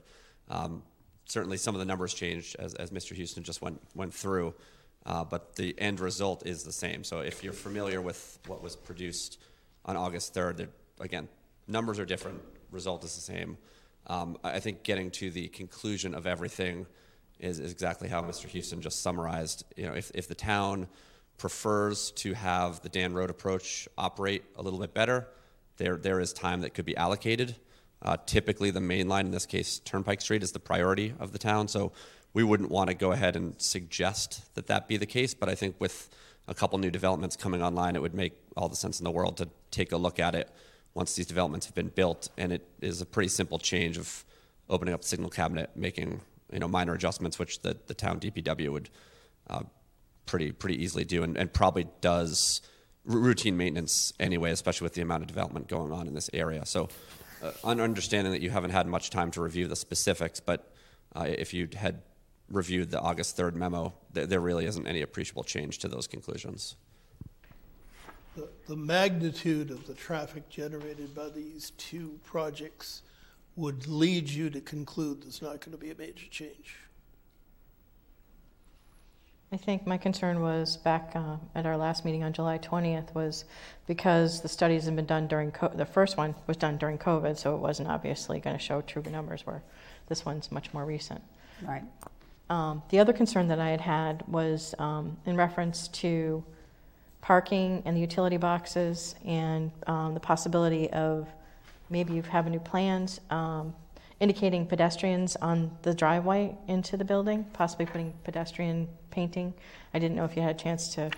Um, 0.49 0.83
certainly 1.27 1.57
some 1.57 1.75
of 1.75 1.79
the 1.79 1.85
numbers 1.85 2.13
changed 2.13 2.57
as, 2.59 2.75
as 2.75 2.91
Mr. 2.91 3.15
Houston 3.15 3.43
just 3.43 3.63
went, 3.63 3.81
went 3.95 4.13
through, 4.13 4.55
uh, 5.07 5.25
but 5.25 5.55
the 5.55 5.79
end 5.79 6.01
result 6.01 6.47
is 6.47 6.65
the 6.65 6.73
same. 6.73 7.05
So 7.05 7.21
if 7.21 7.45
you're 7.45 7.53
familiar 7.53 8.01
with 8.01 8.39
what 8.47 8.63
was 8.63 8.75
produced 8.75 9.39
on 9.85 9.97
August 9.97 10.35
3rd, 10.35 10.69
again, 11.01 11.29
numbers 11.69 11.99
are 11.99 12.05
different, 12.05 12.41
result 12.71 13.05
is 13.05 13.15
the 13.15 13.21
same. 13.21 13.57
Um, 14.07 14.37
I 14.43 14.61
think 14.61 14.83
getting 14.83 15.11
to 15.13 15.31
the 15.31 15.49
conclusion 15.49 16.15
of 16.15 16.27
everything 16.27 16.87
is, 17.39 17.59
is 17.59 17.73
exactly 17.73 18.09
how 18.09 18.23
Mr. 18.23 18.47
Houston 18.47 18.81
just 18.81 19.03
summarized. 19.03 19.65
You 19.77 19.87
know, 19.87 19.95
if, 19.95 20.11
if 20.15 20.29
the 20.29 20.35
town 20.35 20.89
prefers 21.39 22.11
to 22.13 22.35
have 22.35 22.81
the 22.83 22.89
Dan 22.89 23.13
Road 23.15 23.31
approach 23.31 23.89
operate 23.99 24.45
a 24.57 24.63
little 24.63 24.79
bit 24.79 24.95
better, 24.95 25.29
there, 25.77 25.97
there 25.97 26.21
is 26.21 26.33
time 26.33 26.61
that 26.61 26.75
could 26.75 26.85
be 26.85 26.97
allocated. 26.97 27.57
Uh, 28.01 28.17
typically, 28.27 28.71
the 28.71 28.81
main 28.81 29.09
line, 29.09 29.27
in 29.27 29.33
this 29.33 29.47
case, 29.47 29.79
Turnpike 29.81 30.21
Street, 30.21 30.43
is 30.43 30.53
the 30.53 30.61
priority 30.61 31.15
of 31.21 31.33
the 31.33 31.39
town. 31.39 31.69
So 31.69 31.93
we 32.33 32.43
wouldn't 32.43 32.71
want 32.71 32.89
to 32.89 32.95
go 32.95 33.13
ahead 33.13 33.37
and 33.37 33.61
suggest 33.61 34.55
that 34.55 34.67
that 34.67 34.89
be 34.89 34.97
the 34.97 35.07
case. 35.07 35.35
But 35.35 35.49
I 35.49 35.55
think 35.55 35.77
with 35.79 36.11
a 36.49 36.55
couple 36.55 36.79
new 36.79 36.91
developments 36.91 37.37
coming 37.37 37.63
online, 37.63 37.95
it 37.95 38.03
would 38.03 38.15
make 38.15 38.35
all 38.57 38.69
the 38.69 38.77
sense 38.77 38.99
in 38.99 39.05
the 39.05 39.11
world 39.11 39.37
to 39.37 39.49
take 39.71 39.93
a 39.93 39.97
look 39.97 40.19
at 40.19 40.35
it 40.35 40.51
once 40.95 41.15
these 41.15 41.27
developments 41.27 41.67
have 41.67 41.75
been 41.75 41.89
built. 41.89 42.29
And 42.37 42.53
it 42.53 42.67
is 42.81 43.01
a 43.01 43.07
pretty 43.07 43.29
simple 43.29 43.59
change 43.59 43.99
of 43.99 44.25
opening 44.69 44.95
up 44.95 45.03
the 45.03 45.09
signal 45.09 45.31
cabinet, 45.31 45.71
making 45.75 46.21
you 46.53 46.59
know 46.59 46.69
minor 46.69 46.95
adjustments, 46.95 47.39
which 47.39 47.61
the, 47.61 47.77
the 47.87 47.95
town 47.95 48.21
DPW 48.21 48.71
would 48.71 48.91
uh, 49.49 49.63
pretty 50.27 50.53
pretty 50.53 50.83
easily 50.83 51.05
do, 51.05 51.23
and, 51.23 51.37
and 51.37 51.53
probably 51.53 51.87
does 52.01 52.61
r- 53.09 53.17
routine 53.17 53.57
maintenance 53.57 54.13
anyway, 54.21 54.51
especially 54.51 54.85
with 54.85 54.95
the 54.95 55.03
amount 55.03 55.23
of 55.23 55.29
development 55.29 55.69
going 55.69 55.93
on 55.93 56.07
in 56.07 56.15
this 56.15 56.31
area. 56.33 56.65
So, 56.67 56.89
uh, 57.43 57.53
understanding 57.67 58.33
that 58.33 58.41
you 58.41 58.51
haven't 58.51 58.71
had 58.71 58.87
much 58.87 59.11
time 59.11 59.31
to 59.33 59.43
review 59.43 59.67
the 59.67 59.77
specifics, 59.77 60.41
but 60.41 60.73
uh, 61.15 61.27
if 61.27 61.53
you 61.53 61.69
had 61.75 62.03
reviewed 62.49 62.91
the 62.91 63.01
August 63.01 63.37
third 63.37 63.57
memo, 63.57 63.95
th- 64.15 64.29
there 64.29 64.41
really 64.41 64.67
isn't 64.67 64.87
any 64.87 65.03
appreciable 65.03 65.45
change 65.45 65.79
to 65.79 65.89
those 65.89 66.07
conclusions. 66.07 66.77
The, 68.37 68.49
the 68.67 68.77
magnitude 68.77 69.71
of 69.71 69.87
the 69.87 69.95
traffic 69.95 70.49
generated 70.49 71.15
by 71.15 71.29
these 71.29 71.71
two 71.77 72.19
projects 72.25 73.03
would 73.57 73.87
lead 73.87 74.29
you 74.29 74.49
to 74.51 74.61
conclude 74.61 75.23
there's 75.23 75.43
not 75.43 75.61
going 75.61 75.73
to 75.73 75.79
be 75.79 75.91
a 75.91 75.95
major 75.95 76.27
change. 76.31 76.77
I 79.53 79.59
think 79.59 79.87
my 79.87 79.99
concern 79.99 80.41
was 80.41 80.79
back 80.79 81.13
uh, 81.15 81.37
at 81.55 81.67
our 81.67 81.77
last 81.77 82.07
meeting 82.07 82.25
on 82.25 82.33
July 82.33 82.57
20th 82.57 83.15
was 83.15 83.45
because 83.87 84.41
the 84.41 84.49
studies 84.49 84.87
had 84.87 84.97
been 84.97 85.05
done 85.05 85.27
during, 85.27 85.51
co- 85.51 85.69
the 85.75 85.85
first 85.85 86.17
one 86.17 86.35
was 86.47 86.57
done 86.57 86.79
during 86.79 86.97
COVID, 86.97 87.37
so 87.37 87.55
it 87.55 87.59
wasn't 87.59 87.91
obviously 87.91 88.41
going 88.41 88.57
to 88.57 88.63
show 88.63 88.81
true 88.81 89.03
numbers, 89.11 89.47
where 89.47 89.63
this 90.09 90.25
one's 90.25 90.51
much 90.51 90.73
more 90.73 90.87
recent. 90.87 91.21
Right. 91.61 91.83
Um, 92.49 92.83
the 92.89 92.99
other 92.99 93.13
concern 93.13 93.49
that 93.49 93.61
I 93.61 93.69
had 93.69 93.83
had 93.83 94.25
was 94.27 94.75
um, 94.79 95.19
in 95.27 95.37
reference 95.37 95.89
to 95.89 96.43
parking 97.23 97.83
and 97.87 97.97
the 97.97 98.01
utility 98.01 98.37
boxes 98.37 99.15
and 99.25 99.71
um, 99.87 100.13
the 100.13 100.21
possibility 100.21 100.91
of 100.91 101.27
maybe 101.89 102.13
you 102.13 102.23
have 102.23 102.47
new 102.51 102.61
plans 102.61 103.21
um, 103.31 103.73
indicating 104.21 104.67
pedestrians 104.67 105.37
on 105.37 105.71
the 105.83 105.95
driveway 105.95 106.55
into 106.69 106.97
the 106.97 107.05
building, 107.05 107.45
possibly 107.53 107.87
putting 107.87 108.13
pedestrian 108.25 108.89
painting. 109.11 109.55
I 109.95 109.99
didn't 109.99 110.17
know 110.17 110.25
if 110.25 110.37
you 110.37 110.43
had 110.43 110.57
a 110.57 110.59
chance 110.59 110.95
to 110.95 111.11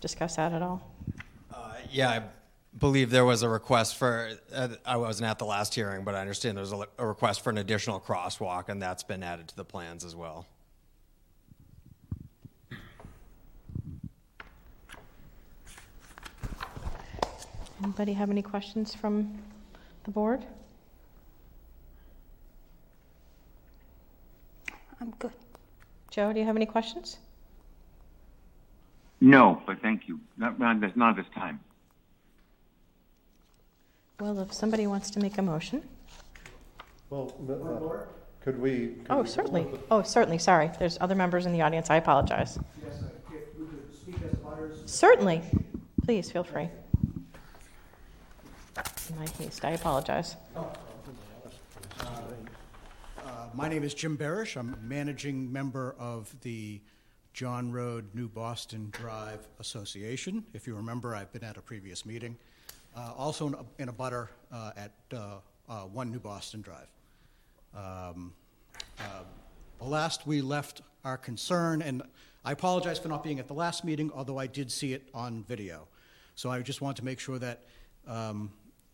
discuss 0.00 0.36
that 0.36 0.52
at 0.52 0.62
all. 0.62 0.82
Uh, 1.52 1.74
yeah, 1.90 2.10
I 2.10 2.22
believe 2.78 3.10
there 3.10 3.24
was 3.24 3.42
a 3.42 3.48
request 3.48 3.96
for, 3.96 4.30
uh, 4.52 4.68
I 4.84 4.96
wasn't 4.96 5.30
at 5.30 5.38
the 5.38 5.46
last 5.46 5.74
hearing, 5.74 6.04
but 6.04 6.14
I 6.14 6.20
understand 6.20 6.56
there 6.56 6.62
was 6.62 6.72
a, 6.72 6.86
a 6.98 7.06
request 7.06 7.42
for 7.42 7.50
an 7.50 7.58
additional 7.58 8.00
crosswalk, 8.00 8.68
and 8.68 8.80
that's 8.82 9.02
been 9.02 9.22
added 9.22 9.48
to 9.48 9.56
the 9.56 9.64
plans 9.64 10.04
as 10.04 10.16
well. 10.16 10.46
Anybody 17.82 18.12
have 18.12 18.30
any 18.30 18.42
questions 18.42 18.94
from 18.94 19.38
the 20.04 20.10
board? 20.10 20.44
I'm 25.00 25.10
good. 25.18 25.32
Joe, 26.10 26.32
do 26.32 26.40
you 26.40 26.44
have 26.46 26.56
any 26.56 26.66
questions? 26.66 27.18
No, 29.22 29.62
but 29.66 29.80
thank 29.80 30.08
you. 30.08 30.20
Not, 30.36 30.58
not, 30.58 30.80
this, 30.80 30.92
not 30.94 31.16
this 31.16 31.26
time. 31.34 31.60
Well, 34.18 34.38
if 34.40 34.52
somebody 34.52 34.86
wants 34.86 35.10
to 35.12 35.20
make 35.20 35.38
a 35.38 35.42
motion. 35.42 35.82
Well, 37.08 37.32
uh, 37.48 38.04
could 38.44 38.60
we? 38.60 38.88
could 38.88 39.06
Oh, 39.08 39.22
we- 39.22 39.28
certainly. 39.28 39.66
Oh, 39.90 40.02
certainly, 40.02 40.38
sorry. 40.38 40.70
There's 40.78 40.98
other 41.00 41.14
members 41.14 41.46
in 41.46 41.52
the 41.52 41.62
audience. 41.62 41.88
I 41.88 41.96
apologize. 41.96 42.58
Yes, 42.84 43.02
if 43.02 43.58
we 43.58 43.66
could 43.66 43.94
speak 43.96 44.16
as 44.30 44.38
butters, 44.38 44.82
Certainly. 44.84 45.42
Please, 46.04 46.30
feel 46.30 46.44
free. 46.44 46.68
My 49.18 49.26
haste, 49.38 49.64
I 49.64 49.70
apologize. 49.72 50.36
Uh, 50.56 50.62
My 53.54 53.68
name 53.68 53.82
is 53.82 53.94
Jim 53.94 54.16
Barish. 54.16 54.56
I'm 54.56 54.76
managing 54.82 55.52
member 55.52 55.94
of 55.98 56.34
the 56.42 56.80
John 57.32 57.72
Road 57.72 58.06
New 58.14 58.28
Boston 58.28 58.88
Drive 58.92 59.46
Association. 59.58 60.44
If 60.54 60.66
you 60.66 60.74
remember, 60.74 61.14
I've 61.14 61.32
been 61.32 61.44
at 61.44 61.56
a 61.56 61.60
previous 61.62 62.06
meeting. 62.06 62.36
Uh, 62.96 63.12
Also 63.16 63.46
in 63.48 63.54
a- 63.54 63.64
in 63.82 63.88
a 63.88 63.92
butter 63.92 64.30
uh, 64.52 64.72
at 64.76 64.92
uh, 65.12 65.38
uh, 65.68 65.82
1 65.86 66.10
New 66.10 66.18
Boston 66.20 66.60
Drive. 66.62 66.88
Um, 67.74 68.32
uh, 68.98 69.22
The 69.78 69.84
last 69.86 70.26
we 70.26 70.40
left 70.42 70.82
our 71.04 71.16
concern, 71.16 71.80
and 71.82 72.02
I 72.44 72.52
apologize 72.52 72.98
for 72.98 73.08
not 73.08 73.22
being 73.24 73.38
at 73.38 73.48
the 73.48 73.54
last 73.54 73.84
meeting, 73.84 74.10
although 74.12 74.38
I 74.38 74.46
did 74.46 74.70
see 74.70 74.92
it 74.92 75.08
on 75.14 75.44
video. 75.44 75.88
So 76.34 76.50
I 76.50 76.60
just 76.62 76.80
want 76.80 76.96
to 76.98 77.04
make 77.04 77.18
sure 77.20 77.38
that 77.38 77.64
um, 78.06 78.50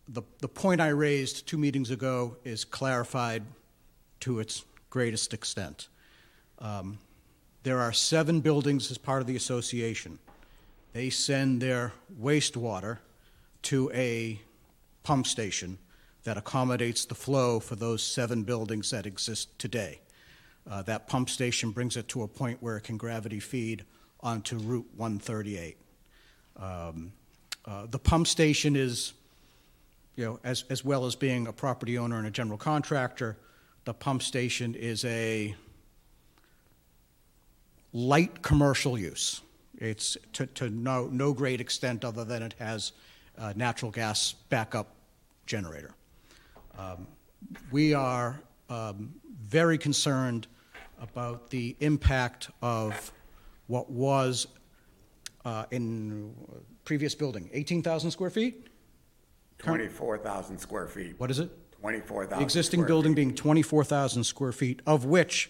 the, 0.07 0.23
the 0.39 0.47
point 0.47 0.81
I 0.81 0.89
raised 0.89 1.47
two 1.47 1.57
meetings 1.57 1.91
ago 1.91 2.37
is 2.43 2.63
clarified 2.63 3.43
to 4.21 4.39
its 4.39 4.63
greatest 4.89 5.33
extent. 5.33 5.89
Um, 6.59 6.99
there 7.63 7.79
are 7.79 7.91
seven 7.91 8.39
buildings 8.39 8.89
as 8.91 8.97
part 8.97 9.21
of 9.21 9.27
the 9.27 9.35
association. 9.35 10.19
They 10.93 11.09
send 11.09 11.61
their 11.61 11.93
wastewater 12.19 12.99
to 13.63 13.91
a 13.93 14.41
pump 15.03 15.27
station 15.27 15.77
that 16.23 16.37
accommodates 16.37 17.05
the 17.05 17.15
flow 17.15 17.59
for 17.59 17.75
those 17.75 18.01
seven 18.03 18.43
buildings 18.43 18.91
that 18.91 19.05
exist 19.05 19.57
today. 19.59 20.01
Uh, 20.69 20.81
that 20.83 21.07
pump 21.07 21.29
station 21.29 21.71
brings 21.71 21.95
it 21.95 22.07
to 22.09 22.23
a 22.23 22.27
point 22.27 22.57
where 22.61 22.77
it 22.77 22.81
can 22.81 22.97
gravity 22.97 23.39
feed 23.39 23.85
onto 24.21 24.57
Route 24.57 24.87
138. 24.95 25.77
Um, 26.57 27.13
uh, 27.65 27.85
the 27.89 27.99
pump 27.99 28.27
station 28.27 28.75
is, 28.75 29.13
you 30.17 30.25
know, 30.25 30.39
as, 30.43 30.65
as 30.69 30.83
well 30.83 31.05
as 31.05 31.15
being 31.15 31.47
a 31.47 31.53
property 31.53 31.97
owner 31.97 32.17
and 32.17 32.27
a 32.27 32.31
general 32.31 32.57
contractor, 32.57 33.37
the 33.85 33.93
pump 33.93 34.23
station 34.23 34.73
is 34.73 35.05
a 35.05 35.55
light 37.93 38.41
commercial 38.41 38.97
use. 38.97 39.41
It's 39.77 40.17
to, 40.33 40.47
to 40.47 40.69
no, 40.69 41.07
no 41.07 41.33
great 41.33 41.61
extent 41.61 42.03
other 42.03 42.25
than 42.25 42.41
it 42.41 42.55
has 42.57 42.93
a 43.37 43.53
natural 43.53 43.91
gas 43.91 44.33
backup 44.49 44.95
generator. 45.45 45.93
Um, 46.77 47.07
we 47.71 47.93
are 47.93 48.41
um, 48.69 49.13
very 49.39 49.77
concerned 49.77 50.47
about 50.99 51.51
the 51.51 51.75
impact 51.79 52.49
of 52.63 53.11
what 53.67 53.91
was 53.91 54.47
uh, 55.45 55.65
in 55.69 56.33
previous 56.85 57.13
building, 57.13 57.51
18,000 57.53 58.09
square 58.09 58.31
feet? 58.31 58.67
Twenty-four 59.59 60.19
thousand 60.19 60.59
square 60.59 60.87
feet. 60.87 61.15
What 61.17 61.31
is 61.31 61.39
it? 61.39 61.49
Twenty-four 61.81 62.25
thousand. 62.25 62.39
The 62.39 62.43
existing 62.43 62.85
building 62.85 63.13
being 63.13 63.33
24,000 63.35 64.23
square 64.23 64.51
feet, 64.51 64.81
of 64.85 65.05
which, 65.05 65.49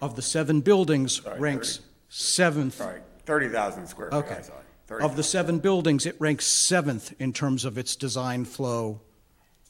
of 0.00 0.16
the 0.16 0.22
seven 0.22 0.60
buildings, 0.60 1.24
ranks 1.38 1.80
seventh. 2.08 2.74
Sorry, 2.74 3.00
thirty 3.26 3.48
thousand 3.48 3.86
square 3.86 4.10
feet, 4.10 4.16
Okay. 4.18 4.36
I 4.36 4.42
saw. 4.42 4.52
Of 5.04 5.16
the 5.16 5.22
seven 5.22 5.58
buildings, 5.58 6.06
it 6.06 6.16
ranks 6.18 6.46
seventh 6.46 7.12
in 7.20 7.34
terms 7.34 7.66
of 7.66 7.76
its 7.76 7.94
design 7.94 8.46
flow 8.46 9.02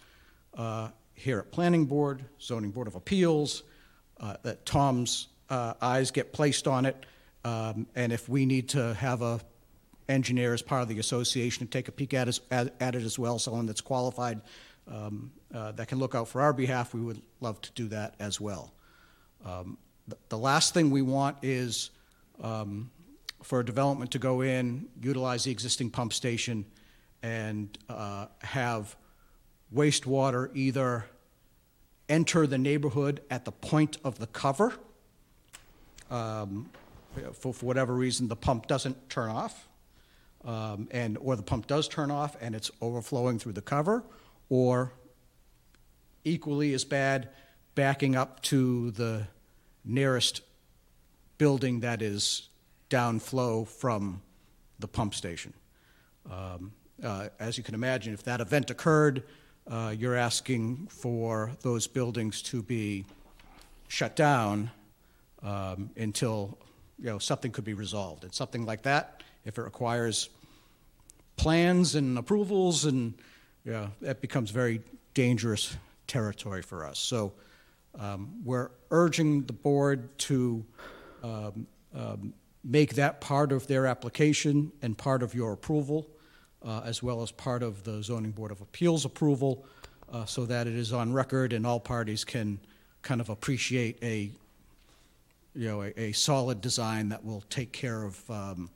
uh, 0.56 0.88
here 1.12 1.38
at 1.38 1.52
Planning 1.52 1.84
Board, 1.84 2.24
Zoning 2.40 2.70
Board 2.70 2.88
of 2.88 2.94
Appeals, 2.94 3.62
uh, 4.18 4.36
that 4.42 4.64
Tom's 4.64 5.28
uh, 5.50 5.74
eyes 5.82 6.10
get 6.10 6.32
placed 6.32 6.66
on 6.66 6.86
it, 6.86 7.04
um, 7.44 7.86
and 7.94 8.10
if 8.10 8.26
we 8.26 8.46
need 8.46 8.70
to 8.70 8.94
have 8.94 9.20
a 9.20 9.38
engineer 10.08 10.54
as 10.54 10.62
part 10.62 10.80
of 10.80 10.88
the 10.88 10.98
association 10.98 11.66
to 11.66 11.70
take 11.70 11.88
a 11.88 11.92
peek 11.92 12.14
at, 12.14 12.40
at, 12.50 12.74
at 12.80 12.94
it 12.94 13.02
as 13.02 13.18
well, 13.18 13.38
someone 13.38 13.66
that's 13.66 13.82
qualified 13.82 14.40
um, 14.90 15.30
uh, 15.54 15.72
that 15.72 15.88
can 15.88 15.98
look 15.98 16.14
out 16.14 16.26
for 16.26 16.40
our 16.40 16.54
behalf, 16.54 16.94
we 16.94 17.02
would 17.02 17.20
love 17.40 17.60
to 17.60 17.70
do 17.72 17.88
that 17.88 18.14
as 18.18 18.40
well. 18.40 18.72
Um, 19.44 19.76
the, 20.28 20.38
last 20.38 20.74
thing 20.74 20.90
we 20.90 21.02
want 21.02 21.38
is 21.42 21.90
um, 22.40 22.90
for 23.42 23.60
a 23.60 23.64
development 23.64 24.12
to 24.12 24.18
go 24.18 24.40
in, 24.40 24.86
utilize 25.00 25.44
the 25.44 25.50
existing 25.50 25.90
pump 25.90 26.12
station, 26.12 26.64
and 27.22 27.76
uh, 27.88 28.26
have 28.40 28.96
wastewater 29.74 30.50
either 30.54 31.06
enter 32.08 32.46
the 32.46 32.58
neighborhood 32.58 33.20
at 33.30 33.44
the 33.44 33.52
point 33.52 33.98
of 34.04 34.18
the 34.18 34.26
cover. 34.28 34.74
Um, 36.10 36.70
for, 37.32 37.52
for 37.52 37.66
whatever 37.66 37.94
reason, 37.94 38.28
the 38.28 38.36
pump 38.36 38.66
doesn't 38.68 39.10
turn 39.10 39.30
off, 39.30 39.68
um, 40.44 40.88
and 40.92 41.18
or 41.18 41.34
the 41.34 41.42
pump 41.42 41.66
does 41.66 41.88
turn 41.88 42.10
off 42.10 42.36
and 42.40 42.54
it's 42.54 42.70
overflowing 42.80 43.38
through 43.38 43.54
the 43.54 43.62
cover, 43.62 44.04
or 44.48 44.92
equally 46.24 46.74
as 46.74 46.84
bad, 46.84 47.30
backing 47.74 48.14
up 48.14 48.42
to 48.42 48.90
the 48.92 49.26
nearest 49.86 50.42
building 51.38 51.80
that 51.80 52.02
is 52.02 52.48
downflow 52.90 53.66
from 53.66 54.20
the 54.78 54.88
pump 54.88 55.14
station. 55.14 55.54
Um, 56.30 56.72
uh, 57.02 57.28
as 57.38 57.56
you 57.56 57.64
can 57.64 57.74
imagine, 57.74 58.12
if 58.14 58.22
that 58.24 58.40
event 58.40 58.70
occurred, 58.70 59.22
uh, 59.70 59.94
you're 59.96 60.14
asking 60.16 60.88
for 60.88 61.52
those 61.62 61.86
buildings 61.86 62.42
to 62.42 62.62
be 62.62 63.04
shut 63.88 64.16
down 64.16 64.70
um, 65.42 65.90
until 65.96 66.58
you 66.98 67.06
know 67.06 67.18
something 67.18 67.52
could 67.52 67.64
be 67.64 67.74
resolved. 67.74 68.24
And 68.24 68.32
something 68.32 68.64
like 68.64 68.82
that, 68.82 69.22
if 69.44 69.58
it 69.58 69.62
requires 69.62 70.30
plans 71.36 71.94
and 71.94 72.16
approvals, 72.16 72.84
and 72.84 73.14
yeah, 73.64 73.88
that 74.00 74.20
becomes 74.20 74.50
very 74.50 74.80
dangerous 75.14 75.76
territory 76.06 76.62
for 76.62 76.84
us. 76.84 76.98
So 76.98 77.32
um, 77.98 78.32
we're 78.44 78.70
urging 78.90 79.44
the 79.44 79.52
board 79.52 80.18
to 80.18 80.64
um, 81.22 81.66
um, 81.94 82.34
make 82.62 82.94
that 82.94 83.20
part 83.20 83.52
of 83.52 83.66
their 83.66 83.86
application 83.86 84.72
and 84.82 84.98
part 84.98 85.22
of 85.22 85.34
your 85.34 85.52
approval, 85.52 86.08
uh, 86.64 86.82
as 86.84 87.02
well 87.02 87.22
as 87.22 87.30
part 87.30 87.62
of 87.62 87.84
the 87.84 88.02
zoning 88.02 88.32
board 88.32 88.50
of 88.50 88.60
appeals 88.60 89.04
approval, 89.04 89.64
uh, 90.12 90.24
so 90.24 90.44
that 90.44 90.66
it 90.66 90.74
is 90.74 90.92
on 90.92 91.12
record 91.12 91.52
and 91.52 91.66
all 91.66 91.80
parties 91.80 92.24
can 92.24 92.58
kind 93.02 93.20
of 93.20 93.28
appreciate 93.28 93.98
a 94.02 94.30
you 95.54 95.68
know 95.68 95.82
a, 95.82 96.00
a 96.00 96.12
solid 96.12 96.60
design 96.60 97.08
that 97.08 97.24
will 97.24 97.42
take 97.48 97.72
care 97.72 98.02
of 98.02 98.30
um, 98.30 98.70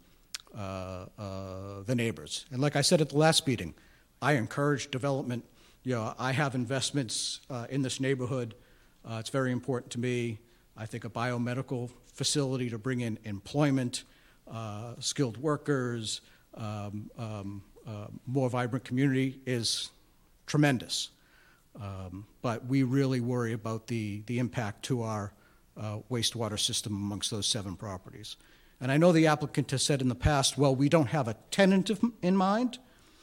uh, 0.57 1.07
uh, 1.19 1.83
the 1.87 1.95
neighbors. 1.95 2.47
And 2.51 2.61
like 2.61 2.77
I 2.77 2.81
said 2.81 3.01
at 3.01 3.11
the 3.11 3.19
last 3.19 3.47
meeting, 3.47 3.75
I 4.23 4.33
encourage 4.33 4.91
development. 4.91 5.45
You 5.85 5.95
know, 5.95 6.15
I 6.19 6.33
have 6.33 6.55
investments 6.55 7.41
uh, 7.51 7.67
in 7.71 7.83
this 7.83 8.01
neighborhood. 8.01 8.55
Uh, 9.05 9.17
it's 9.19 9.31
very 9.31 9.53
important 9.53 9.93
to 9.93 10.01
me. 10.01 10.39
I 10.77 10.87
think 10.87 11.05
a 11.05 11.11
biomedical 11.11 11.91
facility 12.13 12.71
to 12.71 12.79
bring 12.79 13.01
in 13.01 13.19
employment, 13.25 14.05
uh, 14.51 14.95
skilled 14.99 15.37
workers, 15.37 16.21
um, 16.55 17.11
um, 17.19 17.63
uh, 17.87 18.07
more 18.27 18.51
vibrant 18.51 18.85
community 18.85 19.41
is 19.47 19.91
tremendous. 20.47 21.11
Um, 21.81 22.27
but 22.43 22.67
we 22.67 22.83
really 22.83 23.21
worry 23.21 23.53
about 23.53 23.87
the, 23.87 24.23
the 24.27 24.39
impact 24.39 24.85
to 24.85 25.03
our 25.03 25.33
uh, 25.77 25.99
wastewater 26.11 26.59
system 26.59 26.95
amongst 26.95 27.31
those 27.31 27.47
seven 27.47 27.77
properties. 27.77 28.37
And 28.81 28.91
I 28.91 28.97
know 28.97 29.13
the 29.13 29.27
applicant 29.27 29.71
has 29.71 29.83
said 29.83 30.03
in 30.03 30.09
the 30.09 30.15
past, 30.15 30.59
well, 30.59 30.75
we 30.75 30.89
don't 30.89 31.09
have 31.09 31.29
a 31.29 31.37
tenant 31.51 31.91
in 32.23 32.37
mind, 32.37 32.79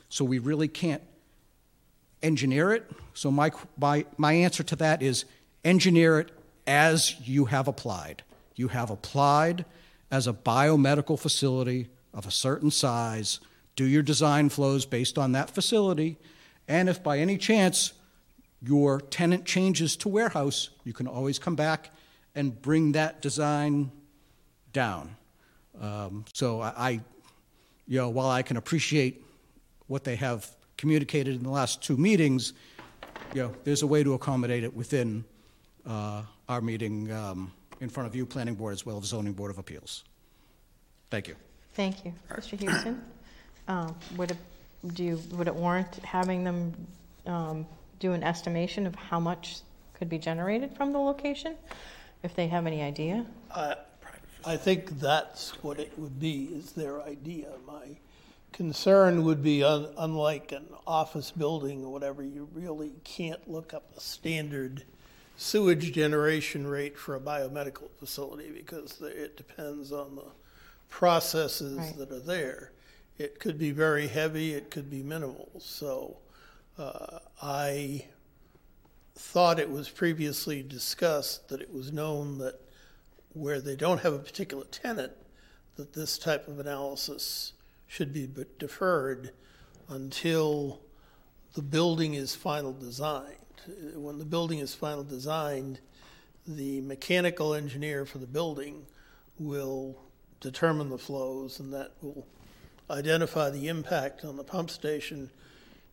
so 0.10 0.24
we 0.24 0.40
really 0.40 0.68
can't 0.68 1.02
engineer 2.24 2.72
it. 2.74 2.90
So 3.14 3.32
my, 3.32 3.52
my, 3.78 4.06
my 4.18 4.34
answer 4.34 4.64
to 4.64 4.76
that 4.78 5.02
is 5.02 5.26
engineer 5.64 6.20
it 6.20 6.32
as 6.66 7.16
you 7.22 7.46
have 7.46 7.68
applied. 7.68 8.24
You 8.56 8.70
have 8.70 8.90
applied 8.90 9.66
as 10.12 10.28
a 10.28 10.34
biomedical 10.34 11.20
facility 11.20 11.90
of 12.14 12.26
a 12.26 12.32
certain 12.32 12.72
size. 12.72 13.40
Do 13.76 13.86
your 13.86 14.04
design 14.04 14.50
flows 14.50 14.86
based 14.86 15.18
on 15.18 15.34
that 15.34 15.52
facility. 15.52 16.18
And 16.68 16.90
if 16.90 17.04
by 17.04 17.20
any 17.20 17.38
chance 17.38 17.94
your 18.62 19.00
tenant 19.00 19.46
changes 19.46 19.96
to 19.98 20.10
warehouse, 20.10 20.70
you 20.84 20.94
can 20.94 21.08
always 21.08 21.40
come 21.40 21.56
back 21.56 21.92
and 22.36 22.60
bring 22.62 22.94
that 22.94 23.22
design 23.22 23.92
down. 24.74 25.16
Um, 25.80 26.26
so 26.34 26.62
I, 26.62 26.74
I, 26.76 26.90
you 27.88 28.00
know, 28.00 28.10
while 28.10 28.30
I 28.30 28.42
can 28.42 28.58
appreciate 28.58 29.24
what 29.88 30.04
they 30.04 30.16
have 30.16 30.50
communicated 30.78 31.36
in 31.36 31.44
the 31.44 31.50
last 31.50 31.82
two 31.82 31.98
meetings, 31.98 32.54
you 33.34 33.44
know, 33.44 33.56
there's 33.64 33.84
a 33.84 33.88
way 33.88 34.04
to 34.04 34.14
accommodate 34.14 34.64
it 34.64 34.76
within 34.76 35.24
uh, 35.88 36.24
our 36.50 36.62
meeting 36.62 37.12
um, 37.12 37.52
in 37.80 37.90
front 37.90 38.08
of 38.08 38.16
you, 38.16 38.26
Planning 38.26 38.56
Board, 38.56 38.74
as 38.74 38.86
well 38.86 38.98
as 38.98 39.06
Zoning 39.06 39.34
Board 39.34 39.52
of 39.52 39.58
Appeals. 39.58 40.04
Thank 41.10 41.28
you. 41.28 41.36
Thank 41.74 42.06
you. 42.06 42.14
Mr. 42.32 42.60
Houston, 42.60 43.02
uh, 43.68 43.92
would 44.18 44.32
it, 44.32 44.38
do 44.94 45.04
you, 45.04 45.22
would 45.32 45.48
it 45.48 45.56
warrant 45.56 45.96
having 46.04 46.44
them 46.44 46.74
um, 47.26 47.68
do 48.00 48.14
an 48.14 48.24
estimation 48.24 48.86
of 48.86 48.96
how 48.96 49.20
much 49.20 49.60
could 49.94 50.10
be 50.10 50.18
generated 50.18 50.76
from 50.76 50.92
the 50.92 51.00
location, 51.00 51.56
if 52.24 52.36
they 52.36 52.48
have 52.48 52.68
any 52.68 52.82
idea? 52.82 53.26
I, 53.54 53.76
I 54.46 54.58
think 54.58 55.00
that's 55.00 55.52
what 55.64 55.80
it 55.80 55.92
would 55.98 56.20
be, 56.20 56.46
is 56.46 56.72
their 56.72 57.02
idea. 57.02 57.48
My 57.66 57.98
concern 58.54 59.24
would 59.24 59.44
be, 59.44 59.64
un, 59.64 59.88
unlike 59.98 60.52
an 60.52 60.66
office 60.86 61.32
building 61.32 61.84
or 61.84 61.92
whatever, 61.92 62.24
you 62.24 62.48
really 62.54 62.92
can't 63.04 63.48
look 63.50 63.74
up 63.74 63.90
a 63.96 64.00
standard 64.00 64.84
sewage 65.38 65.92
generation 65.94 66.66
rate 66.68 66.98
for 66.98 67.16
a 67.16 67.20
biomedical 67.20 67.90
facility 68.00 68.50
because 68.52 69.00
it 69.02 69.38
depends 69.38 69.92
on 69.92 70.16
the 70.16 70.26
processes 70.90 71.78
Right. 71.78 71.98
that 71.98 72.12
are 72.12 72.20
there. 72.20 72.72
It 73.18 73.40
could 73.40 73.58
be 73.58 73.72
very 73.72 74.08
heavy, 74.08 74.54
it 74.54 74.70
could 74.72 74.90
be 74.90 75.04
minimal. 75.04 75.50
So 75.60 76.18
uh, 76.78 77.20
I 77.42 78.06
thought 79.16 79.60
it 79.60 79.70
was 79.70 79.90
previously 79.90 80.62
discussed 80.64 81.50
that 81.50 81.62
it 81.62 81.74
was 81.74 81.92
known 81.92 82.38
that 82.40 82.60
where 83.34 83.60
they 83.62 83.76
don't 83.76 84.02
have 84.02 84.14
a 84.14 84.20
particular 84.20 84.66
tenant, 84.66 85.14
that 85.76 85.94
this 85.94 86.18
type 86.18 86.48
of 86.48 86.60
analysis 86.60 87.54
should 87.88 88.12
be 88.14 88.28
deferred 88.60 89.32
until 89.90 90.82
the 91.54 91.62
building 91.62 92.14
is 92.16 92.36
final 92.36 92.74
designed. 92.74 93.36
When 93.96 94.18
the 94.18 94.26
building 94.26 94.60
is 94.60 94.74
final 94.74 95.04
designed, 95.04 95.80
the 96.48 96.82
mechanical 96.82 97.54
engineer 97.54 98.06
for 98.06 98.18
the 98.20 98.28
building 98.28 98.86
will 99.40 99.98
determine 100.40 100.90
the 100.90 100.98
flows 100.98 101.60
and 101.60 101.74
that 101.74 101.92
will 102.02 102.28
identify 102.90 103.50
the 103.50 103.68
impact 103.68 104.24
on 104.24 104.38
the 104.38 104.44
pump 104.44 104.70
station 104.70 105.30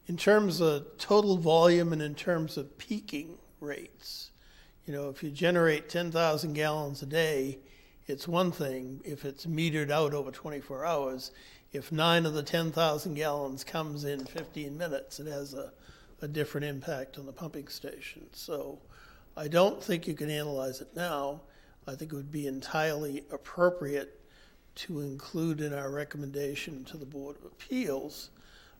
in 0.06 0.16
terms 0.16 0.60
of 0.60 0.86
total 0.98 1.36
volume 1.36 1.92
and 1.92 2.02
in 2.02 2.14
terms 2.14 2.56
of 2.56 2.76
peaking 2.78 3.38
rates. 3.60 4.30
You 4.86 4.92
know, 4.92 5.08
if 5.08 5.22
you 5.22 5.30
generate 5.30 5.88
10,000 5.88 6.52
gallons 6.52 7.02
a 7.02 7.06
day, 7.06 7.58
it's 8.06 8.28
one 8.28 8.52
thing 8.52 9.00
if 9.04 9.24
it's 9.24 9.46
metered 9.46 9.90
out 9.90 10.12
over 10.12 10.30
24 10.30 10.84
hours. 10.84 11.30
If 11.72 11.90
nine 11.90 12.26
of 12.26 12.34
the 12.34 12.42
10,000 12.42 13.14
gallons 13.14 13.64
comes 13.64 14.04
in 14.04 14.26
15 14.26 14.76
minutes, 14.76 15.18
it 15.18 15.26
has 15.26 15.54
a, 15.54 15.72
a 16.24 16.28
different 16.28 16.64
impact 16.64 17.18
on 17.18 17.26
the 17.26 17.32
pumping 17.32 17.68
station. 17.68 18.26
So 18.32 18.78
I 19.36 19.46
don't 19.46 19.82
think 19.82 20.08
you 20.08 20.14
can 20.14 20.30
analyze 20.30 20.80
it 20.80 20.88
now. 20.96 21.42
I 21.86 21.94
think 21.94 22.12
it 22.12 22.16
would 22.16 22.32
be 22.32 22.46
entirely 22.46 23.24
appropriate 23.30 24.18
to 24.76 25.00
include 25.00 25.60
in 25.60 25.74
our 25.74 25.90
recommendation 25.90 26.82
to 26.86 26.96
the 26.96 27.04
Board 27.04 27.36
of 27.36 27.44
Appeals 27.44 28.30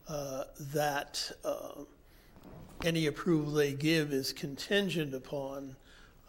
uh, 0.09 0.45
that 0.59 1.31
uh, 1.45 1.83
any 2.83 3.07
approval 3.07 3.53
they 3.53 3.75
give 3.75 4.13
is 4.13 4.33
contingent 4.33 5.15
upon, 5.15 5.77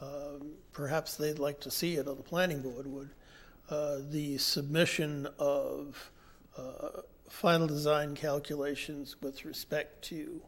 um, 0.02 0.52
perhaps 0.74 1.16
they'd 1.16 1.40
like 1.40 1.62
to 1.62 1.72
see 1.72 1.96
it, 1.96 2.08
or 2.08 2.16
the 2.16 2.24
planning 2.24 2.62
board 2.62 2.88
would, 2.88 3.10
uh, 3.70 3.98
the 4.12 4.38
submission 4.38 5.28
of 5.40 6.12
uh, 6.58 7.02
final 7.30 7.68
design 7.68 8.16
calculations 8.16 9.16
with 9.22 9.46
respect 9.46 10.04
to 10.04 10.42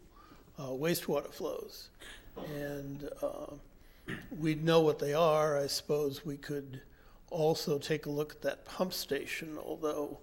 wastewater 0.64 1.34
flows. 1.34 1.90
And 2.56 3.10
uh, 3.22 3.54
we'd 4.40 4.64
know 4.64 4.82
what 4.82 5.00
they 5.00 5.14
are. 5.14 5.58
I 5.58 5.68
suppose 5.68 6.26
we 6.26 6.38
could 6.38 6.82
also 7.30 7.78
take 7.78 8.06
a 8.06 8.10
look 8.10 8.32
at 8.34 8.42
that 8.44 8.66
pump 8.66 8.94
station, 8.94 9.58
although 9.64 10.20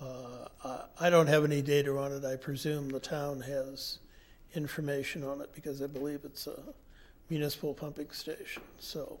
uh, 0.00 0.78
I 1.00 1.10
don't 1.10 1.28
have 1.28 1.44
any 1.44 1.62
data 1.62 1.96
on 1.96 2.12
it. 2.12 2.24
I 2.24 2.36
presume 2.36 2.88
the 2.88 3.00
town 3.00 3.40
has 3.42 3.98
information 4.54 5.24
on 5.24 5.40
it 5.40 5.54
because 5.54 5.80
I 5.80 5.86
believe 5.86 6.20
it's 6.24 6.46
a 6.46 6.58
municipal 7.30 7.72
pumping 7.72 8.10
station. 8.10 8.62
So 8.78 9.20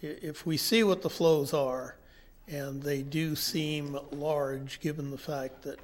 if 0.00 0.46
we 0.46 0.56
see 0.56 0.84
what 0.84 1.02
the 1.02 1.10
flows 1.10 1.52
are, 1.54 1.96
and 2.48 2.82
they 2.82 3.02
do 3.02 3.36
seem 3.36 3.98
large, 4.10 4.80
given 4.80 5.10
the 5.10 5.18
fact 5.18 5.62
that 5.62 5.78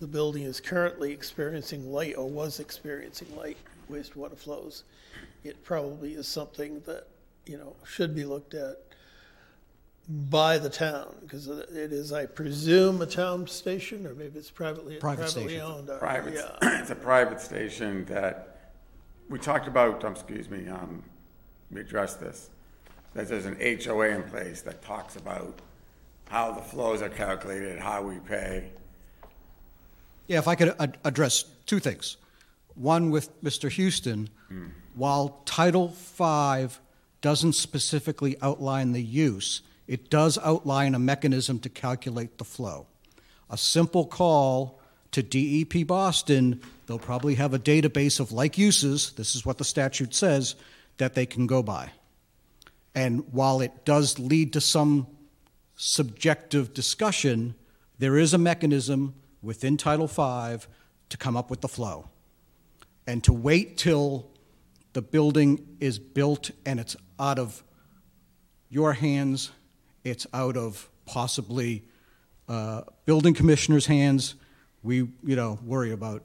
the 0.00 0.06
building 0.06 0.42
is 0.44 0.60
currently 0.60 1.12
experiencing 1.12 1.90
light, 1.92 2.16
or 2.16 2.28
was 2.28 2.60
experiencing 2.60 3.34
light 3.36 3.56
wastewater 3.90 4.36
flows, 4.36 4.84
it 5.44 5.62
probably 5.64 6.14
is 6.14 6.28
something 6.28 6.80
that, 6.86 7.06
you 7.46 7.56
know, 7.56 7.74
should 7.84 8.14
be 8.14 8.24
looked 8.24 8.54
at 8.54 8.76
by 10.30 10.56
the 10.56 10.70
town, 10.70 11.14
because 11.20 11.48
it 11.48 11.92
is, 11.92 12.12
I 12.12 12.24
presume, 12.26 13.02
a 13.02 13.06
town 13.06 13.46
station, 13.46 14.06
or 14.06 14.14
maybe 14.14 14.38
it's 14.38 14.50
privately, 14.50 14.96
Private 14.96 15.22
privately 15.24 15.48
station. 15.48 15.60
owned. 15.60 15.90
or- 15.90 15.98
Private, 15.98 16.34
yeah. 16.34 16.56
it's 16.80 16.90
a 16.90 16.94
private 16.94 17.40
station 17.40 18.04
that, 18.06 18.44
we 19.28 19.38
talked 19.38 19.68
about, 19.68 20.02
um, 20.04 20.12
excuse 20.12 20.48
me, 20.48 20.66
um, 20.68 21.02
we 21.70 21.82
addressed 21.82 22.20
this, 22.20 22.48
that 23.12 23.28
there's 23.28 23.44
an 23.44 23.56
HOA 23.60 24.08
in 24.08 24.22
place 24.22 24.62
that 24.62 24.80
talks 24.82 25.16
about 25.16 25.60
how 26.30 26.52
the 26.52 26.62
flows 26.62 27.02
are 27.02 27.10
calculated, 27.10 27.78
how 27.78 28.00
we 28.02 28.18
pay. 28.20 28.70
Yeah, 30.28 30.38
if 30.38 30.46
I 30.46 30.54
could 30.54 30.74
ad- 30.78 30.98
address 31.04 31.44
two 31.66 31.80
things. 31.80 32.16
One 32.74 33.10
with 33.10 33.42
Mr. 33.42 33.70
Houston, 33.70 34.28
hmm. 34.48 34.66
while 34.94 35.42
Title 35.44 35.88
V 35.88 36.68
doesn't 37.20 37.54
specifically 37.54 38.36
outline 38.40 38.92
the 38.92 39.02
use, 39.02 39.62
it 39.88 40.10
does 40.10 40.38
outline 40.38 40.94
a 40.94 40.98
mechanism 40.98 41.58
to 41.60 41.68
calculate 41.68 42.38
the 42.38 42.44
flow. 42.44 42.86
A 43.50 43.56
simple 43.56 44.06
call 44.06 44.78
to 45.12 45.22
DEP 45.22 45.86
Boston, 45.86 46.60
they'll 46.86 46.98
probably 46.98 47.34
have 47.36 47.54
a 47.54 47.58
database 47.58 48.20
of 48.20 48.30
like 48.30 48.58
uses, 48.58 49.12
this 49.12 49.34
is 49.34 49.46
what 49.46 49.58
the 49.58 49.64
statute 49.64 50.14
says, 50.14 50.54
that 50.98 51.14
they 51.14 51.24
can 51.24 51.46
go 51.46 51.62
by. 51.62 51.90
And 52.94 53.24
while 53.32 53.60
it 53.60 53.84
does 53.84 54.18
lead 54.18 54.52
to 54.52 54.60
some 54.60 55.06
subjective 55.76 56.74
discussion, 56.74 57.54
there 57.98 58.18
is 58.18 58.34
a 58.34 58.38
mechanism 58.38 59.14
within 59.42 59.76
Title 59.76 60.06
V 60.06 60.64
to 61.08 61.16
come 61.16 61.36
up 61.36 61.50
with 61.50 61.60
the 61.60 61.68
flow. 61.68 62.08
And 63.06 63.22
to 63.24 63.32
wait 63.32 63.78
till 63.78 64.30
the 64.92 65.02
building 65.02 65.76
is 65.80 65.98
built 65.98 66.50
and 66.66 66.78
it's 66.78 66.96
out 67.18 67.38
of 67.38 67.62
your 68.68 68.92
hands, 68.92 69.50
it's 70.04 70.26
out 70.34 70.56
of 70.56 70.88
possibly 71.06 71.84
uh, 72.48 72.82
building 73.04 73.34
commissioner's 73.34 73.86
hands, 73.86 74.34
we 74.82 74.96
you 74.96 75.36
know 75.36 75.58
worry 75.64 75.92
about 75.92 76.22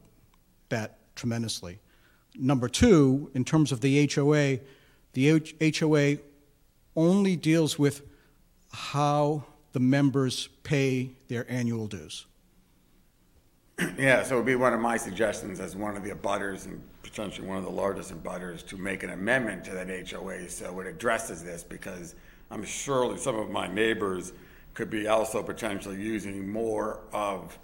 that 0.69 1.15
tremendously. 1.15 1.79
Number 2.35 2.67
two, 2.67 3.29
in 3.33 3.43
terms 3.43 3.71
of 3.71 3.81
the 3.81 4.09
HOA, 4.13 4.59
the 5.13 5.29
H- 5.29 5.79
HOA 5.79 6.17
only 6.95 7.35
deals 7.35 7.77
with 7.77 8.01
how 8.71 9.45
the 9.73 9.79
members 9.79 10.47
pay 10.63 11.11
their 11.27 11.49
annual 11.51 11.87
dues. 11.87 12.25
Yeah, 13.97 14.23
so 14.23 14.35
it 14.35 14.37
would 14.37 14.45
be 14.45 14.55
one 14.55 14.73
of 14.73 14.79
my 14.79 14.97
suggestions 14.97 15.59
as 15.59 15.75
one 15.75 15.97
of 15.97 16.03
the 16.03 16.11
abutters 16.11 16.65
and 16.65 16.81
potentially 17.01 17.47
one 17.47 17.57
of 17.57 17.63
the 17.63 17.71
largest 17.71 18.13
abutters 18.13 18.65
to 18.67 18.77
make 18.77 19.03
an 19.03 19.11
amendment 19.11 19.63
to 19.65 19.71
that 19.71 19.87
HOA 20.09 20.49
so 20.49 20.79
it 20.79 20.87
addresses 20.87 21.43
this 21.43 21.63
because 21.63 22.15
I'm 22.51 22.63
surely 22.63 23.17
some 23.17 23.35
of 23.35 23.49
my 23.49 23.67
neighbors 23.67 24.33
could 24.73 24.89
be 24.89 25.07
also 25.07 25.43
potentially 25.43 26.01
using 26.01 26.47
more 26.47 27.01
of 27.11 27.57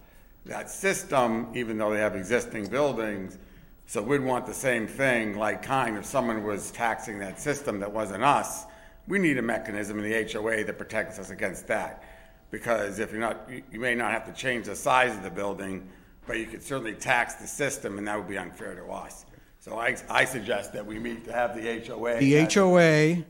that 0.46 0.70
system, 0.70 1.52
even 1.56 1.78
though 1.78 1.94
they 1.94 2.00
have 2.00 2.16
existing 2.16 2.68
buildings. 2.68 3.38
So 3.86 4.02
we'd 4.02 4.22
want 4.22 4.46
the 4.46 4.54
same 4.54 4.88
thing, 4.88 5.38
like 5.38 5.64
kind, 5.64 5.98
if 5.98 6.06
someone 6.06 6.44
was 6.44 6.72
taxing 6.72 7.20
that 7.20 7.40
system 7.40 7.80
that 7.80 7.92
wasn't 7.92 8.24
us, 8.24 8.66
we 9.08 9.20
need 9.20 9.38
a 9.38 9.42
mechanism 9.42 10.00
in 10.00 10.10
the 10.10 10.32
HOA 10.32 10.64
that 10.64 10.78
protects 10.78 11.18
us 11.18 11.30
against 11.32 11.68
that. 11.68 12.04
Because 12.52 13.00
if 13.00 13.12
you're 13.12 13.20
not, 13.20 13.48
you 13.72 13.80
may 13.80 13.96
not 13.96 14.12
have 14.12 14.26
to 14.26 14.34
change 14.34 14.66
the 14.66 14.76
size 14.76 15.16
of 15.16 15.24
the 15.24 15.30
building, 15.30 15.88
but 16.30 16.38
you 16.38 16.46
could 16.46 16.62
certainly 16.62 16.94
tax 16.94 17.34
the 17.34 17.48
system, 17.48 17.98
and 17.98 18.08
that 18.08 18.16
would 18.16 18.28
be 18.28 18.38
unfair 18.38 18.76
to 18.76 18.86
us. 18.92 19.26
So 19.60 19.80
I, 19.80 19.98
I 20.12 20.26
suggest 20.26 20.74
that 20.74 20.86
we 20.86 21.00
meet 21.00 21.26
to 21.26 21.34
have 21.34 21.56
the 21.56 21.84
HOA. 21.88 22.20
The 22.20 22.54
HOA, 22.54 23.26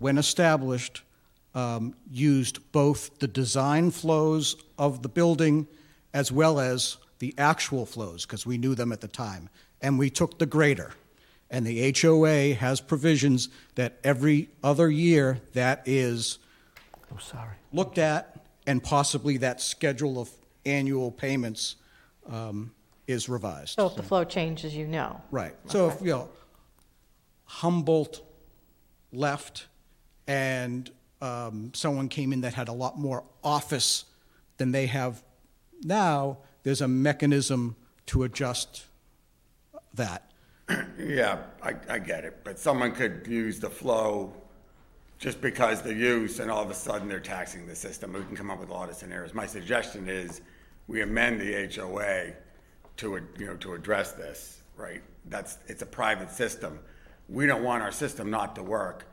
when 0.00 0.18
established, 0.18 1.02
um, 1.54 1.94
used 2.10 2.58
both 2.72 3.18
the 3.20 3.26
design 3.26 3.90
flows 3.90 4.54
of 4.76 5.02
the 5.02 5.08
building 5.08 5.66
as 6.12 6.30
well 6.30 6.60
as 6.60 6.98
the 7.20 7.34
actual 7.38 7.86
flows, 7.86 8.26
because 8.26 8.44
we 8.44 8.58
knew 8.58 8.74
them 8.74 8.92
at 8.92 9.00
the 9.00 9.08
time. 9.08 9.48
And 9.80 9.98
we 9.98 10.10
took 10.10 10.38
the 10.38 10.44
greater. 10.44 10.92
And 11.48 11.66
the 11.66 11.90
HOA 11.98 12.52
has 12.52 12.82
provisions 12.82 13.48
that 13.76 13.98
every 14.04 14.50
other 14.62 14.90
year 14.90 15.40
that 15.54 15.84
is 15.86 16.38
Oh, 17.10 17.16
sorry. 17.16 17.56
looked 17.72 17.96
at, 17.96 18.44
and 18.66 18.82
possibly 18.82 19.38
that 19.38 19.62
schedule 19.62 20.20
of 20.20 20.28
annual 20.66 21.10
payments 21.10 21.76
um, 22.28 22.72
is 23.06 23.28
revised. 23.28 23.74
So 23.76 23.86
if 23.86 23.96
the 23.96 24.02
flow 24.02 24.24
changes, 24.24 24.74
you 24.74 24.86
know. 24.86 25.20
Right. 25.30 25.54
So 25.66 25.88
if, 25.88 26.00
you 26.00 26.10
know, 26.10 26.28
Humboldt 27.44 28.22
left 29.12 29.66
and 30.26 30.90
um, 31.20 31.72
someone 31.74 32.08
came 32.08 32.32
in 32.32 32.42
that 32.42 32.54
had 32.54 32.68
a 32.68 32.72
lot 32.72 32.98
more 32.98 33.24
office 33.42 34.04
than 34.56 34.72
they 34.72 34.86
have 34.86 35.22
now, 35.82 36.38
there's 36.62 36.80
a 36.80 36.88
mechanism 36.88 37.76
to 38.06 38.22
adjust 38.24 38.84
that. 39.94 40.30
Yeah, 40.98 41.38
I, 41.62 41.74
I 41.88 41.98
get 41.98 42.24
it, 42.24 42.44
but 42.44 42.58
someone 42.58 42.92
could 42.92 43.26
use 43.26 43.58
the 43.58 43.70
flow 43.70 44.32
just 45.18 45.40
because 45.40 45.82
the 45.82 45.92
use, 45.92 46.38
and 46.38 46.50
all 46.50 46.62
of 46.62 46.70
a 46.70 46.74
sudden 46.74 47.08
they're 47.08 47.18
taxing 47.18 47.66
the 47.66 47.74
system. 47.74 48.12
We 48.12 48.22
can 48.22 48.36
come 48.36 48.50
up 48.50 48.60
with 48.60 48.68
a 48.68 48.72
lot 48.72 48.88
of 48.88 48.94
scenarios. 48.94 49.34
My 49.34 49.46
suggestion 49.46 50.08
is 50.08 50.42
we 50.90 51.02
amend 51.02 51.40
the 51.40 51.72
HOA 51.72 52.32
to, 52.96 53.20
you 53.38 53.46
know, 53.46 53.54
to 53.58 53.74
address 53.74 54.10
this, 54.12 54.58
right? 54.76 55.00
That's, 55.26 55.58
it's 55.68 55.82
a 55.82 55.86
private 55.86 56.32
system. 56.32 56.80
We 57.28 57.46
don't 57.46 57.62
want 57.62 57.84
our 57.84 57.92
system 57.92 58.28
not 58.28 58.56
to 58.56 58.64
work. 58.64 59.06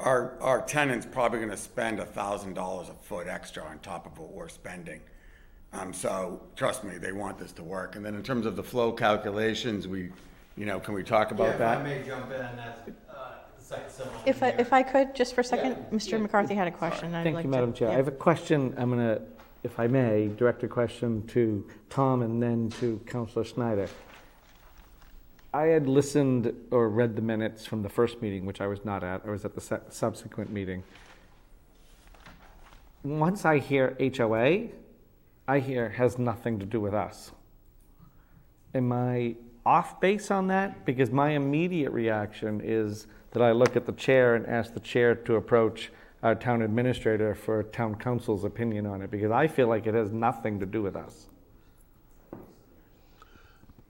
Our, 0.00 0.36
our 0.40 0.62
tenant's 0.62 1.06
probably 1.06 1.38
gonna 1.38 1.56
spend 1.56 2.00
a 2.00 2.04
thousand 2.04 2.54
dollars 2.54 2.88
a 2.88 2.94
foot 2.94 3.28
extra 3.28 3.62
on 3.62 3.78
top 3.78 4.04
of 4.04 4.18
what 4.18 4.32
we're 4.32 4.48
spending. 4.48 5.00
Um, 5.72 5.92
so, 5.92 6.42
trust 6.56 6.82
me, 6.82 6.98
they 6.98 7.12
want 7.12 7.38
this 7.38 7.52
to 7.52 7.62
work. 7.62 7.94
And 7.94 8.04
then 8.04 8.16
in 8.16 8.24
terms 8.24 8.44
of 8.44 8.56
the 8.56 8.64
flow 8.64 8.90
calculations, 8.90 9.86
we, 9.86 10.10
you 10.56 10.66
know, 10.66 10.80
can 10.80 10.92
we 10.92 11.04
talk 11.04 11.30
about 11.30 11.56
that? 11.58 11.60
Yeah, 11.60 11.72
if 11.74 11.78
I 11.78 12.00
may 12.00 12.04
jump 12.04 12.32
in 12.32 12.40
as 12.58 12.74
uh, 13.08 13.34
site 13.58 13.92
civil 13.92 14.12
If 14.26 14.42
I, 14.42 14.46
engineer. 14.48 14.66
if 14.66 14.72
I 14.72 14.82
could, 14.82 15.14
just 15.14 15.36
for 15.36 15.42
a 15.42 15.44
second, 15.44 15.76
Mr. 15.92 16.20
McCarthy 16.20 16.56
had 16.56 16.66
a 16.66 16.72
question. 16.72 17.14
I'd 17.14 17.22
Thank 17.22 17.36
like 17.36 17.44
you, 17.44 17.50
to- 17.52 17.56
Madam 17.56 17.72
Chair. 17.72 17.88
I 17.88 17.90
yeah. 17.92 17.96
have 17.98 18.08
a 18.08 18.10
question, 18.10 18.74
I'm 18.76 18.90
going 18.90 18.98
to, 19.00 19.22
if 19.62 19.78
I 19.78 19.86
may, 19.86 20.28
direct 20.28 20.62
a 20.64 20.68
question 20.68 21.26
to 21.28 21.66
Tom 21.88 22.22
and 22.22 22.42
then 22.42 22.70
to 22.80 23.00
Councilor 23.06 23.44
Snyder. 23.44 23.88
I 25.54 25.64
had 25.64 25.86
listened 25.86 26.52
or 26.70 26.88
read 26.88 27.14
the 27.14 27.22
minutes 27.22 27.66
from 27.66 27.82
the 27.82 27.88
first 27.88 28.22
meeting, 28.22 28.46
which 28.46 28.60
I 28.60 28.66
was 28.66 28.84
not 28.84 29.04
at, 29.04 29.22
I 29.26 29.30
was 29.30 29.44
at 29.44 29.54
the 29.54 29.60
se- 29.60 29.80
subsequent 29.90 30.50
meeting. 30.50 30.82
Once 33.04 33.44
I 33.44 33.58
hear 33.58 33.96
HOA, 34.00 34.68
I 35.46 35.58
hear 35.58 35.90
has 35.90 36.18
nothing 36.18 36.58
to 36.60 36.66
do 36.66 36.80
with 36.80 36.94
us. 36.94 37.32
Am 38.74 38.92
I 38.92 39.36
off 39.66 40.00
base 40.00 40.30
on 40.30 40.46
that? 40.48 40.86
Because 40.86 41.10
my 41.10 41.30
immediate 41.30 41.90
reaction 41.90 42.60
is 42.64 43.06
that 43.32 43.42
I 43.42 43.52
look 43.52 43.76
at 43.76 43.86
the 43.86 43.92
chair 43.92 44.34
and 44.34 44.46
ask 44.46 44.72
the 44.72 44.80
chair 44.80 45.14
to 45.14 45.36
approach 45.36 45.90
our 46.22 46.34
town 46.34 46.62
administrator 46.62 47.34
for 47.34 47.62
town 47.64 47.96
counsel's 47.96 48.44
opinion 48.44 48.86
on 48.86 49.02
it, 49.02 49.10
because 49.10 49.30
I 49.30 49.48
feel 49.48 49.66
like 49.66 49.86
it 49.86 49.94
has 49.94 50.12
nothing 50.12 50.60
to 50.60 50.66
do 50.66 50.82
with 50.82 50.96
us. 50.96 51.26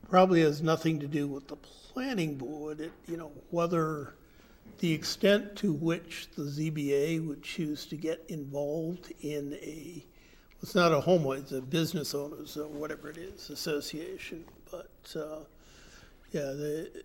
probably 0.09 0.43
has 0.43 0.61
nothing 0.63 1.01
to 1.01 1.07
do 1.07 1.27
with 1.27 1.49
the 1.49 1.57
planning 1.57 2.37
board, 2.37 2.81
it, 2.81 2.93
you 3.07 3.17
know, 3.17 3.33
whether 3.51 4.15
the 4.81 4.93
extent 4.93 5.57
to 5.57 5.73
which 5.73 6.29
the 6.37 6.43
ZBA 6.43 7.27
would 7.27 7.43
choose 7.43 7.87
to 7.87 7.97
get 7.97 8.23
involved 8.29 9.11
in 9.23 9.55
a, 9.63 10.05
it's 10.63 10.75
not 10.75 10.93
a 10.93 11.01
homeowner, 11.01 11.39
it's 11.41 11.53
a 11.53 11.63
business 11.63 12.15
owners, 12.15 12.59
or 12.59 12.69
whatever 12.69 13.09
it 13.09 13.17
is, 13.17 13.49
association, 13.49 14.45
but, 14.71 15.17
uh, 15.17 15.45
yeah, 16.31 16.41
the, 16.43 17.05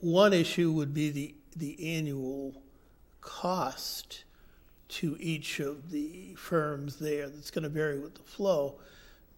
one 0.00 0.32
issue 0.32 0.72
would 0.72 0.92
be 0.92 1.10
the, 1.10 1.34
the 1.56 1.96
annual 1.96 2.52
cost 3.20 4.24
to 4.94 5.16
each 5.18 5.58
of 5.60 5.90
the 5.90 6.34
firms 6.36 6.96
there, 6.96 7.28
that's 7.28 7.50
gonna 7.50 7.68
vary 7.68 7.98
with 7.98 8.14
the 8.14 8.22
flow. 8.22 8.74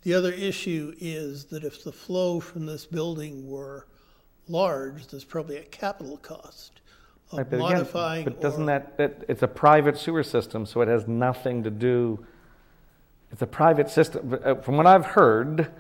The 0.03 0.13
other 0.15 0.33
issue 0.33 0.95
is 1.01 1.47
that 1.47 1.65
if 1.65 1.83
the 1.83 1.93
flow 1.93 2.41
from 2.41 2.67
this 2.67 2.85
building 2.85 3.49
were 3.49 3.87
large, 4.49 5.07
there's 5.09 5.25
probably 5.25 5.57
a 5.57 5.63
capital 5.65 6.19
cost 6.19 6.81
Right, 7.33 7.41
of 7.41 7.51
but 7.51 7.57
again, 7.57 7.73
modifying 7.73 8.25
But 8.25 8.41
doesn't 8.41 8.67
that, 8.67 8.97
that, 8.99 9.25
it's 9.29 9.43
a 9.43 9.49
private 9.49 9.97
sewer 9.97 10.23
system, 10.23 10.65
so 10.67 10.81
it 10.83 10.89
has 10.89 11.09
nothing 11.09 11.65
to 11.65 11.71
do, 11.71 12.25
it's 13.33 13.43
a 13.43 13.47
private 13.47 13.89
system. 13.91 14.39
Uh, 14.45 14.55
From 14.57 14.77
what 14.77 14.87
I've 14.87 15.07
heard, 15.07 15.73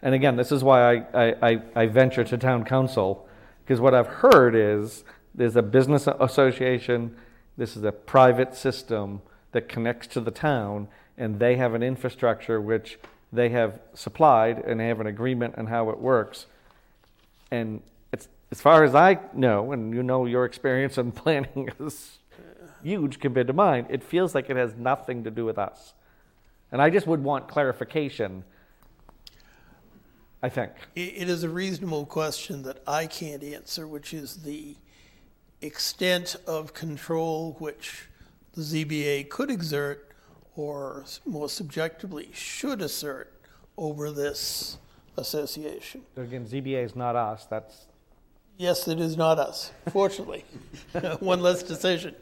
and 0.00 0.14
again, 0.14 0.36
this 0.36 0.50
is 0.52 0.62
why 0.64 0.94
I, 0.94 1.04
I, 1.12 1.50
I- 1.50 1.62
I 1.74 1.86
venture 1.86 2.24
to 2.24 2.38
town 2.38 2.64
counsel, 2.64 3.28
because 3.64 3.80
what 3.80 3.94
I've 3.94 4.06
heard 4.06 4.54
is, 4.54 5.04
there's 5.34 5.56
a 5.56 5.62
business 5.62 6.06
association, 6.06 7.14
this 7.58 7.76
is 7.76 7.84
a 7.84 7.92
private 7.92 8.54
system 8.54 9.20
that 9.52 9.68
connects 9.68 10.06
to 10.06 10.20
the 10.20 10.30
town, 10.30 10.88
and 11.18 11.38
they 11.38 11.56
have 11.56 11.74
an 11.74 11.82
infrastructure 11.82 12.60
which 12.60 12.98
they 13.30 13.50
have 13.50 13.80
supplied, 13.92 14.58
and 14.58 14.80
have 14.80 15.00
an 15.00 15.06
agreement 15.06 15.58
on 15.58 15.66
how 15.66 15.90
it 15.90 15.98
works. 15.98 16.46
And 17.50 17.82
as 18.50 18.60
far 18.60 18.84
as 18.84 18.94
I 18.94 19.18
know, 19.34 19.72
and 19.72 19.92
you 19.92 20.02
know 20.02 20.24
your 20.24 20.44
experience 20.44 20.96
in 20.96 21.12
planning 21.22 21.70
is 21.78 22.18
huge 22.82 23.20
compared 23.20 23.46
to 23.48 23.52
mine, 23.52 23.86
it 23.90 24.02
feels 24.02 24.34
like 24.34 24.48
it 24.48 24.56
has 24.56 24.74
nothing 24.74 25.24
to 25.24 25.30
do 25.30 25.44
with 25.44 25.58
us. 25.58 25.92
And 26.70 26.80
I 26.80 26.90
just 26.90 27.06
would 27.06 27.22
want 27.22 27.48
clarification, 27.48 28.44
I 30.42 30.48
think. 30.48 30.72
It 30.94 31.28
is 31.28 31.42
a 31.42 31.48
reasonable 31.48 32.06
question 32.06 32.62
that 32.62 32.82
I 32.86 33.06
can't 33.06 33.42
answer, 33.42 33.86
which 33.86 34.14
is 34.14 34.36
the 34.42 34.76
extent 35.60 36.36
of 36.46 36.74
control 36.74 37.56
which 37.58 38.08
the 38.52 38.62
ZBA 38.62 39.28
could 39.28 39.50
exert 39.50 40.12
or 40.56 41.04
more 41.24 41.48
subjectively 41.48 42.30
should 42.32 42.82
assert 42.82 43.32
over 43.76 44.10
this 44.10 44.78
association. 45.16 46.02
But 46.14 46.22
again, 46.22 46.46
ZBA 46.46 46.84
is 46.84 46.96
not 46.96 47.16
us, 47.16 47.46
that's, 47.46 47.86
Yes, 48.56 48.88
it 48.88 48.98
is 48.98 49.16
not 49.16 49.38
us, 49.38 49.70
fortunately. 49.92 50.44
One 51.20 51.40
less 51.40 51.62
decision. 51.62 52.16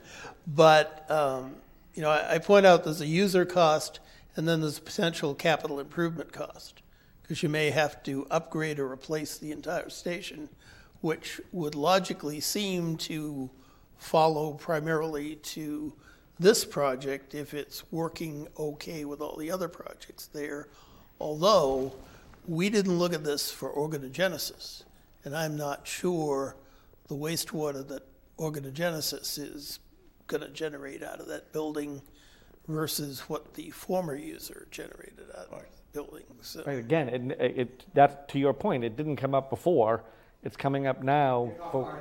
But 0.46 1.10
um, 1.10 1.56
you 1.94 2.02
know, 2.02 2.10
I, 2.10 2.34
I 2.34 2.38
point 2.38 2.66
out 2.66 2.84
there's 2.84 3.00
a 3.00 3.06
user 3.06 3.44
cost 3.44 4.00
and 4.36 4.46
then 4.46 4.60
there's 4.60 4.78
a 4.78 4.82
potential 4.82 5.34
capital 5.34 5.80
improvement 5.80 6.32
cost. 6.32 6.82
Because 7.22 7.42
you 7.42 7.48
may 7.48 7.70
have 7.70 8.02
to 8.04 8.26
upgrade 8.30 8.78
or 8.78 8.92
replace 8.92 9.38
the 9.38 9.50
entire 9.50 9.88
station, 9.88 10.48
which 11.06 11.40
would 11.52 11.76
logically 11.76 12.40
seem 12.40 12.96
to 12.96 13.48
follow 13.96 14.54
primarily 14.54 15.36
to 15.36 15.92
this 16.40 16.64
project 16.64 17.32
if 17.32 17.54
it's 17.54 17.84
working 17.92 18.48
okay 18.58 19.04
with 19.04 19.20
all 19.20 19.36
the 19.36 19.48
other 19.48 19.68
projects 19.68 20.26
there. 20.26 20.66
Although 21.20 21.94
we 22.48 22.70
didn't 22.70 22.98
look 22.98 23.14
at 23.14 23.22
this 23.22 23.52
for 23.52 23.72
Organogenesis, 23.72 24.82
and 25.22 25.36
I'm 25.36 25.56
not 25.56 25.86
sure 25.86 26.56
the 27.06 27.14
wastewater 27.14 27.86
that 27.86 28.02
Organogenesis 28.36 29.38
is 29.38 29.78
going 30.26 30.42
to 30.42 30.48
generate 30.48 31.04
out 31.04 31.20
of 31.20 31.28
that 31.28 31.52
building 31.52 32.02
versus 32.66 33.20
what 33.28 33.54
the 33.54 33.70
former 33.70 34.16
user 34.16 34.66
generated 34.72 35.26
out 35.38 35.44
of 35.44 35.50
the 35.52 35.92
building. 35.92 36.24
So. 36.42 36.64
Right, 36.66 36.80
again, 36.80 37.30
it, 37.38 37.58
it, 37.58 37.84
that's 37.94 38.32
to 38.32 38.40
your 38.40 38.52
point, 38.52 38.82
it 38.82 38.96
didn't 38.96 39.18
come 39.18 39.36
up 39.36 39.50
before, 39.50 40.02
it's 40.46 40.56
coming 40.56 40.86
up 40.86 41.02
now. 41.02 41.50
for- 41.72 41.98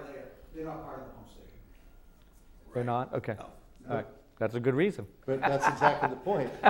They're 0.53 0.65
not 0.65 0.85
part 0.85 0.99
of 0.99 1.05
the 1.05 1.11
pump 1.13 1.27
station. 1.29 1.59
They're 2.73 2.83
not, 2.83 3.13
okay. 3.15 3.35
All 3.89 3.95
right, 3.97 4.05
that's 4.37 4.53
a 4.53 4.59
good 4.59 4.75
reason. 4.75 5.07
But 5.25 5.41
that's 5.41 5.67
exactly 5.67 6.09
the 6.09 6.15
point. 6.17 6.51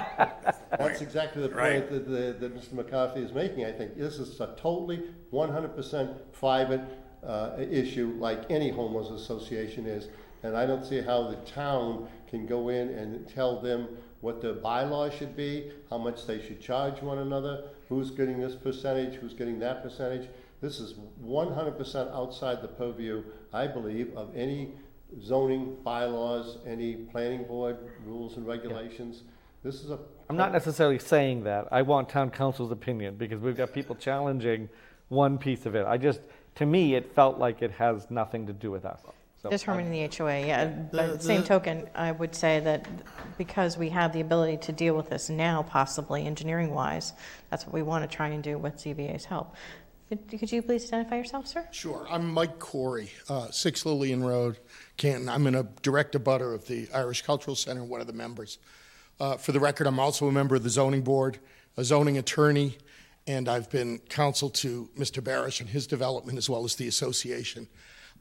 That's 0.77 1.02
exactly 1.02 1.41
the 1.41 1.49
Right. 1.49 1.88
point 1.88 1.91
that, 2.06 2.10
the- 2.10 2.47
that 2.47 2.53
Mr. 2.56 2.73
McCarthy 2.73 3.22
is 3.22 3.31
making, 3.31 3.64
I 3.65 3.72
think. 3.72 3.97
This 3.97 4.19
is 4.19 4.41
a 4.41 4.47
totally 4.57 5.03
one 5.31 5.49
hundred 5.49 5.73
percent 5.76 6.11
private, 6.34 6.81
uh, 7.26 7.52
issue 7.57 8.14
like 8.19 8.41
any 8.49 8.72
homeowners 8.73 9.14
association 9.14 9.85
is. 9.85 10.10
And 10.43 10.56
I 10.57 10.65
don't 10.65 10.84
see 10.85 10.99
how 11.02 11.30
the 11.30 11.38
town 11.49 12.10
can 12.30 12.45
go 12.45 12.68
in 12.69 12.89
and 12.89 13.26
tell 13.30 13.61
them 13.61 13.88
what 14.19 14.41
the 14.41 14.53
bylaws 14.53 15.14
should 15.14 15.35
be, 15.38 15.72
how 15.89 15.97
much 15.97 16.26
they 16.27 16.41
should 16.45 16.60
charge 16.60 17.02
one 17.02 17.19
another, 17.19 17.64
who's 17.88 18.11
getting 18.11 18.39
this 18.41 18.56
percentage, 18.56 19.15
who's 19.15 19.34
getting 19.34 19.57
that 19.60 19.81
percentage. 19.81 20.27
This 20.66 20.80
is 20.80 20.96
one 21.22 21.54
hundred 21.54 21.78
percent 21.78 22.10
outside 22.10 22.64
the 22.64 22.68
purview, 22.68 23.24
I 23.54 23.68
believe, 23.68 24.18
of 24.18 24.36
any 24.36 24.74
zoning 25.22 25.78
bylaws, 25.84 26.58
any 26.66 26.96
planning 26.96 27.44
board 27.44 27.78
rules 28.04 28.38
and 28.38 28.48
regulations. 28.48 29.22
This 29.64 29.84
is 29.84 29.92
a. 29.92 30.00
I'm 30.28 30.38
not 30.38 30.52
necessarily 30.52 30.98
saying 30.98 31.44
that. 31.44 31.68
I 31.72 31.84
want 31.84 32.10
town 32.10 32.32
counsel's 32.32 32.72
opinion 32.72 33.16
because 33.16 33.40
we've 33.40 33.56
got 33.56 33.74
people 33.74 33.94
challenging 33.94 34.68
one 35.10 35.38
piece 35.38 35.68
of 35.68 35.76
it. 35.76 35.86
I 35.86 35.98
just, 35.98 36.22
to 36.56 36.66
me, 36.66 36.96
it 36.96 37.14
felt 37.14 37.38
like 37.38 37.62
it 37.62 37.70
has 37.70 38.10
nothing 38.10 38.48
to 38.48 38.54
do 38.54 38.72
with 38.72 38.86
us. 38.86 39.02
So 39.44 39.52
Determining 39.52 39.92
the 39.92 40.18
HOA, 40.18 40.48
yeah. 40.48 40.66
But 40.66 40.92
The- 40.92 41.04
at 41.04 41.20
the 41.20 41.24
same 41.24 41.42
the- 41.42 41.48
token, 41.48 41.88
I 41.94 42.12
would 42.12 42.34
say 42.34 42.60
that 42.62 42.88
because 43.38 43.78
we 43.78 43.90
have 43.90 44.14
the 44.14 44.22
ability 44.22 44.58
to 44.58 44.72
deal 44.72 44.96
with 44.96 45.12
this 45.12 45.30
now, 45.30 45.62
possibly 45.62 46.26
engineering-wise, 46.26 47.14
that's 47.52 47.68
what 47.68 47.74
we 47.74 47.84
want 47.84 48.10
to 48.10 48.16
try 48.16 48.30
and 48.30 48.42
do 48.42 48.58
with 48.58 48.78
ZBA's 48.80 49.26
help. 49.26 49.54
Could 50.10 50.27
could 50.40 50.52
you 50.52 50.61
please 50.61 50.86
identify 50.86 51.18
yourself, 51.18 51.48
sir? 51.48 51.68
Sure. 51.72 52.06
I'm 52.10 52.32
Mike 52.32 52.60
Corey, 52.60 53.10
uh, 53.27 53.49
6 53.49 53.86
Lillian 53.86 54.23
Road, 54.23 54.60
Canton. 54.98 55.27
I'm 55.27 55.48
in 55.48 55.56
a 55.56 55.64
direct 55.82 56.14
abutter 56.15 56.53
of 56.53 56.68
the 56.68 56.88
Irish 56.94 57.23
Cultural 57.23 57.56
Center, 57.56 57.84
one 57.84 58.02
of 58.02 58.07
the 58.07 58.14
members. 58.14 58.60
Uh, 59.19 59.38
For 59.38 59.52
the 59.52 59.60
record, 59.60 59.88
I'm 59.88 59.99
also 59.99 60.27
a 60.27 60.32
member 60.32 60.56
of 60.56 60.64
the 60.64 60.69
zoning 60.69 61.02
board, 61.02 61.40
a 61.76 61.84
zoning 61.84 62.19
attorney, 62.19 62.77
and 63.26 63.49
I've 63.49 63.69
been 63.72 63.98
counsel 64.10 64.52
to 64.52 64.90
Mr. 64.95 65.23
Barish 65.23 65.60
and 65.60 65.69
his 65.69 65.88
development 65.88 66.38
as 66.38 66.49
well 66.49 66.65
as 66.65 66.76
the 66.76 66.88
association. 66.88 67.68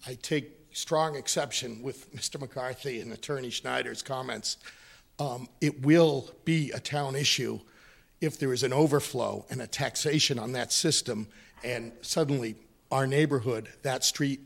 I 0.06 0.14
take 0.14 0.52
strong 0.72 1.16
exception 1.16 1.82
with 1.82 2.14
Mr. 2.14 2.40
McCarthy 2.40 3.00
and 3.00 3.12
Attorney 3.12 3.50
Schneider's 3.50 4.02
comments. 4.02 4.56
Um, 5.18 5.48
It 5.60 5.82
will 5.84 6.30
be 6.46 6.70
a 6.70 6.80
town 6.80 7.14
issue 7.14 7.60
if 8.22 8.38
there 8.38 8.54
is 8.54 8.62
an 8.62 8.72
overflow 8.72 9.44
and 9.50 9.60
a 9.60 9.66
taxation 9.66 10.38
on 10.38 10.52
that 10.52 10.72
system, 10.72 11.28
and 11.64 11.92
suddenly 12.02 12.56
our 12.90 13.06
neighborhood, 13.06 13.68
that 13.82 14.04
street, 14.04 14.40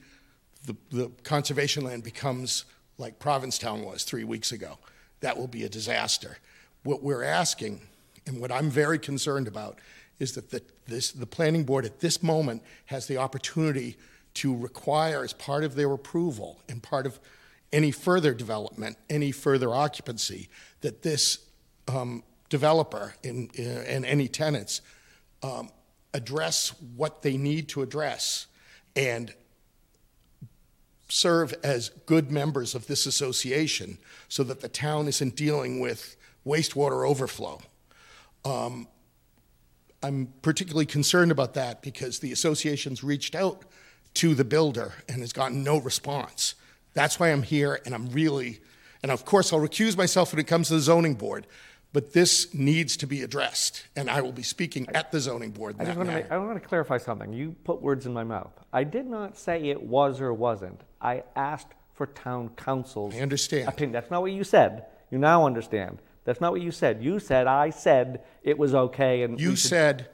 the, 0.65 0.77
the 0.91 1.11
conservation 1.23 1.85
land 1.85 2.05
becomes 2.05 2.65
like 2.97 3.19
Provincetown 3.19 3.85
was 3.85 4.05
three 4.05 4.25
weeks 4.25 4.53
ago. 4.53 4.79
That 5.21 5.37
will 5.37 5.49
be 5.49 5.65
a 5.65 5.69
disaster. 5.69 6.39
What 6.85 7.03
we're 7.03 7.25
asking, 7.25 7.81
and 8.27 8.41
what 8.41 8.53
I'm 8.53 8.71
very 8.71 8.99
concerned 8.99 9.49
about, 9.49 9.79
is 10.19 10.33
that 10.33 10.51
the, 10.51 10.63
this, 10.87 11.13
the 11.13 11.27
planning 11.27 11.65
board 11.65 11.85
at 11.85 12.01
this 12.01 12.23
moment 12.23 12.63
has 12.87 13.07
the 13.07 13.19
opportunity 13.19 13.97
to 14.35 14.57
require, 14.57 15.25
as 15.25 15.33
part 15.33 15.65
of 15.65 15.75
their 15.75 15.93
approval 15.93 16.61
and 16.69 16.83
part 16.83 17.07
of 17.07 17.19
any 17.73 17.91
further 17.91 18.33
development, 18.33 18.97
any 19.11 19.33
further 19.33 19.75
occupancy, 19.75 20.49
that 20.81 21.03
this 21.03 21.39
um, 21.89 22.23
developer 22.49 23.15
in, 23.23 23.51
and 23.57 24.05
any 24.05 24.29
tenants 24.29 24.81
um, 25.43 25.69
address 26.19 26.75
what 26.97 27.23
they 27.23 27.37
need 27.37 27.69
to 27.69 27.81
address 27.81 28.49
and 28.97 29.33
serve 31.09 31.55
as 31.63 31.91
good 32.07 32.31
members 32.31 32.75
of 32.75 32.87
this 32.89 33.07
association 33.07 33.99
so 34.29 34.43
that 34.43 34.61
the 34.61 34.69
town 34.69 35.07
isn't 35.09 35.37
dealing 35.37 35.81
with 35.81 36.17
wastewater 36.45 37.09
overflow. 37.09 37.61
Um, 38.45 38.89
I'm 40.03 40.33
particularly 40.43 40.87
concerned 40.87 41.31
about 41.31 41.55
that 41.55 41.83
because 41.83 42.19
the 42.19 42.33
association's 42.33 43.05
reached 43.05 43.35
out 43.35 43.65
to 44.15 44.35
the 44.35 44.45
builder 44.45 44.93
and 45.09 45.21
has 45.21 45.33
gotten 45.33 45.63
no 45.63 45.79
response. 45.79 46.55
That's 46.95 47.21
why 47.21 47.31
I'm 47.31 47.43
here, 47.43 47.81
and 47.85 47.95
I'm 47.95 48.09
really, 48.11 48.61
and 49.03 49.13
of 49.13 49.25
course, 49.25 49.53
I'll 49.53 49.61
recuse 49.61 49.97
myself 49.97 50.33
when 50.33 50.41
it 50.41 50.47
comes 50.47 50.69
to 50.69 50.75
the 50.75 50.81
zoning 50.81 51.15
board, 51.15 51.47
but 51.93 52.13
this 52.13 52.53
needs 52.55 52.97
to 52.99 53.07
be 53.07 53.23
addressed, 53.23 53.87
and 53.97 54.11
I 54.11 54.21
will 54.21 54.33
be 54.33 54.43
speaking 54.43 54.87
at 54.95 55.11
the 55.11 55.21
zoning 55.21 55.51
board 55.51 55.77
I 55.79 55.85
just 55.87 55.97
want 55.97 56.09
to 56.11 56.15
make, 56.17 56.31
I 56.31 56.39
want 56.39 56.61
to 56.63 56.67
clarify 56.69 56.99
something. 56.99 57.33
You 57.33 57.57
put 57.65 57.81
words 57.81 58.07
in 58.07 58.13
my 58.13 58.25
mouth. 58.25 58.53
I 58.73 58.85
did 58.85 59.07
not 59.07 59.37
say 59.39 59.65
it 59.71 59.83
was 59.83 60.21
or 60.21 60.33
wasn't. 60.35 60.81
I 61.01 61.23
asked 61.35 61.73
for 61.95 62.07
town 62.07 62.51
counsel's 62.51 63.15
I 63.17 63.21
understand. 63.21 63.69
opinion. 63.69 63.93
That's 63.93 64.11
not 64.11 64.23
what 64.23 64.33
you 64.33 64.45
said. 64.45 64.85
You 65.11 65.19
now 65.19 65.47
understand. 65.47 65.99
That's 66.25 66.41
not 66.41 66.53
what 66.53 66.61
you 66.61 66.71
said. 66.71 67.03
You 67.03 67.19
said 67.19 67.47
I 67.47 67.71
said 67.71 68.23
it 68.43 68.59
was 68.59 68.75
okay 68.75 69.23
and 69.23 69.41
You 69.41 69.51
we 69.51 69.57
should- 69.57 69.69
said, 69.71 70.09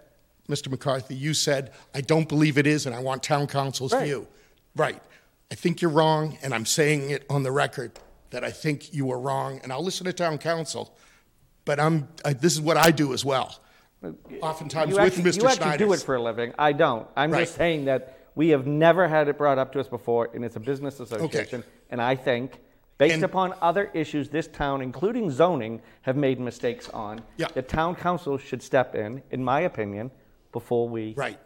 Mr. 0.49 0.71
McCarthy, 0.71 1.15
you 1.17 1.35
said, 1.35 1.73
I 1.95 2.01
don't 2.03 2.29
believe 2.29 2.57
it 2.59 2.67
is, 2.67 2.87
and 2.87 2.95
I 2.95 3.01
want 3.01 3.23
town 3.23 3.47
counsel's 3.47 3.93
Right. 3.93 4.05
view. 4.05 4.29
Right. 4.77 5.03
I 5.51 5.55
think 5.57 5.81
you're 5.83 5.91
wrong, 5.91 6.39
and 6.43 6.55
I'm 6.55 6.67
saying 6.67 7.11
it 7.11 7.25
on 7.29 7.43
the 7.43 7.51
record 7.51 7.93
that 8.31 8.45
I 8.45 8.51
think 8.51 8.93
you 8.95 9.11
are 9.11 9.19
wrong, 9.19 9.59
and 9.63 9.73
I'll 9.73 9.83
listen 9.83 10.05
to 10.07 10.13
town 10.13 10.39
counsel, 10.39 10.95
but 11.65 11.81
I'm, 11.81 12.09
I, 12.25 12.33
this 12.33 12.53
is 12.55 12.61
what 12.61 12.77
I 12.77 12.91
do 12.91 13.13
as 13.13 13.25
well. 13.25 13.59
Oftentimes 14.43 14.91
you 14.91 14.97
with 14.97 15.05
actually, 15.05 15.23
Mr. 15.25 15.37
You 15.43 15.47
actually 15.49 15.57
Schneider. 15.65 15.85
do 15.87 15.93
it 15.95 16.01
for 16.03 16.15
a 16.17 16.23
living. 16.23 16.53
I 16.59 16.73
don't. 16.73 17.07
I'm 17.17 17.31
Right. 17.31 17.41
just 17.41 17.55
saying 17.57 17.87
that 17.87 18.19
we 18.35 18.49
have 18.51 18.67
never 18.67 19.09
had 19.09 19.29
it 19.29 19.39
brought 19.39 19.59
up 19.59 19.73
to 19.73 19.81
us 19.81 19.89
before, 19.89 20.29
and 20.35 20.45
it's 20.45 20.57
a 20.57 20.61
business 20.61 21.01
association. 21.01 21.65
And 21.91 22.03
I 22.03 22.15
think, 22.17 22.59
based 22.99 23.15
And- 23.15 23.25
upon 23.25 23.55
other 23.63 23.91
issues 23.95 24.29
this 24.29 24.47
town, 24.49 24.83
including 24.83 25.31
zoning, 25.31 25.81
have 26.03 26.17
made 26.17 26.39
mistakes 26.39 26.91
on, 26.91 27.23
Yeah. 27.39 27.47
the 27.55 27.63
town 27.63 27.95
counsel 27.95 28.37
should 28.37 28.63
step 28.63 28.95
in, 28.95 29.23
in 29.31 29.43
my 29.43 29.61
opinion, 29.63 30.11
before 30.53 30.89
we. 30.89 31.15
Right. 31.17 31.39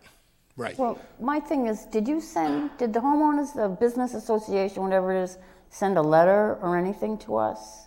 Right. 0.56 0.76
Well, 0.76 0.98
my 1.20 1.38
thing 1.38 1.66
is, 1.68 1.84
did 1.84 2.08
you 2.08 2.20
send, 2.20 2.70
did 2.78 2.92
the 2.92 2.98
homeowners, 2.98 3.54
the 3.54 3.68
business 3.68 4.14
association, 4.14 4.82
whatever 4.82 5.12
it 5.14 5.22
is, 5.22 5.38
send 5.70 5.96
a 5.96 6.02
letter 6.02 6.58
or 6.60 6.76
anything 6.76 7.16
to 7.18 7.36
us? 7.36 7.86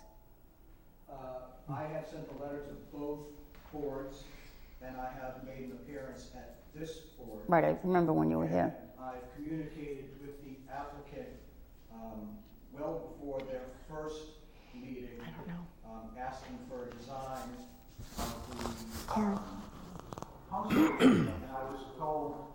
I 1.68 1.82
have 1.94 2.06
sent 2.10 2.26
a 2.38 2.42
letter 2.42 2.64
to 2.68 2.96
both 2.96 3.18
boards, 3.72 4.24
and 4.82 4.96
I 4.96 5.10
have 5.20 5.44
made 5.44 5.70
an 5.70 5.72
appearance 5.72 6.30
at 6.34 6.56
this 6.74 6.90
board. 7.18 7.42
Right, 7.48 7.64
I 7.64 7.76
remember 7.82 8.12
when 8.12 8.30
you 8.30 8.38
were 8.38 8.48
here. 8.48 8.74
And 8.74 9.04
I've 9.04 9.34
communicated 9.34 10.10
with 10.20 10.42
the 10.44 10.56
applicant 10.72 11.28
um, 11.92 12.36
well 12.72 13.14
before 13.14 13.40
their 13.50 13.62
first 13.88 14.22
meeting. 14.74 15.08
I 15.20 15.30
don't 15.36 15.48
know. 15.48 15.66
Asking 16.18 16.58
for 16.68 16.86
a 16.86 16.90
design 16.96 17.48
of 18.18 18.32
the 18.58 19.20
um, 19.20 19.42
house. 20.50 20.72
And 20.72 21.28
I 21.50 21.64
was 21.70 21.82
told 21.98 22.46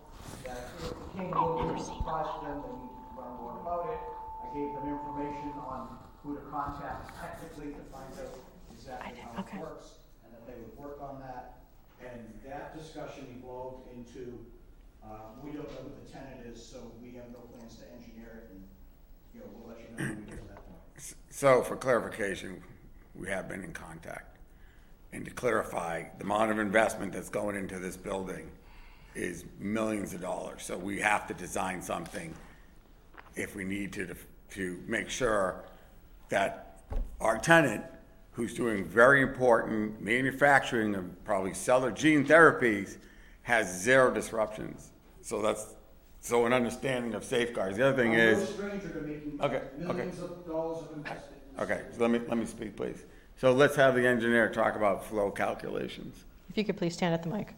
that 0.45 0.69
if 0.79 0.91
it 0.91 0.97
came 1.17 1.33
over 1.33 1.67
to 1.67 1.73
request 1.73 2.41
them, 2.43 2.63
they 2.63 2.73
need 2.79 2.95
to 2.95 3.11
learn 3.17 3.33
more 3.41 3.59
about 3.61 3.89
it. 3.91 3.99
I 4.43 4.55
gave 4.55 4.71
them 4.73 4.87
information 4.87 5.51
on 5.59 5.97
who 6.23 6.35
to 6.35 6.41
contact 6.49 7.11
technically 7.19 7.73
to 7.73 7.81
find 7.91 8.07
out 8.23 8.39
exactly 8.87 9.19
how 9.21 9.41
it 9.41 9.61
works, 9.61 9.85
and 10.23 10.33
that 10.33 10.47
they 10.47 10.53
would 10.61 10.77
work 10.77 11.01
on 11.01 11.19
that. 11.19 11.59
And 11.99 12.21
that 12.45 12.77
discussion 12.77 13.27
evolved 13.37 13.89
into, 13.93 14.39
uh, 15.03 15.07
we 15.43 15.51
don't 15.51 15.69
know 15.69 15.77
who 15.83 15.91
the 16.03 16.11
tenant 16.11 16.45
is, 16.45 16.63
so 16.63 16.91
we 17.01 17.11
have 17.15 17.29
no 17.31 17.39
plans 17.39 17.75
to 17.75 17.83
engineer 17.93 18.43
it, 18.43 18.49
and, 18.51 18.63
you 19.33 19.39
know, 19.41 19.47
we'll 19.53 19.69
let 19.69 19.79
you 19.79 19.89
know 19.97 20.09
when 20.11 20.25
we 20.25 20.31
get 20.31 20.41
to 20.41 20.47
that 20.47 20.65
point. 20.67 21.15
So 21.29 21.61
for 21.63 21.75
clarification, 21.75 22.61
we 23.15 23.27
have 23.27 23.49
been 23.49 23.63
in 23.63 23.73
contact. 23.73 24.37
And 25.11 25.25
to 25.25 25.31
clarify, 25.31 26.03
the 26.17 26.23
amount 26.23 26.51
of 26.51 26.59
investment 26.59 27.13
that's 27.13 27.29
going 27.29 27.55
into 27.55 27.79
this 27.79 27.97
building 27.97 28.51
is 29.15 29.45
millions 29.59 30.13
of 30.13 30.21
dollars. 30.21 30.63
So 30.63 30.77
we 30.77 30.99
have 30.99 31.27
to 31.27 31.33
design 31.33 31.81
something 31.81 32.33
if 33.35 33.55
we 33.55 33.63
need 33.63 33.93
to, 33.93 34.15
to 34.51 34.83
make 34.87 35.09
sure 35.09 35.63
that 36.29 36.83
our 37.19 37.37
tenant, 37.37 37.83
who's 38.37 38.53
doing 38.53 38.85
very 38.85 39.23
important 39.23 39.99
manufacturing 39.99 40.93
of 40.93 41.25
probably 41.25 41.55
cellular 41.55 41.91
gene 41.91 42.23
therapies, 42.23 42.97
has 43.41 43.81
zero 43.81 44.13
disruptions. 44.13 44.91
So 45.23 45.41
that's, 45.41 45.73
so 46.19 46.45
an 46.45 46.53
understanding 46.53 47.15
of 47.15 47.25
safeguards. 47.25 47.77
The 47.77 47.87
other 47.87 47.97
thing 47.97 48.13
I'm 48.13 48.19
is. 48.19 48.37
no 48.37 48.45
stranger 48.45 48.89
to 48.89 49.43
Okay, 49.43 49.61
okay. 49.85 50.01
of 50.03 50.45
dollars 50.45 50.83
of 50.83 50.97
investment. 50.97 51.41
Okay, 51.59 51.81
so 51.91 52.01
let 52.01 52.11
me, 52.11 52.19
let 52.27 52.37
me 52.37 52.45
speak, 52.45 52.75
please. 52.75 53.05
So 53.37 53.53
let's 53.53 53.75
have 53.75 53.95
the 53.95 54.05
engineer 54.05 54.49
talk 54.49 54.75
about 54.75 55.03
flow 55.03 55.31
calculations. 55.31 56.23
If 56.51 56.59
you 56.59 56.63
could 56.63 56.77
please 56.77 56.93
stand 56.93 57.15
at 57.15 57.23
the 57.23 57.29
mic. 57.29 57.55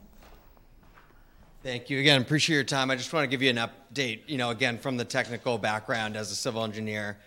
Thank 1.62 1.90
you. 1.90 2.00
Again, 2.00 2.22
appreciate 2.22 2.56
your 2.56 2.64
time. 2.64 2.90
I 2.90 2.96
just 2.96 3.12
want 3.12 3.26
to 3.26 3.28
give 3.28 3.42
you 3.42 3.50
an 3.50 3.58
update, 3.58 4.22
you 4.28 4.38
know, 4.38 4.52
again, 4.52 4.78
from 4.78 4.96
the 4.96 5.04
technical 5.04 5.58
background 5.58 6.16
as 6.16 6.32
a 6.32 6.36
civil 6.36 6.64
engineer. 6.64 7.18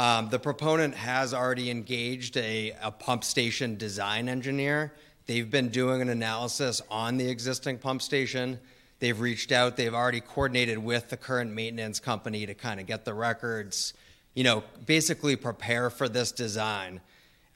Um, 0.00 0.30
the 0.30 0.38
proponent 0.38 0.94
has 0.94 1.34
already 1.34 1.70
engaged 1.70 2.38
a, 2.38 2.72
a 2.80 2.90
pump 2.90 3.22
station 3.22 3.76
design 3.76 4.30
engineer. 4.30 4.94
They've 5.26 5.50
been 5.50 5.68
doing 5.68 6.00
an 6.00 6.08
analysis 6.08 6.80
on 6.90 7.18
the 7.18 7.28
existing 7.28 7.76
pump 7.76 8.00
station. 8.00 8.58
They've 8.98 9.20
reached 9.20 9.52
out, 9.52 9.76
they've 9.76 9.92
already 9.92 10.22
coordinated 10.22 10.78
with 10.78 11.10
the 11.10 11.18
current 11.18 11.52
maintenance 11.52 12.00
company 12.00 12.46
to 12.46 12.54
kind 12.54 12.80
of 12.80 12.86
get 12.86 13.04
the 13.04 13.12
records, 13.12 13.92
you 14.32 14.42
know, 14.42 14.64
basically 14.86 15.36
prepare 15.36 15.90
for 15.90 16.08
this 16.08 16.32
design 16.32 17.02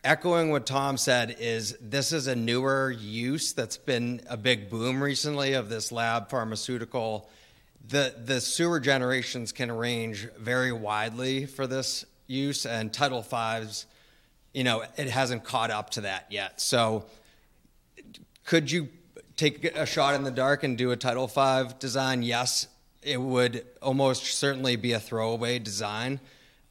echoing 0.05 0.51
what 0.51 0.67
Tom 0.67 0.99
said 0.99 1.35
is 1.41 1.79
this 1.81 2.13
is 2.13 2.27
a 2.27 2.37
newer 2.37 2.91
use 2.91 3.55
that's 3.55 3.79
been 3.79 4.21
a 4.29 4.37
big 4.37 4.69
boom 4.69 5.03
recently 5.03 5.55
of 5.55 5.71
this 5.71 5.91
lab 5.91 6.29
pharmaceutical. 6.29 7.27
The 7.89 8.15
the 8.23 8.43
sewer 8.43 8.81
generations 8.81 9.51
can 9.51 9.73
range 9.73 10.29
very 10.39 10.73
widely 10.73 11.47
for 11.47 11.67
this 11.67 12.05
use 12.27 12.67
and 12.67 12.93
Title 12.93 13.23
V's, 13.23 13.87
you 14.53 14.65
know, 14.65 14.85
it 14.97 15.09
hasn't 15.09 15.45
caught 15.45 15.71
up 15.71 15.91
to 15.91 16.03
that 16.03 16.27
yet. 16.31 16.61
So 16.61 17.07
could 18.45 18.71
you 18.71 18.89
take 19.37 19.65
a 19.65 19.87
shot 19.87 20.15
in 20.15 20.23
the 20.23 20.31
dark 20.31 20.63
and 20.63 20.79
do 20.79 20.91
a 20.91 20.97
Title 20.97 21.27
V 21.27 21.75
design? 21.79 22.23
Yes, 22.23 22.69
it 23.03 23.21
would 23.21 23.65
almost 23.83 24.25
certainly 24.25 24.77
be 24.77 24.93
a 24.93 25.01
throwaway 25.01 25.59
design. 25.59 26.21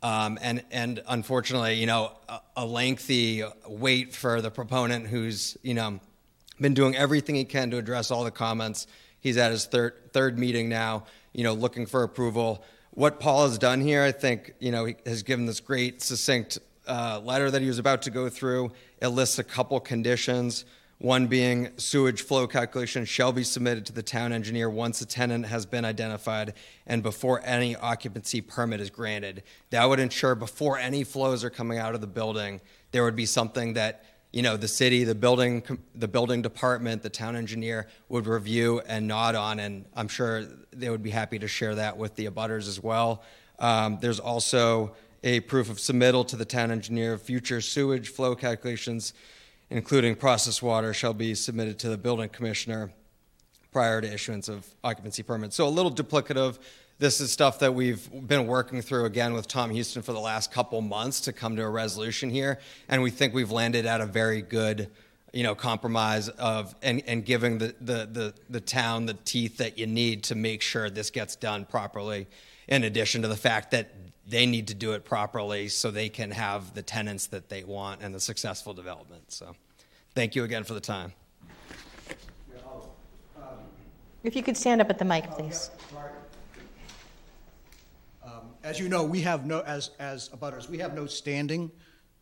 Um, 0.02 0.38
and 0.42 0.64
and 0.72 1.02
unfortunately, 1.08 1.76
you 1.76 1.86
know, 1.86 2.12
a, 2.28 2.40
a, 2.58 2.66
lengthy 2.66 3.42
wait 3.66 4.14
for 4.14 4.42
the 4.42 4.52
proponent 4.52 5.08
who's 5.08 5.58
you 5.64 5.74
know 5.74 6.02
been 6.60 6.74
doing 6.74 6.94
everything 6.96 7.36
he 7.36 7.46
can 7.46 7.72
to 7.72 7.78
address 7.78 8.12
all 8.12 8.26
the 8.26 8.32
comments. 8.32 8.86
He's 9.22 9.38
at 9.38 9.52
his 9.52 9.66
third 9.66 10.12
third 10.12 10.38
meeting 10.38 10.68
now, 10.68 11.06
you 11.32 11.46
know, 11.46 11.54
looking 11.54 11.86
for 11.86 12.04
approval. 12.04 12.66
What 12.96 13.20
Paul 13.20 13.48
has 13.48 13.58
done 13.58 13.82
here, 13.82 14.04
I 14.04 14.12
think, 14.12 14.54
you 14.60 14.72
know, 14.72 14.86
he 14.86 14.96
has 15.08 15.24
given 15.24 15.48
this 15.48 15.60
great 15.60 16.00
succinct 16.04 16.60
uh, 16.88 17.20
letter 17.24 17.50
that 17.50 17.60
he 17.60 17.68
was 17.68 17.80
about 17.80 18.04
to 18.04 18.12
go 18.12 18.30
through. 18.30 18.72
It 19.02 19.08
lists 19.08 19.40
a 19.40 19.44
couple 19.44 19.80
conditions. 19.80 20.64
One 21.00 21.26
being 21.26 21.70
sewage 21.78 22.22
flow 22.22 22.46
calculation 22.46 23.04
shall 23.06 23.32
be 23.32 23.44
submitted 23.44 23.88
to 23.88 23.94
the 23.94 24.04
town 24.04 24.32
engineer 24.32 24.70
once 24.70 25.02
a 25.02 25.08
tenant 25.08 25.48
has 25.48 25.66
been 25.66 25.86
identified 25.86 26.54
and 26.86 27.02
before 27.02 27.42
any 27.44 27.76
occupancy 27.76 28.42
permit 28.42 28.80
is 28.80 28.92
granted. 28.92 29.42
That 29.72 29.86
would 29.86 30.00
ensure 30.00 30.36
before 30.36 30.78
any 30.78 31.04
flows 31.04 31.44
are 31.44 31.50
coming 31.50 31.80
out 31.80 31.96
of 31.96 32.02
the 32.02 32.08
building, 32.08 32.62
there 32.92 33.04
would 33.04 33.16
be 33.16 33.26
something 33.26 33.74
that 33.74 34.06
you 34.34 34.42
know 34.42 34.58
the 34.58 34.68
city, 34.68 35.06
the 35.06 35.16
building, 35.16 35.64
the 35.96 36.08
building 36.08 36.42
department, 36.42 37.02
the 37.02 37.10
town 37.10 37.36
engineer 37.36 37.88
would 38.10 38.28
review 38.28 38.82
and 38.88 39.08
nod 39.08 39.36
on, 39.36 39.60
and 39.60 39.86
I'm 39.96 40.10
sure 40.10 40.44
they 40.72 40.90
would 40.90 41.04
be 41.04 41.12
happy 41.12 41.40
to 41.40 41.48
share 41.48 41.76
that 41.76 41.98
with 41.98 42.16
the 42.16 42.26
abutters 42.26 42.68
as 42.68 42.82
well. 42.84 43.24
Um, 43.60 44.00
there's 44.02 44.20
also 44.20 44.96
a 45.24 45.40
proof 45.40 45.70
of 45.70 45.78
submittal 45.78 46.28
to 46.28 46.36
the 46.36 46.46
town 46.46 46.72
engineer 46.72 47.14
of 47.14 47.22
future 47.22 47.62
sewage 47.62 48.10
flow 48.10 48.36
calculations 48.36 49.14
including 49.74 50.16
processed 50.16 50.62
water, 50.62 50.94
shall 50.94 51.16
be 51.16 51.34
submitted 51.34 51.80
to 51.80 51.90
the 51.90 51.98
building 51.98 52.30
commissioner 52.30 52.92
prior 53.72 54.02
to 54.02 54.14
issuance 54.14 54.48
of 54.48 54.68
occupancy 54.84 55.24
permits. 55.24 55.56
So 55.56 55.68
a 55.68 55.70
little 55.70 55.92
duplicative. 55.92 56.60
This 57.04 57.20
is 57.20 57.34
stuff 57.34 57.60
that 57.60 57.76
we've 57.76 58.10
been 58.30 58.48
working 58.48 58.82
through 58.82 59.04
again 59.04 59.34
with 59.34 59.46
Tom 59.46 59.72
Houston 59.72 60.02
for 60.02 60.14
the 60.14 60.22
last 60.22 60.54
couple 60.54 60.80
months 60.80 61.20
to 61.20 61.34
come 61.34 61.58
to 61.58 61.62
a 61.62 61.70
resolution 61.70 62.30
here, 62.30 62.60
and 62.88 63.04
we 63.04 63.10
think 63.12 63.34
we've 63.34 63.52
landed 63.52 63.86
at 63.86 64.00
a 64.00 64.06
very 64.06 64.42
good, 64.42 64.90
you 65.34 65.44
know, 65.44 65.54
compromise 65.54 66.30
of 66.30 66.74
and, 66.82 67.04
and 67.06 67.26
giving 67.26 67.58
the, 67.58 67.76
the, 67.82 68.08
the, 68.10 68.34
the 68.50 68.62
town 68.62 69.06
the 69.06 69.16
teeth 69.26 69.58
that 69.58 69.78
you 69.78 69.86
need 69.86 70.24
to 70.24 70.36
make 70.36 70.62
sure 70.62 70.90
this 70.90 71.10
gets 71.10 71.36
done 71.36 71.66
properly. 71.66 72.26
In 72.70 72.86
addition 72.86 73.22
to 73.24 73.28
the 73.28 73.36
fact 73.36 73.72
that 73.72 73.94
they 74.26 74.46
need 74.46 74.70
to 74.70 74.74
do 74.74 74.94
it 74.94 75.04
properly 75.04 75.68
so 75.68 75.92
they 75.92 76.08
can 76.08 76.32
have 76.32 76.74
the 76.74 76.84
tenants 76.84 77.28
that 77.28 77.50
they 77.50 77.66
want 77.66 78.02
and 78.02 78.16
the 78.16 78.22
successful 78.22 78.74
development. 78.74 79.30
So, 79.30 79.58
thank 80.16 80.38
you 80.38 80.46
again 80.46 80.64
for 80.64 80.74
the 80.74 80.80
time. 80.80 81.12
If 84.24 84.38
you 84.38 84.42
could 84.42 84.56
stand 84.56 84.80
up 84.80 84.90
at 84.90 85.00
the 85.00 85.04
mic, 85.04 85.30
please. 85.32 85.70
Um, 85.92 86.13
as 88.64 88.80
you 88.80 88.88
know, 88.88 89.04
we 89.04 89.22
have 89.22 89.46
no, 89.46 89.60
as, 89.62 89.92
as 90.00 90.30
abutters, 90.30 90.70
we 90.70 90.78
have 90.80 90.94
no 90.94 91.06
standing 91.06 91.70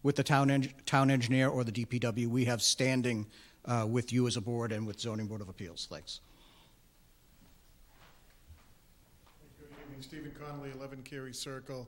with 0.04 0.16
the 0.16 0.24
town, 0.24 0.68
town 0.86 1.12
engineer 1.12 1.50
or 1.50 1.64
the 1.64 1.72
DPW. 1.72 2.28
We 2.28 2.46
have 2.46 2.62
standing 2.62 3.28
uh, 3.66 3.86
with 3.88 4.12
you 4.12 4.28
as 4.28 4.38
a 4.38 4.42
board 4.42 4.72
and 4.72 4.88
with 4.88 5.00
Zoning 5.00 5.28
Board 5.28 5.42
of 5.42 5.50
Appeals. 5.50 5.88
Thanks. 5.90 6.22
Good 9.60 9.70
evening, 9.86 10.02
Stephen 10.02 10.32
Connolly, 10.44 10.72
11 10.76 11.04
Carey 11.04 11.34
Circle, 11.34 11.88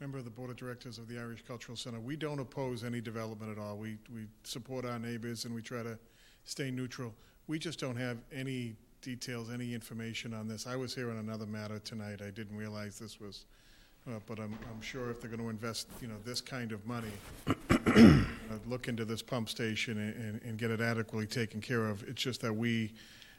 member 0.00 0.16
of 0.16 0.24
the 0.24 0.30
Board 0.30 0.48
of 0.48 0.56
Directors 0.56 0.96
of 0.96 1.06
the 1.06 1.18
Irish 1.18 1.44
Cultural 1.46 1.76
Center. 1.76 2.00
We 2.00 2.16
don't 2.16 2.38
oppose 2.38 2.84
any 2.84 3.02
development 3.02 3.52
at 3.52 3.62
all. 3.62 3.76
We, 3.76 3.98
we 4.14 4.22
support 4.44 4.86
our 4.86 4.98
neighbors 4.98 5.44
and 5.44 5.54
we 5.54 5.60
try 5.60 5.82
to 5.82 5.98
stay 6.44 6.70
neutral. 6.70 7.14
We 7.48 7.58
just 7.58 7.78
don't 7.78 7.96
have 7.96 8.16
any 8.32 8.76
details, 9.02 9.50
any 9.50 9.74
information 9.74 10.32
on 10.32 10.48
this. 10.48 10.66
I 10.66 10.76
was 10.76 10.94
here 10.94 11.10
on 11.10 11.18
another 11.18 11.46
matter 11.46 11.78
tonight. 11.80 12.22
I 12.22 12.30
didn't 12.30 12.56
realize 12.56 12.98
this 12.98 13.20
was, 13.20 13.44
uh, 14.08 14.18
but 14.26 14.38
I'm, 14.38 14.58
I'm 14.70 14.80
sure 14.80 15.10
if 15.10 15.20
they're 15.20 15.30
going 15.30 15.42
to 15.42 15.50
invest, 15.50 15.88
you 16.00 16.08
know, 16.08 16.16
this 16.24 16.40
kind 16.40 16.72
of 16.72 16.84
money, 16.86 17.12
uh, 17.46 18.24
look 18.66 18.88
into 18.88 19.04
this 19.04 19.22
pump 19.22 19.48
station 19.48 19.98
and, 19.98 20.14
and, 20.14 20.42
and 20.42 20.58
get 20.58 20.70
it 20.70 20.80
adequately 20.80 21.26
taken 21.26 21.60
care 21.60 21.86
of. 21.86 22.02
It's 22.04 22.22
just 22.22 22.40
that 22.40 22.52
we 22.52 22.92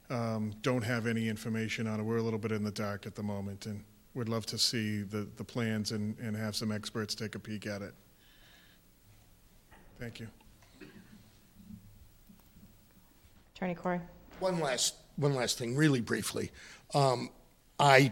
um, 0.09 0.53
don't 0.61 0.83
have 0.83 1.07
any 1.07 1.27
information 1.27 1.87
on 1.87 1.99
it. 1.99 2.03
We're 2.03 2.17
a 2.17 2.21
little 2.21 2.39
bit 2.39 2.51
in 2.51 2.63
the 2.63 2.71
dark 2.71 3.05
at 3.05 3.15
the 3.15 3.23
moment, 3.23 3.65
and 3.65 3.83
we'd 4.13 4.29
love 4.29 4.45
to 4.47 4.57
see 4.57 5.01
the, 5.01 5.27
the 5.37 5.43
plans 5.43 5.91
and, 5.91 6.17
and 6.19 6.35
have 6.35 6.55
some 6.55 6.71
experts 6.71 7.15
take 7.15 7.35
a 7.35 7.39
peek 7.39 7.65
at 7.65 7.81
it. 7.81 7.93
Thank 9.99 10.19
you. 10.19 10.27
Attorney 13.55 13.75
Corey. 13.75 14.01
One 14.39 14.59
last, 14.59 14.95
one 15.17 15.35
last 15.35 15.57
thing, 15.57 15.75
really 15.75 16.01
briefly. 16.01 16.51
Um, 16.93 17.29
I 17.79 18.11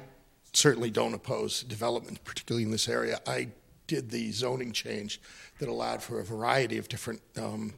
certainly 0.53 0.89
don't 0.89 1.13
oppose 1.13 1.63
development, 1.63 2.23
particularly 2.23 2.63
in 2.63 2.71
this 2.71 2.87
area. 2.87 3.19
I 3.27 3.49
did 3.87 4.11
the 4.11 4.31
zoning 4.31 4.71
change 4.71 5.19
that 5.59 5.67
allowed 5.67 6.01
for 6.01 6.19
a 6.19 6.23
variety 6.23 6.77
of 6.77 6.87
different 6.87 7.21
um, 7.37 7.73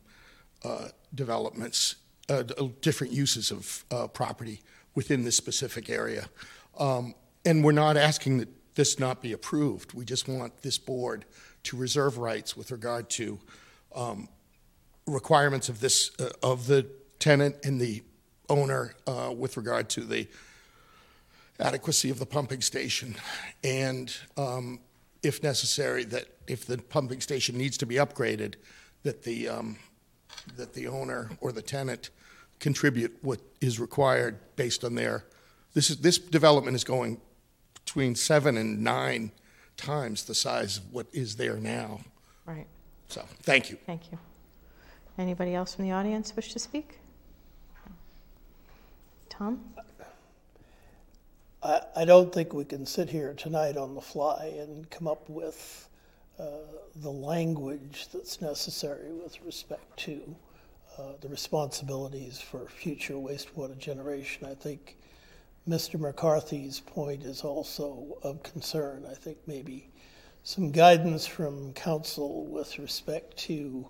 uh, 0.64 0.90
developments, 1.16 1.96
uh, 2.30 2.44
different 2.82 3.14
uses 3.14 3.52
of 3.52 3.86
uh, 3.92 4.08
property 4.08 4.62
within 4.94 5.24
this 5.24 5.38
specific 5.38 5.90
area. 5.90 6.28
Um, 6.78 7.16
and 7.46 7.64
we're 7.64 7.72
not 7.72 7.98
asking 7.98 8.38
that 8.40 8.50
this 8.76 9.00
not 9.00 9.22
be 9.22 9.34
approved. 9.34 9.94
We 9.94 10.06
just 10.06 10.28
want 10.28 10.62
this 10.62 10.78
board 10.78 11.26
to 11.64 11.78
reserve 11.78 12.18
rights 12.18 12.56
with 12.56 12.72
regard 12.72 13.10
to 13.12 13.40
um, 13.96 14.28
requirements 15.08 15.70
of 15.70 15.80
this 15.80 16.12
uh, 16.20 16.30
of 16.44 16.68
the 16.68 16.88
tenant 17.20 17.56
and 17.64 17.80
the 17.80 18.04
owner 18.50 18.96
uh, 19.08 19.34
with 19.36 19.58
regard 19.58 19.90
to 19.90 20.02
the 20.02 20.28
adequacy 21.62 22.10
of 22.10 22.20
the 22.20 22.26
pumping 22.26 22.62
station, 22.62 23.16
and 23.64 24.16
um, 24.38 24.80
if 25.24 25.44
necessary, 25.44 26.04
that 26.06 26.26
if 26.48 26.66
the 26.66 26.78
pumping 26.78 27.22
station 27.22 27.58
needs 27.58 27.78
to 27.78 27.86
be 27.86 27.96
upgraded, 27.96 28.56
that 29.04 29.24
the 29.24 29.48
um, 29.50 29.78
that 30.58 30.74
the 30.74 30.88
owner 30.88 31.30
or 31.40 31.52
the 31.52 31.62
tenant 31.62 32.10
contribute 32.60 33.18
what 33.22 33.40
is 33.60 33.80
required 33.80 34.38
based 34.56 34.84
on 34.84 34.96
their. 34.96 35.26
This 35.74 35.90
is 35.90 35.98
this 35.98 36.18
development 36.18 36.76
is 36.76 36.84
going 36.84 37.20
between 37.74 38.16
seven 38.16 38.58
and 38.58 38.84
nine 38.84 39.32
times 39.78 40.24
the 40.24 40.36
size 40.36 40.78
of 40.78 40.94
what 40.94 41.08
is 41.12 41.36
there 41.36 41.58
now. 41.58 42.02
Right. 42.46 42.68
So, 43.08 43.26
thank 43.42 43.70
you. 43.70 43.78
Thank 43.86 44.12
you. 44.12 44.18
Anybody 45.18 45.54
else 45.54 45.76
from 45.76 45.86
the 45.86 45.92
audience 45.92 46.36
wish 46.36 46.54
to 46.54 46.60
speak? 46.60 47.00
Tom? 49.30 49.60
I, 51.64 51.82
I 51.96 52.06
don't 52.06 52.34
think 52.34 52.54
we 52.54 52.66
can 52.66 52.86
sit 52.86 53.10
here 53.10 53.34
tonight 53.34 53.78
on 53.78 53.94
the 53.94 54.02
fly 54.02 54.52
and 54.60 54.90
come 54.90 55.08
up 55.08 55.30
with 55.30 55.88
uh, 56.40 56.46
the 56.96 57.12
language 57.12 58.08
that's 58.12 58.42
necessary 58.42 59.12
with 59.12 59.40
respect 59.44 59.98
to 59.98 60.36
uh, 60.98 61.14
the 61.22 61.30
responsibilities 61.30 62.42
for 62.42 62.68
future 62.68 63.14
wastewater 63.14 63.78
generation. 63.78 64.48
I 64.48 64.56
think 64.56 64.98
Mr. 65.70 66.00
McCarthy's 66.00 66.80
point 66.80 67.24
is 67.24 67.42
also 67.42 68.18
of 68.24 68.42
concern. 68.42 69.06
I 69.10 69.14
think 69.14 69.38
maybe 69.46 69.88
some 70.44 70.72
guidance 70.72 71.28
from 71.28 71.74
counsel 71.74 72.48
with 72.48 72.80
respect 72.80 73.38
to 73.38 73.88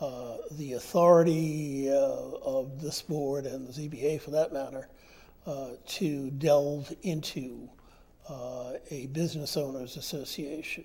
uh, 0.00 0.36
the 0.50 0.74
authority 0.74 1.90
uh, 1.90 1.94
of 1.94 2.82
this 2.82 3.00
board 3.00 3.46
and 3.46 3.66
the 3.66 3.72
ZBA 3.72 4.20
for 4.20 4.32
that 4.32 4.52
matter 4.52 4.90
to 5.86 6.30
delve 6.30 6.92
into 7.02 7.68
uh, 8.28 8.72
a 8.90 9.06
business 9.06 9.56
owners 9.56 9.96
association. 9.96 10.84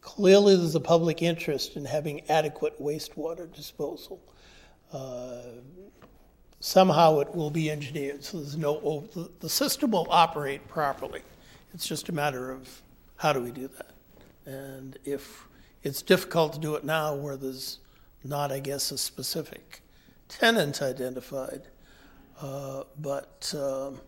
Clearly, 0.00 0.56
there's 0.56 0.74
a 0.74 0.80
public 0.80 1.22
interest 1.22 1.76
in 1.76 1.84
having 1.84 2.22
adequate 2.28 2.80
wastewater 2.80 3.52
disposal. 3.54 4.20
Uh, 4.92 5.42
somehow 6.60 7.18
it 7.18 7.34
will 7.34 7.50
be 7.50 7.70
engineered 7.70 8.22
so 8.22 8.38
there's 8.38 8.56
no, 8.56 9.04
the 9.40 9.48
system 9.48 9.90
will 9.90 10.06
operate 10.10 10.66
properly. 10.68 11.20
It's 11.74 11.86
just 11.86 12.08
a 12.08 12.12
matter 12.12 12.52
of 12.52 12.82
how 13.16 13.32
do 13.32 13.40
we 13.40 13.50
do 13.50 13.68
that? 13.68 13.90
And 14.46 14.98
if 15.04 15.46
it's 15.82 16.02
difficult 16.02 16.52
to 16.54 16.60
do 16.60 16.74
it 16.76 16.84
now 16.84 17.14
where 17.14 17.36
there's 17.36 17.78
not, 18.24 18.52
I 18.52 18.60
guess, 18.60 18.92
a 18.92 18.98
specific 18.98 19.80
tenant 20.28 20.82
identified, 20.82 21.62
uh, 22.40 22.84
but 23.00 23.52
um, 23.56 24.00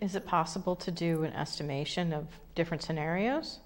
Is 0.00 0.14
it 0.14 0.26
possible 0.26 0.76
to 0.76 0.90
do 0.90 1.24
an 1.24 1.32
estimation 1.32 2.12
of 2.12 2.26
different 2.54 2.82
scenarios? 2.82 3.60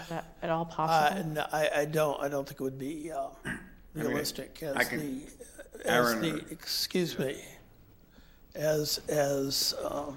Is 0.00 0.08
that 0.08 0.34
at 0.42 0.50
all 0.50 0.68
I, 0.70 0.74
possible? 0.74 1.24
no, 1.30 1.46
I, 1.52 1.68
I 1.78 1.84
don't, 1.84 2.20
I 2.20 2.28
don't 2.28 2.46
think 2.46 2.60
it 2.60 2.62
would 2.64 2.78
be 2.78 3.10
uh, 3.10 3.28
realistic 3.94 4.60
I 4.62 4.80
as 4.82 4.88
can- 4.88 4.98
the, 4.98 5.22
as 5.84 6.12
Aaron 6.12 6.20
the, 6.22 6.34
or- 6.34 6.40
excuse 6.50 7.18
me, 7.18 7.40
as, 8.54 8.98
as, 9.08 9.74
um, 9.84 10.16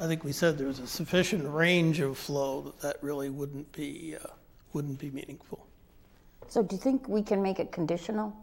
I 0.00 0.06
think 0.06 0.24
we 0.24 0.32
said 0.32 0.58
there 0.58 0.66
was 0.66 0.78
a 0.78 0.86
sufficient 0.86 1.46
range 1.52 2.00
of 2.00 2.16
flow 2.18 2.62
that 2.62 2.80
that 2.80 2.96
really 3.02 3.30
wouldn't 3.30 3.70
be, 3.72 4.16
uh, 4.22 4.28
wouldn't 4.72 4.98
be 4.98 5.10
meaningful. 5.10 5.66
So 6.48 6.62
do 6.62 6.76
you 6.76 6.80
think 6.80 7.08
we 7.08 7.22
can 7.22 7.42
make 7.42 7.58
it 7.58 7.72
conditional 7.72 8.34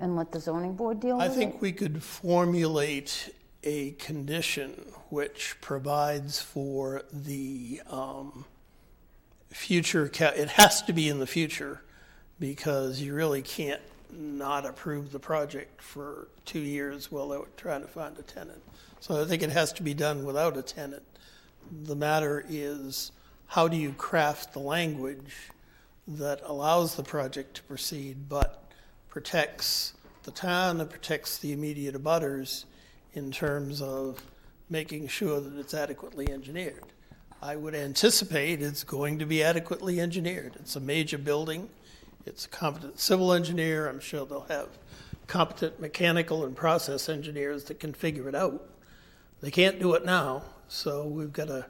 and 0.00 0.16
let 0.16 0.32
the 0.32 0.40
zoning 0.40 0.74
board 0.74 0.98
deal 0.98 1.18
with 1.18 1.22
I 1.22 1.32
it? 1.32 1.36
think 1.36 1.60
we 1.60 1.72
could 1.72 2.02
formulate 2.02 3.32
a 3.62 3.92
condition 3.92 4.70
which 5.10 5.56
provides 5.60 6.40
for 6.40 7.02
the 7.12 7.82
um, 7.88 8.44
future, 9.50 10.08
ca- 10.08 10.32
it 10.34 10.48
has 10.50 10.82
to 10.82 10.92
be 10.92 11.08
in 11.08 11.18
the 11.18 11.26
future 11.26 11.82
because 12.38 13.00
you 13.00 13.14
really 13.14 13.42
can't 13.42 13.82
not 14.12 14.64
approve 14.64 15.12
the 15.12 15.18
project 15.18 15.82
for 15.82 16.28
two 16.44 16.60
years 16.60 17.12
while 17.12 17.28
they're 17.28 17.40
trying 17.56 17.82
to 17.82 17.86
find 17.86 18.18
a 18.18 18.22
tenant. 18.22 18.62
So 19.00 19.20
I 19.20 19.24
think 19.26 19.42
it 19.42 19.50
has 19.50 19.72
to 19.74 19.82
be 19.82 19.94
done 19.94 20.24
without 20.24 20.56
a 20.56 20.62
tenant. 20.62 21.02
The 21.70 21.94
matter 21.94 22.44
is, 22.48 23.12
how 23.46 23.68
do 23.68 23.76
you 23.76 23.92
craft 23.92 24.52
the 24.52 24.58
language 24.60 25.50
that 26.08 26.40
allows 26.44 26.94
the 26.94 27.02
project 27.02 27.54
to 27.56 27.62
proceed 27.64 28.28
but 28.28 28.59
protects 29.10 29.92
the 30.22 30.30
town 30.30 30.80
and 30.80 30.88
protects 30.88 31.38
the 31.38 31.52
immediate 31.52 31.94
abutters 31.94 32.64
in 33.12 33.30
terms 33.30 33.82
of 33.82 34.22
making 34.70 35.08
sure 35.08 35.40
that 35.40 35.58
it's 35.58 35.74
adequately 35.74 36.30
engineered. 36.30 36.84
I 37.42 37.56
would 37.56 37.74
anticipate 37.74 38.62
it's 38.62 38.84
going 38.84 39.18
to 39.18 39.26
be 39.26 39.42
adequately 39.42 40.00
engineered. 40.00 40.54
It's 40.56 40.76
a 40.76 40.80
major 40.80 41.18
building. 41.18 41.68
It's 42.24 42.44
a 42.44 42.48
competent 42.48 43.00
civil 43.00 43.32
engineer. 43.32 43.88
I'm 43.88 43.98
sure 44.00 44.24
they'll 44.24 44.42
have 44.42 44.68
competent 45.26 45.80
mechanical 45.80 46.44
and 46.44 46.54
process 46.54 47.08
engineers 47.08 47.64
that 47.64 47.80
can 47.80 47.94
figure 47.94 48.28
it 48.28 48.34
out. 48.34 48.68
They 49.40 49.50
can't 49.50 49.80
do 49.80 49.94
it 49.94 50.04
now, 50.04 50.42
so 50.68 51.06
we've 51.06 51.32
got 51.32 51.48
to 51.48 51.66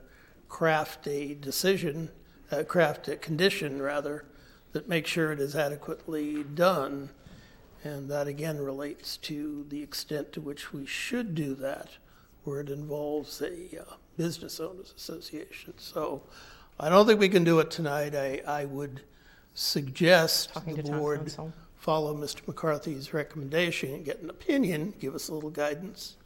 craft 0.48 1.06
a 1.06 1.34
decision, 1.34 2.10
uh, 2.50 2.64
craft 2.64 3.06
a 3.08 3.16
condition 3.16 3.80
rather, 3.80 4.24
that 4.72 4.88
makes 4.88 5.10
sure 5.10 5.32
it 5.32 5.40
is 5.40 5.54
adequately 5.54 6.42
done. 6.42 7.10
And 7.82 8.10
that 8.10 8.26
again 8.26 8.58
relates 8.58 9.16
to 9.18 9.64
the 9.68 9.82
extent 9.82 10.32
to 10.34 10.40
which 10.40 10.72
we 10.72 10.84
should 10.84 11.34
do 11.34 11.54
that, 11.56 11.88
where 12.44 12.60
it 12.60 12.68
involves 12.68 13.40
a 13.40 13.80
uh, 13.80 13.94
business 14.16 14.60
owners 14.60 14.92
association. 14.96 15.74
So 15.78 16.22
I 16.78 16.88
don't 16.90 17.06
think 17.06 17.20
we 17.20 17.28
can 17.28 17.44
do 17.44 17.58
it 17.60 17.70
tonight. 17.70 18.14
I, 18.14 18.42
I 18.46 18.64
would 18.66 19.00
suggest 19.54 20.52
Talking 20.52 20.76
the 20.76 20.82
to 20.82 20.88
town 20.90 20.98
board 20.98 21.20
counsel. 21.20 21.52
follow 21.76 22.14
Mr. 22.14 22.46
McCarthy's 22.46 23.12
recommendation 23.14 23.94
and 23.94 24.04
get 24.04 24.20
an 24.20 24.30
opinion, 24.30 24.94
give 24.98 25.14
us 25.14 25.28
a 25.28 25.34
little 25.34 25.50
guidance, 25.50 26.16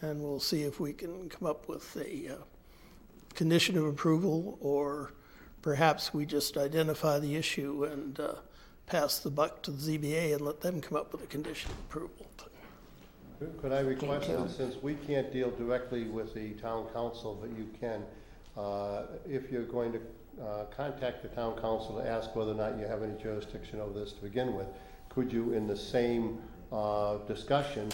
and 0.00 0.20
we'll 0.22 0.40
see 0.40 0.62
if 0.62 0.80
we 0.80 0.92
can 0.92 1.28
come 1.28 1.48
up 1.48 1.68
with 1.68 1.96
a 1.96 2.34
uh, 2.34 2.36
condition 3.34 3.78
of 3.78 3.84
approval, 3.84 4.58
or 4.60 5.12
perhaps 5.62 6.12
we 6.12 6.26
just 6.26 6.56
identify 6.56 7.18
the 7.18 7.36
issue 7.36 7.84
and 7.84 8.18
uh, 8.20 8.34
pass 8.88 9.18
the 9.18 9.30
buck 9.30 9.62
to 9.62 9.70
the 9.70 9.98
ZBA 9.98 10.32
and 10.32 10.40
let 10.40 10.60
them 10.60 10.80
come 10.80 10.96
up 10.96 11.12
with 11.12 11.22
a 11.22 11.26
condition 11.26 11.70
of 11.70 11.78
approval. 11.78 12.28
Could 13.60 13.72
I 13.72 13.80
request 13.80 14.26
that 14.28 14.50
since 14.50 14.82
we 14.82 14.94
can't 14.94 15.32
deal 15.32 15.50
directly 15.52 16.04
with 16.04 16.34
the 16.34 16.54
town 16.54 16.86
counsel, 16.92 17.38
but 17.40 17.56
you 17.56 17.68
can, 17.78 18.02
uh, 18.56 19.02
if 19.28 19.52
you're 19.52 19.62
going 19.62 19.92
to 19.92 20.00
uh, 20.42 20.64
contact 20.76 21.22
the 21.22 21.28
town 21.28 21.54
counsel 21.60 22.00
to 22.00 22.08
ask 22.08 22.34
whether 22.34 22.50
or 22.50 22.54
not 22.54 22.76
you 22.78 22.86
have 22.86 23.04
any 23.04 23.16
jurisdiction 23.22 23.80
over 23.80 23.96
this 24.00 24.12
to 24.14 24.22
begin 24.22 24.54
with, 24.54 24.66
could 25.08 25.32
you, 25.32 25.52
in 25.52 25.68
the 25.68 25.76
same 25.76 26.38
uh, 26.72 27.18
discussion, 27.28 27.88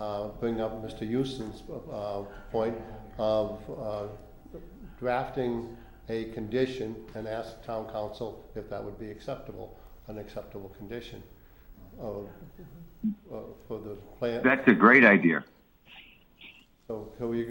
uh, 0.00 0.28
bring 0.40 0.62
up 0.62 0.82
Mr. 0.82 1.06
Houston's 1.06 1.62
uh, 1.92 2.22
point 2.50 2.76
of 3.18 3.60
uh, 3.78 4.58
drafting 4.98 5.76
a 6.08 6.24
condition 6.32 6.96
and 7.14 7.28
ask 7.28 7.60
the 7.60 7.66
town 7.66 7.86
counsel 7.92 8.48
if 8.54 8.70
that 8.70 8.82
would 8.82 8.98
be 8.98 9.10
acceptable, 9.10 9.76
an 10.08 10.18
acceptable 10.18 10.70
condition 10.78 11.22
uh, 12.00 12.10
uh, 12.10 13.40
for 13.66 13.78
the 13.80 13.96
plan? 14.18 14.42
That's 14.44 14.66
a 14.68 14.74
great 14.74 15.04
idea. 15.04 15.44
So, 16.88 17.08
so 17.18 17.26
we, 17.28 17.44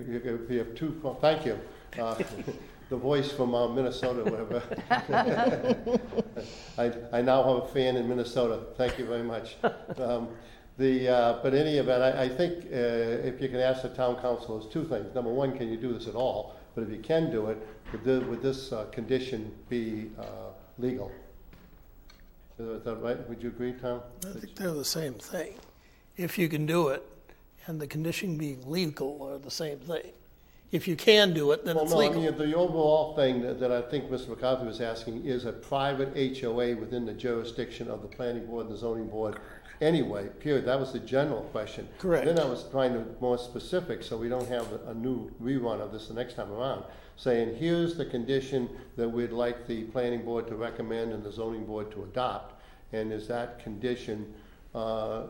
we 0.49 0.55
have 0.57 0.75
two, 0.75 0.99
well, 1.03 1.15
thank 1.15 1.45
you. 1.45 1.59
Uh, 1.99 2.15
The 2.87 2.97
voice 2.97 3.31
from 3.31 3.55
uh, 3.55 3.67
Minnesota, 3.69 4.23
whatever. 4.29 4.61
I, 6.77 6.91
I 7.17 7.21
now 7.23 7.41
have 7.43 7.63
a 7.63 7.67
fan 7.73 7.95
in 7.97 8.07
Minnesota. 8.07 8.59
Thank 8.77 8.99
you 8.99 9.05
very 9.07 9.23
much. 9.23 9.55
Um, 9.97 10.27
The, 10.77 11.07
uh, 11.09 11.39
but 11.41 11.53
in 11.55 11.61
any 11.61 11.77
event, 11.77 12.03
I, 12.03 12.23
I 12.25 12.29
think 12.29 12.65
uh, 12.65 13.25
if 13.29 13.41
you 13.41 13.47
can 13.49 13.59
ask 13.59 13.81
the 13.81 13.89
town 13.89 14.17
counsel, 14.21 14.59
there's 14.59 14.71
two 14.71 14.83
things. 14.83 15.15
Number 15.15 15.31
one, 15.31 15.57
can 15.57 15.67
you 15.69 15.77
do 15.77 15.93
this 15.93 16.05
at 16.07 16.15
all? 16.15 16.53
But 16.75 16.83
if 16.83 16.89
you 16.91 16.99
can 16.99 17.31
do 17.31 17.47
it, 17.47 17.57
would 17.91 18.03
the- 18.03 18.21
would 18.29 18.41
this 18.43 18.71
uh, 18.71 18.83
condition 18.91 19.51
be 19.69 20.11
uh, 20.19 20.51
legal? 20.77 21.11
Is 22.57 22.83
that 22.83 22.95
right? 22.95 23.27
Would 23.29 23.43
you 23.43 23.49
agree, 23.49 23.73
Tom? 23.73 24.01
I 24.25 24.39
think 24.39 24.55
they're 24.55 24.71
the 24.73 24.85
same 24.85 25.15
thing. 25.15 25.55
If 26.15 26.37
you 26.37 26.47
can 26.47 26.65
do 26.65 26.87
it, 26.89 27.03
and 27.67 27.81
the 27.81 27.87
condition 27.87 28.37
being 28.37 28.69
legal 28.69 29.21
are 29.23 29.37
the 29.37 29.51
same 29.51 29.79
thing. 29.79 30.11
If 30.71 30.87
you 30.87 30.95
can 30.95 31.33
do 31.33 31.51
it, 31.51 31.65
then 31.65 31.75
Well, 31.75 31.85
it's 31.85 31.93
no, 31.93 31.99
I 31.99 32.07
legal. 32.07 32.21
mean, 32.21 32.37
the 32.37 32.55
overall 32.55 33.15
thing 33.15 33.41
that, 33.41 33.59
that 33.59 33.71
I 33.71 33.81
think 33.81 34.09
Mr. 34.09 34.29
McCarthy 34.29 34.65
was 34.65 34.81
asking 34.81 35.25
is 35.25 35.45
a 35.45 35.51
private 35.51 36.15
HOA 36.39 36.75
within 36.75 37.05
the 37.05 37.13
jurisdiction 37.13 37.89
of 37.89 38.01
the 38.01 38.07
planning 38.07 38.45
board 38.45 38.67
and 38.67 38.73
the 38.75 38.77
zoning 38.77 39.07
board 39.07 39.39
anyway, 39.81 40.27
period. 40.39 40.65
That 40.65 40.79
was 40.79 40.93
the 40.93 40.99
general 40.99 41.41
question. 41.51 41.87
Correct. 41.99 42.25
Then 42.25 42.39
I 42.39 42.45
was 42.45 42.65
trying 42.71 42.93
to 42.93 42.99
be 42.99 43.11
more 43.19 43.37
specific, 43.37 44.03
so 44.03 44.17
we 44.17 44.29
don't 44.29 44.47
have 44.47 44.71
a, 44.71 44.91
a 44.91 44.93
new 44.93 45.31
rerun 45.41 45.81
of 45.81 45.91
this 45.91 46.07
the 46.07 46.13
next 46.13 46.33
time 46.35 46.51
around, 46.51 46.83
saying, 47.17 47.55
here's 47.55 47.95
the 47.95 48.05
condition 48.05 48.69
that 48.97 49.07
we'd 49.07 49.31
like 49.31 49.67
the 49.67 49.83
planning 49.85 50.23
board 50.23 50.47
to 50.47 50.55
recommend 50.55 51.13
and 51.13 51.23
the 51.23 51.31
zoning 51.31 51.65
board 51.65 51.91
to 51.91 52.03
adopt. 52.03 52.61
And 52.93 53.11
is 53.11 53.27
that 53.27 53.59
condition, 53.59 54.33
uh, 54.73 55.23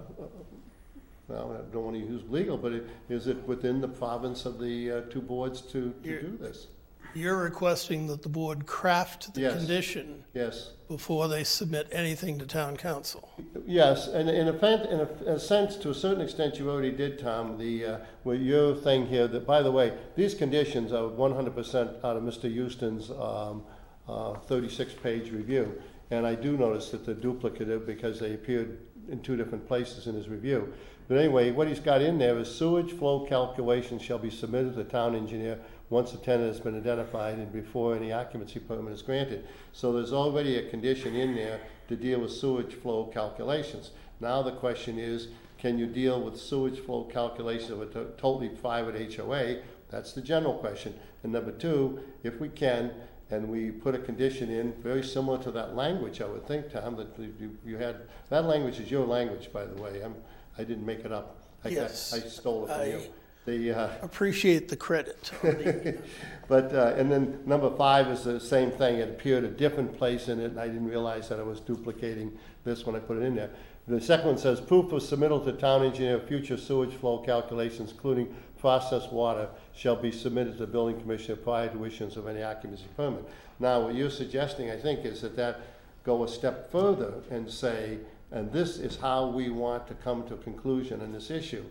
well, 1.27 1.57
I 1.57 1.73
don't 1.73 1.83
want 1.85 1.95
to 1.95 2.01
use 2.01 2.23
legal, 2.29 2.57
but 2.57 2.71
it, 2.71 2.87
is 3.09 3.27
it 3.27 3.37
within 3.47 3.81
the 3.81 3.87
province 3.87 4.45
of 4.45 4.59
the 4.59 4.91
uh, 4.91 5.01
two 5.09 5.21
boards 5.21 5.61
to, 5.61 5.93
to 6.03 6.21
do 6.21 6.37
this? 6.39 6.67
You're 7.13 7.37
requesting 7.37 8.07
that 8.07 8.21
the 8.21 8.29
board 8.29 8.65
craft 8.65 9.33
the 9.33 9.41
Yes. 9.41 9.57
condition 9.57 10.23
Yes. 10.33 10.71
Before 10.87 11.27
they 11.27 11.43
submit 11.43 11.87
anything 11.91 12.37
to 12.37 12.45
town 12.45 12.77
counsel. 12.77 13.27
Yes, 13.65 14.07
and 14.07 14.29
in 14.29 14.47
a, 14.47 14.91
in 14.91 14.99
a, 14.99 15.33
a 15.33 15.39
sense, 15.39 15.77
to 15.77 15.89
a 15.89 15.93
certain 15.95 16.21
extent, 16.21 16.59
you 16.59 16.69
already 16.69 16.91
did, 16.91 17.17
Tom, 17.17 17.57
the, 17.57 17.85
uh, 17.85 17.97
with 18.23 18.39
your 18.39 18.75
thing 18.75 19.07
here, 19.07 19.27
that, 19.27 19.47
by 19.47 19.63
the 19.63 19.71
way, 19.71 19.97
these 20.15 20.35
conditions 20.35 20.93
are 20.93 21.07
one 21.07 21.33
hundred 21.33 21.55
percent 21.55 21.89
out 22.03 22.15
of 22.17 22.21
Mr. 22.23 22.51
Houston's, 22.51 23.09
um, 23.09 23.63
uh, 24.07 24.35
thirty-six 24.35 24.93
page 24.93 25.31
review. 25.31 25.81
And 26.11 26.27
I 26.27 26.35
do 26.35 26.55
notice 26.55 26.91
that 26.91 27.03
they're 27.03 27.15
duplicative 27.15 27.87
because 27.87 28.19
they 28.19 28.35
appeared 28.35 28.77
in 29.09 29.21
two 29.21 29.35
different 29.35 29.67
places 29.67 30.05
in 30.05 30.13
his 30.13 30.29
review. 30.29 30.71
But 31.07 31.17
anyway, 31.17 31.51
what 31.51 31.67
he's 31.67 31.79
got 31.79 32.01
in 32.01 32.19
there 32.19 32.37
is 32.37 32.53
sewage 32.53 32.91
flow 32.91 33.25
calculations 33.25 34.03
shall 34.03 34.19
be 34.19 34.29
submitted 34.29 34.75
to 34.75 34.83
the 34.83 34.89
town 34.89 35.15
engineer 35.15 35.59
once 35.89 36.13
a 36.13 36.17
tenant 36.17 36.47
has 36.47 36.59
been 36.59 36.77
identified 36.77 37.37
and 37.37 37.51
before 37.51 37.95
any 37.95 38.11
occupancy 38.11 38.59
permit 38.59 38.93
is 38.93 39.01
granted. 39.01 39.47
So 39.71 39.93
there's 39.93 40.13
already 40.13 40.57
a 40.57 40.69
condition 40.69 41.15
in 41.15 41.35
there 41.35 41.59
to 41.87 41.95
deal 41.95 42.19
with 42.21 42.31
sewage 42.31 42.73
flow 42.73 43.05
calculations. 43.05 43.91
Now 44.19 44.41
the 44.41 44.51
question 44.51 44.97
is, 44.97 45.27
can 45.57 45.77
you 45.77 45.85
deal 45.87 46.21
with 46.21 46.39
sewage 46.39 46.79
flow 46.79 47.03
calculations 47.03 47.69
of 47.71 47.81
a 47.81 47.85
to- 47.87 48.11
totally 48.17 48.49
private 48.49 49.15
HOA? 49.15 49.57
That's 49.89 50.13
the 50.13 50.21
general 50.21 50.55
question. 50.55 50.95
And 51.23 51.31
number 51.31 51.51
two, 51.51 51.99
if 52.23 52.39
we 52.39 52.49
can, 52.49 52.91
and 53.31 53.49
we 53.49 53.71
put 53.71 53.95
a 53.95 53.99
condition 53.99 54.49
in 54.51 54.73
very 54.81 55.03
similar 55.03 55.41
to 55.43 55.51
that 55.51 55.75
language, 55.75 56.21
I 56.21 56.25
would 56.25 56.47
think, 56.47 56.71
Tom, 56.71 56.95
that 56.97 57.07
you, 57.17 57.57
you 57.65 57.77
had, 57.77 58.01
that 58.29 58.45
language 58.45 58.79
is 58.79 58.91
your 58.91 59.05
language, 59.05 59.51
by 59.51 59.65
the 59.65 59.81
way. 59.81 60.01
I'm, 60.03 60.15
I 60.57 60.63
didn't 60.63 60.85
make 60.85 60.99
it 60.99 61.11
up. 61.11 61.37
I, 61.63 61.69
Yes, 61.69 62.13
I 62.13 62.19
stole 62.19 62.65
it 62.65 62.67
from 62.67 62.81
I 62.81 62.85
you. 62.85 63.01
The, 63.45 63.71
uh, 63.71 63.89
Appreciate 64.01 64.69
the 64.69 64.75
credit. 64.75 65.31
but, 66.47 66.73
uh, 66.73 66.95
and 66.97 67.11
then 67.11 67.39
number 67.45 67.69
five 67.75 68.07
is 68.07 68.23
the 68.23 68.39
same 68.39 68.71
thing. 68.71 68.97
It 68.97 69.09
appeared 69.09 69.43
a 69.43 69.49
different 69.49 69.95
place 69.97 70.29
in 70.29 70.39
it, 70.39 70.45
and 70.45 70.59
I 70.59 70.67
didn't 70.67 70.87
realize 70.87 71.29
that 71.29 71.39
I 71.39 71.43
was 71.43 71.59
duplicating 71.59 72.35
this 72.63 72.85
when 72.85 72.95
I 72.95 72.99
put 72.99 73.17
it 73.17 73.23
in 73.23 73.35
there. 73.35 73.51
The 73.87 74.01
second 74.01 74.25
one 74.25 74.37
says, 74.39 74.59
proof 74.59 74.91
of 74.91 75.03
submittal 75.03 75.45
to 75.45 75.51
town 75.51 75.83
engineer 75.83 76.15
of 76.15 76.27
future 76.27 76.57
sewage 76.57 76.95
flow 76.95 77.19
calculations, 77.19 77.91
including 77.91 78.35
processed 78.57 79.11
water, 79.11 79.47
shall 79.75 79.95
be 79.95 80.11
submitted 80.11 80.53
to 80.53 80.65
the 80.65 80.67
building 80.67 80.99
commissioner 80.99 81.35
prior 81.35 81.69
to 81.69 81.85
issuance 81.85 82.15
of 82.15 82.27
any 82.27 82.41
occupancy 82.41 82.85
permit. 82.97 83.23
Now, 83.59 83.81
what 83.81 83.93
you're 83.93 84.09
suggesting, 84.09 84.71
I 84.71 84.77
think, 84.77 85.05
is 85.05 85.21
that 85.21 85.35
that 85.35 85.61
go 86.03 86.23
a 86.23 86.27
step 86.27 86.71
further 86.71 87.13
and 87.29 87.49
say, 87.49 87.99
and 88.31 88.51
this 88.51 88.77
is 88.77 88.97
how 88.97 89.27
we 89.27 89.49
want 89.49 89.87
to 89.87 89.93
come 89.93 90.27
to 90.29 90.33
a 90.33 90.37
conclusion 90.37 91.01
in 91.01 91.13
this 91.13 91.29
issue. 91.29 91.63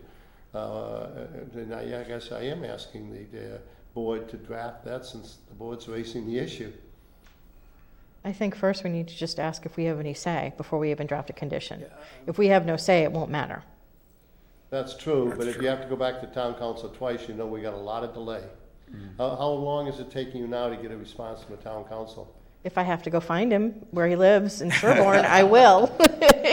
Uh, 0.54 1.08
and 1.54 1.74
I, 1.74 2.00
I 2.00 2.04
guess 2.04 2.30
I 2.30 2.42
am 2.42 2.64
asking 2.64 3.12
the, 3.12 3.36
the 3.36 3.60
board 3.92 4.28
to 4.28 4.36
draft 4.36 4.84
that 4.84 5.04
since 5.04 5.38
the 5.48 5.54
board's 5.54 5.88
raising 5.88 6.26
the 6.26 6.38
issue. 6.38 6.72
I 8.24 8.32
think 8.32 8.54
first 8.54 8.84
we 8.84 8.90
need 8.90 9.08
to 9.08 9.16
just 9.16 9.38
ask 9.38 9.66
if 9.66 9.76
we 9.76 9.84
have 9.84 10.00
any 10.00 10.14
say 10.14 10.54
before 10.56 10.78
we 10.78 10.90
even 10.90 11.06
draft 11.06 11.28
a 11.28 11.32
condition. 11.32 11.84
If 12.26 12.38
we 12.38 12.48
have 12.48 12.64
no 12.64 12.76
say, 12.76 13.02
it 13.02 13.12
won't 13.12 13.30
matter. 13.30 13.62
That's 14.70 14.96
true, 14.96 15.32
but 15.36 15.46
if 15.46 15.60
you 15.60 15.68
have 15.68 15.82
to 15.82 15.88
go 15.88 15.96
back 15.96 16.20
to 16.20 16.26
town 16.28 16.54
counsel 16.54 16.88
twice, 16.88 17.28
you 17.28 17.34
know 17.34 17.46
we 17.46 17.60
got 17.60 17.74
a 17.74 17.76
lot 17.76 18.02
of 18.02 18.14
delay. 18.14 18.42
How, 19.18 19.36
how 19.36 19.48
long 19.48 19.88
is 19.88 19.98
it 19.98 20.10
taking 20.10 20.40
you 20.40 20.46
now 20.46 20.68
to 20.68 20.76
get 20.76 20.90
a 20.90 20.96
response 20.96 21.42
from 21.42 21.56
the 21.56 21.62
town 21.62 21.84
counsel? 21.84 22.34
If 22.64 22.78
I 22.78 22.82
have 22.82 23.02
to 23.02 23.10
go 23.10 23.20
find 23.20 23.52
him 23.52 23.72
where 23.90 24.08
he 24.08 24.16
lives 24.16 24.62
in 24.62 24.70
Sherborn, 24.70 25.24
I 25.24 25.42
will. 25.54 25.94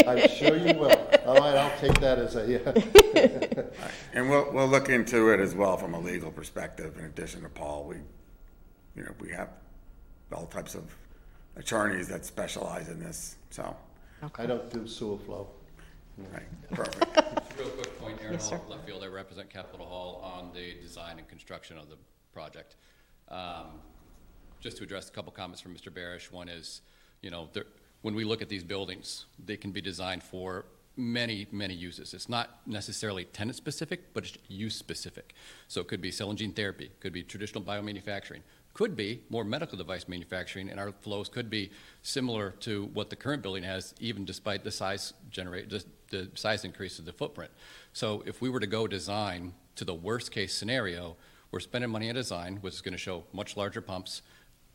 I'm 0.05 0.27
sure 0.27 0.57
you 0.57 0.73
will. 0.73 0.91
All 1.25 1.35
right, 1.35 1.55
I'll 1.55 1.79
take 1.79 1.97
that 2.01 2.19
as 2.19 2.35
a, 2.35 2.45
yeah. 2.45 3.63
And 4.13 4.29
we'll, 4.29 4.51
we'll 4.51 4.67
look 4.67 4.89
into 4.89 5.29
it 5.29 5.39
as 5.39 5.55
well 5.55 5.77
from 5.77 5.93
a 5.93 5.99
legal 5.99 6.29
perspective, 6.29 6.97
in 6.99 7.05
addition 7.05 7.43
to 7.43 7.49
Paul, 7.49 7.85
we, 7.85 7.95
you 8.95 9.03
know, 9.03 9.13
we 9.21 9.29
have 9.29 9.49
all 10.33 10.47
types 10.47 10.75
of 10.75 10.83
attorneys 11.55 12.09
that 12.09 12.25
specialize 12.25 12.89
in 12.89 12.99
this, 12.99 13.37
so. 13.49 13.75
I 14.37 14.45
don't 14.45 14.69
do 14.69 14.85
sewer 14.87 15.17
flow. 15.17 15.47
Right, 16.33 16.43
perfect. 16.71 17.05
Real 17.57 17.69
quick 17.69 17.99
point, 17.99 18.17
Aaron 18.21 18.33
Yes, 18.33 18.49
sir. 18.49 18.57
Hall, 18.57 18.71
left 18.71 18.85
field, 18.85 19.03
I 19.03 19.07
represent 19.07 19.49
Capitol 19.49 19.85
Hall 19.85 20.21
on 20.23 20.51
the 20.53 20.75
design 20.81 21.19
and 21.19 21.27
construction 21.27 21.77
of 21.77 21.89
the 21.89 21.95
project. 22.33 22.75
Um, 23.29 23.79
Just 24.61 24.77
to 24.77 24.83
address 24.83 25.09
a 25.09 25.11
couple 25.11 25.31
comments 25.31 25.59
from 25.59 25.73
Mr. 25.73 25.91
Barish, 25.91 26.31
one 26.31 26.47
is, 26.47 26.81
you 27.21 27.31
know, 27.31 27.49
there, 27.51 27.65
when 28.03 28.13
we 28.13 28.23
look 28.23 28.43
at 28.43 28.49
these 28.49 28.63
buildings, 28.63 29.25
they 29.43 29.57
can 29.57 29.71
be 29.71 29.81
designed 29.81 30.21
for 30.21 30.65
many, 30.95 31.47
many 31.51 31.73
uses. 31.73 32.13
It's 32.13 32.29
not 32.29 32.59
necessarily 32.67 33.25
tenant-specific, 33.25 34.13
but 34.13 34.23
it's 34.23 34.37
use-specific. 34.47 35.33
So 35.67 35.81
it 35.81 35.87
could 35.87 35.99
be 35.99 36.11
cell 36.11 36.29
and 36.29 36.37
gene 36.37 36.53
therapy, 36.53 36.91
could 36.99 37.11
be 37.11 37.23
traditional 37.23 37.63
biomanufacturing, 37.63 38.41
could 38.75 38.95
be 38.95 39.21
more 39.31 39.43
medical 39.43 39.79
device 39.79 40.07
manufacturing, 40.07 40.69
and 40.69 40.79
our 40.79 40.91
flows 40.91 41.27
could 41.27 41.49
be 41.49 41.71
similar 42.03 42.51
to 42.59 42.85
what 42.93 43.09
the 43.09 43.15
current 43.15 43.41
building 43.41 43.63
has, 43.63 43.95
even 43.99 44.25
despite 44.25 44.63
the 44.63 44.71
size 44.71 45.13
generate, 45.31 45.71
the, 45.71 45.83
the 46.11 46.29
size 46.35 46.65
increase 46.65 46.99
of 46.99 47.05
the 47.05 47.13
footprint. 47.13 47.51
So 47.93 48.21
if 48.27 48.41
we 48.41 48.49
were 48.49 48.59
to 48.59 48.67
go 48.67 48.85
design 48.85 49.53
to 49.75 49.85
the 49.85 49.95
worst-case 49.95 50.53
scenario, 50.53 51.15
we're 51.51 51.59
spending 51.59 51.89
money 51.89 52.09
on 52.09 52.15
design, 52.15 52.57
which 52.61 52.75
is 52.75 52.81
going 52.81 52.93
to 52.93 52.97
show 52.97 53.23
much 53.33 53.57
larger 53.57 53.81
pumps, 53.81 54.21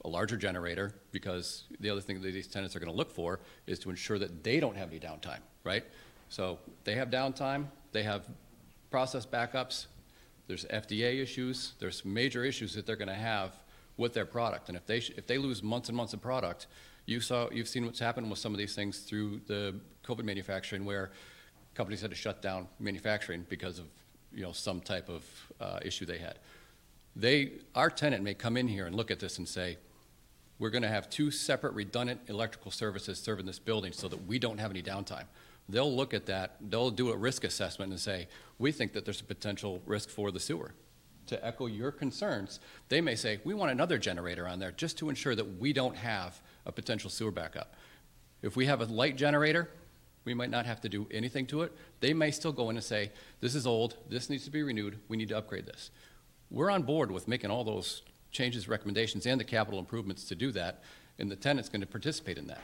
a 0.05 0.09
larger 0.09 0.37
generator, 0.37 0.95
because 1.11 1.65
the 1.81 1.91
other 1.91 2.01
thing 2.01 2.21
that 2.21 2.33
these 2.33 2.47
tenants 2.47 2.77
are 2.77 2.81
going 2.81 2.91
to 2.91 2.97
look 2.97 3.11
for 3.11 3.41
is 3.67 3.79
to 3.81 3.91
ensure 3.91 4.19
that 4.19 4.45
they 4.45 4.61
don't 4.61 4.77
have 4.77 4.89
any 4.89 5.01
downtime, 5.01 5.41
right? 5.65 5.85
So 6.29 6.59
they 6.85 6.95
have 6.95 7.11
downtime, 7.11 7.67
they 7.93 8.03
have 8.03 8.27
process 8.91 9.27
backups, 9.27 9.87
there's 10.47 10.65
FDA 10.67 11.21
issues, 11.21 11.73
there's 11.79 12.05
major 12.05 12.45
issues 12.45 12.75
that 12.75 12.87
they're 12.87 12.97
going 12.97 13.09
to 13.09 13.15
have 13.15 13.53
with 13.97 14.13
their 14.13 14.27
product. 14.27 14.69
And 14.69 14.77
if 14.77 14.87
they, 14.87 15.01
sh- 15.01 15.13
if 15.17 15.27
they 15.27 15.39
lose 15.39 15.63
months 15.63 15.89
and 15.89 15.97
months 15.97 16.13
of 16.13 16.21
product, 16.21 16.67
you 17.07 17.21
saw, 17.21 17.49
you've 17.51 17.69
seen 17.69 17.85
what's 17.87 17.99
happened 17.99 18.29
with 18.31 18.39
some 18.39 18.53
of 18.53 18.59
these 18.59 18.75
things 18.75 18.99
through 19.01 19.41
the 19.47 19.75
COVID 20.05 20.25
manufacturing 20.25 20.85
where 20.85 21.11
companies 21.75 22.01
had 22.01 22.11
to 22.11 22.17
shut 22.17 22.43
down 22.43 22.69
manufacturing 22.79 23.47
because 23.49 23.79
of, 23.79 23.87
you 24.33 24.43
know, 24.43 24.53
some 24.53 24.81
type 24.81 25.09
of 25.09 25.25
uh, 25.61 25.79
issue 25.83 26.05
they 26.05 26.19
had. 26.19 26.39
They, 27.15 27.53
our 27.75 27.91
tenant 27.91 28.23
may 28.23 28.35
come 28.35 28.57
in 28.57 28.69
here 28.69 28.87
and 28.87 28.95
look 28.95 29.11
at 29.11 29.21
this 29.21 29.39
and 29.39 29.49
say, 29.49 29.79
we're 30.59 30.71
going 30.71 30.83
to 30.83 30.89
have 30.89 31.11
two 31.11 31.31
separate 31.31 31.75
redundant 31.75 32.21
electrical 32.29 32.71
services 32.71 33.19
serving 33.19 33.47
this 33.47 33.59
building 33.59 33.93
so 33.93 34.09
that 34.09 34.27
we 34.27 34.39
don't 34.39 34.59
have 34.59 34.71
any 34.71 34.83
downtime. 34.83 35.25
They'll 35.69 35.95
look 35.95 36.15
at 36.15 36.27
that, 36.27 36.57
they'll 36.61 36.91
do 36.91 37.11
a 37.11 37.17
risk 37.17 37.45
assessment 37.45 37.91
and 37.91 38.01
say, 38.01 38.29
we 38.59 38.73
think 38.73 38.93
that 38.93 39.05
there's 39.05 39.21
a 39.21 39.25
potential 39.25 39.83
risk 39.85 40.09
for 40.09 40.31
the 40.31 40.41
sewer. 40.41 40.73
To 41.27 41.45
echo 41.45 41.67
your 41.67 41.91
concerns, 41.91 42.61
they 42.89 43.01
may 43.01 43.17
say, 43.17 43.41
we 43.45 43.53
want 43.53 43.73
another 43.73 43.99
generator 43.99 44.47
on 44.47 44.61
there 44.61 44.71
just 44.71 44.97
to 44.99 45.09
ensure 45.09 45.35
that 45.35 45.59
we 45.59 45.73
don't 45.73 45.97
have 45.97 46.41
a 46.65 46.73
potential 46.73 47.11
sewer 47.11 47.33
backup. 47.33 47.75
If 48.43 48.57
we 48.57 48.67
have 48.67 48.81
a 48.81 48.85
light 48.85 49.17
generator, 49.17 49.69
we 50.25 50.35
might 50.35 50.51
not 50.51 50.67
have 50.67 50.81
to 50.83 50.89
do 50.89 51.07
anything 51.11 51.47
to 51.47 51.63
it. 51.63 51.73
They 52.01 52.15
may 52.15 52.31
still 52.31 52.53
go 52.53 52.71
in 52.71 52.77
and 52.77 52.85
say, 52.85 53.11
this 53.41 53.57
is 53.57 53.67
old, 53.67 53.97
this 54.09 54.31
needs 54.31 54.45
to 54.45 54.51
be 54.51 54.63
renewed, 54.63 54.99
we 55.09 55.17
need 55.17 55.29
to 55.31 55.39
upgrade 55.39 55.67
this. 55.67 55.91
We're 56.49 56.71
on 56.71 56.83
board 56.83 57.11
with 57.11 57.27
making 57.27 57.51
all 57.51 57.65
those 57.65 58.03
changes, 58.37 58.69
recommendations, 58.69 59.27
and 59.27 59.41
the 59.41 59.45
capital 59.45 59.81
improvements 59.81 60.25
to 60.25 60.35
do 60.35 60.53
that, 60.53 60.83
and 61.19 61.31
the 61.31 61.37
tenant's 61.37 61.69
going 61.69 61.81
to 61.81 61.87
participate 61.87 62.37
in 62.37 62.47
that. 62.47 62.61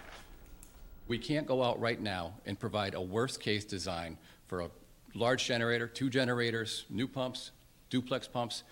We 1.08 1.18
can't 1.18 1.46
go 1.46 1.62
out 1.62 1.80
right 1.80 2.00
now 2.00 2.34
and 2.46 2.58
provide 2.58 2.94
a 2.94 3.00
worst-case 3.00 3.64
design 3.64 4.18
for 4.46 4.60
a 4.60 4.70
large 5.14 5.46
generator, 5.46 5.88
two 5.88 6.10
generators, 6.10 6.84
new 6.90 7.08
pumps, 7.08 7.50
duplex 7.90 8.28
pumps. 8.28 8.62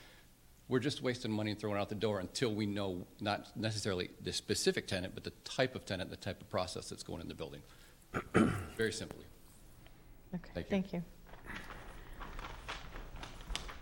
We're 0.68 0.78
just 0.78 1.02
wasting 1.02 1.32
money 1.32 1.51
and 1.51 1.59
throwing 1.59 1.77
it 1.77 1.81
out 1.81 1.89
the 1.89 1.94
door 1.97 2.20
until 2.20 2.52
we 2.55 2.66
know 2.66 3.05
not 3.20 3.47
necessarily 3.56 4.10
the 4.22 4.32
specific 4.32 4.86
tenant, 4.86 5.14
but 5.14 5.24
the 5.24 5.32
type 5.44 5.74
of 5.74 5.85
tenant, 5.85 6.10
the 6.10 6.16
type 6.16 6.40
of 6.40 6.48
process 6.51 6.90
that's 6.90 7.02
going 7.02 7.20
in 7.22 7.28
the 7.28 7.35
building. 7.35 7.62
Very 8.77 8.93
simply. 8.93 9.24
Okay, 10.35 10.51
Thank 10.55 10.66
you. 10.66 10.70
thank 10.70 10.93
you. 10.93 11.02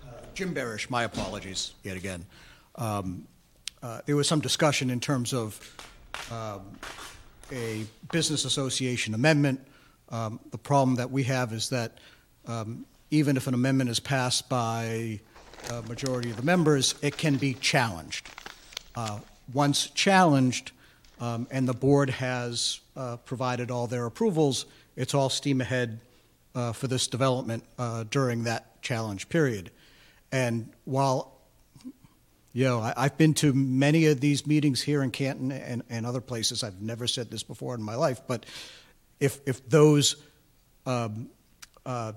Uh, 0.06 0.12
Jim 0.34 0.54
Barish, 0.54 0.88
my 0.88 1.04
apologies 1.04 1.72
yet 1.82 1.96
again. 1.96 2.24
Um, 2.78 3.26
uh, 3.82 4.00
There 4.06 4.16
was 4.16 4.28
some 4.28 4.40
discussion 4.40 4.90
in 4.90 5.00
terms 5.00 5.34
of 5.34 5.58
um, 6.30 6.62
a 7.52 7.84
business 8.12 8.44
association 8.44 9.14
amendment. 9.14 9.60
Um, 10.08 10.40
The 10.50 10.58
problem 10.58 10.96
that 10.96 11.10
we 11.10 11.24
have 11.24 11.52
is 11.52 11.68
that 11.68 11.98
um, 12.46 12.86
even 13.10 13.36
if 13.36 13.46
an 13.46 13.54
amendment 13.54 13.90
is 13.90 14.00
passed 14.00 14.48
by 14.48 15.20
a 15.70 15.82
majority 15.82 16.30
of 16.30 16.36
the 16.36 16.42
members, 16.42 16.94
it 17.02 17.16
can 17.16 17.36
be 17.36 17.54
challenged. 17.54 18.28
Uh, 18.94 19.18
Once 19.52 19.90
challenged, 19.94 20.72
um, 21.20 21.46
and 21.50 21.66
the 21.66 21.74
board 21.74 22.10
has 22.10 22.80
uh, 22.96 23.16
provided 23.16 23.70
all 23.70 23.86
their 23.86 24.06
approvals, 24.06 24.66
it's 24.96 25.14
all 25.14 25.30
steam 25.30 25.60
ahead 25.60 25.98
uh, 26.54 26.72
for 26.72 26.86
this 26.86 27.08
development 27.08 27.64
uh, 27.78 28.04
during 28.10 28.44
that 28.44 28.80
challenge 28.82 29.28
period. 29.28 29.70
And 30.30 30.70
while, 30.84 31.37
know, 32.54 32.80
I, 32.80 32.94
I've 32.96 33.18
been 33.18 33.34
to 33.34 33.52
many 33.52 34.06
of 34.06 34.20
these 34.20 34.46
meetings 34.46 34.80
here 34.80 35.02
in 35.02 35.10
Canton 35.10 35.52
and, 35.52 35.82
and 35.88 36.06
other 36.06 36.20
places, 36.20 36.64
I've 36.64 36.80
never 36.80 37.06
said 37.06 37.30
this 37.30 37.42
before 37.42 37.74
in 37.74 37.82
my 37.82 37.94
life, 37.94 38.22
but 38.26 38.46
if, 39.20 39.40
if 39.46 39.68
those, 39.68 40.16
um, 40.86 41.28
uh, 41.84 42.12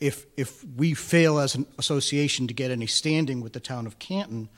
if, 0.00 0.26
if 0.36 0.64
we 0.64 0.94
fail 0.94 1.38
as 1.38 1.54
an 1.54 1.66
association 1.78 2.48
to 2.48 2.54
get 2.54 2.70
any 2.70 2.86
standing 2.86 3.40
with 3.40 3.52
the 3.52 3.60
town 3.60 3.86
of 3.86 3.98
Canton, 3.98 4.48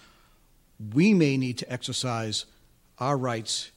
we 0.94 1.14
may 1.14 1.36
need 1.36 1.58
to 1.58 1.72
exercise 1.72 2.46
our 2.98 3.16
rights 3.16 3.70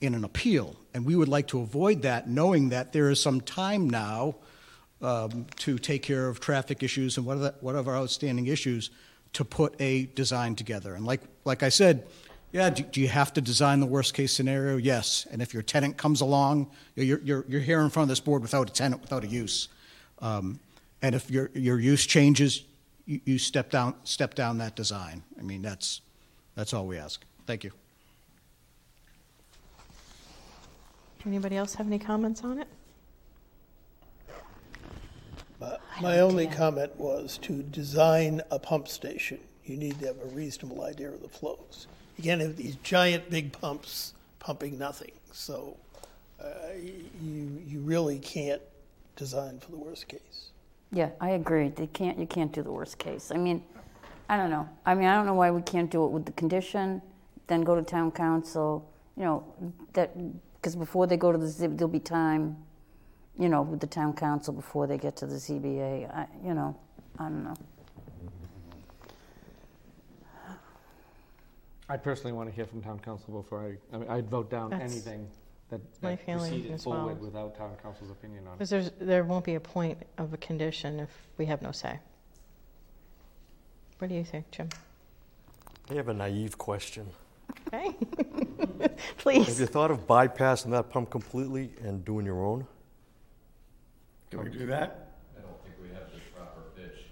in 0.00 0.14
an 0.14 0.24
appeal. 0.24 0.76
And 0.92 1.04
we 1.04 1.16
would 1.16 1.28
like 1.28 1.48
to 1.48 1.60
avoid 1.60 2.02
that, 2.02 2.28
knowing 2.28 2.68
that 2.68 2.92
there 2.92 3.10
is 3.10 3.20
some 3.20 3.40
time 3.40 3.88
now 3.88 4.36
um, 5.00 5.46
to 5.56 5.78
take 5.78 6.02
care 6.02 6.28
of 6.28 6.40
traffic 6.40 6.82
issues 6.82 7.16
and 7.16 7.26
whatever, 7.26 7.54
whatever 7.60 7.96
outstanding 7.96 8.46
issues 8.46 8.90
to 9.34 9.44
put 9.44 9.80
a 9.80 10.06
design 10.14 10.56
together. 10.56 10.94
And 10.94 11.04
like, 11.04 11.20
like 11.44 11.62
I 11.62 11.68
said, 11.68 12.06
yeah, 12.52 12.70
do, 12.70 12.84
do 12.84 13.00
you 13.00 13.08
have 13.08 13.32
to 13.34 13.40
design 13.40 13.80
the 13.80 13.86
worst 13.86 14.14
case 14.14 14.32
scenario? 14.32 14.76
Yes. 14.76 15.26
And 15.30 15.42
if 15.42 15.52
your 15.52 15.62
tenant 15.62 15.96
comes 15.96 16.20
along, 16.20 16.70
you're, 16.94 17.20
you're, 17.20 17.44
you're 17.48 17.60
here 17.60 17.80
in 17.80 17.90
front 17.90 18.04
of 18.04 18.08
this 18.08 18.20
board 18.20 18.42
without 18.42 18.70
a 18.70 18.72
tenant, 18.72 19.02
without 19.02 19.24
a 19.24 19.26
use. 19.26 19.68
Um, 20.20 20.60
and 21.02 21.14
if 21.14 21.30
your, 21.30 21.50
your 21.52 21.80
use 21.80 22.06
changes, 22.06 22.62
you, 23.06 23.20
you 23.24 23.38
step 23.38 23.70
down, 23.70 23.94
step 24.04 24.34
down 24.34 24.58
that 24.58 24.76
design. 24.76 25.24
I 25.38 25.42
mean, 25.42 25.62
that's, 25.62 26.00
that's 26.54 26.72
all 26.72 26.86
we 26.86 26.96
ask. 26.96 27.24
Thank 27.44 27.64
you. 27.64 27.72
Anybody 31.26 31.56
else 31.56 31.74
have 31.74 31.86
any 31.86 31.98
comments 31.98 32.44
on 32.44 32.58
it? 32.60 32.68
My- 35.60 35.78
My 36.00 36.20
only 36.20 36.46
comment 36.46 36.96
was 36.98 37.38
to 37.42 37.62
design 37.62 38.42
a 38.50 38.58
pump 38.58 38.88
station, 38.88 39.38
you 39.64 39.76
need 39.76 39.98
to 40.00 40.06
have 40.08 40.18
a 40.20 40.26
reasonable 40.34 40.82
idea 40.84 41.10
of 41.10 41.22
the 41.22 41.28
flows. 41.28 41.86
you 42.16 42.24
can't 42.24 42.40
have 42.40 42.56
these 42.56 42.76
giant 42.76 43.28
big 43.30 43.50
pumps 43.52 44.14
pumping 44.38 44.78
nothing. 44.78 45.10
So 45.32 45.76
uh, 46.40 46.46
you, 47.20 47.62
you 47.66 47.80
really 47.80 48.18
can't 48.20 48.62
design 49.16 49.58
for 49.58 49.70
the 49.72 49.76
worst 49.78 50.06
case. 50.06 50.50
Yeah, 50.92 51.10
I 51.20 51.30
agree. 51.30 51.68
They 51.70 51.88
can't, 51.88 52.18
you 52.18 52.26
can't 52.26 52.52
do 52.52 52.62
the 52.62 52.70
worst 52.70 52.98
case. 52.98 53.32
I 53.34 53.36
mean, 53.36 53.64
I 54.28 54.36
don't 54.36 54.50
know. 54.50 54.68
I 54.86 54.94
mean, 54.94 55.06
I 55.08 55.16
don't 55.16 55.26
know 55.26 55.34
why 55.34 55.50
we 55.50 55.62
can't 55.62 55.90
do 55.90 56.04
it 56.04 56.10
with 56.12 56.24
the 56.24 56.32
condition, 56.32 57.02
then 57.48 57.62
go 57.62 57.74
to 57.74 57.82
town 57.82 58.12
counsel, 58.12 58.88
you 59.16 59.24
know, 59.24 59.44
that, 59.94 60.16
because 60.56 60.76
before 60.76 61.06
they 61.08 61.16
go 61.16 61.32
to 61.32 61.38
the, 61.38 61.48
Z- 61.48 61.66
there'll 61.68 61.88
be 61.88 61.98
time, 62.00 62.56
you 63.38 63.48
know, 63.48 63.62
with 63.62 63.80
the 63.80 63.86
town 63.86 64.12
counsel 64.12 64.54
before 64.54 64.86
they 64.86 64.98
get 64.98 65.16
to 65.16 65.26
the 65.26 65.36
ZBA. 65.36 66.14
I, 66.14 66.26
you 66.44 66.54
know, 66.54 66.76
I 67.18 67.24
don't 67.24 67.44
know. 67.44 67.56
I 71.88 71.96
personally 71.96 72.32
want 72.32 72.48
to 72.48 72.54
hear 72.54 72.64
from 72.64 72.80
town 72.80 72.98
counsel 73.00 73.42
before 73.42 73.60
I, 73.92 73.94
I 73.94 73.98
mean, 73.98 74.08
I'd 74.08 74.30
vote 74.30 74.50
down 74.50 74.70
That's 74.70 74.90
anything 74.90 75.28
that, 75.68 75.80
my 76.02 76.10
that 76.12 76.24
feeling 76.24 76.50
proceeded 76.50 76.72
as 76.72 76.86
well. 76.86 76.98
forward 77.00 77.20
without 77.20 77.56
town 77.56 77.72
counsel's 77.82 78.10
opinion 78.10 78.46
on 78.46 78.54
it. 78.54 78.58
Because 78.58 78.70
there's, 78.70 78.90
there 79.00 79.24
won't 79.24 79.44
be 79.44 79.56
a 79.56 79.60
point 79.60 79.98
of 80.16 80.32
a 80.32 80.36
condition 80.38 81.00
if 81.00 81.10
we 81.36 81.44
have 81.46 81.60
no 81.60 81.72
say. 81.72 81.98
What 83.98 84.08
do 84.08 84.14
you 84.14 84.24
think, 84.24 84.50
Jim? 84.50 84.68
I 85.90 85.94
have 85.94 86.08
a 86.08 86.14
naive 86.14 86.56
question. 86.56 87.06
Okay. 87.68 87.92
Please 89.18 89.36
have 89.36 89.46
Please. 89.46 89.60
you 89.60 89.66
thought 89.66 89.90
of 89.90 90.06
bypassing 90.06 90.70
that 90.70 90.88
pump 90.90 91.10
completely 91.10 91.70
and 91.82 92.04
doing 92.04 92.24
your 92.24 92.44
own? 92.44 92.66
Can 94.34 94.50
we 94.50 94.58
do 94.58 94.66
that? 94.66 95.10
I 95.38 95.42
don't 95.42 95.62
think 95.62 95.76
we 95.80 95.88
have 95.94 96.10
the 96.12 96.18
proper 96.34 96.62
pitch. 96.76 97.04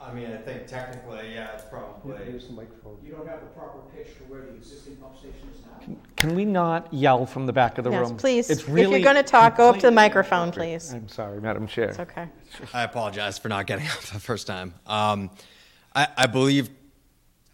I 0.00 0.12
mean, 0.12 0.30
I 0.30 0.36
think 0.36 0.66
technically, 0.66 1.34
yeah, 1.34 1.52
it's 1.54 1.64
probably. 1.64 2.12
the 2.16 2.52
microphone. 2.52 2.98
You 3.02 3.12
don't 3.12 3.26
have 3.26 3.40
the 3.40 3.46
proper 3.46 3.78
pitch 3.94 4.08
to 4.18 4.24
where 4.24 4.42
the 4.42 4.54
existing 4.54 4.96
pump 4.96 5.16
station 5.16 5.48
is 5.54 5.60
now? 5.88 5.96
Can 6.16 6.34
we 6.34 6.44
not 6.44 6.92
yell 6.92 7.24
from 7.24 7.46
the 7.46 7.52
back 7.52 7.78
of 7.78 7.84
the 7.84 7.90
Yes, 7.90 8.08
room? 8.08 8.16
please. 8.18 8.50
It's 8.50 8.62
If 8.62 8.68
you're 8.68 9.00
gonna 9.00 9.22
talk, 9.22 9.56
go 9.56 9.70
up 9.70 9.76
to 9.76 9.80
the 9.82 9.88
completely 9.88 9.94
microphone, 9.94 10.42
inappropriate. 10.48 10.80
please. 10.82 10.92
I'm 10.92 11.08
sorry, 11.08 11.40
Madam 11.40 11.66
Chair. 11.66 11.88
It's 11.88 11.98
okay. 11.98 12.28
I 12.74 12.82
apologize 12.82 13.38
for 13.38 13.48
not 13.48 13.66
getting 13.66 13.86
up 13.88 14.00
the 14.00 14.20
first 14.20 14.46
time. 14.46 14.74
Um, 14.86 15.30
I, 15.94 16.08
I 16.16 16.26
believe 16.26 16.68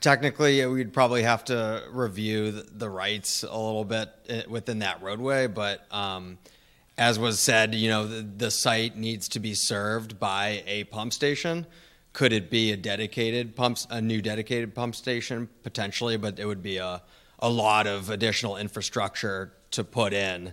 technically 0.05 0.65
we'd 0.67 0.93
probably 0.93 1.23
have 1.23 1.43
to 1.47 1.83
review 1.91 2.51
the, 2.53 2.91
rights 2.91 3.43
a 3.43 3.59
little 3.59 3.87
bit 3.87 4.11
uh, 4.29 4.43
within 4.51 4.81
that 4.81 5.03
roadway, 5.03 5.47
but 5.47 5.87
um, 5.91 6.37
as 6.99 7.19
was 7.19 7.41
said, 7.41 7.75
you 7.75 7.89
know, 7.89 8.07
the, 8.07 8.21
the 8.21 8.51
site 8.51 8.99
needs 8.99 9.31
to 9.31 9.41
be 9.41 9.55
served 9.55 10.21
by 10.21 10.63
a 10.67 10.85
pump 10.85 11.15
station. 11.15 11.67
Could 12.13 12.35
it 12.35 12.51
be 12.51 12.71
a 12.71 12.77
dedicated 12.77 13.57
pumps, 13.57 13.87
a 13.89 14.03
new 14.03 14.21
dedicated 14.21 14.75
pump 14.75 14.95
station 14.95 15.49
potentially? 15.63 16.19
But 16.19 16.39
it 16.39 16.45
would 16.45 16.63
be 16.63 16.77
a, 16.77 17.01
a 17.39 17.49
lot 17.49 17.87
of 17.87 18.11
additional 18.11 18.59
infrastructure 18.59 19.55
to 19.71 19.85
put 19.85 20.13
in 20.13 20.53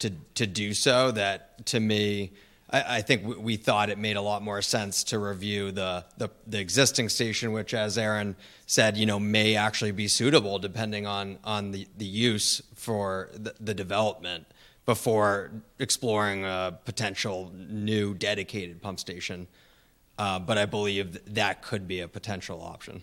to 0.00 0.10
to 0.34 0.46
do 0.46 0.74
so. 0.74 1.10
That 1.10 1.64
to 1.66 1.80
me, 1.80 2.32
I, 2.70 2.98
I 2.98 3.02
think 3.02 3.38
we, 3.38 3.56
thought 3.56 3.90
it 3.90 3.98
made 3.98 4.16
a 4.16 4.22
lot 4.22 4.42
more 4.42 4.62
sense 4.62 5.04
to 5.04 5.18
review 5.18 5.72
the, 5.72 6.04
the 6.16 6.30
the 6.46 6.58
existing 6.58 7.08
station, 7.08 7.52
which, 7.52 7.74
as 7.74 7.98
Aaron 7.98 8.36
said, 8.66 8.96
you 8.96 9.06
know, 9.06 9.18
may 9.18 9.56
actually 9.56 9.92
be 9.92 10.08
suitable 10.08 10.58
depending 10.58 11.06
on 11.06 11.38
on 11.44 11.72
the, 11.72 11.86
the 11.98 12.04
use 12.04 12.62
for 12.74 13.30
the, 13.34 13.54
the 13.60 13.74
development 13.74 14.46
before 14.86 15.50
exploring 15.78 16.44
a 16.44 16.78
potential 16.84 17.52
new 17.54 18.14
dedicated 18.14 18.80
pump 18.80 18.98
station. 18.98 19.46
Uh, 20.18 20.38
but 20.38 20.58
I 20.58 20.66
believe 20.66 21.18
that 21.34 21.62
could 21.62 21.88
be 21.88 22.00
a 22.00 22.08
potential 22.08 22.60
option. 22.62 23.02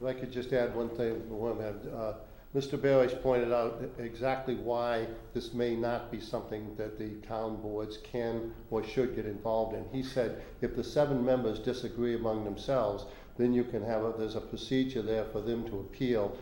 If 0.00 0.06
I 0.06 0.12
could 0.12 0.32
just 0.32 0.52
add 0.52 0.74
one 0.74 0.90
thing, 0.90 1.28
one. 1.28 1.58
Uh, 1.60 2.14
Mr. 2.54 2.78
Barish 2.78 3.20
pointed 3.20 3.52
out 3.52 3.82
exactly 3.98 4.54
why 4.54 5.08
this 5.32 5.52
may 5.52 5.74
not 5.74 6.12
be 6.12 6.20
something 6.20 6.72
that 6.76 6.96
the 6.96 7.10
town 7.26 7.60
boards 7.60 7.98
can 8.04 8.54
or 8.70 8.84
should 8.84 9.16
get 9.16 9.26
involved 9.26 9.74
in. 9.74 9.84
He 9.90 10.04
said, 10.04 10.40
if 10.60 10.76
the 10.76 10.84
seven 10.84 11.24
members 11.24 11.58
disagree 11.58 12.14
among 12.14 12.44
themselves, 12.44 13.06
then 13.36 13.52
you 13.52 13.64
can 13.64 13.82
have, 13.84 14.04
a 14.04 14.14
there's 14.16 14.36
a 14.36 14.40
procedure 14.40 15.02
there 15.02 15.24
for 15.24 15.40
them 15.40 15.68
to 15.68 15.80
appeal 15.80 16.38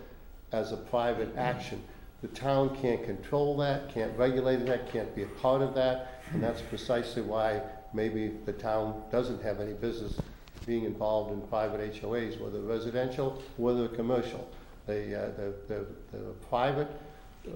as 0.53 0.73
a 0.73 0.77
private 0.77 1.35
action. 1.39 1.83
The 2.21 2.29
town 2.29 2.77
can't 2.77 3.03
control 3.03 3.57
that, 3.57 3.89
can't 3.89 4.15
regulate 4.19 4.67
that, 4.67 4.93
can't 4.93 5.15
be 5.17 5.23
a 5.23 5.27
part 5.41 5.63
of 5.63 5.75
that, 5.77 6.21
and 6.33 6.43
that's 6.43 6.61
precisely 6.61 7.23
why 7.23 7.63
maybe 7.95 8.33
the 8.45 8.53
town 8.53 9.03
doesn't 9.11 9.43
have 9.43 9.61
any 9.61 9.73
business 9.73 10.21
being 10.67 10.85
involved 10.85 11.33
in 11.33 11.41
private 11.49 11.95
HOAs, 11.95 12.39
whether 12.39 12.61
residential, 12.61 13.43
whether 13.57 13.89
commercial. 13.89 14.47
The, 14.87 15.17
uh, 15.17 15.31
the, 15.37 15.55
the, 15.69 15.87
the 16.13 16.25
private 16.49 16.89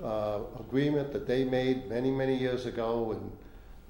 uh, 0.03 0.41
agreement 0.61 1.13
that 1.13 1.27
they 1.27 1.45
made 1.45 1.89
many, 1.89 2.11
many 2.11 2.37
years 2.37 2.67
ago, 2.67 3.13
and 3.13 3.33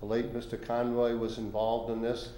the 0.00 0.06
late 0.06 0.32
Mr. 0.34 0.62
Conroy 0.66 1.16
was 1.16 1.38
involved 1.38 1.90
in 1.90 2.02
this, 2.02 2.30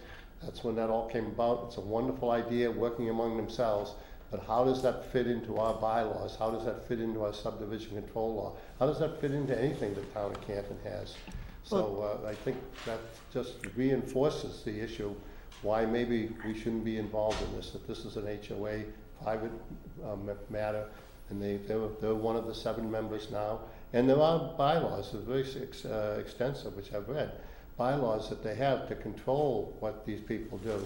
that's 0.43 0.62
when 0.62 0.77
that 0.77 0.91
all 0.91 1.09
came 1.09 1.27
about. 1.27 1.65
It's 1.66 1.77
a 1.77 1.81
wonderful 1.81 2.31
idea, 2.31 2.70
working 2.70 3.11
among 3.11 3.37
themselves. 3.37 3.95
But 4.31 4.45
how 4.45 4.65
does 4.65 4.83
that 4.83 5.11
fit 5.11 5.27
into 5.27 5.57
our 5.57 5.75
bylaws? 5.75 6.37
How 6.37 6.51
does 6.51 6.65
that 6.65 6.87
fit 6.87 7.01
into 7.01 7.25
our 7.25 7.33
subdivision 7.33 7.91
control 7.91 8.35
law? 8.35 8.53
How 8.79 8.87
does 8.87 8.99
that 8.99 9.20
fit 9.20 9.33
into 9.33 9.59
anything 9.59 9.95
the 9.95 10.03
town 10.03 10.33
of 10.33 10.41
Canton 10.47 10.77
has? 10.85 11.15
So 11.65 12.20
uh, 12.25 12.29
I 12.29 12.35
think 12.35 12.57
that 12.87 13.01
just 13.33 13.55
reinforces 13.75 14.62
the 14.62 14.81
issue 14.81 15.15
why 15.62 15.85
maybe 15.85 16.31
we 16.45 16.57
shouldn't 16.57 16.85
be 16.85 16.99
involved 16.99 17.43
in 17.43 17.57
this, 17.57 17.70
that 17.70 17.87
this 17.89 18.05
is 18.05 18.16
an 18.16 18.27
HOA 18.49 18.85
private 19.29 19.53
um, 20.07 20.31
matter, 20.49 20.85
and 21.29 21.43
they, 21.43 21.57
they're, 21.69 21.89
they're 22.01 22.15
one 22.15 22.37
of 22.37 22.47
the 22.47 22.55
seven 22.55 22.91
members 22.91 23.31
now. 23.31 23.61
And 23.93 24.09
there 24.09 24.21
are 24.21 24.55
bylaws, 24.57 25.13
they're 25.13 25.21
very 25.21 25.47
ex- 25.63 25.85
uh, 25.85 26.17
extensive, 26.19 26.75
which 26.75 26.95
I've 26.95 27.09
read, 27.09 27.31
bylaws 27.77 28.31
that 28.31 28.43
they 28.43 28.55
have 28.55 28.89
to 28.89 28.95
control 28.95 29.77
what 29.81 30.07
these 30.07 30.21
people 30.21 30.57
do. 30.59 30.85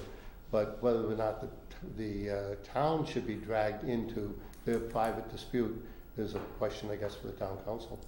But 0.51 0.83
whether 0.83 1.05
or 1.05 1.15
not 1.15 1.41
the, 1.41 1.49
the 1.97 2.31
uh, 2.31 2.55
town 2.65 3.07
should 3.07 3.27
be 3.27 3.37
dragged 3.37 3.85
into 3.85 4.37
their 4.65 4.81
private 4.81 5.31
dispute 5.31 5.85
is 6.19 6.35
a 6.35 6.41
question, 6.59 6.91
I 6.91 6.97
guess, 6.97 7.15
for 7.15 7.29
the 7.29 7.33
town 7.35 7.59
counsel. 7.65 7.99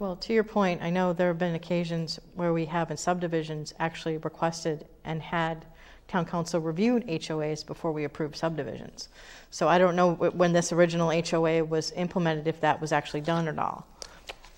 Well, 0.00 0.16
to 0.16 0.32
your 0.32 0.44
point, 0.44 0.82
I 0.82 0.90
know 0.90 1.12
there 1.12 1.28
have 1.28 1.38
been 1.38 1.54
occasions 1.54 2.20
where 2.34 2.52
we 2.52 2.66
have 2.66 2.90
in 2.90 2.96
subdivisions 2.96 3.74
actually 3.78 4.16
requested 4.18 4.86
and 5.04 5.22
had 5.22 5.64
town 6.08 6.24
counsel 6.24 6.60
reviewed 6.60 7.06
HOAs 7.06 7.64
before 7.64 7.92
we 7.92 8.04
approved 8.04 8.34
subdivisions. 8.34 9.10
So 9.50 9.68
I 9.68 9.78
don't 9.78 9.94
know 9.94 10.14
wh- 10.14 10.34
when 10.34 10.52
this 10.52 10.72
original 10.72 11.10
HOA 11.10 11.64
was 11.64 11.92
implemented, 11.92 12.46
if 12.48 12.60
that 12.62 12.80
was 12.80 12.92
actually 12.92 13.20
done 13.20 13.46
at 13.46 13.58
all. 13.58 13.86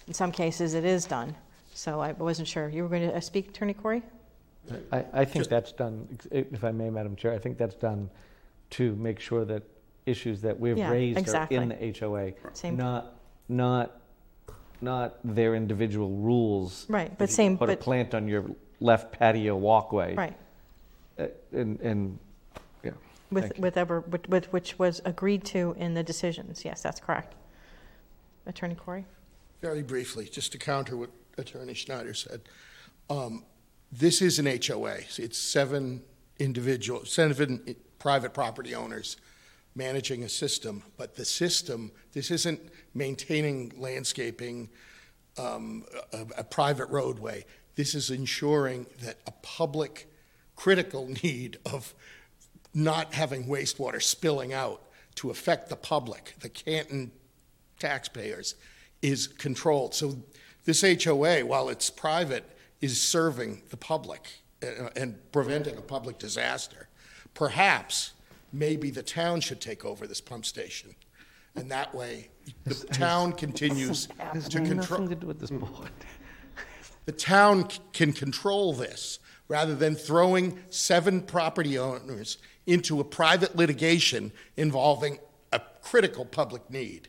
In 0.06 0.14
some 0.14 0.32
cases, 0.32 0.74
it 0.74 0.84
is 0.84 1.04
done, 1.04 1.34
so 1.74 2.00
I 2.00 2.12
wasn't 2.12 2.48
sure. 2.48 2.68
You 2.68 2.84
were 2.84 2.88
going 2.88 3.08
to 3.08 3.14
uh, 3.16 3.20
speak, 3.20 3.48
Attorney 3.48 3.74
Corey? 3.74 4.02
I, 4.92 5.04
I 5.12 5.24
think 5.24 5.48
that's 5.48 5.72
done, 5.72 6.06
if 6.30 6.62
I 6.64 6.70
may, 6.70 6.88
Madam 6.90 7.16
Chair, 7.16 7.32
I 7.32 7.38
think 7.38 7.58
that's 7.58 7.74
done 7.74 8.08
to 8.70 8.94
make 8.96 9.18
sure 9.18 9.44
that 9.44 9.62
issues 10.06 10.40
that 10.42 10.58
we've 10.58 10.78
Yeah, 10.78 10.90
raised 10.90 11.28
are 11.34 11.46
in 11.50 11.70
the 11.70 11.94
HOA. 11.98 12.32
Same. 12.52 12.76
Not, 12.76 13.14
not, 13.48 14.00
not 14.80 15.16
their 15.24 15.56
individual 15.56 16.10
rules. 16.10 16.86
Right, 16.88 17.08
that 17.10 17.18
but 17.18 17.28
you 17.28 17.34
same- 17.34 17.58
Put 17.58 17.70
a 17.70 17.72
but- 17.72 17.80
plant 17.80 18.14
on 18.14 18.28
your 18.28 18.44
left 18.78 19.12
patio 19.12 19.56
walkway. 19.56 20.14
Right. 20.14 20.36
Uh, 21.20 21.26
And, 21.52 21.80
and, 21.80 22.18
yeah. 22.82 22.92
With, 23.30 23.44
thank 23.44 23.58
with 23.58 23.76
ever, 23.76 24.00
with, 24.00 24.28
with, 24.28 24.52
which 24.52 24.78
was 24.78 25.00
agreed 25.04 25.44
to 25.46 25.74
in 25.78 25.94
the 25.94 26.02
decisions. 26.02 26.64
Yes, 26.64 26.82
that's 26.82 27.00
correct. 27.00 27.34
Attorney 28.46 28.74
Corey? 28.74 29.04
Very 29.60 29.82
briefly, 29.82 30.26
just 30.26 30.52
to 30.52 30.58
counter 30.58 30.96
what 30.96 31.10
Attorney 31.36 31.74
Schneider 31.74 32.14
said. 32.14 32.42
Um, 33.08 33.44
This 33.92 34.22
is 34.22 34.38
an 34.38 34.46
HOA. 34.46 34.98
It's 35.18 35.38
seven 35.38 36.02
individual, 36.38 37.04
seven 37.04 37.76
private 37.98 38.32
property 38.32 38.74
owners 38.74 39.16
managing 39.74 40.24
a 40.24 40.28
system, 40.28 40.82
but 40.96 41.14
the 41.14 41.24
system, 41.24 41.92
this 42.12 42.30
isn't 42.30 42.60
maintaining 42.94 43.72
landscaping, 43.76 44.68
um, 45.38 45.84
a, 46.12 46.26
a 46.38 46.44
private 46.44 46.86
roadway. 46.86 47.44
This 47.76 47.94
is 47.94 48.10
ensuring 48.10 48.86
that 49.02 49.18
a 49.26 49.32
public 49.42 50.09
critical 50.60 51.06
need 51.22 51.58
of 51.64 51.94
not 52.74 53.14
having 53.14 53.46
wastewater 53.46 54.00
spilling 54.02 54.52
out 54.52 54.82
to 55.16 55.30
affect 55.30 55.68
the 55.68 55.76
public, 55.76 56.34
the 56.40 56.48
Canton 56.48 57.10
taxpayers, 57.78 58.54
is 59.02 59.26
controlled. 59.26 59.94
So 59.94 60.18
this 60.64 60.82
HOA, 60.82 61.40
while 61.40 61.68
it's 61.70 61.88
private, 61.90 62.44
is 62.80 63.00
serving 63.00 63.62
the 63.70 63.76
public 63.76 64.42
and 64.94 65.16
preventing 65.32 65.76
a 65.78 65.80
public 65.80 66.18
disaster. 66.18 66.88
Perhaps, 67.32 68.12
maybe 68.52 68.90
the 68.90 69.02
town 69.02 69.40
should 69.40 69.60
take 69.60 69.84
over 69.84 70.06
this 70.06 70.20
pump 70.20 70.44
station. 70.44 70.94
And 71.56 71.70
that 71.70 71.94
way, 71.94 72.28
the 72.64 72.74
town 72.74 73.32
continues 73.32 74.06
to 74.50 74.58
control. 74.58 75.00
nothing 75.00 75.08
to 75.08 75.14
do 75.14 75.26
with 75.26 75.40
this 75.40 75.50
board. 75.50 75.90
The 77.06 77.12
town 77.12 77.68
c- 77.70 77.80
can 77.92 78.12
control 78.12 78.74
this 78.74 79.18
rather 79.50 79.74
than 79.74 79.96
throwing 79.96 80.56
seven 80.70 81.20
property 81.20 81.76
owners 81.76 82.38
into 82.66 83.00
a 83.00 83.04
private 83.04 83.56
litigation 83.56 84.30
involving 84.56 85.18
a 85.50 85.60
critical 85.82 86.24
public 86.24 86.70
need. 86.70 87.08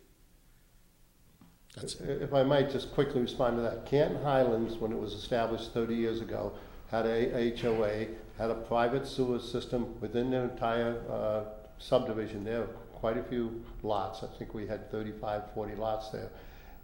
If 1.77 2.34
I 2.34 2.41
might 2.41 2.72
just 2.72 2.93
quickly 2.93 3.22
respond 3.22 3.57
to 3.57 3.61
that. 3.61 3.85
Canton 3.85 4.23
Highlands, 4.23 4.76
when 4.77 4.91
it 4.91 4.97
was 4.97 5.13
established 5.13 5.72
30 5.72 5.93
years 5.93 6.19
ago, 6.19 6.51
had 6.89 7.05
a 7.05 7.55
HOA, 7.55 8.07
had 8.39 8.49
a 8.49 8.55
private 8.55 9.07
sewer 9.07 9.39
system 9.39 9.93
within 10.01 10.31
their 10.31 10.45
entire 10.45 10.99
uh, 11.11 11.43
subdivision. 11.77 12.43
There 12.43 12.65
quite 12.95 13.18
a 13.18 13.23
few 13.23 13.63
lots. 13.84 14.23
I 14.23 14.27
think 14.39 14.55
we 14.55 14.65
had 14.65 14.91
35, 14.91 15.43
40 15.53 15.76
lots 15.76 16.09
there. 16.09 16.30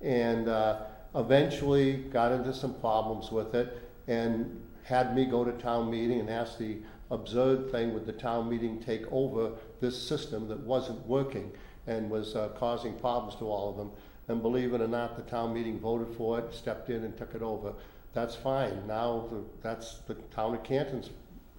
And 0.03 0.49
uh, 0.49 0.81
eventually 1.15 1.93
got 2.13 2.31
into 2.31 2.53
some 2.53 2.75
problems 2.75 3.31
with 3.31 3.55
it 3.55 3.89
and 4.07 4.61
had 4.88 5.14
me 5.14 5.26
go 5.26 5.43
to 5.43 5.51
town 5.51 5.91
meeting 5.91 6.22
and 6.22 6.30
ask 6.30 6.57
the 6.57 6.77
absurd 7.11 7.69
thing 7.72 7.93
would 7.93 8.05
the 8.05 8.14
town 8.14 8.49
meeting 8.49 8.80
take 8.80 9.03
over 9.11 9.51
this 9.81 10.01
system 10.01 10.47
that 10.47 10.59
wasn't 10.61 11.05
working 11.05 11.51
and 11.88 12.09
was 12.09 12.38
uh, 12.38 12.47
causing 12.57 12.93
problems 12.93 13.35
to 13.35 13.45
all 13.45 13.69
of 13.69 13.76
them. 13.76 13.91
And 14.30 14.41
believe 14.41 14.73
it 14.73 14.80
or 14.80 14.88
not, 14.88 15.18
the 15.18 15.30
town 15.30 15.53
meeting 15.53 15.77
voted 15.77 16.15
for 16.15 16.39
it, 16.39 16.53
stepped 16.53 16.89
in 16.89 17.03
and 17.03 17.18
took 17.18 17.35
it 17.35 17.41
over. 17.41 17.73
That's 18.14 18.35
fine. 18.35 18.88
Now 18.88 19.27
the, 19.30 19.43
that's 19.61 19.99
the 20.07 20.14
town 20.34 20.55
of 20.55 20.64
Canton's 20.64 21.09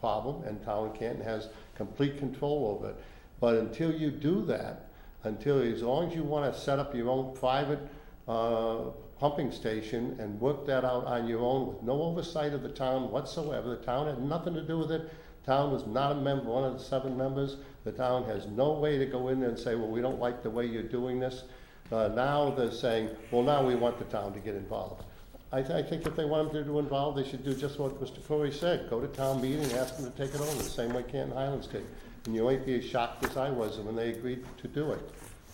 problem, 0.01 0.45
and 0.45 0.63
town 0.65 0.87
of 0.87 0.95
Canton 0.95 1.23
has 1.23 1.51
complete 1.75 2.17
control 2.19 2.79
over 2.79 2.93
it. 2.93 2.97
But 3.41 3.57
until 3.57 3.93
you 3.93 4.11
do 4.11 4.43
that, 4.47 4.89
until 5.25 5.61
as 5.61 5.83
long 5.83 6.09
as 6.09 6.15
you 6.15 6.23
want 6.23 6.53
to 6.53 6.59
set 6.59 6.79
up 6.79 6.95
your 6.95 7.11
own 7.11 7.35
private 7.37 7.81
uh, 8.27 8.85
pumping 9.19 9.51
station 9.51 10.17
and 10.21 10.41
work 10.41 10.67
that 10.67 10.85
out 10.85 11.05
on 11.05 11.27
your 11.27 11.41
own 11.41 11.69
with 11.69 11.83
no 11.83 12.03
oversight 12.03 12.53
of 12.53 12.63
the 12.63 12.69
town 12.69 13.11
whatsoever, 13.11 13.71
the 13.71 13.85
town 13.85 14.07
had 14.07 14.23
nothing 14.23 14.55
to 14.55 14.63
do 14.63 14.79
with 14.79 14.91
it. 14.91 15.11
Town 15.45 15.73
was 15.73 15.87
not 15.87 16.13
a 16.13 16.15
member, 16.15 16.51
one 16.51 16.65
of 16.65 16.75
the 16.75 16.85
seven 16.85 17.17
members. 17.17 17.57
The 17.85 17.93
town 17.93 18.25
has 18.25 18.47
no 18.47 18.73
way 18.73 18.99
to 18.99 19.07
go 19.07 19.29
in 19.29 19.41
there 19.41 19.49
and 19.49 19.59
say, 19.59 19.75
well, 19.75 19.89
we 19.89 20.01
don't 20.01 20.21
like 20.21 20.43
the 20.43 20.51
way 20.51 20.67
you're 20.67 20.83
doing 20.83 21.19
this. 21.19 21.45
Uh, 21.91 22.09
now 22.09 22.51
they're 22.51 22.71
saying, 22.71 23.09
well, 23.31 23.43
now 23.43 23.67
we 23.67 23.75
want 23.75 23.99
the 23.99 24.05
town 24.05 24.33
to 24.35 24.41
get 24.41 24.55
involved. 24.55 25.05
I, 25.51 25.63
th- 25.63 25.73
I 25.73 25.83
think 25.83 26.07
if 26.07 26.15
they 26.15 26.27
want 26.27 26.53
them 26.53 26.63
to 26.63 26.69
do 26.71 26.79
involved, 26.79 27.17
they 27.17 27.27
should 27.27 27.43
do 27.43 27.55
just 27.55 27.79
what 27.79 27.99
Mr. 28.03 28.25
Corey 28.27 28.53
said. 28.53 28.91
Go 28.91 29.01
to 29.01 29.09
town 29.09 29.41
meeting, 29.41 29.73
ask 29.73 29.97
them 29.97 30.11
to 30.11 30.19
take 30.19 30.35
it 30.35 30.41
over, 30.41 30.55
the 30.55 30.65
same 30.65 30.93
way 30.93 31.03
Canton 31.03 31.35
Highlands 31.35 31.67
did. 31.67 31.87
And 32.27 32.35
you 32.35 32.45
might 32.45 32.67
be 32.67 32.75
as 32.79 32.85
shocked 32.85 33.25
as 33.25 33.39
I 33.39 33.49
was 33.49 33.79
when 33.79 33.97
they 33.97 34.11
agreed 34.11 34.45
to 34.61 34.69
do 34.69 34.93
it. 34.93 35.01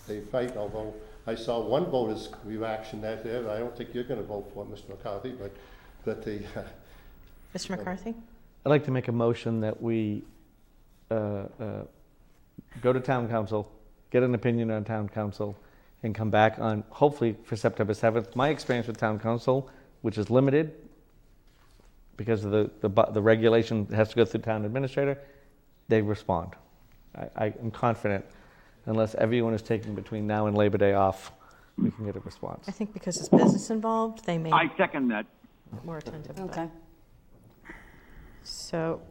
They 0.07 0.19
fight, 0.19 0.57
although 0.57 0.93
I 1.27 1.35
saw 1.35 1.59
one 1.59 1.85
voter's 1.85 2.29
reaction 2.43 3.01
that 3.01 3.23
day. 3.23 3.37
I 3.37 3.57
don't 3.59 3.75
think 3.75 3.93
you're 3.93 4.03
going 4.03 4.19
to 4.19 4.25
vote 4.25 4.51
for 4.53 4.63
it, 4.63 4.71
Mr. 4.71 4.89
McCarthy, 4.89 5.31
but, 5.31 5.51
but 6.03 6.23
the. 6.23 6.41
Mr. 7.55 7.71
McCarthy? 7.71 8.13
I'd 8.65 8.69
like 8.69 8.85
to 8.85 8.91
make 8.91 9.07
a 9.07 9.11
motion 9.11 9.59
that 9.61 9.81
we 9.81 10.23
uh, 11.09 11.13
uh, 11.59 11.83
go 12.81 12.93
to 12.93 12.99
town 12.99 13.27
counsel, 13.27 13.71
get 14.11 14.23
an 14.23 14.35
opinion 14.35 14.69
on 14.69 14.83
town 14.83 15.09
counsel, 15.09 15.57
and 16.03 16.13
come 16.13 16.29
back 16.29 16.59
on, 16.59 16.83
hopefully 16.89 17.35
for 17.43 17.55
September 17.55 17.93
7th. 17.93 18.35
My 18.35 18.49
experience 18.49 18.87
with 18.87 18.97
town 18.97 19.19
counsel, 19.19 19.69
which 20.01 20.17
is 20.17 20.29
limited 20.29 20.73
because 22.17 22.45
of 22.45 22.51
the, 22.51 22.69
the, 22.81 22.89
bu- 22.89 23.11
the 23.11 23.21
regulation 23.21 23.87
has 23.87 24.09
to 24.09 24.15
go 24.15 24.25
through 24.25 24.41
town 24.41 24.63
administrator, 24.63 25.19
they 25.87 26.01
respond. 26.01 26.51
I, 27.15 27.29
I 27.35 27.45
am 27.61 27.71
confident, 27.71 28.25
unless 28.85 29.15
everyone 29.15 29.53
is 29.53 29.61
taking 29.61 29.95
between 29.95 30.27
now 30.27 30.47
and 30.47 30.55
Labor 30.57 30.77
Day 30.77 30.93
off, 30.93 31.31
we 31.77 31.91
can 31.91 32.05
get 32.05 32.15
a 32.15 32.19
response. 32.21 32.65
I 32.67 32.71
think 32.71 32.93
because 32.93 33.17
it's 33.17 33.29
business 33.29 33.69
involved, 33.69 34.25
they 34.25 34.37
may 34.37 34.51
I 34.51 34.71
second 34.77 35.09
that. 35.09 35.25
more 35.83 35.97
attentive. 35.97 36.35
but- 36.35 36.45
Okay. 36.49 36.69
So 38.43 39.01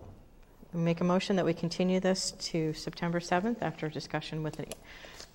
we 0.73 0.81
make 0.81 1.01
a 1.01 1.05
motion 1.05 1.37
that 1.37 1.45
we 1.45 1.53
continue 1.53 2.01
this 2.01 2.31
to 2.33 2.73
September 2.73 3.21
7th 3.21 3.63
after 3.63 3.89
discussion 3.89 4.43
with 4.43 4.57
the 4.57 4.67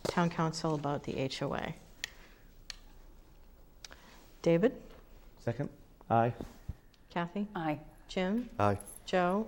town 0.03 0.30
counsel 0.30 0.74
about 0.76 1.03
the 1.03 1.20
HOA. 1.20 1.74
David? 4.41 4.74
Second? 5.40 5.70
Aye. 6.10 6.34
Kathy? 7.10 7.48
Aye. 7.56 7.80
Jim? 8.07 8.49
Aye. 8.57 8.78
Joe? 9.06 9.48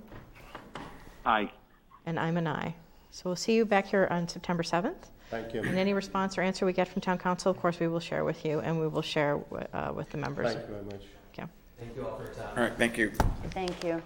Aye. 1.26 1.50
And 2.06 2.20
I'm 2.20 2.36
an 2.38 2.48
aye. 2.48 2.76
So 3.12 3.24
we'll 3.26 3.36
see 3.36 3.54
you 3.54 3.66
back 3.66 3.88
here 3.88 4.08
on 4.10 4.28
September 4.28 4.64
7th. 4.64 4.96
Thank 5.30 5.54
you. 5.54 5.62
And 5.62 5.78
any 5.78 5.94
response 5.94 6.38
or 6.38 6.42
answer 6.42 6.66
we 6.66 6.74
get 6.74 6.88
from 6.88 7.02
town 7.02 7.18
counsel, 7.18 7.52
of 7.52 7.58
course, 7.58 7.80
we 7.80 7.88
will 7.88 8.00
share 8.00 8.24
with 8.24 8.46
you, 8.46 8.60
and 8.60 8.80
we 8.80 8.88
will 8.88 9.02
share 9.02 9.40
uh, 9.74 9.92
with 9.94 10.10
the 10.10 10.18
members. 10.18 10.54
Thank 10.54 10.68
you 10.68 10.74
very 10.74 10.86
much. 10.86 11.02
Okay. 11.34 11.48
Thank 11.80 11.96
you 11.96 12.08
all 12.08 12.18
for 12.18 12.24
your 12.24 12.34
time. 12.34 12.48
All 12.58 12.64
right, 12.64 12.74
thank 12.78 12.98
you. 12.98 13.12
Thank 13.52 13.84
you. 13.84 14.02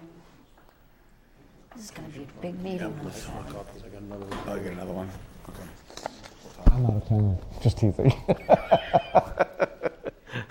This 1.74 1.84
is 1.84 1.90
going 1.90 2.10
to 2.10 2.18
be 2.18 2.24
a 2.24 2.42
big 2.42 2.60
meeting. 2.62 2.94
Oh, 3.04 4.54
you 4.54 4.62
got 4.62 4.72
another 4.72 4.92
one? 4.92 5.10
Okay. 5.50 5.62
I'm 6.72 6.86
out 6.86 6.96
of 6.96 7.08
town. 7.08 7.38
Just 7.62 7.78
teasing. 7.78 8.12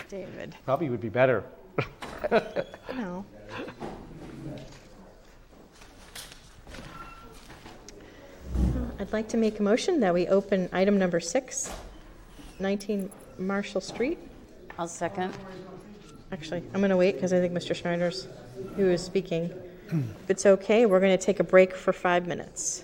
David. 0.09 0.55
Probably 0.65 0.89
would 0.89 1.01
be 1.01 1.09
better. 1.09 1.43
No. 2.95 3.25
I'd 8.97 9.11
like 9.11 9.27
to 9.29 9.37
make 9.37 9.59
a 9.59 9.63
motion 9.63 9.99
that 9.99 10.13
we 10.13 10.27
open 10.27 10.69
item 10.71 10.97
number 10.97 11.19
six, 11.19 11.69
19 12.59 13.09
Marshall 13.37 13.81
Street. 13.81 14.17
I'll 14.79 14.87
second. 14.87 15.33
Actually, 16.31 16.63
I'm 16.73 16.79
going 16.79 16.91
to 16.91 16.97
wait 16.97 17.15
because 17.15 17.33
I 17.33 17.39
think 17.39 17.53
Mr. 17.53 17.75
Schneider's, 17.75 18.27
who 18.77 18.89
is 18.89 19.03
speaking. 19.03 19.51
If 19.91 20.29
it's 20.29 20.45
okay, 20.45 20.85
we're 20.85 21.01
going 21.01 21.17
to 21.17 21.23
take 21.23 21.39
a 21.41 21.43
break 21.43 21.75
for 21.75 21.91
five 21.91 22.25
minutes. 22.25 22.83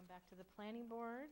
Come 0.00 0.06
back 0.06 0.26
to 0.30 0.34
the 0.34 0.44
planning 0.56 0.86
board 0.86 1.28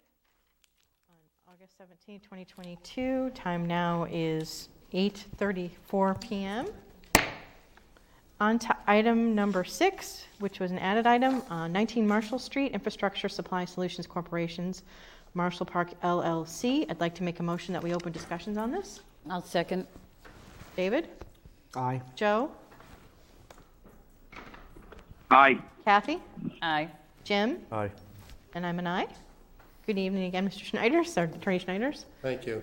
on 1.09 1.55
August 1.55 1.78
17, 1.78 2.20
2022. 2.20 3.31
Time 3.31 3.65
now 3.65 4.07
is 4.11 4.69
8:34 4.93 6.15
PM. 6.20 6.66
On 8.40 8.59
to 8.59 8.77
item 8.86 9.35
number 9.35 9.65
six, 9.65 10.27
which 10.39 10.61
was 10.61 10.70
an 10.70 10.78
added 10.81 11.07
item, 11.07 11.43
uh, 11.49 11.66
19 11.66 12.07
Marshall 12.07 12.39
Street, 12.39 12.73
Infrastructure 12.73 13.28
Supply 13.28 13.65
Solutions 13.65 14.07
Corporation's 14.07 14.82
Marshall 15.32 15.65
Park 15.65 15.99
LLC. 16.03 16.85
I'd 16.90 17.01
like 17.01 17.15
to 17.15 17.23
make 17.23 17.40
a 17.40 17.43
motion 17.43 17.73
that 17.73 17.82
we 17.82 17.95
open 17.95 18.12
discussions 18.12 18.59
on 18.59 18.70
this. 18.70 19.01
I'll 19.31 19.43
second. 19.43 19.86
David? 20.77 21.09
Aye. 21.74 22.03
Joe? 22.16 22.51
Aye. 25.31 25.59
Kathy? 25.86 26.20
Aye. 26.61 26.90
Jim? 27.24 27.65
Aye. 27.73 27.90
And 28.54 28.66
I'm 28.66 28.78
an 28.78 28.86
aye. 28.86 29.06
Good 29.86 29.98
evening 29.98 30.24
again, 30.24 30.48
Mr. 30.48 30.64
Schneiders, 30.70 31.16
or 31.16 31.24
Attorney 31.24 31.60
Schneiders. 31.60 32.04
Thank 32.22 32.46
you. 32.46 32.62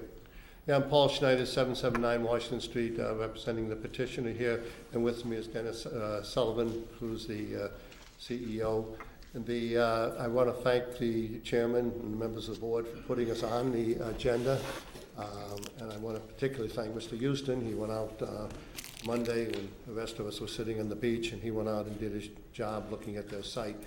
Yeah, 0.67 0.77
I'm 0.77 0.83
Paul 0.83 1.09
Schneider, 1.09 1.45
779 1.45 2.23
Washington 2.23 2.59
Street, 2.59 2.99
uh, 2.99 3.15
representing 3.15 3.69
the 3.69 3.75
petitioner 3.75 4.31
here, 4.31 4.63
and 4.93 5.03
with 5.03 5.23
me 5.25 5.37
is 5.37 5.47
Dennis 5.47 5.85
uh, 5.85 6.23
Sullivan, 6.23 6.87
who's 6.99 7.27
the 7.27 7.65
uh, 7.65 7.67
CEO. 8.19 8.85
And 9.35 9.45
the, 9.45 9.77
uh, 9.77 10.23
I 10.23 10.27
want 10.27 10.47
to 10.47 10.63
thank 10.63 10.97
the 10.97 11.39
chairman 11.39 11.91
and 12.01 12.13
the 12.13 12.17
members 12.17 12.49
of 12.49 12.55
the 12.55 12.61
board 12.61 12.87
for 12.87 12.97
putting 13.01 13.29
us 13.29 13.43
on 13.43 13.71
the 13.71 13.93
agenda. 14.09 14.59
Um, 15.17 15.25
And 15.79 15.91
I 15.91 15.97
want 15.97 16.17
to 16.17 16.21
particularly 16.33 16.69
thank 16.69 16.95
Mr. 16.95 17.17
Houston. 17.17 17.63
He 17.65 17.73
went 17.73 17.91
out 17.91 18.19
uh, 18.21 18.47
Monday 19.05 19.45
when 19.45 19.69
the 19.87 19.93
rest 19.93 20.19
of 20.19 20.25
us 20.25 20.41
were 20.41 20.47
sitting 20.47 20.79
on 20.79 20.89
the 20.89 20.95
beach, 20.95 21.31
and 21.31 21.41
he 21.43 21.51
went 21.51 21.69
out 21.69 21.85
and 21.85 21.99
did 21.99 22.11
his 22.13 22.29
job 22.53 22.87
looking 22.89 23.17
at 23.17 23.29
their 23.29 23.43
site, 23.43 23.77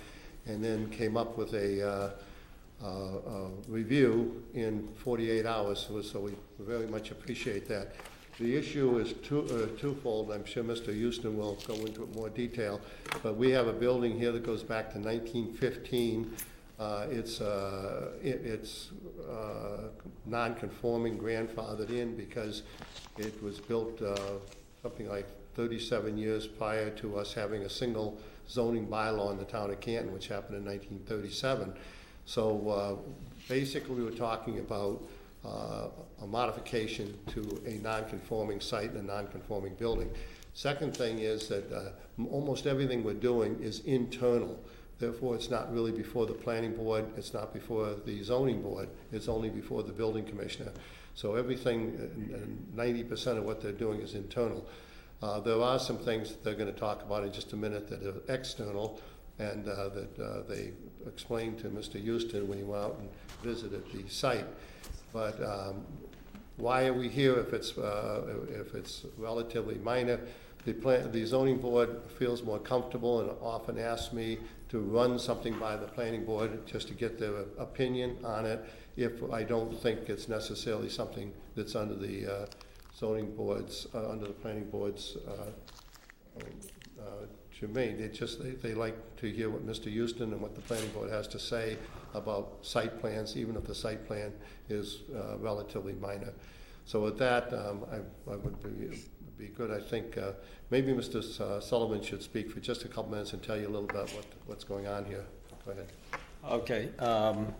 and 0.47 0.63
then 0.63 0.89
came 0.89 1.17
up 1.17 1.37
with 1.37 1.53
a 1.53 1.87
uh, 1.87 2.09
uh, 2.81 2.85
uh, 2.85 3.47
review 3.67 4.43
in 4.53 4.87
48 5.03 5.45
hours, 5.45 5.87
so- 6.01 6.19
we 6.21 6.31
very 6.59 6.87
much 6.87 7.11
appreciate 7.11 7.67
that. 7.67 7.93
The 8.39 8.55
issue 8.55 8.99
is 8.99 9.13
two- 9.21 9.41
uh, 9.51 9.77
twofold, 9.79 10.31
I'm 10.31 10.45
sure 10.45 10.63
Mr. 10.63 10.93
Houston 10.93 11.37
will 11.37 11.57
go 11.67 11.73
into 11.75 12.03
it 12.03 12.15
more 12.15 12.29
detail, 12.29 12.79
but 13.21 13.35
we 13.35 13.51
have 13.51 13.67
a 13.67 13.73
building 13.73 14.17
here 14.17 14.31
that 14.31 14.43
goes 14.45 14.63
back 14.63 14.93
to 14.93 14.99
1915. 14.99 16.33
Uh, 16.79 17.05
It's, 17.11 17.41
uh, 17.41 18.11
it- 18.23 18.39
it's 18.45 18.91
non-conforming 20.25 21.17
grandfathered 21.19 21.89
in 21.89 22.15
because 22.15 22.63
it 23.17 23.33
was 23.43 23.59
built 23.59 24.01
something 24.81 25.09
like 25.09 25.25
37 25.55 26.17
years 26.17 26.47
prior 26.47 26.89
to 26.91 27.17
us 27.17 27.33
having 27.33 27.63
a 27.63 27.69
single 27.69 28.17
zoning 28.49 28.87
bylaw 28.87 29.31
in 29.31 29.37
the 29.37 29.45
town 29.45 29.69
of 29.69 29.79
Canton, 29.79 30.13
which 30.13 30.27
happened 30.27 30.57
in 30.57 30.65
1937. 30.65 31.73
So 32.25 32.69
uh, 32.69 33.11
basically, 33.47 33.95
we 33.95 34.03
were 34.03 34.11
talking 34.11 34.59
about 34.59 35.01
uh, 35.45 35.87
a 36.21 36.27
modification 36.27 37.17
to 37.27 37.61
a 37.65 37.81
non-conforming 37.81 38.59
site 38.59 38.91
and 38.91 39.09
a 39.09 39.13
non-conforming 39.13 39.75
building. 39.75 40.09
Second 40.53 40.95
thing 40.95 41.19
is 41.19 41.47
that 41.47 41.71
uh, 41.71 41.91
almost 42.29 42.67
everything 42.67 43.03
we're 43.03 43.13
doing 43.13 43.57
is 43.61 43.79
internal. 43.81 44.59
Therefore, 44.97 45.35
it's 45.35 45.49
not 45.49 45.73
really 45.73 45.93
before 45.93 46.25
the 46.25 46.33
planning 46.33 46.75
board, 46.75 47.05
it's 47.15 47.33
not 47.33 47.53
before 47.53 47.95
the 48.05 48.21
zoning 48.21 48.61
board, 48.61 48.89
it's 49.13 49.29
only 49.29 49.49
before 49.49 49.81
the 49.83 49.93
building 49.93 50.25
commissioner. 50.25 50.71
So 51.15 51.35
everything, 51.35 52.67
ninety 52.75 53.03
percent 53.03 53.37
of 53.37 53.45
what 53.45 53.61
they're 53.61 53.71
doing 53.71 54.01
is 54.01 54.15
internal. 54.15 54.65
Uh, 55.21 55.39
There 55.39 55.61
are 55.61 55.79
some 55.79 55.97
things 55.97 56.29
that 56.29 56.43
they're 56.43 56.55
going 56.55 56.73
to 56.73 56.79
talk 56.79 57.03
about 57.03 57.23
in 57.23 57.33
just 57.33 57.51
a 57.51 57.57
minute 57.57 57.89
that 57.89 58.03
are 58.03 58.33
external, 58.33 59.01
and 59.37 59.67
uh, 59.67 59.89
that 59.89 60.19
uh, 60.19 60.43
they 60.47 60.71
explained 61.07 61.59
to 61.59 61.69
Mr. 61.69 62.01
Houston 62.01 62.47
when 62.47 62.57
he 62.57 62.63
went 62.63 62.83
out 62.83 62.99
and 62.99 63.09
visited 63.43 63.83
the 63.91 64.07
site. 64.09 64.45
But 65.11 65.41
um, 65.43 65.85
why 66.57 66.85
are 66.85 66.93
we 66.93 67.09
here 67.09 67.37
if 67.39 67.53
it's, 67.53 67.77
uh, 67.77 68.43
if 68.49 68.75
it's 68.75 69.05
relatively 69.17 69.75
minor? 69.75 70.19
The 70.65 70.73
plan, 70.73 71.11
the 71.11 71.25
zoning 71.25 71.57
board 71.57 72.01
feels 72.17 72.43
more 72.43 72.59
comfortable 72.59 73.21
and 73.21 73.31
often 73.41 73.79
asks 73.79 74.13
me 74.13 74.39
to 74.69 74.79
run 74.79 75.17
something 75.17 75.57
by 75.57 75.77
the 75.77 75.87
planning 75.87 76.25
board 76.25 76.65
just 76.67 76.89
to 76.89 76.93
get 76.93 77.17
their 77.17 77.43
opinion 77.57 78.17
on 78.23 78.45
it 78.45 78.63
if 78.97 79.23
I 79.31 79.43
don't 79.43 79.73
think 79.81 80.09
it's 80.09 80.27
necessarily 80.27 80.89
something 80.89 81.31
that's 81.55 81.75
under 81.75 81.95
the 81.95 82.27
uh, 82.27 82.45
zoning 82.99 83.33
boards, 83.35 83.87
uh, 83.93 84.09
under 84.09 84.27
the 84.27 84.33
planning 84.33 84.65
board's 84.69 85.17
uh, 85.27 86.41
uh, 86.99 87.03
germane. 87.57 87.97
They 87.97 88.09
just, 88.09 88.43
they, 88.43 88.51
they 88.51 88.73
like 88.73 88.95
to 89.17 89.31
hear 89.31 89.49
what 89.49 89.65
Mr. 89.65 89.89
Houston 89.89 90.33
and 90.33 90.41
what 90.41 90.53
the 90.53 90.61
planning 90.61 90.89
board 90.89 91.09
has 91.09 91.27
to 91.29 91.39
say 91.39 91.77
about 92.13 92.57
site 92.61 92.99
plans, 92.99 93.37
even 93.37 93.55
if 93.55 93.63
the 93.65 93.75
site 93.75 94.05
plan 94.05 94.33
is 94.67 94.99
uh, 95.15 95.37
relatively 95.37 95.93
minor. 95.93 96.33
So 96.85 97.01
with 97.01 97.17
that, 97.19 97.53
um, 97.53 97.85
I, 97.91 98.31
I 98.31 98.35
would 98.35 98.61
be, 98.61 98.97
be 99.37 99.47
good, 99.47 99.71
I 99.71 99.79
think, 99.79 100.17
uh, 100.17 100.31
maybe 100.69 100.91
Mr. 100.91 101.19
S- 101.19 101.39
uh, 101.39 101.61
Sullivan 101.61 102.01
should 102.01 102.21
speak 102.21 102.51
for 102.51 102.59
just 102.59 102.83
a 102.83 102.87
couple 102.87 103.11
minutes 103.11 103.31
and 103.31 103.41
tell 103.41 103.57
you 103.57 103.67
a 103.67 103.69
little 103.69 103.89
about 103.89 104.09
what, 104.13 104.25
what's 104.47 104.63
going 104.63 104.87
on 104.87 105.05
here. 105.05 105.23
Go 105.65 105.71
ahead. 105.71 105.87
Okay, 106.49 106.89
um, 106.99 107.53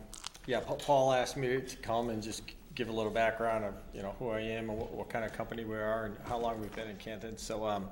yeah, 0.47 0.59
Pa- 0.61 0.75
Paul 0.75 1.13
asked 1.13 1.37
me 1.37 1.61
to 1.61 1.75
come 1.77 2.09
and 2.09 2.23
just 2.23 2.41
give 2.80 2.88
a 2.88 2.93
little 2.93 3.11
background 3.11 3.65
of, 3.65 3.73
you 3.93 4.01
know, 4.01 4.15
who 4.19 4.30
I 4.30 4.39
am 4.39 4.69
and 4.69 4.80
what, 4.80 4.93
what 4.93 5.10
kind 5.10 5.26
of 5.26 5.34
company 5.34 5.65
we 5.65 5.76
are 5.76 6.06
and 6.06 6.15
how 6.26 6.39
long 6.39 6.61
we've 6.61 6.73
been 6.73 6.88
in 6.88 6.95
Canton. 6.95 7.38
So, 7.38 7.68
um, 7.68 7.89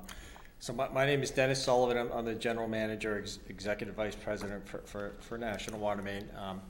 so 0.60 0.72
my, 0.72 0.88
my 0.88 1.06
name 1.06 1.22
is 1.22 1.30
Dennis 1.30 1.62
Sullivan. 1.62 1.98
I'm, 1.98 2.10
I'm 2.14 2.24
the 2.24 2.36
general 2.36 2.70
manager, 2.70 3.20
ex- 3.20 3.40
executive 3.50 3.96
vice 3.96 4.16
president 4.16 4.66
for, 4.66 4.78
for, 4.86 5.16
for 5.20 5.38
National 5.38 5.82
Water 5.82 6.02
Main. 6.02 6.30
Um, 6.40 6.62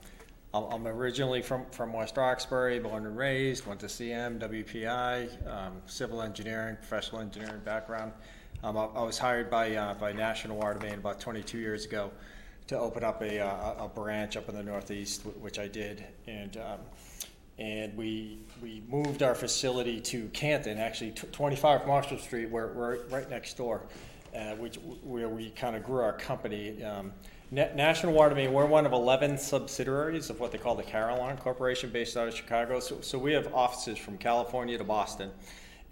I'm, 0.51 0.87
originally 0.87 1.43
from, 1.43 1.67
from 1.69 1.93
West 1.93 2.17
Roxbury, 2.17 2.79
born 2.79 3.05
and 3.05 3.15
raised, 3.15 3.67
went 3.67 3.81
to 3.81 3.85
CM, 3.85 4.39
WPI, 4.39 5.47
um, 5.47 5.73
civil 5.85 6.23
engineering, 6.23 6.75
professional 6.77 7.21
engineering 7.21 7.61
background. 7.63 8.13
Um, 8.63 8.77
I, 8.77 8.85
I 8.85 9.03
was 9.03 9.19
hired 9.19 9.51
by, 9.51 9.75
uh, 9.75 9.93
by 9.93 10.11
National 10.11 10.57
Water 10.57 10.79
Main 10.79 10.95
about 10.95 11.19
22 11.19 11.59
years 11.59 11.85
ago 11.85 12.09
to 12.65 12.79
open 12.79 13.03
up 13.03 13.21
a, 13.21 13.39
uh, 13.39 13.85
a 13.85 13.87
branch 13.87 14.37
up 14.37 14.49
in 14.49 14.55
the 14.55 14.63
Northeast, 14.63 15.21
which 15.39 15.59
I 15.59 15.67
did. 15.67 16.03
And, 16.25 16.57
um, 16.57 16.79
and 17.59 17.95
we, 17.97 18.39
we 18.61 18.83
moved 18.87 19.23
our 19.23 19.33
facility 19.33 19.99
to 19.99 20.27
Canton, 20.29 20.77
actually 20.77 21.11
tw- 21.11 21.31
25 21.31 21.87
Marshall 21.87 22.19
Street, 22.19 22.49
where 22.49 22.67
we're 22.67 23.05
right 23.07 23.29
next 23.29 23.57
door, 23.57 23.81
uh, 24.35 24.55
which, 24.55 24.75
where 25.03 25.29
we 25.29 25.49
kind 25.51 25.75
of 25.75 25.83
grew 25.83 26.01
our 26.01 26.13
company. 26.13 26.83
Um, 26.83 27.11
Na- 27.49 27.73
National 27.73 28.13
Water 28.13 28.35
Main, 28.35 28.53
we're 28.53 28.65
one 28.65 28.85
of 28.85 28.91
11 28.91 29.37
subsidiaries 29.37 30.29
of 30.29 30.39
what 30.39 30.51
they 30.51 30.57
call 30.57 30.75
the 30.75 30.83
Carylon 30.83 31.39
Corporation 31.39 31.89
based 31.89 32.15
out 32.15 32.27
of 32.27 32.35
Chicago. 32.35 32.79
So, 32.79 33.01
so 33.01 33.17
we 33.17 33.33
have 33.33 33.53
offices 33.53 33.97
from 33.97 34.17
California 34.17 34.77
to 34.77 34.83
Boston. 34.83 35.31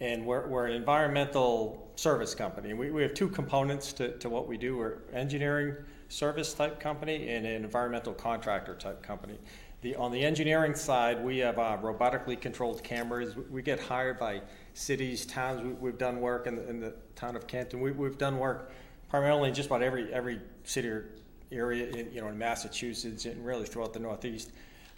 And 0.01 0.25
we're, 0.25 0.45
we're 0.47 0.67
an 0.67 0.73
environmental 0.73 1.89
service 1.95 2.35
company. 2.35 2.73
We, 2.73 2.91
we 2.91 3.01
have 3.01 3.13
two 3.13 3.29
components 3.29 3.93
to, 3.93 4.17
to 4.17 4.29
what 4.29 4.47
we 4.47 4.57
do. 4.57 4.77
We're 4.77 4.97
engineering 5.13 5.75
service 6.09 6.53
type 6.53 6.79
company 6.79 7.29
and 7.29 7.45
an 7.45 7.63
environmental 7.63 8.13
contractor 8.13 8.75
type 8.75 9.01
company. 9.01 9.37
The, 9.85 9.95
on 9.97 10.11
the 10.11 10.25
engineering 10.25 10.73
side, 10.73 11.23
we 11.23 11.37
have 11.37 11.59
uh, 11.59 11.77
robotically 11.79 12.41
controlled 12.41 12.83
cameras. 12.83 13.35
We, 13.35 13.61
get 13.61 13.79
hired 13.79 14.17
by 14.17 14.41
cities, 14.73 15.27
towns. 15.27 15.61
We, 15.61 15.73
we've 15.73 15.97
done 15.99 16.21
work 16.21 16.47
in 16.47 16.55
the, 16.55 16.67
in 16.67 16.79
the 16.79 16.95
town 17.15 17.35
of 17.35 17.45
Canton. 17.45 17.81
We, 17.81 17.91
we've 17.91 18.17
done 18.17 18.39
work 18.39 18.71
primarily 19.11 19.49
in 19.49 19.53
just 19.53 19.67
about 19.67 19.83
every 19.83 20.11
every 20.11 20.41
city 20.63 20.87
or 20.87 21.11
area, 21.51 21.85
in, 21.89 22.11
you 22.11 22.19
know, 22.19 22.29
in 22.29 22.37
Massachusetts 22.39 23.25
and 23.25 23.45
really 23.45 23.67
throughout 23.67 23.93
the 23.93 23.99
Northeast. 23.99 24.53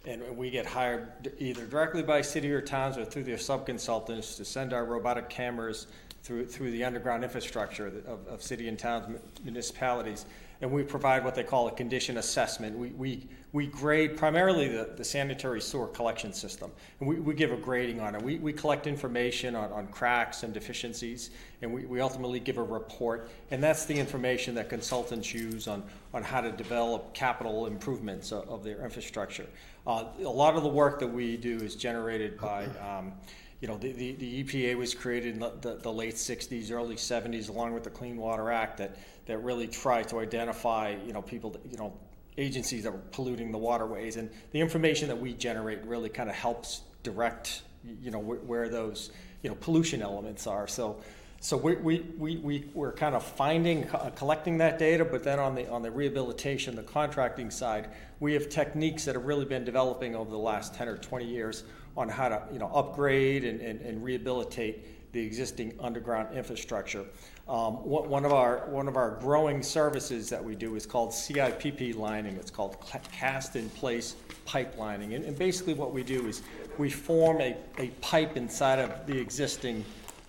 And 0.05 0.37
we 0.37 0.49
get 0.49 0.65
hired 0.65 1.33
either 1.37 1.65
directly 1.65 2.01
by 2.01 2.21
city 2.21 2.49
or 2.49 2.61
towns 2.61 2.97
or 2.97 3.03
through 3.03 3.25
their 3.25 3.35
subconsultants 3.35 4.37
to 4.37 4.45
send 4.45 4.71
our 4.71 4.85
robotic 4.85 5.27
cameras 5.27 5.87
through, 6.23 6.45
through 6.45 6.71
the 6.71 6.85
underground 6.85 7.25
infrastructure 7.25 7.87
of, 8.07 8.25
of 8.27 8.41
city 8.41 8.69
and 8.69 8.79
towns, 8.79 9.19
municipalities. 9.43 10.25
And 10.61 10.71
we 10.71 10.83
provide 10.83 11.23
what 11.23 11.35
they 11.35 11.43
call 11.43 11.67
a 11.67 11.71
condition 11.71 12.17
assessment. 12.17 12.77
We, 12.77 12.89
we, 12.89 13.27
we 13.53 13.67
grade 13.67 14.17
primarily 14.17 14.67
the, 14.67 14.89
the 14.95 15.03
sanitary 15.03 15.61
sewer 15.61 15.87
collection 15.87 16.33
system. 16.33 16.71
And 16.99 17.07
we, 17.07 17.19
we 17.19 17.33
give 17.35 17.51
a 17.51 17.57
grading 17.57 17.99
on 17.99 18.15
it. 18.15 18.21
We, 18.21 18.37
we 18.37 18.53
collect 18.53 18.87
information 18.87 19.55
on, 19.55 19.71
on 19.71 19.87
cracks 19.87 20.43
and 20.43 20.53
deficiencies, 20.53 21.29
and 21.61 21.71
we, 21.71 21.85
we 21.85 22.01
ultimately 22.01 22.39
give 22.39 22.57
a 22.57 22.63
report. 22.63 23.29
And 23.51 23.63
that's 23.63 23.85
the 23.85 23.97
information 23.97 24.55
that 24.55 24.69
consultants 24.69 25.33
use 25.33 25.67
on, 25.67 25.83
on 26.13 26.23
how 26.23 26.41
to 26.41 26.51
develop 26.51 27.13
capital 27.13 27.67
improvements 27.67 28.31
of, 28.31 28.49
of 28.49 28.63
their 28.63 28.83
infrastructure. 28.83 29.45
Uh, 29.85 30.05
a 30.19 30.23
lot 30.23 30.55
of 30.55 30.63
the 30.63 30.69
work 30.69 30.99
that 30.99 31.07
we 31.07 31.37
do 31.37 31.57
is 31.57 31.75
generated 31.75 32.39
by, 32.39 32.65
um, 32.65 33.13
you 33.61 33.67
know, 33.67 33.77
the, 33.77 33.91
the, 33.91 34.13
the 34.13 34.43
EPA 34.43 34.75
was 34.75 34.93
created 34.93 35.35
in 35.35 35.39
the, 35.39 35.53
the, 35.61 35.75
the 35.75 35.91
late 35.91 36.15
60s, 36.15 36.71
early 36.71 36.95
70s, 36.95 37.49
along 37.49 37.73
with 37.73 37.83
the 37.83 37.89
Clean 37.89 38.17
Water 38.17 38.51
Act, 38.51 38.77
that, 38.77 38.97
that 39.27 39.43
really 39.43 39.67
tried 39.67 40.07
to 40.09 40.19
identify, 40.19 40.95
you 41.05 41.13
know, 41.13 41.21
people, 41.21 41.51
that, 41.51 41.61
you 41.69 41.77
know, 41.77 41.93
agencies 42.37 42.83
that 42.83 42.91
were 42.91 43.01
polluting 43.11 43.51
the 43.51 43.57
waterways. 43.57 44.17
And 44.17 44.29
the 44.51 44.59
information 44.59 45.07
that 45.07 45.19
we 45.19 45.33
generate 45.33 45.83
really 45.85 46.09
kind 46.09 46.29
of 46.29 46.35
helps 46.35 46.81
direct, 47.03 47.61
you 48.01 48.11
know, 48.11 48.19
where, 48.19 48.39
where 48.39 48.69
those, 48.69 49.11
you 49.43 49.49
know, 49.49 49.55
pollution 49.55 50.01
elements 50.01 50.47
are. 50.47 50.67
So 50.67 51.01
So 51.39 51.55
we, 51.55 51.75
we, 51.75 51.99
we, 52.17 52.37
we, 52.37 52.65
we're 52.73 52.93
kind 52.93 53.13
of 53.15 53.23
finding, 53.23 53.85
co- 53.85 54.11
collecting 54.15 54.57
that 54.57 54.79
data, 54.79 55.05
but 55.05 55.23
then 55.23 55.39
on 55.39 55.53
the, 55.53 55.69
on 55.69 55.83
the 55.83 55.91
rehabilitation, 55.91 56.75
the 56.75 56.81
contracting 56.81 57.51
side, 57.51 57.89
we 58.19 58.33
have 58.33 58.49
techniques 58.49 59.05
that 59.05 59.13
have 59.13 59.25
really 59.25 59.45
been 59.45 59.63
developing 59.63 60.15
over 60.15 60.31
the 60.31 60.37
last 60.37 60.73
10 60.73 60.87
or 60.87 60.97
20 60.97 61.25
years 61.25 61.63
on 61.95 62.09
how 62.09 62.29
to, 62.29 62.41
you 62.51 62.57
know, 62.57 62.71
upgrade 62.73 63.43
and, 63.43 63.61
and, 63.61 63.81
and 63.81 64.03
rehabilitate 64.03 65.11
the 65.11 65.23
existing 65.23 65.73
underground 65.79 66.35
infrastructure. 66.35 67.05
Um, 67.49 67.75
one 67.75 68.25
of 68.25 68.33
our, 68.33 68.67
one 68.67 68.89
of 68.89 68.97
our 68.97 69.11
growing 69.21 69.63
services 69.63 70.27
that 70.29 70.43
we 70.43 70.53
do 70.53 70.75
is 70.75 70.85
called 70.85 71.11
CIPP 71.11 71.95
lining. 71.95 72.35
It's 72.35 72.51
called 72.51 72.75
cast-in-place 73.09 74.15
pipelining. 74.45 75.15
And, 75.15 75.23
and 75.23 75.37
basically 75.39 75.73
what 75.73 75.93
we 75.93 76.03
do 76.03 76.27
is 76.27 76.41
we 76.77 76.89
form 76.89 77.39
a, 77.39 77.55
a 77.77 77.87
pipe 78.01 78.35
inside 78.35 78.79
of 78.79 79.07
the 79.07 79.17
existing 79.17 79.85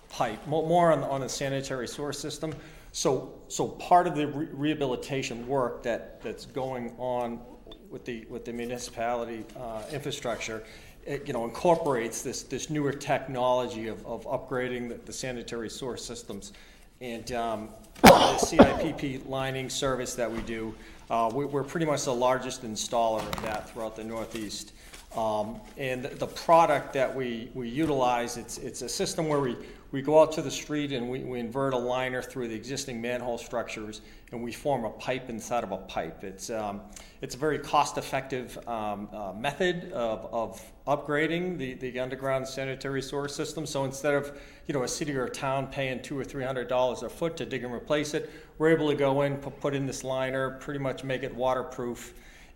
pipe, 0.09 0.39
more 0.47 0.93
on, 0.93 1.03
on 1.03 1.19
the 1.19 1.27
sanitary 1.27 1.89
sewer 1.89 2.13
system. 2.13 2.55
So, 2.93 3.33
so 3.49 3.67
part 3.67 4.07
of 4.07 4.15
the 4.15 4.27
re- 4.27 4.47
rehabilitation 4.53 5.45
work 5.45 5.83
that, 5.83 6.21
that's 6.23 6.45
going 6.45 6.95
on 6.97 7.41
with 7.89 8.05
the, 8.05 8.25
with 8.29 8.45
the 8.45 8.53
municipality 8.53 9.43
uh, 9.59 9.83
infrastructure, 9.91 10.63
it, 11.05 11.27
you 11.27 11.33
know, 11.33 11.43
incorporates 11.43 12.21
this, 12.21 12.43
this 12.43 12.69
newer 12.69 12.93
technology 12.93 13.87
of, 13.87 14.05
of 14.05 14.25
upgrading 14.25 14.87
the, 14.87 14.95
the 15.05 15.13
sanitary 15.13 15.69
sewer 15.69 15.97
systems. 15.97 16.53
And 17.01 17.31
um, 17.31 17.69
the 18.01 18.09
CIPP 18.09 19.29
lining 19.29 19.69
service 19.69 20.15
that 20.15 20.29
we 20.29 20.41
do, 20.41 20.75
uh, 21.09 21.31
we, 21.33 21.45
we're 21.45 21.63
pretty 21.63 21.85
much 21.85 22.03
the 22.03 22.13
largest 22.13 22.63
installer 22.63 23.21
of 23.21 23.41
that 23.43 23.69
throughout 23.69 23.95
the 23.95 24.03
Northeast. 24.03 24.73
Um, 25.15 25.61
and 25.77 26.03
the 26.03 26.27
product 26.27 26.91
that 26.93 27.15
we, 27.15 27.51
we 27.53 27.69
utilize, 27.69 28.35
it's, 28.35 28.57
it's 28.57 28.81
a 28.81 28.89
system 28.89 29.29
where 29.29 29.39
we, 29.39 29.55
we 29.91 30.01
go 30.01 30.21
out 30.21 30.31
to 30.33 30.41
the 30.41 30.51
street 30.51 30.91
and 30.91 31.09
we, 31.09 31.19
we 31.23 31.39
invert 31.39 31.73
a 31.73 31.77
liner 31.77 32.21
through 32.21 32.47
the 32.47 32.55
existing 32.55 33.01
manhole 33.01 33.37
structures 33.37 34.01
and 34.31 34.43
we 34.43 34.51
form 34.51 34.85
a 34.85 34.89
pipe 34.91 35.29
inside 35.29 35.63
of 35.63 35.71
a 35.71 35.77
pipe. 35.77 36.23
It's, 36.23 36.51
um, 36.51 36.81
it's 37.21 37.33
a 37.33 37.37
very 37.37 37.57
cost-effective 37.57 38.57
um, 38.67 39.09
uh, 39.11 39.33
method 39.33 39.91
of, 39.91 40.27
of 40.31 40.71
upgrading 40.85 41.57
the, 41.57 41.73
the 41.75 41.99
underground 41.99 42.47
sanitary 42.47 43.01
sewer 43.01 43.27
system. 43.27 43.65
So 43.65 43.83
instead 43.85 44.13
of 44.13 44.37
you 44.67 44.73
know 44.73 44.83
a 44.83 44.87
city 44.87 45.15
or 45.15 45.25
a 45.25 45.29
town 45.29 45.67
paying 45.67 46.01
two 46.01 46.17
or 46.17 46.23
three 46.23 46.43
hundred 46.43 46.67
dollars 46.67 47.01
a 47.01 47.09
foot 47.09 47.35
to 47.37 47.45
dig 47.45 47.63
and 47.63 47.73
replace 47.73 48.13
it, 48.13 48.29
we're 48.59 48.69
able 48.69 48.89
to 48.89 48.95
go 48.95 49.23
in, 49.23 49.37
pu- 49.37 49.49
put 49.49 49.73
in 49.73 49.87
this 49.87 50.03
liner, 50.03 50.51
pretty 50.51 50.79
much 50.79 51.03
make 51.03 51.23
it 51.23 51.33
waterproof 51.33 52.13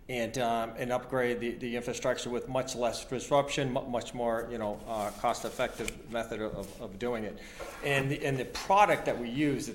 and, 0.08 0.36
um, 0.38 0.72
and 0.76 0.92
upgrade 0.92 1.40
the, 1.40 1.52
the 1.52 1.76
infrastructure 1.76 2.28
with 2.28 2.48
much 2.48 2.76
less 2.76 3.04
disruption, 3.04 3.72
mu- 3.72 3.86
much 3.86 4.12
more, 4.12 4.46
you 4.50 4.58
know, 4.58 4.78
uh, 4.86 5.10
cost-effective 5.20 5.90
method 6.12 6.42
of, 6.42 6.68
of 6.80 6.98
doing 6.98 7.24
it. 7.24 7.38
And 7.84 8.10
the, 8.10 8.24
and 8.24 8.36
the 8.36 8.44
product 8.46 9.06
that 9.06 9.18
we 9.18 9.30
use, 9.30 9.70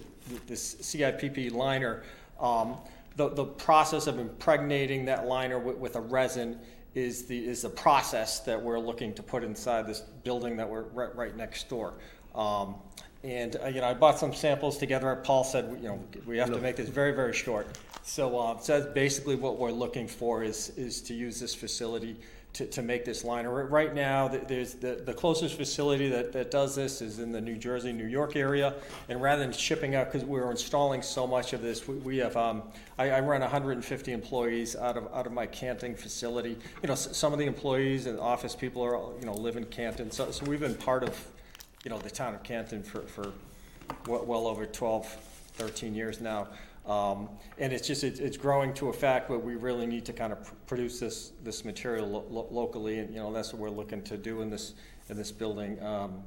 this 0.46 0.76
CIPP 0.76 1.52
liner, 1.52 2.04
um, 2.40 2.78
the, 3.16 3.30
the 3.30 3.46
process 3.46 4.06
of 4.06 4.20
impregnating 4.20 5.06
that 5.06 5.26
liner 5.26 5.58
with, 5.58 5.78
with 5.78 5.96
a 5.96 6.02
resin 6.02 6.60
is 6.94 7.26
the, 7.26 7.48
is 7.48 7.64
the 7.64 7.70
process 7.70 8.40
that 8.42 8.62
we're 8.62 8.80
looking 8.80 9.14
to 9.14 9.24
put 9.24 9.44
inside 9.44 9.88
this 9.88 10.02
building 10.24 10.58
that 10.58 10.70
we're 10.70 10.84
right, 10.84 11.16
right 11.16 11.36
next 11.36 11.70
door. 11.70 11.96
Um, 12.36 12.76
and, 13.24 13.58
uh, 13.58 13.68
you 13.68 13.82
know, 13.82 13.88
I 13.88 13.94
bought 13.94 14.18
some 14.18 14.34
samples 14.34 14.78
together. 14.78 15.14
Paul 15.24 15.44
said, 15.44 15.78
you 15.82 15.88
know, 15.88 16.00
we 16.26 16.38
have 16.38 16.52
to 16.52 16.60
make 16.60 16.78
this 16.78 16.90
very, 16.90 17.12
very 17.12 17.34
short. 17.34 17.68
So, 18.10 18.40
uh, 18.40 18.58
so 18.58 18.80
that's 18.80 18.92
basically 18.92 19.36
what 19.36 19.60
we're 19.60 19.70
looking 19.70 20.08
for 20.08 20.44
is, 20.44 20.70
is 20.70 21.00
to 21.04 21.14
use 21.14 21.40
this 21.40 21.54
facility 21.54 22.16
to, 22.54 22.66
to 22.66 22.82
make 22.82 23.06
this 23.06 23.24
liner. 23.24 23.68
Right- 23.68 23.94
now, 23.94 24.28
there's, 24.28 24.74
the, 24.74 24.96
the 25.06 25.14
closest 25.14 25.56
facility 25.56 26.10
that, 26.10 26.32
that 26.34 26.50
does 26.50 26.76
this 26.76 27.04
is 27.04 27.20
in 27.20 27.32
the 27.32 27.40
New 27.40 27.56
Jersey, 27.56 27.94
New 27.94 28.08
York 28.08 28.36
area. 28.36 28.74
And 29.10 29.22
rather 29.22 29.44
than 29.44 29.52
shipping 29.52 29.94
out, 29.94 30.12
because 30.12 30.28
we're 30.28 30.50
installing 30.50 31.04
so 31.04 31.28
much 31.28 31.54
of 31.54 31.62
this, 31.62 31.88
we, 31.88 31.96
we 31.98 32.18
have, 32.18 32.36
um, 32.36 32.64
I, 32.98 33.12
I 33.12 33.20
run 33.20 33.42
150 33.42 34.12
employees 34.12 34.76
out 34.76 34.98
of, 34.98 35.08
out 35.14 35.28
of 35.28 35.32
my 35.32 35.46
Canton 35.46 35.96
facility. 35.96 36.58
You 36.82 36.90
know, 36.90 36.96
some 36.96 37.32
of 37.32 37.38
the 37.38 37.46
employees 37.46 38.08
and 38.08 38.20
office 38.20 38.56
people 38.56 38.82
are, 38.82 38.98
you 39.20 39.28
know, 39.28 39.34
live 39.34 39.56
in 39.56 39.66
Canton. 39.66 40.10
So, 40.10 40.32
so 40.32 40.48
we've 40.48 40.60
been 40.60 40.74
part 40.74 41.04
of, 41.04 41.16
you 41.84 41.92
know, 41.92 42.00
the 42.00 42.10
town 42.10 42.34
of 42.34 42.42
Canton 42.42 42.82
for, 42.82 43.02
for 43.02 43.32
well 44.08 44.48
over 44.48 44.66
12, 44.66 45.06
13 45.58 45.94
years 45.94 46.20
now. 46.20 46.48
Um, 46.90 47.30
and 47.60 47.72
it's 47.72 47.88
just, 47.88 48.04
it's, 48.04 48.20
it's 48.20 48.36
growing 48.36 48.74
to 48.74 48.90
a 48.90 48.94
fact 48.94 49.30
where 49.30 49.38
we 49.38 49.56
really 49.56 49.86
need 49.86 50.06
to 50.06 50.14
kind 50.14 50.34
of 50.34 50.44
pr- 50.44 50.54
produce 50.66 51.00
this, 51.00 51.34
this 51.44 51.64
material 51.64 52.08
lo- 52.08 52.26
lo- 52.32 52.48
locally, 52.50 52.98
and, 52.98 53.14
you 53.14 53.20
know, 53.20 53.32
that's 53.32 53.54
what 53.54 53.62
we're 53.62 53.70
looking 53.70 54.02
to 54.04 54.18
do 54.18 54.42
in 54.42 54.50
this, 54.50 54.74
in 55.10 55.16
this 55.16 55.32
building. 55.32 55.82
Um, 55.84 56.24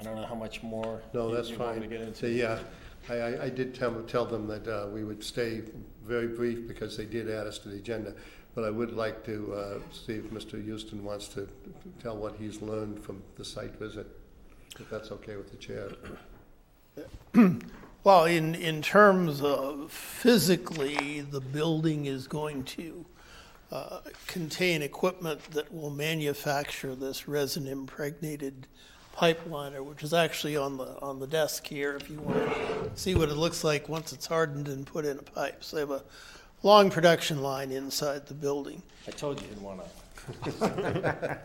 I 0.00 0.04
don't 0.04 0.16
know 0.16 0.24
how 0.24 0.34
much 0.34 0.62
more. 0.62 1.02
No, 1.12 1.28
you- 1.28 1.34
that's 1.36 1.50
you 1.50 1.58
want 1.58 1.72
fine. 1.74 1.82
to 1.82 1.86
get 1.86 2.00
into. 2.00 2.26
The, 2.28 2.44
uh, 2.50 2.58
I, 3.10 3.14
I- 3.14 3.42
I 3.44 3.48
did 3.50 3.74
tell, 3.74 3.92
tell 4.04 4.24
them 4.24 4.46
that 4.46 4.66
uh, 4.66 4.88
we 4.88 5.04
would 5.04 5.22
stay 5.22 5.60
very 6.02 6.28
brief 6.28 6.66
because 6.66 6.96
they 6.96 7.04
did 7.04 7.28
add 7.30 7.46
us 7.46 7.58
to 7.58 7.68
the 7.68 7.76
agenda. 7.76 8.14
But 8.54 8.64
I 8.64 8.70
would 8.70 8.94
like 8.94 9.22
to 9.26 9.52
uh, 9.54 9.78
see 9.92 10.14
if 10.14 10.24
Mr. 10.30 10.62
Houston 10.64 11.04
wants 11.04 11.28
to 11.28 11.46
tell 12.02 12.16
what 12.16 12.36
he's 12.36 12.62
learned 12.62 13.02
from 13.04 13.22
the 13.36 13.44
site 13.44 13.76
visit, 13.78 14.06
if 14.80 14.88
that's 14.88 15.10
okay 15.12 15.36
with 15.36 15.50
the 15.50 15.56
chair. 15.58 15.90
Well, 18.04 18.24
in, 18.24 18.56
in 18.56 18.82
terms 18.82 19.42
of 19.42 19.92
physically, 19.92 21.20
the 21.20 21.40
building 21.40 22.06
is 22.06 22.26
going 22.26 22.64
to 22.64 23.04
uh, 23.70 24.00
contain 24.26 24.82
equipment 24.82 25.40
that 25.52 25.72
will 25.72 25.90
manufacture 25.90 26.96
this 26.96 27.28
resin 27.28 27.68
impregnated 27.68 28.66
pipe 29.12 29.46
liner, 29.46 29.84
which 29.84 30.02
is 30.02 30.12
actually 30.12 30.56
on 30.56 30.78
the, 30.78 31.00
on 31.00 31.20
the 31.20 31.28
desk 31.28 31.64
here 31.68 31.94
if 31.94 32.10
you 32.10 32.18
want 32.18 32.38
to 32.38 32.90
see 32.96 33.14
what 33.14 33.28
it 33.28 33.36
looks 33.36 33.62
like 33.62 33.88
once 33.88 34.12
it's 34.12 34.26
hardened 34.26 34.66
and 34.66 34.84
put 34.84 35.04
in 35.04 35.16
a 35.18 35.22
pipe. 35.22 35.62
So 35.62 35.76
they 35.76 35.82
have 35.82 35.92
a 35.92 36.02
long 36.64 36.90
production 36.90 37.40
line 37.40 37.70
inside 37.70 38.26
the 38.26 38.34
building. 38.34 38.82
I 39.06 39.12
told 39.12 39.40
you 39.40 39.46
you'd 39.48 39.62
want 39.62 39.80
to. 39.80 41.38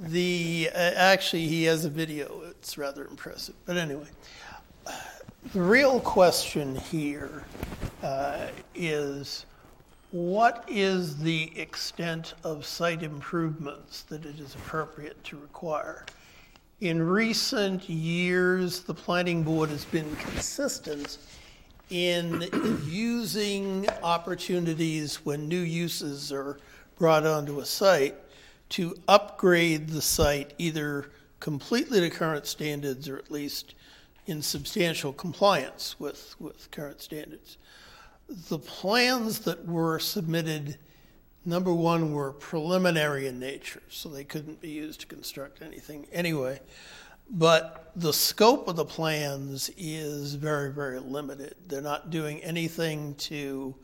The, 0.00 0.70
uh, 0.74 0.78
actually, 0.78 1.48
he 1.48 1.64
has 1.64 1.84
a 1.84 1.90
video. 1.90 2.42
It's 2.48 2.78
rather 2.78 3.04
impressive. 3.06 3.56
But 3.66 3.76
anyway, 3.76 4.06
the 5.54 5.62
real 5.62 5.98
question 6.00 6.76
here 6.76 7.44
uh, 8.02 8.48
is 8.74 9.46
what 10.10 10.62
is 10.68 11.16
the 11.16 11.58
extent 11.58 12.34
of 12.44 12.66
site 12.66 13.02
improvements 13.02 14.02
that 14.02 14.26
it 14.26 14.38
is 14.38 14.54
appropriate 14.54 15.22
to 15.24 15.38
require? 15.38 16.04
In 16.80 17.02
recent 17.02 17.88
years, 17.88 18.80
the 18.80 18.92
planning 18.92 19.42
board 19.42 19.70
has 19.70 19.86
been 19.86 20.14
consistent 20.16 21.16
in 21.88 22.44
using 22.84 23.88
opportunities 24.02 25.24
when 25.24 25.48
new 25.48 25.60
uses 25.60 26.30
are 26.30 26.58
brought 26.98 27.24
onto 27.24 27.60
a 27.60 27.64
site 27.64 28.16
to 28.70 28.94
upgrade 29.08 29.88
the 29.88 30.02
site 30.02 30.52
either 30.58 31.10
completely 31.40 32.00
to 32.00 32.10
current 32.10 32.46
standards 32.46 33.08
or 33.08 33.16
at 33.16 33.30
least 33.30 33.74
in 34.28 34.42
substantial 34.42 35.12
compliance 35.12 35.96
with, 35.98 36.36
with 36.38 36.70
current 36.70 37.00
standards. 37.00 37.56
The 38.28 38.58
plans 38.58 39.40
that 39.40 39.66
were 39.66 39.98
submitted, 39.98 40.76
number 41.46 41.72
one, 41.72 42.12
were 42.12 42.32
preliminary 42.32 43.26
in 43.26 43.40
nature, 43.40 43.82
so 43.88 44.10
they 44.10 44.24
couldn't 44.24 44.60
be 44.60 44.68
used 44.68 45.00
to 45.00 45.06
construct 45.06 45.62
anything 45.62 46.06
anyway. 46.12 46.60
But 47.30 47.90
the 47.96 48.12
scope 48.12 48.68
of 48.68 48.76
the 48.76 48.84
plans 48.84 49.70
is 49.78 50.34
very, 50.34 50.72
very 50.72 50.98
limited. 50.98 51.54
They're 51.66 51.80
not 51.80 52.10
doing 52.10 52.42
anything 52.42 53.14
to 53.16 53.74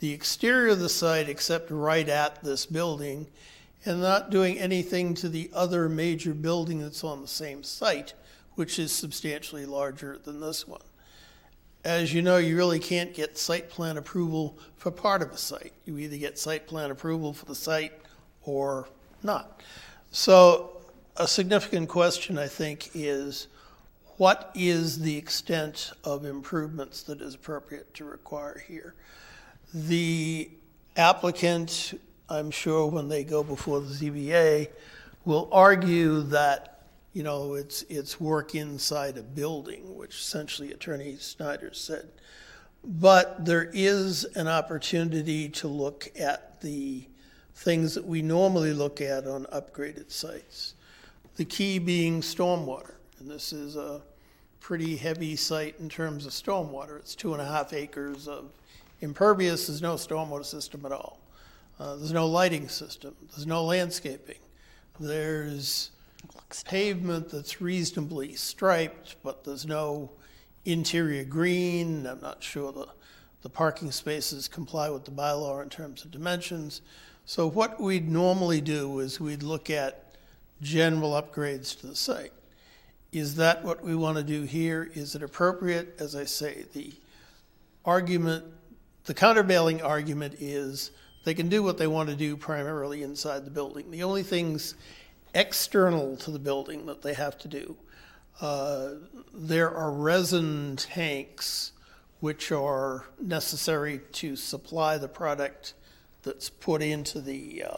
the 0.00 0.12
exterior 0.12 0.72
of 0.72 0.80
the 0.80 0.88
site 0.88 1.28
except 1.28 1.70
right 1.70 2.08
at 2.08 2.42
this 2.42 2.66
building, 2.66 3.28
and 3.84 4.00
not 4.00 4.30
doing 4.30 4.58
anything 4.58 5.14
to 5.14 5.28
the 5.28 5.50
other 5.54 5.88
major 5.88 6.34
building 6.34 6.80
that's 6.80 7.04
on 7.04 7.20
the 7.20 7.28
same 7.28 7.62
site, 7.62 8.14
which 8.54 8.78
is 8.78 8.92
substantially 8.92 9.66
larger 9.66 10.18
than 10.18 10.40
this 10.40 10.66
one. 10.66 10.80
As 11.84 12.14
you 12.14 12.22
know, 12.22 12.38
you 12.38 12.56
really 12.56 12.78
can't 12.78 13.12
get 13.12 13.36
site 13.36 13.68
plan 13.68 13.98
approval 13.98 14.58
for 14.76 14.90
part 14.90 15.20
of 15.20 15.30
a 15.32 15.36
site. 15.36 15.72
You 15.84 15.98
either 15.98 16.16
get 16.16 16.38
site 16.38 16.66
plan 16.66 16.90
approval 16.90 17.32
for 17.32 17.44
the 17.44 17.54
site 17.54 17.92
or 18.42 18.88
not. 19.22 19.62
So, 20.10 20.80
a 21.16 21.28
significant 21.28 21.88
question, 21.88 22.38
I 22.38 22.48
think, 22.48 22.90
is 22.94 23.48
what 24.16 24.50
is 24.54 25.00
the 25.00 25.16
extent 25.16 25.92
of 26.04 26.24
improvements 26.24 27.02
that 27.02 27.20
is 27.20 27.34
appropriate 27.34 27.92
to 27.94 28.04
require 28.04 28.62
here? 28.66 28.94
The 29.72 30.50
applicant, 30.96 32.00
I'm 32.28 32.50
sure, 32.50 32.86
when 32.86 33.08
they 33.08 33.24
go 33.24 33.42
before 33.42 33.80
the 33.80 33.92
ZBA, 33.92 34.68
will 35.24 35.48
argue 35.50 36.22
that 36.22 36.73
you 37.14 37.22
know, 37.22 37.54
it's, 37.54 37.82
it's 37.88 38.20
work 38.20 38.54
inside 38.54 39.16
a 39.16 39.22
building, 39.22 39.96
which 39.96 40.16
essentially 40.16 40.72
Attorney 40.72 41.16
Schneider 41.18 41.72
said. 41.72 42.10
But 42.82 43.46
there 43.46 43.70
is 43.72 44.24
an 44.34 44.48
opportunity 44.48 45.48
to 45.50 45.68
look 45.68 46.10
at 46.18 46.60
the 46.60 47.06
things 47.54 47.94
that 47.94 48.04
we 48.04 48.20
normally 48.20 48.74
look 48.74 49.00
at 49.00 49.26
on 49.26 49.46
upgraded 49.46 50.10
sites. 50.10 50.74
The 51.36 51.44
key 51.44 51.78
being 51.78 52.20
stormwater. 52.20 52.94
And 53.20 53.30
this 53.30 53.52
is 53.52 53.76
a 53.76 54.02
pretty 54.60 54.96
heavy 54.96 55.36
site 55.36 55.76
in 55.78 55.88
terms 55.88 56.26
of 56.26 56.32
stormwater. 56.32 56.98
It's 56.98 57.14
two 57.14 57.32
and 57.32 57.40
a 57.40 57.46
half 57.46 57.72
acres 57.72 58.26
of 58.26 58.50
impervious, 59.00 59.68
there's 59.68 59.82
no 59.82 59.94
stormwater 59.94 60.44
system 60.44 60.84
at 60.84 60.92
all. 60.92 61.20
Uh, 61.78 61.96
There's 61.96 62.12
no 62.12 62.26
lighting 62.26 62.68
system, 62.68 63.14
there's 63.30 63.46
no 63.46 63.64
landscaping. 63.64 64.38
There's 65.00 65.90
pavement 66.64 67.30
that's 67.30 67.60
reasonably 67.60 68.34
striped, 68.34 69.16
but 69.22 69.44
there's 69.44 69.66
no 69.66 70.10
interior 70.64 71.24
green. 71.24 72.06
I'm 72.06 72.20
not 72.20 72.42
sure 72.42 72.72
the, 72.72 72.88
the 73.42 73.48
parking 73.48 73.90
spaces 73.90 74.48
comply 74.48 74.88
with 74.90 75.04
the 75.04 75.10
bylaw 75.10 75.62
in 75.62 75.68
terms 75.68 76.04
of 76.04 76.10
dimensions. 76.10 76.82
So 77.26 77.48
what 77.48 77.80
we'd 77.80 78.08
normally 78.08 78.60
do 78.60 79.00
is 79.00 79.20
we'd 79.20 79.42
look 79.42 79.70
at 79.70 80.16
general 80.60 81.12
upgrades 81.12 81.78
to 81.80 81.86
the 81.86 81.96
site. 81.96 82.32
Is 83.12 83.36
that 83.36 83.64
what 83.64 83.82
we 83.82 83.94
want 83.94 84.16
to 84.18 84.24
do 84.24 84.42
here? 84.42 84.90
Is 84.94 85.14
it 85.14 85.22
appropriate? 85.22 85.96
As 86.00 86.16
I 86.16 86.24
say, 86.24 86.64
the 86.72 86.92
argument, 87.84 88.44
the 89.04 89.14
countervailing 89.14 89.82
argument 89.82 90.34
is 90.40 90.90
they 91.24 91.34
can 91.34 91.48
do 91.48 91.62
what 91.62 91.78
they 91.78 91.86
want 91.86 92.08
to 92.08 92.16
do 92.16 92.36
primarily 92.36 93.02
inside 93.02 93.44
the 93.44 93.50
building. 93.50 93.90
The 93.90 94.02
only 94.02 94.22
things 94.22 94.74
external 95.34 96.16
to 96.18 96.30
the 96.30 96.38
building 96.38 96.86
that 96.86 97.02
they 97.02 97.14
have 97.14 97.36
to 97.38 97.48
do, 97.48 97.76
uh, 98.40 98.90
there 99.32 99.70
are 99.70 99.90
resin 99.90 100.76
tanks 100.76 101.72
which 102.20 102.50
are 102.50 103.04
necessary 103.20 104.00
to 104.12 104.34
supply 104.36 104.96
the 104.96 105.08
product 105.08 105.74
that's 106.22 106.48
put 106.48 106.80
into 106.80 107.20
the 107.20 107.62
uh, 107.62 107.76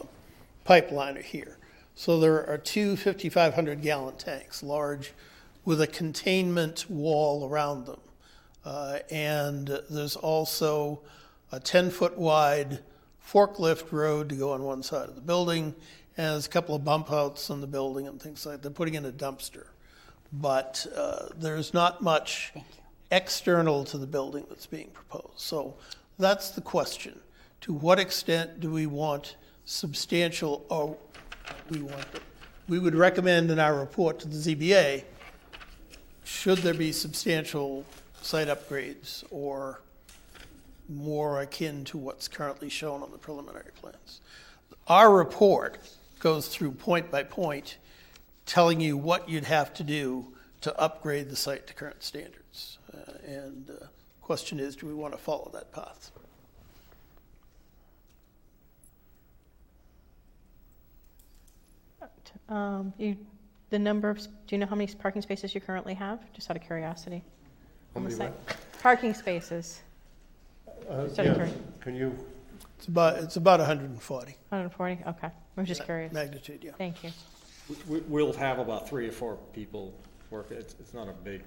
pipeliner 0.65 1.21
here. 1.21 1.57
So 1.95 2.19
there 2.19 2.47
are 2.47 2.57
two 2.57 2.95
5,500 2.95 3.81
gallon 3.81 4.15
tanks, 4.17 4.63
large, 4.63 5.13
with 5.65 5.81
a 5.81 5.87
containment 5.87 6.85
wall 6.89 7.49
around 7.49 7.85
them. 7.87 7.99
Uh, 8.63 8.99
and 9.09 9.79
there's 9.89 10.15
also 10.15 11.01
a 11.51 11.59
10 11.59 11.89
foot 11.89 12.17
wide 12.17 12.79
forklift 13.25 13.91
road 13.91 14.29
to 14.29 14.35
go 14.35 14.53
on 14.53 14.63
one 14.63 14.83
side 14.83 15.09
of 15.09 15.15
the 15.15 15.21
building, 15.21 15.75
and 16.17 16.33
there's 16.33 16.47
a 16.47 16.49
couple 16.49 16.75
of 16.75 16.83
bump 16.83 17.11
outs 17.11 17.49
in 17.49 17.61
the 17.61 17.67
building 17.67 18.07
and 18.07 18.19
things 18.19 18.45
like 18.45 18.55
that. 18.55 18.61
They're 18.63 18.71
putting 18.71 18.95
in 18.95 19.05
a 19.05 19.11
dumpster. 19.11 19.67
But 20.33 20.85
uh, 20.95 21.27
there's 21.37 21.73
not 21.73 22.01
much 22.01 22.51
external 23.11 23.85
to 23.85 23.97
the 23.97 24.07
building 24.07 24.45
that's 24.49 24.65
being 24.65 24.89
proposed. 24.89 25.39
So 25.39 25.75
that's 26.17 26.49
the 26.49 26.61
question. 26.61 27.19
To 27.61 27.73
what 27.73 27.99
extent 27.99 28.59
do 28.59 28.71
we 28.71 28.87
want 28.87 29.35
substantial, 29.65 30.65
or 30.69 30.97
we 31.69 31.81
want, 31.81 32.05
we 32.67 32.79
would 32.79 32.95
recommend 32.95 33.51
in 33.51 33.59
our 33.59 33.79
report 33.79 34.19
to 34.19 34.27
the 34.27 34.35
ZBA, 34.35 35.03
should 36.23 36.57
there 36.59 36.73
be 36.73 36.91
substantial 36.91 37.85
site 38.21 38.47
upgrades 38.47 39.23
or 39.29 39.81
more 40.89 41.41
akin 41.41 41.85
to 41.85 41.97
what's 41.97 42.27
currently 42.27 42.69
shown 42.69 43.01
on 43.01 43.11
the 43.11 43.17
preliminary 43.17 43.71
plans? 43.79 44.21
Our 44.87 45.13
report 45.13 45.79
goes 46.19 46.47
through 46.47 46.71
point 46.71 47.11
by 47.11 47.23
point, 47.23 47.77
telling 48.45 48.81
you 48.81 48.97
what 48.97 49.29
you'd 49.29 49.43
have 49.45 49.73
to 49.75 49.83
do 49.83 50.33
to 50.61 50.77
upgrade 50.79 51.29
the 51.29 51.35
site 51.35 51.67
to 51.67 51.73
current 51.73 52.01
standards. 52.03 52.77
Uh, 52.93 53.11
And 53.25 53.65
the 53.67 53.89
question 54.21 54.59
is, 54.59 54.75
do 54.75 54.87
we 54.87 54.93
want 54.93 55.13
to 55.13 55.19
follow 55.19 55.49
that 55.53 55.71
path? 55.71 56.11
Um, 62.49 62.93
you, 62.97 63.17
the 63.69 63.79
number 63.79 64.09
of, 64.09 64.17
do 64.19 64.27
you 64.49 64.57
know 64.57 64.65
how 64.65 64.75
many 64.75 64.91
parking 64.93 65.21
spaces 65.21 65.53
you 65.53 65.61
currently 65.61 65.93
have? 65.95 66.19
Just 66.33 66.49
out 66.49 66.57
of 66.57 66.63
curiosity. 66.63 67.23
How 67.93 67.97
on 67.99 68.03
the 68.03 68.09
many 68.09 68.15
site. 68.15 68.31
what? 68.47 68.57
Parking 68.81 69.13
spaces. 69.13 69.81
Uh, 70.89 71.03
Just 71.07 71.19
out 71.19 71.27
of 71.27 71.37
yeah, 71.37 71.43
curi- 71.45 71.81
Can 71.81 71.95
you, 71.95 72.15
It's 72.77 72.87
about, 72.87 73.17
it's 73.17 73.35
about 73.35 73.59
140. 73.59 74.31
140, 74.49 75.03
okay. 75.07 75.29
I'm 75.57 75.65
just 75.65 75.83
curious. 75.85 76.13
Magnitude, 76.13 76.63
yeah. 76.63 76.71
Thank 76.77 77.03
you. 77.03 77.11
We, 77.87 77.99
we'll 78.01 78.31
have 78.33 78.59
about 78.59 78.87
three 78.87 79.07
or 79.07 79.11
four 79.11 79.37
people 79.53 79.93
work, 80.29 80.51
it's, 80.51 80.75
it's 80.79 80.93
not 80.93 81.09
a 81.09 81.13
big, 81.13 81.41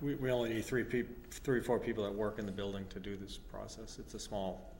we, 0.00 0.14
we 0.16 0.30
only 0.30 0.52
need 0.54 0.64
three 0.64 0.84
peop, 0.84 1.32
three 1.32 1.60
or 1.60 1.62
four 1.62 1.78
people 1.78 2.04
that 2.04 2.14
work 2.14 2.38
in 2.38 2.46
the 2.46 2.52
building 2.52 2.84
to 2.90 2.98
do 2.98 3.16
this 3.16 3.38
process. 3.38 3.98
It's 3.98 4.14
a 4.14 4.18
small, 4.18 4.70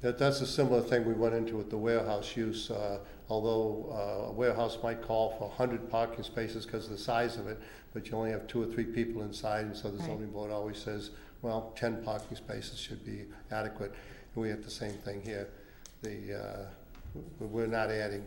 that, 0.00 0.18
that's 0.18 0.40
a 0.40 0.46
similar 0.46 0.80
thing 0.82 1.04
we 1.06 1.14
went 1.14 1.34
into 1.34 1.56
with 1.56 1.70
the 1.70 1.76
warehouse 1.76 2.36
use. 2.36 2.70
uh, 2.70 2.98
Although 3.28 3.88
uh, 3.92 4.28
a 4.28 4.32
warehouse 4.32 4.76
might 4.82 5.00
call 5.00 5.30
for 5.38 5.48
100 5.48 5.88
parking 5.88 6.22
spaces 6.22 6.66
because 6.66 6.84
of 6.84 6.90
the 6.90 6.98
size 6.98 7.36
of 7.38 7.46
it, 7.46 7.58
but 7.94 8.06
you 8.08 8.16
only 8.16 8.30
have 8.30 8.46
two 8.46 8.62
or 8.62 8.66
three 8.66 8.84
people 8.84 9.22
inside, 9.22 9.64
and 9.64 9.76
so 9.76 9.90
the 9.90 9.96
Right. 9.98 10.06
zoning 10.06 10.30
board 10.30 10.50
always 10.50 10.76
says, 10.76 11.10
well, 11.40 11.72
10 11.76 12.02
parking 12.04 12.36
spaces 12.36 12.78
should 12.78 13.04
be 13.06 13.24
adequate. 13.50 13.92
And 14.34 14.42
we 14.42 14.50
have 14.50 14.62
the 14.62 14.70
same 14.70 14.92
thing 14.98 15.22
here. 15.22 15.48
The, 16.02 16.34
uh, 16.34 16.66
w- 17.14 17.28
we're 17.52 17.66
not 17.66 17.90
adding, 17.90 18.24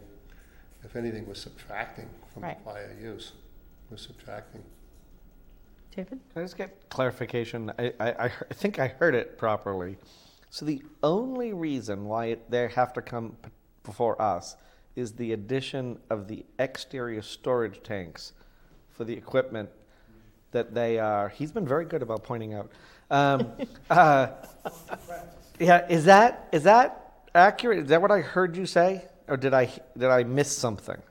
if 0.83 0.95
anything, 0.95 1.27
we're 1.27 1.33
subtracting 1.33 2.09
from 2.33 2.41
the 2.41 2.47
Right. 2.47 2.63
prior 2.63 2.95
use. 2.99 3.33
We're 3.89 3.97
subtracting. 3.97 4.63
David? 5.95 6.19
Can 6.33 6.41
I 6.41 6.45
just 6.45 6.57
get 6.57 6.89
clarification? 6.89 7.71
I, 7.77 7.93
I, 7.99 8.13
I 8.25 8.27
he- 8.29 8.45
I 8.49 8.53
think 8.53 8.79
I 8.79 8.87
heard 8.87 9.15
it 9.15 9.37
properly. 9.37 9.97
So 10.49 10.65
the 10.65 10.81
only 11.03 11.53
reason 11.53 12.05
why 12.05 12.27
it, 12.27 12.49
they 12.49 12.67
have 12.69 12.93
to 12.93 13.01
come 13.01 13.37
p- 13.41 13.49
before 13.83 14.21
us 14.21 14.55
is 14.95 15.13
the 15.13 15.33
addition 15.33 15.99
of 16.09 16.27
the 16.27 16.45
exterior 16.59 17.21
storage 17.21 17.83
tanks 17.83 18.31
for 18.89 19.03
the 19.03 19.13
equipment 19.13 19.69
that 20.51 20.73
they 20.73 20.97
are. 20.99 21.27
He's 21.29 21.51
been 21.51 21.67
very 21.67 21.83
good 21.85 22.01
about 22.01 22.23
pointing 22.23 22.53
out. 22.53 22.71
Um, 23.11 23.51
uh, 23.89 24.27
yeah, 25.59 25.85
is 25.89 26.05
that 26.05 26.47
is 26.53 26.63
that 26.63 27.04
accurate? 27.35 27.79
Is 27.79 27.89
that 27.89 28.01
what 28.01 28.11
I 28.11 28.21
heard 28.21 28.55
you 28.55 28.65
say, 28.65 29.05
or 29.27 29.37
did 29.37 29.53
I 29.53 29.65
did 29.97 30.09
I 30.09 30.23
miss 30.23 30.55
something? 30.55 31.01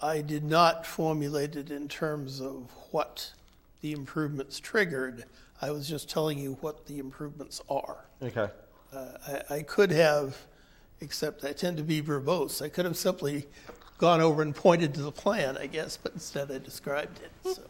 I 0.00 0.20
did 0.20 0.44
not 0.44 0.86
formulate 0.86 1.56
it 1.56 1.70
in 1.70 1.88
terms 1.88 2.40
of 2.40 2.70
what 2.90 3.32
the 3.80 3.92
improvements 3.92 4.58
triggered. 4.58 5.24
I 5.60 5.70
was 5.70 5.88
just 5.88 6.10
telling 6.10 6.38
you 6.38 6.58
what 6.60 6.86
the 6.86 6.98
improvements 6.98 7.62
are. 7.70 8.04
Okay. 8.22 8.48
Uh, 8.92 9.42
I, 9.50 9.56
I 9.56 9.62
could 9.62 9.90
have, 9.90 10.36
except 11.00 11.44
I 11.44 11.52
tend 11.52 11.78
to 11.78 11.82
be 11.82 12.02
verbose, 12.02 12.60
I 12.60 12.68
could 12.68 12.84
have 12.84 12.96
simply 12.96 13.46
gone 13.98 14.20
over 14.20 14.42
and 14.42 14.54
pointed 14.54 14.94
to 14.94 15.02
the 15.02 15.12
plan, 15.12 15.56
I 15.56 15.66
guess, 15.66 15.96
but 15.96 16.12
instead 16.12 16.50
I 16.50 16.58
described 16.58 17.20
it, 17.20 17.54
so. 17.54 17.62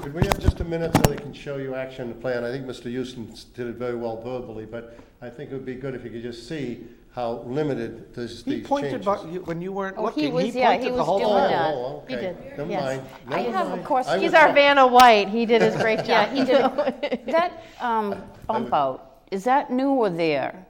Could 0.00 0.14
we 0.14 0.24
have 0.26 0.38
just 0.38 0.60
a 0.60 0.64
minute 0.64 0.96
so 0.96 1.02
they 1.02 1.16
can 1.16 1.34
show 1.34 1.58
you 1.58 1.74
action 1.74 2.08
the 2.08 2.14
plan? 2.14 2.42
I 2.42 2.50
think 2.50 2.66
Mr. 2.66 2.84
Houston 2.84 3.34
did 3.54 3.66
it 3.66 3.76
very 3.76 3.96
well 3.96 4.20
verbally, 4.20 4.64
but 4.64 4.98
I 5.20 5.28
think 5.28 5.50
it 5.50 5.54
would 5.54 5.66
be 5.66 5.74
good 5.74 5.94
if 5.94 6.04
you 6.04 6.10
could 6.10 6.22
just 6.22 6.48
see 6.48 6.86
how 7.14 7.42
limited 7.46 8.14
this, 8.14 8.44
He 8.44 8.56
these 8.56 8.66
pointed 8.66 9.02
changes. 9.02 9.22
bu- 9.22 9.30
you- 9.32 9.40
when 9.40 9.60
you 9.60 9.72
weren't 9.72 9.96
Oh, 9.98 10.06
he 10.08 10.28
looking. 10.28 10.34
was- 10.34 10.54
yeah, 10.54 10.72
he 10.72 10.78
pointed 10.78 10.92
the 10.92 10.96
was 10.98 11.06
whole 11.06 11.18
doing 11.18 11.30
time. 11.32 11.50
that. 11.50 11.74
Oh, 11.74 12.02
He 12.06 12.14
okay. 12.16 12.26
did, 12.26 12.58
Never 12.58 12.70
yes. 12.70 12.82
mind. 12.84 13.02
I 13.28 13.42
Never 13.42 13.56
have 13.56 13.66
a 13.66 13.70
mind. 13.70 13.84
question. 13.84 14.12
I 14.14 14.18
He's 14.18 14.32
was 14.32 14.34
our. 14.34 14.52
Vanna 14.52 14.86
White. 14.86 15.28
He 15.28 15.46
did 15.46 15.62
his 15.62 15.74
great 15.82 15.98
job. 16.00 16.08
Yeah, 16.08 16.34
he 16.34 16.44
did. 16.44 17.26
That 17.32 17.52
um, 17.80 18.22
bump 18.46 18.72
out, 18.72 19.22
is 19.30 19.44
that 19.44 19.70
new 19.70 19.90
or 19.90 20.10
there? 20.10 20.66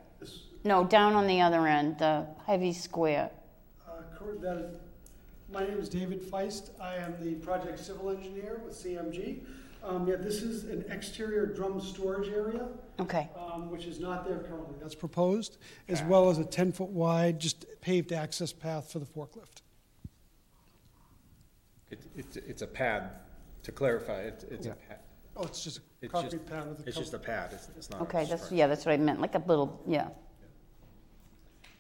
No, 0.65 0.85
down 0.85 1.15
on 1.15 1.27
the 1.27 1.41
other 1.41 1.67
end, 1.67 1.99
the 1.99 2.27
heavy 2.47 2.73
square. 2.73 3.31
Uh, 3.87 3.93
correct, 4.19 4.41
that 4.43 4.57
is- 4.59 4.77
My 5.53 5.65
name 5.67 5.79
is 5.79 5.89
David 5.89 6.23
Feist. 6.23 6.71
I 6.81 6.97
am 6.97 7.15
the 7.23 7.35
project 7.37 7.79
civil 7.79 8.11
engineer 8.11 8.61
with 8.65 8.75
CMG. 8.75 9.41
Um, 9.83 10.07
Yeah, 10.09 10.17
this 10.17 10.43
is 10.43 10.65
an 10.65 10.85
exterior 10.91 11.47
drum 11.47 11.81
storage 11.81 12.29
area. 12.29 12.69
Okay. 13.01 13.29
um, 13.37 13.71
Which 13.71 13.87
is 13.87 14.01
not 14.01 14.27
there 14.27 14.39
currently. 14.39 14.75
That's 14.81 14.95
proposed, 14.95 15.59
as 15.89 16.03
well 16.03 16.31
as 16.31 16.39
a 16.39 16.45
10-foot 16.45 16.89
wide, 16.91 17.39
just 17.39 17.67
paved 17.81 18.13
access 18.13 18.53
path 18.53 18.91
for 18.93 18.99
the 18.99 19.07
forklift. 19.07 19.63
it, 21.91 22.01
it's, 22.17 22.37
it's 22.37 22.63
a 22.63 22.67
pad, 22.67 23.11
to 23.63 23.73
clarify, 23.73 24.21
it's, 24.23 24.45
it's 24.45 24.67
a 24.67 24.71
pad. 24.75 24.99
Oh, 25.37 25.45
it's 25.45 25.63
just 25.63 25.79
a 25.79 25.81
It's 26.03 26.13
concrete 26.13 26.39
just- 26.39 26.47
pad 26.51 26.69
with 26.69 26.81
a 26.81 26.89
It's 26.89 26.99
just 26.99 27.15
a 27.15 27.19
pad, 27.19 27.51
it's, 27.53 27.69
it's 27.77 27.91
not. 27.91 28.01
a 28.01 28.03
Okay, 28.05 28.19
that's, 28.25 28.43
structure. 28.43 28.55
yeah, 28.57 28.67
that's 28.67 28.85
what 28.85 28.93
I 28.93 28.97
meant, 28.99 29.21
like 29.21 29.35
a 29.35 29.43
little, 29.47 29.81
yeah. 29.87 30.09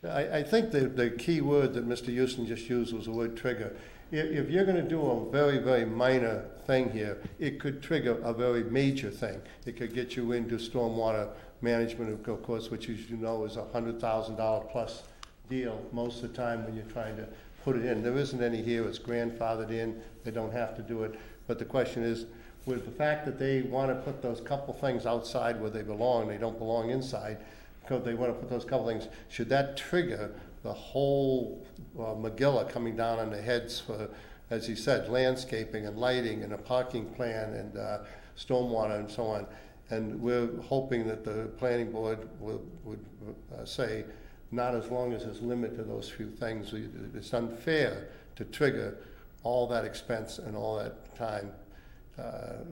I, 0.04 0.38
I 0.38 0.42
think 0.44 0.70
the, 0.70 0.82
the 0.82 1.10
key 1.10 1.40
word 1.40 1.74
that 1.74 1.86
Mr. 1.88 2.06
Houston 2.06 2.46
just 2.46 2.68
used 2.70 2.94
was 2.94 3.06
the 3.06 3.10
word 3.10 3.36
trigger. 3.36 3.76
If, 4.10 4.48
you're 4.48 4.64
gonna 4.64 4.88
do 4.88 5.02
a 5.02 5.30
very, 5.30 5.58
very 5.58 5.84
minor 5.84 6.46
thing 6.66 6.90
here, 6.90 7.18
it 7.38 7.60
could 7.60 7.82
trigger 7.82 8.18
a 8.22 8.32
very 8.32 8.64
major 8.64 9.10
thing. 9.10 9.40
It 9.66 9.76
could 9.76 9.94
get 9.94 10.16
you 10.16 10.32
into 10.32 10.56
stormwater 10.56 11.28
management, 11.60 12.26
of 12.26 12.42
course, 12.42 12.70
which 12.70 12.88
as 12.88 13.10
you 13.10 13.18
know 13.18 13.44
is 13.44 13.56
a 13.56 13.64
hundred 13.66 14.00
thousand 14.00 14.36
dollar 14.36 14.64
plus 14.64 15.02
deal 15.50 15.84
most 15.92 16.22
of 16.22 16.30
the 16.30 16.36
time 16.36 16.64
when 16.64 16.74
you're 16.74 16.84
trying 16.84 17.16
to 17.16 17.26
put 17.64 17.76
it 17.76 17.84
in. 17.84 18.02
There 18.02 18.16
isn't 18.16 18.42
any 18.42 18.62
here, 18.62 18.86
it's 18.88 18.98
grandfathered 18.98 19.70
in, 19.70 20.00
they 20.24 20.30
don't 20.30 20.52
have 20.52 20.74
to 20.76 20.82
do 20.82 21.02
it. 21.02 21.18
But 21.46 21.58
the 21.58 21.66
question 21.66 22.02
is, 22.02 22.24
with 22.64 22.86
the 22.86 22.90
fact 22.90 23.26
that 23.26 23.38
they 23.38 23.62
wanna 23.62 23.96
put 23.96 24.22
those 24.22 24.40
couple 24.40 24.72
things 24.72 25.04
outside 25.04 25.60
where 25.60 25.70
they 25.70 25.82
belong, 25.82 26.28
they 26.28 26.38
don't 26.38 26.58
belong 26.58 26.90
inside, 26.90 27.38
because 27.88 28.04
they 28.04 28.14
want 28.14 28.30
to 28.32 28.38
put 28.38 28.50
those 28.50 28.66
couple 28.66 28.86
things, 28.86 29.08
should 29.30 29.48
that 29.48 29.76
trigger 29.76 30.30
the 30.62 30.72
whole 30.72 31.66
uh, 31.98 32.64
coming 32.64 32.96
down 32.96 33.18
on 33.18 33.30
the 33.30 33.40
heads 33.40 33.80
for 33.80 34.08
as 34.50 34.66
he 34.66 34.74
said, 34.74 35.08
landscaping 35.08 35.86
and 35.86 35.98
lighting 35.98 36.42
and 36.42 36.52
a 36.52 36.58
parking 36.58 37.06
plan 37.06 37.52
and 37.54 37.76
uh, 37.76 37.98
stormwater 38.36 38.98
and 38.98 39.10
so 39.10 39.26
on. 39.26 39.46
And 39.90 40.20
we're 40.20 40.48
hoping 40.62 41.06
that 41.08 41.24
the 41.24 41.50
planning 41.58 41.90
board 41.92 42.28
would, 42.40 42.60
would 42.84 43.04
uh, 43.58 43.64
say, 43.64 44.04
not 44.50 44.74
as 44.74 44.90
long 44.90 45.12
as 45.12 45.24
it's 45.24 45.40
limited 45.40 45.76
to 45.76 45.82
those 45.82 46.08
few 46.08 46.30
things. 46.30 46.72
It's 47.14 47.32
unfair 47.34 48.08
to 48.36 48.44
trigger 48.44 48.98
all 49.42 49.66
that 49.68 49.84
expense 49.84 50.38
and 50.38 50.56
all 50.56 50.76
that 50.76 51.14
time 51.14 51.52
uh, 52.18 52.64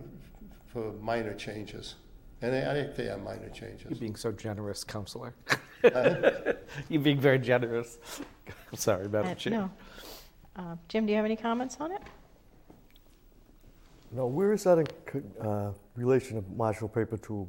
for 0.67 0.93
minor 0.95 1.35
changes. 1.35 1.97
And 2.43 2.55
I 2.55 2.71
I 2.71 2.75
think 2.75 2.97
they 2.97 3.09
are 3.09 3.19
minor 3.19 3.49
changes. 3.49 3.99
Being 3.99 4.17
so 4.17 4.31
generous, 4.31 4.85
Counselor. 4.85 5.35
Huh? 5.95 6.53
You're 6.89 7.03
being 7.03 7.21
very 7.21 7.39
generous. 7.39 7.99
I'm 8.73 8.77
sorry, 8.79 9.09
Madam 9.09 9.33
Uh, 9.33 9.35
Chair. 9.35 9.53
No. 9.53 9.71
Uh, 10.57 10.77
Jim, 10.89 11.07
do 11.07 11.11
you 11.13 11.17
have 11.17 11.25
any 11.25 11.37
comments 11.37 11.77
on 11.81 11.93
it? 11.93 12.03
No, 14.13 14.27
where 14.27 14.53
is 14.53 14.65
that 14.65 14.79
in 14.79 14.87
co- 15.05 15.23
uh, 15.41 15.73
relation 15.97 16.43
to 16.43 16.49
Marshall 16.57 16.89
Paper 16.89 17.17
Tube? 17.17 17.49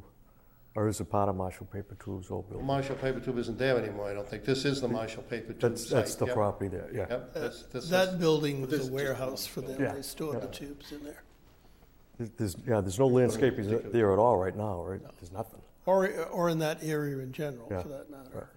Or 0.74 0.86
is 0.86 1.00
it 1.00 1.06
part 1.10 1.28
of 1.28 1.34
Marshall 1.34 1.66
Paper 1.66 1.96
Tube's 1.98 2.30
old 2.30 2.48
building? 2.48 2.66
Marshall 2.66 2.94
Paper 2.96 3.18
Tube 3.18 3.38
isn't 3.38 3.58
there 3.58 3.76
anymore, 3.78 4.10
I 4.10 4.14
don't 4.14 4.28
think. 4.28 4.44
This 4.44 4.64
is 4.64 4.80
the 4.80 4.86
Marshall 4.88 5.22
Paper 5.24 5.52
Tube 5.52 5.60
That's- 5.60 5.88
that's 5.88 6.10
site, 6.12 6.18
the 6.20 6.26
yep. 6.26 6.34
property 6.34 6.68
there, 6.68 6.88
yeah. 6.92 7.06
Yep, 7.10 7.34
that's- 7.34 7.62
this 7.72 7.84
is- 7.84 7.90
That 7.90 8.18
building 8.20 8.60
But 8.60 8.70
was 8.70 8.88
a 8.88 8.92
warehouse 8.92 9.44
for 9.46 9.60
them. 9.62 9.80
Yeah. 9.80 9.92
They 9.94 10.02
stored 10.02 10.40
the 10.40 10.46
tubes 10.46 10.92
in 10.92 11.02
there. 11.02 11.22
There's- 12.18 12.32
There's, 12.36 12.56
yeah, 12.66 12.80
there's 12.80 12.98
no 12.98 13.06
landscaping 13.08 13.90
there 13.90 14.12
at 14.12 14.18
all 14.20 14.36
right 14.36 14.54
now, 14.56 14.82
right? 14.84 15.00
There's 15.20 15.32
nothing. 15.32 15.60
Or, 15.88 16.06
or 16.26 16.50
in 16.50 16.58
that 16.58 16.84
area 16.84 17.16
in 17.20 17.32
general, 17.32 17.66
Yeah. 17.70 17.80
for 17.80 17.88
that 17.88 18.10
matter. 18.10 18.50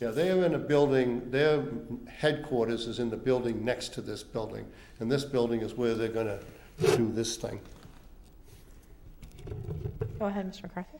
Yeah, 0.00 0.10
they 0.10 0.30
are 0.30 0.42
in 0.42 0.54
a 0.54 0.58
building, 0.58 1.30
their 1.30 1.62
headquarters 2.06 2.86
is 2.86 2.98
in 2.98 3.10
the 3.10 3.16
building 3.18 3.62
next 3.62 3.92
to 3.92 4.00
this 4.00 4.22
building. 4.22 4.64
And 5.00 5.12
this 5.12 5.22
building 5.26 5.60
is 5.60 5.74
where 5.74 5.94
they're 5.94 6.08
gonna 6.08 6.40
do 6.96 7.12
this 7.12 7.36
thing. 7.36 7.60
Go 10.18 10.24
ahead, 10.24 10.50
Mr. 10.50 10.62
McCarthy. 10.62 10.96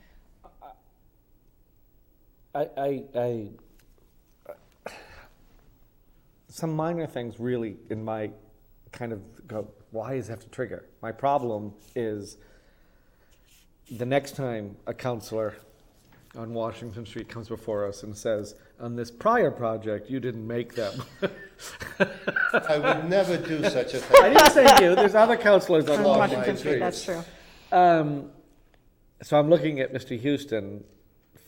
I, 2.53 2.69
I, 2.77 3.03
I, 3.15 3.49
some 6.49 6.75
minor 6.75 7.07
things 7.07 7.39
really 7.39 7.77
in 7.89 8.05
my 8.05 8.29
kind 8.91 9.11
of 9.11 9.47
go, 9.47 9.71
why 9.89 10.17
does 10.17 10.29
it 10.29 10.33
have 10.33 10.41
to 10.41 10.49
trigger? 10.49 10.85
My 11.01 11.11
problem 11.11 11.73
is 11.95 12.37
the 13.91 14.05
next 14.05 14.35
time 14.35 14.75
a 14.85 14.93
counselor 14.93 15.55
on 16.35 16.53
Washington 16.53 17.05
Street 17.05 17.27
comes 17.27 17.49
before 17.49 17.87
us 17.87 18.03
and 18.03 18.15
says, 18.15 18.55
on 18.79 18.95
this 18.95 19.09
prior 19.09 19.51
project, 19.51 20.09
you 20.09 20.19
didn't 20.19 20.45
make 20.45 20.75
them. 20.75 21.01
I 22.53 22.77
would 22.77 23.09
never 23.09 23.37
do 23.37 23.63
such 23.63 23.93
a 23.93 23.99
thing. 23.99 24.23
I 24.23 24.29
didn't 24.29 24.51
say 24.51 24.85
you, 24.85 24.95
there's 24.95 25.15
other 25.15 25.35
counselors 25.35 25.89
on 25.89 25.99
On 25.99 26.03
Washington 26.03 26.39
Washington 26.39 26.57
Street. 26.57 26.71
Street, 26.71 26.79
that's 26.79 27.03
true. 27.03 27.23
Um, 27.71 28.31
so 29.21 29.37
I'm 29.37 29.49
looking 29.49 29.79
at 29.79 29.93
Mr. 29.93 30.17
Houston 30.19 30.83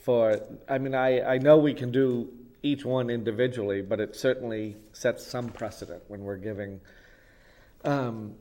for, 0.03 0.41
I 0.67 0.77
mean, 0.77 0.95
I, 0.95 1.21
I 1.21 1.37
know 1.37 1.57
we 1.57 1.73
can 1.73 1.91
do 1.91 2.29
each 2.63 2.83
one 2.83 3.09
individually, 3.09 3.81
but 3.81 3.99
it 3.99 4.15
certainly 4.15 4.75
sets 4.93 5.25
some 5.25 5.49
precedent 5.49 6.03
when 6.07 6.21
we're 6.21 6.37
giving. 6.37 6.81
Um, 7.83 8.35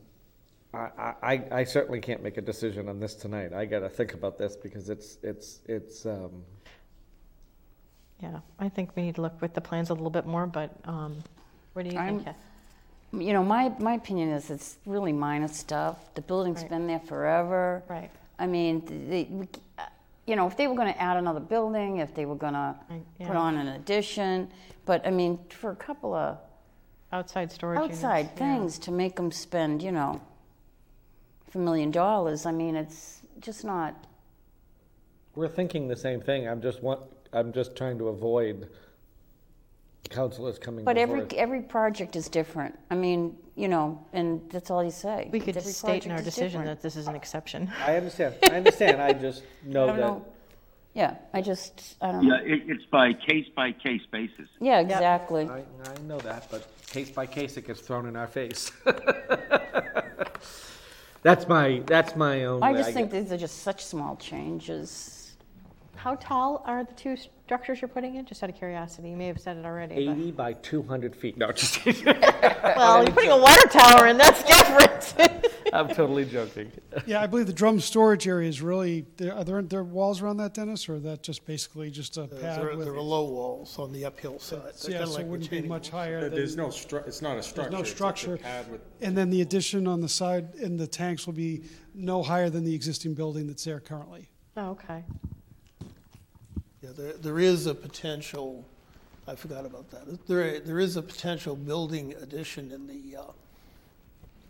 I, 0.73 1.13
I, 1.21 1.43
I 1.51 1.63
certainly 1.65 1.99
can't 1.99 2.23
make 2.23 2.37
a 2.37 2.41
decision 2.41 2.87
on 2.87 2.99
this 2.99 3.13
tonight. 3.15 3.53
I 3.53 3.65
got 3.65 3.79
to 3.79 3.89
think 3.89 4.13
about 4.13 4.37
this 4.37 4.55
because 4.55 4.89
it's, 4.89 5.17
it's, 5.21 5.59
it's, 5.67 6.05
um, 6.05 6.43
Yeah, 8.21 8.39
I 8.59 8.69
think 8.69 8.91
we 8.95 9.03
need 9.03 9.15
to 9.15 9.21
look 9.21 9.41
with 9.41 9.53
the 9.53 9.61
plans 9.61 9.89
a 9.89 9.93
little 9.93 10.09
bit 10.09 10.25
more, 10.25 10.47
but 10.47 10.71
um, 10.85 11.17
what 11.73 11.83
do 11.83 11.91
you 11.91 11.97
I'm- 11.99 12.15
think, 12.15 12.25
Kath? 12.25 12.35
You 13.13 13.33
know, 13.33 13.43
my, 13.43 13.67
my 13.77 13.95
opinion 13.95 14.29
is 14.29 14.49
it's 14.49 14.77
really 14.85 15.11
minor 15.11 15.49
stuff. 15.49 16.13
The 16.15 16.21
building's 16.21 16.61
Right. 16.61 16.69
been 16.69 16.87
there 16.87 17.01
forever. 17.01 17.83
Right. 17.89 18.09
I 18.39 18.47
mean, 18.47 18.85
the, 19.09 19.25
we, 19.25 19.49
uh, 19.77 19.83
you 20.25 20.37
know, 20.37 20.47
if 20.47 20.55
they 20.55 20.67
were 20.67 20.75
going 20.75 20.93
to 20.93 21.01
add 21.01 21.17
another 21.17 21.41
building, 21.41 21.97
if 21.97 22.15
they 22.15 22.25
were 22.25 22.35
going 22.37 22.53
to 22.53 22.73
yeah. 23.19 23.27
put 23.27 23.35
on 23.35 23.57
an 23.57 23.67
addition, 23.67 24.49
but 24.85 25.05
I 25.05 25.11
mean, 25.11 25.39
for 25.49 25.71
a 25.71 25.75
couple 25.75 26.13
of 26.13 26.37
Outside 27.11 27.51
storage 27.51 27.79
units, 27.81 27.97
outside 28.01 28.29
yeah. 28.31 28.37
things 28.39 28.79
to 28.79 28.91
make 28.91 29.17
them 29.17 29.29
spend, 29.29 29.83
you 29.83 29.91
know, 29.91 30.21
a 31.55 31.59
million 31.59 31.91
dollars, 31.91 32.45
I 32.45 32.51
mean, 32.51 32.75
it's 32.75 33.21
just 33.39 33.63
not. 33.63 33.93
we're 35.35 35.47
thinking 35.47 35.87
the 35.87 35.95
same 35.95 36.21
thing. 36.21 36.47
I'm 36.47 36.61
just 36.61 36.81
want, 36.83 36.99
I'm 37.33 37.51
just 37.53 37.75
trying 37.75 37.97
to 37.99 38.09
avoid 38.09 38.69
counselors 40.09 40.59
coming 40.59 40.83
But 40.83 40.97
every 40.97 41.21
us. 41.21 41.27
every 41.37 41.61
project 41.61 42.15
is 42.15 42.27
different. 42.27 42.77
I 42.89 42.95
mean, 42.95 43.37
you 43.55 43.67
know, 43.69 44.05
and 44.13 44.41
that's 44.51 44.69
all 44.69 44.83
you 44.83 44.91
say. 44.91 45.29
We 45.31 45.39
could 45.39 45.55
Every 45.55 45.71
state 45.71 46.05
in 46.05 46.11
our 46.11 46.21
decision 46.21 46.61
different. 46.61 46.79
that 46.79 46.81
this 46.83 46.95
is 46.97 47.07
an 47.07 47.15
exception. 47.15 47.71
I 47.85 47.95
understand. 47.97 48.35
I 48.43 48.55
understand. 48.57 49.01
I 49.01 49.13
just 49.13 49.43
know 49.65 49.85
I 49.89 49.91
that. 49.93 49.97
know. 49.99 50.25
Yeah, 50.93 51.15
I 51.33 51.41
just 51.41 51.95
I 52.01 52.11
don't 52.11 52.23
Yeah, 52.23 52.29
know. 52.37 52.43
it, 52.43 52.63
it's 52.67 52.85
by 52.91 53.13
case 53.13 53.47
by 53.55 53.71
case 53.71 54.01
basis. 54.11 54.49
Yeah, 54.59 54.79
exactly. 54.81 55.47
I, 55.49 55.59
I 55.59 56.01
know 56.05 56.19
that, 56.19 56.49
but 56.51 56.67
case 56.87 57.09
by 57.09 57.25
case, 57.25 57.55
it 57.55 57.65
gets 57.67 57.79
thrown 57.79 58.05
in 58.07 58.17
our 58.17 58.27
face. 58.27 58.71
that's 61.23 61.47
my 61.47 61.81
that's 61.85 62.15
my 62.15 62.45
own. 62.45 62.63
I 62.63 62.71
way. 62.71 62.77
just 62.79 62.91
think 62.91 63.11
these 63.11 63.31
are 63.31 63.37
just 63.37 63.59
such 63.59 63.83
small 63.85 64.15
changes. 64.15 65.35
How 65.95 66.15
tall 66.15 66.63
are 66.65 66.83
the 66.83 66.93
two 66.93 67.15
structures 67.51 67.81
you're 67.81 67.89
putting 67.89 68.15
in? 68.15 68.25
Just 68.25 68.41
out 68.43 68.49
of 68.49 68.55
curiosity, 68.55 69.09
you 69.09 69.17
may 69.17 69.27
have 69.27 69.37
said 69.37 69.57
it 69.57 69.65
already. 69.65 70.05
but- 70.05 70.13
80 70.17 70.31
by 70.31 70.53
200 70.53 71.13
feet. 71.13 71.35
No, 71.37 71.51
just 71.51 71.83
Well, 72.05 73.03
you're 73.03 73.11
putting 73.13 73.29
a 73.31 73.37
water 73.37 73.67
tower 73.67 74.07
in, 74.07 74.15
that's 74.17 74.41
different. 74.43 75.49
I'm 75.73 75.89
totally 75.89 76.23
joking. 76.23 76.71
Yeah, 77.05 77.21
I 77.21 77.27
believe 77.27 77.47
the 77.47 77.53
drum 77.53 77.81
storage 77.81 78.25
area 78.25 78.47
is 78.47 78.61
really, 78.61 79.05
there, 79.17 79.33
are 79.35 79.43
there, 79.43 79.61
there 79.63 79.83
walls 79.83 80.21
around 80.21 80.37
that, 80.37 80.53
Dennis, 80.53 80.87
or 80.87 80.95
is 80.95 81.03
that 81.03 81.23
just 81.23 81.45
basically 81.45 81.91
just 81.91 82.15
a 82.17 82.21
Uh, 82.23 82.27
pad 82.27 82.61
There 82.61 82.75
with? 82.77 82.85
there 82.85 82.93
are 82.95 83.01
low 83.01 83.25
walls 83.29 83.77
on 83.77 83.91
the 83.91 84.05
uphill 84.05 84.39
side. 84.39 84.61
They're 84.81 84.91
Yeah, 84.91 84.97
kinda 84.99 85.07
so 85.07 85.13
like 85.17 85.25
it 85.25 85.29
wouldn't 85.29 85.49
be 85.49 85.55
retaining 85.57 85.69
much 85.69 85.91
walls. 85.91 86.05
higher 86.05 86.21
than. 86.21 86.35
There's 86.35 86.55
no 86.55 86.67
stru, 86.67 87.05
it's 87.05 87.21
not 87.21 87.37
a 87.37 87.43
structure. 87.43 87.69
There's 87.69 87.73
no 87.73 87.79
it's 87.81 87.89
just 87.89 87.93
a 87.93 88.17
structure. 88.17 88.37
pad 88.37 88.71
with- 88.71 88.81
And 89.01 89.17
then 89.17 89.29
the 89.29 89.41
addition 89.41 89.87
on 89.87 89.99
the 89.99 90.09
side, 90.09 90.55
and 90.55 90.79
the 90.79 90.87
tanks 90.87 91.25
will 91.25 91.33
be 91.33 91.63
no 91.93 92.23
higher 92.23 92.49
than 92.49 92.63
the 92.63 92.73
existing 92.73 93.13
building 93.13 93.47
that's 93.47 93.65
there 93.65 93.81
currently. 93.81 94.29
Oh, 94.55 94.69
okay. 94.71 95.03
Yeah, 96.81 96.89
there, 96.97 97.13
there 97.13 97.39
is 97.39 97.67
a 97.67 97.75
potential, 97.75 98.65
I 99.27 99.35
forgot 99.35 99.65
about 99.65 99.89
that. 99.91 100.27
There, 100.27 100.59
there 100.59 100.79
is 100.79 100.97
a 100.97 101.01
potential 101.01 101.55
building 101.55 102.13
addition 102.21 102.71
in 102.71 102.87
the 102.87 103.19
uh, 103.19 103.23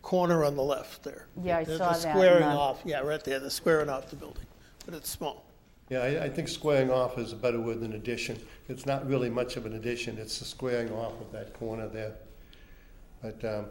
corner 0.00 0.44
on 0.44 0.56
the 0.56 0.62
left 0.62 1.02
there. 1.02 1.26
Yeah, 1.42 1.58
I 1.58 1.64
The- 1.64 1.76
saw 1.78 1.92
the 1.92 1.98
that 2.00 2.06
in 2.08 2.12
Squaring 2.14 2.40
the- 2.40 2.46
off, 2.46 2.80
yeah, 2.84 3.00
right 3.00 3.22
there, 3.22 3.38
the 3.38 3.50
squaring 3.50 3.90
off 3.90 4.08
the 4.08 4.16
building, 4.16 4.46
but 4.86 4.94
it's 4.94 5.10
small. 5.10 5.44
Yeah, 5.90 5.98
I, 6.00 6.24
I 6.24 6.28
think 6.30 6.48
squaring 6.48 6.90
off 6.90 7.18
is 7.18 7.32
a 7.32 7.36
better 7.36 7.60
word 7.60 7.80
than 7.80 7.92
addition. 7.92 8.38
It's 8.68 8.86
not 8.86 9.06
really 9.06 9.28
much 9.28 9.56
of 9.58 9.66
an 9.66 9.74
addition, 9.74 10.16
it's 10.16 10.38
the 10.38 10.46
squaring 10.46 10.90
off 10.90 11.20
of 11.20 11.30
that 11.32 11.52
corner 11.52 11.86
there. 11.86 12.14
But 13.20 13.44
um, 13.44 13.66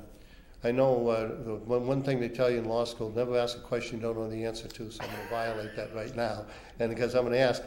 I 0.63 0.71
know, 0.71 1.07
uh, 1.07 1.27
the 1.43 1.55
one, 1.65 1.87
one 1.87 2.03
thing 2.03 2.19
they 2.19 2.29
tell 2.29 2.51
you 2.51 2.59
in 2.59 2.65
law 2.65 2.85
school, 2.85 3.09
never 3.09 3.35
ask 3.39 3.57
a 3.57 3.61
question 3.61 3.97
you 3.97 4.03
don't 4.03 4.17
know 4.17 4.29
the 4.29 4.45
answer 4.45 4.67
to, 4.67 4.91
so 4.91 5.03
I'm 5.03 5.09
gonna 5.09 5.29
violate 5.31 5.75
that 5.75 5.95
right 5.95 6.15
now. 6.15 6.45
And 6.79 6.91
because 6.93 7.15
I'm 7.15 7.23
gonna 7.23 7.37
ask, 7.37 7.63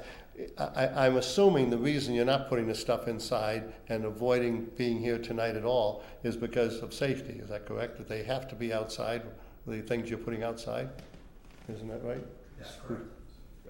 I, 0.59 0.65
I- 0.65 1.07
I'm 1.07 1.17
assuming 1.17 1.71
the 1.71 1.79
reason 1.79 2.15
you're 2.15 2.25
not 2.25 2.49
putting 2.49 2.67
the 2.67 2.75
stuff 2.75 3.09
inside 3.09 3.73
and 3.89 4.05
avoiding 4.05 4.67
being 4.77 4.99
here 4.99 5.19
tonight 5.19 5.57
at 5.57 5.65
all 5.65 6.03
is 6.23 6.37
because 6.37 6.81
of 6.83 6.93
safety, 6.93 7.35
is 7.43 7.49
that 7.51 7.67
correct? 7.67 7.99
That 7.99 8.09
they 8.09 8.23
have 8.25 8.49
to 8.49 8.55
be 8.55 8.73
outside, 8.73 9.23
the 9.67 9.81
things 9.83 10.09
you're 10.11 10.19
putting 10.19 10.43
outside? 10.43 10.89
Isn't 11.73 11.89
that 11.89 12.03
right? 12.05 12.25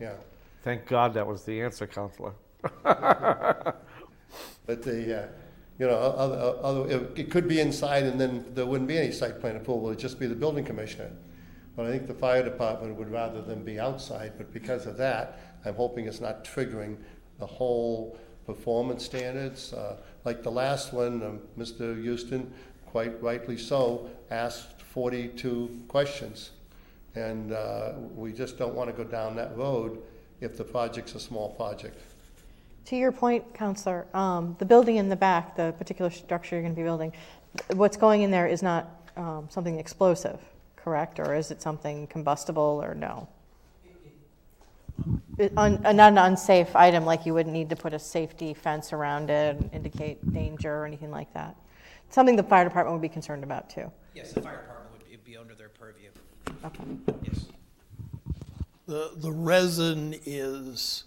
Yeah. 0.01 0.15
Thank 0.62 0.86
God 0.86 1.15
that 1.15 1.26
was 1.26 1.44
the 1.44 1.60
answer, 1.62 1.86
counselor. 1.86 2.33
But 4.67 4.83
the, 4.83 5.25
uh, 5.25 5.26
you 5.78 5.86
know, 5.86 5.94
other, 5.94 6.57
other, 6.62 6.91
it- 6.91 7.18
it 7.18 7.31
could 7.31 7.47
be 7.47 7.60
inside 7.60 8.05
and 8.05 8.18
then 8.20 8.44
there 8.55 8.65
wouldn't 8.67 8.89
be 8.89 8.97
any 8.99 9.12
site 9.12 9.41
plan 9.41 9.57
approval, 9.57 9.89
it'd 9.89 9.99
just 9.99 10.18
be 10.18 10.26
the 10.26 10.34
building 10.34 10.65
commissioner. 10.65 11.10
But 11.76 11.86
I 11.86 11.91
think 11.91 12.07
the 12.07 12.15
fire 12.15 12.43
department 12.43 12.97
would 12.97 13.10
rather 13.10 13.43
them 13.43 13.62
be 13.65 13.78
outside, 13.78 14.33
but 14.39 14.52
because 14.52 14.86
of 14.86 14.97
that, 14.97 15.53
I'm 15.65 15.75
hoping 15.75 16.07
it's 16.07 16.20
not 16.20 16.44
triggering 16.44 16.97
the 17.39 17.47
whole 17.47 18.18
performance 18.47 19.05
standards. 19.05 19.73
Uh, 19.73 19.97
Like 20.25 20.43
the 20.43 20.51
last 20.51 20.93
one, 20.93 21.23
um, 21.23 21.41
Mr. 21.59 22.01
Houston, 22.02 22.52
quite 22.86 23.23
rightly 23.23 23.59
so, 23.59 24.09
asked 24.31 24.81
42 24.81 25.84
questions. 25.89 26.52
And 27.15 27.52
uh, 27.52 27.93
we 28.15 28.33
just 28.33 28.57
don't 28.59 28.75
want 28.75 28.89
to 28.89 28.97
go 28.97 29.09
down 29.09 29.36
that 29.36 29.57
road 29.57 30.02
if 30.41 30.57
the 30.57 30.65
project's 30.65 31.15
a 31.15 31.20
small 31.20 31.51
project. 31.51 32.01
To 32.86 32.97
your 32.97 33.12
point, 33.12 33.55
Counselor, 33.55 34.07
um, 34.15 34.57
the 34.59 34.65
building 34.65 34.97
in 34.97 35.09
the 35.09 35.17
back, 35.17 35.57
the 35.57 35.75
particular 35.78 36.10
structure 36.10 36.57
you're 36.57 36.62
going 36.62 36.75
to 36.75 36.81
be 36.81 36.84
building, 36.84 37.12
what's 37.75 37.97
going 37.97 38.23
in 38.23 38.31
there 38.31 38.47
is 38.47 38.62
not 38.62 39.10
um, 39.17 39.47
something 39.51 39.78
explosive, 39.78 40.39
correct? 40.76 41.20
Or 41.20 41.34
is 41.34 41.51
it 41.51 41.62
something 41.62 42.07
combustible 42.09 42.81
or 42.83 42.94
no? 42.94 43.28
It- 45.39 45.52
un- 45.56 45.81
Not 45.82 46.12
an 46.12 46.18
unsafe 46.18 46.74
item, 46.76 47.05
like 47.05 47.26
you 47.26 47.34
wouldn't 47.34 47.52
need 47.52 47.68
to 47.70 47.76
put 47.76 47.92
a 47.92 47.98
safety 47.98 48.55
fence 48.55 48.92
around 48.92 49.31
it, 49.31 49.56
and 49.56 49.70
indicate 49.73 50.32
danger 50.32 50.73
or 50.82 50.86
anything 50.86 51.10
like 51.10 51.32
that. 51.34 51.56
something 52.10 52.36
the 52.36 52.42
fire 52.44 52.62
department 52.64 52.92
would 52.94 53.02
be 53.02 53.08
concerned 53.08 53.42
about 53.42 53.68
too. 53.68 53.90
Yes, 54.14 54.32
the 54.32 54.40
fire 54.40 54.58
department 54.58 54.92
would 54.92 55.10
be- 55.24 55.32
be 55.32 55.36
under 55.36 55.55
their 55.56 55.68
purview. 55.70 56.10
Okay. 56.64 56.84
Yes. 57.24 57.47
The, 58.86 59.10
the 59.16 59.32
resin 59.32 60.14
is 60.24 61.05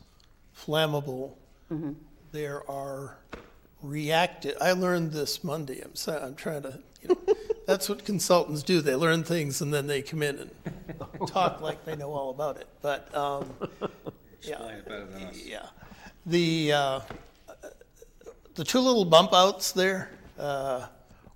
flammable. 0.54 1.36
Mhm. 1.72 1.96
There 2.34 2.70
are 2.70 3.20
reactive, 3.82 4.58
I 4.60 4.74
learned 4.74 5.14
this 5.14 5.44
Monday, 5.46 5.80
I'm, 5.82 5.96
so, 5.96 6.18
I'm 6.18 6.36
trying 6.36 6.64
to, 6.64 6.80
you 7.02 7.10
know, 7.10 7.36
that's 7.66 7.90
what 7.90 8.04
consultants 8.06 8.64
do, 8.64 8.82
they 8.82 8.96
learn 8.96 9.24
things 9.24 9.62
and 9.62 9.74
then 9.74 9.88
they 9.88 10.02
come 10.02 10.22
in 10.24 10.50
and 10.66 11.28
talk 11.28 11.62
like 11.62 11.84
they 11.86 11.96
know 11.96 12.12
all 12.14 12.30
about 12.32 12.58
it, 12.58 12.68
but, 12.82 13.14
um, 13.16 13.50
yeah. 14.42 14.62
It 14.68 14.86
better 14.88 15.06
than 15.06 15.24
us. 15.24 15.46
Yeah. 15.46 15.66
The, 16.26 16.72
uh, 16.74 17.00
the 18.56 18.64
two 18.64 18.80
little 18.80 19.06
bump 19.06 19.34
outs 19.34 19.72
there, 19.72 20.10
uh, 20.40 20.88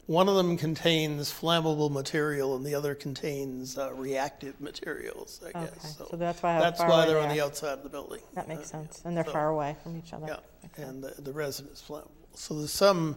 one 0.08 0.28
of 0.28 0.36
them 0.36 0.58
contains 0.58 1.32
flammable 1.32 1.90
material 1.92 2.56
and 2.56 2.66
the 2.66 2.76
other 2.76 2.96
contains 2.96 3.78
uh, 3.78 3.94
reactive 3.94 4.60
materials, 4.60 5.40
I 5.44 5.50
Okay, 5.50 5.60
guess. 5.74 5.98
so 5.98 6.10
that's 6.18 6.42
why 6.44 6.60
That's 6.60 6.80
far 6.80 6.90
why 6.90 6.96
away 7.04 7.06
they're 7.08 7.22
they 7.22 7.28
on 7.30 7.36
the 7.36 7.42
outside 7.44 7.74
of 7.74 7.84
the 7.84 7.90
building. 7.90 8.20
That 8.34 8.48
makes 8.50 8.64
Uh, 8.74 8.80
sense, 8.80 9.02
and 9.06 9.16
they're 9.16 9.24
so- 9.26 9.32
far 9.32 9.50
away 9.50 9.76
from 9.84 9.98
each 9.98 10.12
other. 10.14 10.26
Yeah, 10.28 10.84
and 10.86 11.04
the, 11.04 11.22
the 11.22 11.32
resin 11.32 11.68
is 11.72 11.82
flammable. 11.88 12.10
So 12.36 12.56
there's 12.56 12.72
some 12.74 13.16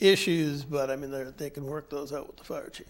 issues, 0.00 0.64
but 0.64 0.90
I 0.90 0.96
mean, 0.96 1.10
they're, 1.10 1.30
they 1.30 1.50
can 1.50 1.66
work 1.66 1.90
those 1.90 2.12
out 2.12 2.26
with 2.26 2.36
the 2.36 2.44
fire 2.44 2.68
chief. 2.68 2.86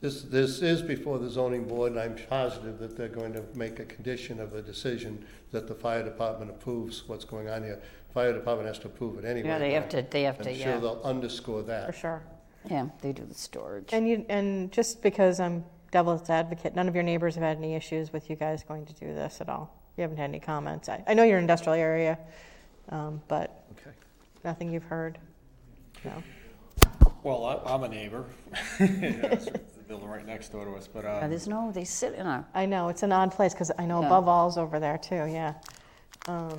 This, 0.00 0.22
this 0.22 0.60
is 0.60 0.82
before 0.82 1.18
the 1.18 1.30
zoning 1.30 1.64
board, 1.64 1.92
and 1.92 2.00
I'm 2.00 2.16
positive 2.28 2.78
that 2.80 2.96
they're 2.96 3.08
going 3.08 3.32
to 3.32 3.42
make 3.54 3.78
a 3.78 3.84
condition 3.84 4.40
of 4.40 4.54
a 4.54 4.60
decision 4.60 5.24
that 5.52 5.66
the 5.66 5.74
fire 5.74 6.02
department 6.02 6.50
approves 6.50 7.04
what's 7.06 7.24
going 7.24 7.48
on 7.48 7.62
here. 7.62 7.80
Fire 8.12 8.32
department 8.32 8.68
has 8.68 8.78
to 8.80 8.88
approve 8.88 9.18
it 9.18 9.24
anyway. 9.24 9.48
Yeah, 9.48 9.58
they 9.58 9.72
have 9.72 9.88
to- 9.90 10.06
they 10.10 10.22
have 10.24 10.38
to, 10.42 10.50
I'm 10.50 10.56
yeah. 10.56 10.64
sure 10.64 10.80
they'll 10.80 11.00
underscore 11.02 11.62
that. 11.62 11.86
For 11.86 11.98
sure. 11.98 12.22
Yeah, 12.70 12.88
they 13.00 13.12
do 13.12 13.24
the 13.24 13.34
storage. 13.34 13.90
And 13.92 14.08
you, 14.08 14.26
and 14.28 14.70
just 14.72 15.00
because 15.00 15.40
I'm 15.40 15.64
devil's 15.92 16.28
advocate, 16.28 16.74
none 16.74 16.88
of 16.88 16.94
your 16.94 17.04
neighbors 17.04 17.36
have 17.36 17.44
had 17.44 17.56
any 17.56 17.74
issues 17.74 18.12
with 18.12 18.28
you 18.28 18.36
guys 18.36 18.62
going 18.62 18.84
to 18.86 18.92
do 18.94 19.14
this 19.14 19.40
at 19.40 19.48
all? 19.48 19.72
You 19.96 20.02
haven't 20.02 20.18
had 20.18 20.28
any 20.30 20.40
comments? 20.40 20.88
I, 20.88 21.02
I 21.06 21.14
know 21.14 21.22
you're 21.22 21.38
an 21.38 21.44
industrial 21.44 21.78
area, 21.78 22.18
um, 22.90 23.22
but 23.28 23.64
nothing 24.44 24.70
you've 24.70 24.84
heard? 24.84 25.18
No? 26.06 26.22
Well, 27.22 27.44
I- 27.44 27.74
I'm 27.74 27.82
a 27.82 27.88
neighbor. 27.88 28.24
It's 28.80 29.46
The 29.46 29.82
building 29.88 30.08
right 30.08 30.26
next 30.26 30.48
door 30.50 30.64
to 30.64 30.72
us, 30.74 30.88
but, 30.88 31.04
Yeah, 31.04 31.16
uh, 31.16 31.28
there's 31.28 31.46
no, 31.48 31.70
they 31.72 31.84
sit 31.84 32.14
in 32.14 32.26
a, 32.26 32.46
I 32.54 32.66
know, 32.66 32.88
it's 32.88 33.02
an 33.02 33.12
odd 33.12 33.32
place, 33.32 33.52
because 33.52 33.70
I 33.78 33.84
know 33.86 34.00
Yeah. 34.00 34.06
above 34.06 34.28
all's 34.28 34.56
over 34.58 34.78
there 34.80 34.98
too, 34.98 35.26
yeah. 35.26 35.54
Um, 36.26 36.58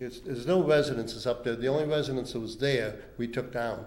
It's, 0.00 0.20
there's 0.20 0.46
no 0.46 0.62
residences 0.62 1.26
up 1.26 1.42
there. 1.44 1.56
The 1.56 1.66
only 1.68 1.84
residence 1.84 2.32
that 2.32 2.40
was 2.40 2.56
there, 2.58 2.96
we 3.16 3.26
took 3.26 3.52
down. 3.52 3.86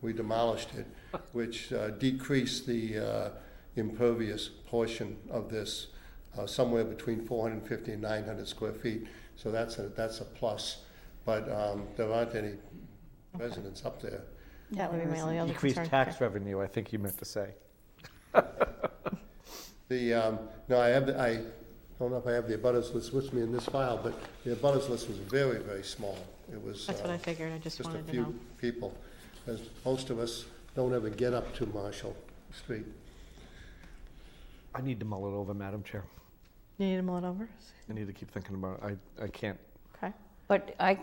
We 0.00 0.12
demolished 0.12 0.70
it, 0.74 0.86
which 1.32 1.72
uh, 1.72 1.90
decreased 1.90 2.66
the 2.66 2.98
uh, 2.98 3.28
impervious 3.76 4.48
portion 4.48 5.16
of 5.30 5.48
this 5.50 5.88
uh, 6.36 6.46
somewhere 6.46 6.82
between 6.82 7.24
450 7.24 7.92
and 7.92 8.02
900 8.02 8.48
square 8.48 8.72
feet. 8.72 9.06
So 9.36 9.52
that's 9.52 9.78
a, 9.78 9.82
that's 9.88 10.20
a 10.20 10.24
plus. 10.24 10.78
But 11.24 11.48
um, 11.52 11.86
there 11.96 12.12
aren't 12.12 12.34
any 12.34 12.54
residents 13.38 13.84
up 13.84 14.02
there. 14.02 14.22
That 14.72 14.92
would 14.92 15.02
be 15.04 15.10
my 15.10 15.20
only 15.20 15.38
other 15.38 15.52
Increased 15.52 15.76
concern. 15.76 15.90
tax 15.90 16.20
revenue, 16.20 16.60
I 16.60 16.66
think 16.66 16.92
you 16.92 16.98
meant 16.98 17.18
to 17.18 17.24
say. 17.24 17.50
The, 19.88 20.14
um, 20.14 20.38
no, 20.70 20.80
I 20.80 20.88
have, 20.88 21.04
the- 21.06 21.20
I 21.20 21.42
don't 21.98 22.12
know 22.12 22.16
if 22.16 22.26
I 22.26 22.32
have 22.32 22.48
the 22.48 22.56
abutters 22.56 22.94
list 22.94 23.12
with 23.12 23.30
me 23.34 23.42
in 23.42 23.52
this 23.52 23.66
file, 23.66 24.00
but 24.02 24.14
the 24.42 24.56
abutters 24.56 24.88
list 24.88 25.06
was 25.06 25.18
very, 25.18 25.58
very 25.58 25.82
small. 25.82 26.16
It 26.50 26.62
was. 26.64 26.86
That's 26.86 27.02
what 27.02 27.10
uh, 27.10 27.12
I 27.12 27.18
figured, 27.18 27.52
I 27.52 27.58
just 27.58 27.84
wanted 27.84 27.98
a 28.00 28.02
to 28.04 28.10
few 28.10 28.22
know. 28.22 28.34
people, 28.58 28.94
as 29.46 29.60
most 29.84 30.08
of 30.08 30.18
us 30.18 30.46
don't 30.74 30.94
ever 30.94 31.10
get 31.10 31.34
up 31.34 31.54
to 31.56 31.66
Marshall 31.66 32.16
Street. 32.54 32.86
I 34.74 34.80
need 34.80 34.98
to 35.00 35.04
mull 35.04 35.26
it 35.26 35.32
over, 35.36 35.52
Madam 35.52 35.82
Chair. 35.82 36.04
You 36.78 36.86
need 36.86 36.96
to 36.96 37.02
mull 37.02 37.18
it 37.18 37.24
over? 37.24 37.46
I 37.90 37.92
need 37.92 38.06
to 38.06 38.14
keep 38.14 38.30
thinking 38.30 38.54
about 38.54 38.80
it. 38.82 38.98
I, 39.20 39.24
I 39.24 39.28
can't. 39.28 39.58
Okay. 40.02 40.14
but 40.48 40.74
I, 40.80 40.98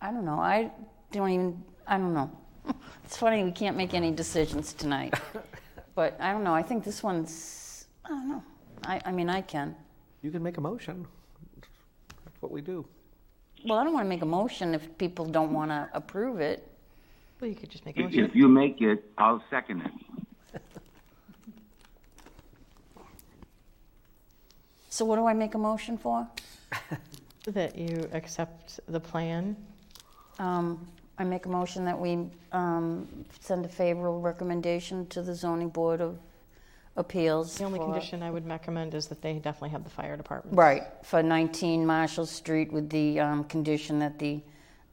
I 0.00 0.10
don't 0.10 0.24
know, 0.24 0.40
I 0.40 0.72
don't 1.12 1.30
even, 1.30 1.62
I 1.86 1.98
don't 1.98 2.14
know. 2.14 2.30
It's 3.04 3.16
funny, 3.16 3.44
we 3.44 3.52
can't 3.52 3.76
make 3.76 3.94
any 3.94 4.10
decisions 4.10 4.72
tonight. 4.72 5.14
But 5.94 6.20
I 6.20 6.30
don't 6.32 6.44
know, 6.44 6.52
I 6.52 6.62
think 6.62 6.84
this 6.84 7.02
one's, 7.02 7.86
I 8.04 8.08
don't 8.10 8.28
know. 8.28 8.42
I, 8.84 9.00
I 9.06 9.12
mean, 9.12 9.30
I 9.30 9.40
can. 9.40 9.74
You 10.20 10.30
can 10.30 10.42
make 10.42 10.58
a 10.58 10.60
motion. 10.60 11.06
That's 12.24 12.42
what 12.42 12.52
we 12.52 12.60
do. 12.60 12.84
Well, 13.64 13.78
I 13.78 13.84
don't 13.84 13.94
want 13.94 14.04
to 14.04 14.08
make 14.10 14.20
a 14.20 14.26
motion 14.26 14.74
if 14.74 14.98
people 14.98 15.24
don't 15.24 15.54
want 15.54 15.70
to 15.70 15.88
approve 15.94 16.38
it. 16.40 16.68
Well, 17.40 17.48
you 17.48 17.56
could 17.56 17.70
just 17.70 17.86
make 17.86 17.96
a 17.96 18.00
If, 18.00 18.06
motion. 18.06 18.24
if 18.26 18.34
you 18.36 18.46
make 18.46 18.82
it, 18.82 19.04
I'll 19.16 19.42
second 19.48 19.80
it. 19.82 19.92
So 24.90 25.04
what 25.04 25.16
do 25.16 25.26
I 25.26 25.34
make 25.34 25.54
a 25.54 25.58
motion 25.58 25.98
for? 25.98 26.26
That 27.48 27.76
you 27.76 28.08
accept 28.12 28.80
the 28.88 28.98
plan. 28.98 29.54
Um, 30.38 30.86
I 31.18 31.24
make 31.24 31.46
a 31.46 31.48
motion 31.48 31.84
that 31.86 31.98
we 31.98 32.28
um, 32.52 33.24
send 33.40 33.64
a 33.64 33.68
favorable 33.68 34.20
recommendation 34.20 35.06
to 35.08 35.22
the 35.22 35.34
zoning 35.34 35.70
board 35.70 36.00
of 36.00 36.18
appeals. 36.96 37.56
The 37.56 37.64
only 37.64 37.78
for- 37.78 37.86
condition 37.86 38.22
I 38.22 38.30
would 38.30 38.46
recommend 38.46 38.94
is 38.94 39.06
that 39.08 39.22
they 39.22 39.34
definitely 39.34 39.70
have 39.70 39.84
the 39.84 39.90
fire 39.90 40.16
department. 40.16 40.56
Right, 40.56 40.84
for 41.02 41.22
19 41.22 41.86
Marshall 41.86 42.26
Street 42.26 42.72
with 42.72 42.90
the 42.90 43.20
um, 43.20 43.44
condition 43.44 43.98
that 44.00 44.18
the 44.18 44.42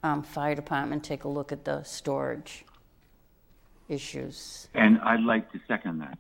um, 0.04 0.24
fire 0.24 0.56
department 0.56 1.04
take 1.04 1.24
a 1.24 1.30
look 1.30 1.52
at 1.52 1.66
the 1.66 1.84
storage 1.84 2.66
issues. 3.90 4.68
And 4.74 5.00
I'd 5.02 5.24
like 5.24 5.52
to 5.52 5.60
second 5.68 6.00
that. 6.00 6.18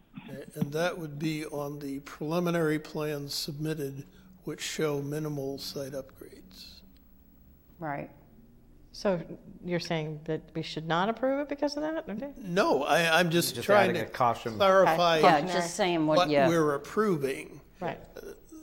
And 0.55 0.71
that 0.73 0.97
would 0.97 1.19
be 1.19 1.45
on 1.45 1.79
the 1.79 1.99
preliminary 2.01 2.79
plans 2.79 3.33
submitted, 3.33 4.05
which 4.43 4.61
show 4.61 5.01
minimal 5.01 5.57
site 5.57 5.93
upgrades. 5.93 6.81
Right. 7.79 8.09
So 8.93 9.19
you're 9.65 9.79
saying 9.79 10.21
that 10.25 10.41
we 10.53 10.61
should 10.61 10.87
not 10.87 11.09
approve 11.09 11.41
it 11.41 11.49
because 11.49 11.75
of 11.75 11.81
that? 11.81 12.07
Okay. 12.07 12.29
No, 12.37 12.83
I, 12.83 13.19
I'm 13.19 13.31
just 13.31 13.55
Just 13.55 13.65
trying 13.65 13.89
adding 13.89 14.03
to 14.03 14.07
a 14.07 14.11
caution. 14.11 14.55
clarify. 14.55 15.17
Yeah, 15.17 15.41
just 15.41 15.75
saying 15.75 16.05
what, 16.05 16.17
what 16.17 16.29
yeah. 16.29 16.47
we're 16.47 16.75
approving. 16.75 17.59
Right. 17.81 17.99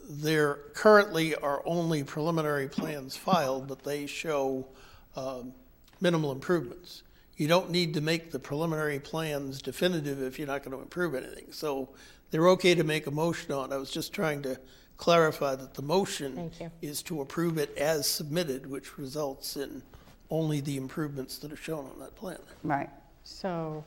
There 0.09 0.61
currently 0.73 1.35
are 1.35 1.63
only 1.67 2.05
preliminary 2.05 2.69
plans 2.69 3.17
filed, 3.17 3.67
but 3.67 3.83
they 3.83 4.07
show 4.07 4.69
um, 5.17 5.53
minimal 6.01 6.31
improvements. 6.31 7.03
You 7.37 7.49
don't 7.49 7.71
need 7.71 7.95
to 7.95 8.01
make 8.01 8.31
the 8.31 8.39
preliminary 8.39 9.01
plans 9.01 9.61
definitive 9.61 10.23
if 10.23 10.39
you're 10.39 10.49
not 10.49 10.63
going 10.63 10.77
to 10.77 10.83
improve 10.83 11.17
anything. 11.17 11.47
So 11.51 11.89
they're 12.31 12.49
okay 12.51 12.77
to 12.77 12.85
make 12.85 13.09
a 13.09 13.11
motion 13.11 13.53
on. 13.53 13.73
I 13.73 13.79
was 13.79 13.91
just 13.91 14.13
trying 14.13 14.43
to 14.43 14.61
clarify 14.97 15.57
that 15.57 15.75
the 15.75 15.83
motion 15.83 16.37
Thank 16.37 16.61
you. 16.61 16.71
is 16.83 17.03
to 17.05 17.21
approve 17.21 17.59
it 17.59 17.77
as 17.77 18.09
submitted, 18.09 18.67
which 18.67 18.97
results 18.97 19.57
in 19.57 19.83
only 20.31 20.61
the 20.61 20.77
improvements 20.77 21.39
that 21.39 21.53
are 21.53 21.57
shown 21.57 21.87
on 21.87 21.99
that 22.01 22.15
plan. 22.17 22.39
Right, 22.63 22.89
So 23.25 23.85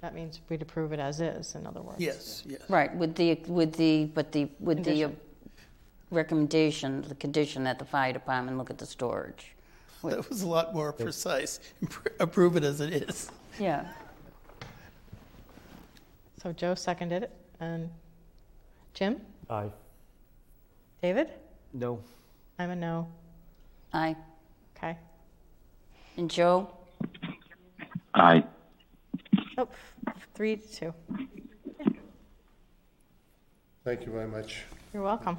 that 0.00 0.14
means 0.14 0.40
we'd 0.48 0.62
approve 0.62 0.92
it 0.92 1.00
as 1.00 1.20
is, 1.20 1.54
in 1.54 1.66
other 1.66 1.80
words. 1.80 1.98
Yes, 2.00 2.42
yes. 2.46 2.60
right, 2.68 2.94
with 2.94 3.14
the, 3.14 3.34
with 3.46 3.72
the, 3.74 4.04
but 4.06 4.32
the, 4.32 4.48
with 4.60 4.84
the 4.84 5.04
uh, 5.04 5.08
Condition. 5.08 5.16
recommendation, 6.10 7.02
the 7.08 7.14
condition 7.14 7.64
that 7.64 7.78
the 7.78 7.84
fire 7.84 8.12
department 8.12 8.58
look 8.58 8.70
at 8.70 8.78
the 8.78 8.86
storage. 8.86 9.54
That 10.04 10.28
was 10.28 10.42
a 10.42 10.48
lot 10.48 10.74
more 10.74 10.92
precise. 10.92 11.60
Approve 12.20 12.56
it 12.56 12.64
as 12.64 12.80
it 12.80 12.92
is. 12.92 13.30
Yeah. 13.60 13.86
So 16.42 16.52
Joe 16.52 16.74
seconded 16.74 17.22
it, 17.22 17.30
and 17.60 17.88
Jim? 18.94 19.20
Aye. 19.48 19.70
David? 21.00 21.28
No. 21.72 22.00
I'm 22.58 22.70
a 22.70 22.76
no. 22.76 23.06
Aye. 23.92 24.16
Okay. 24.76 24.96
And 26.16 26.30
Joe? 26.30 26.70
Aye. 28.14 28.44
Oh, 29.58 29.68
three 30.34 30.56
to 30.56 30.72
two. 30.72 30.94
Thank 33.84 34.06
you 34.06 34.12
very 34.12 34.28
much. 34.28 34.62
You're 34.94 35.02
welcome. 35.02 35.38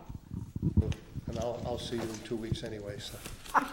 And 1.27 1.39
I'll, 1.39 1.61
I'll 1.65 1.79
see 1.79 1.95
you 1.95 2.01
in 2.01 2.13
two 2.25 2.35
weeks 2.35 2.63
anyway, 2.63 2.97
so. 2.99 3.17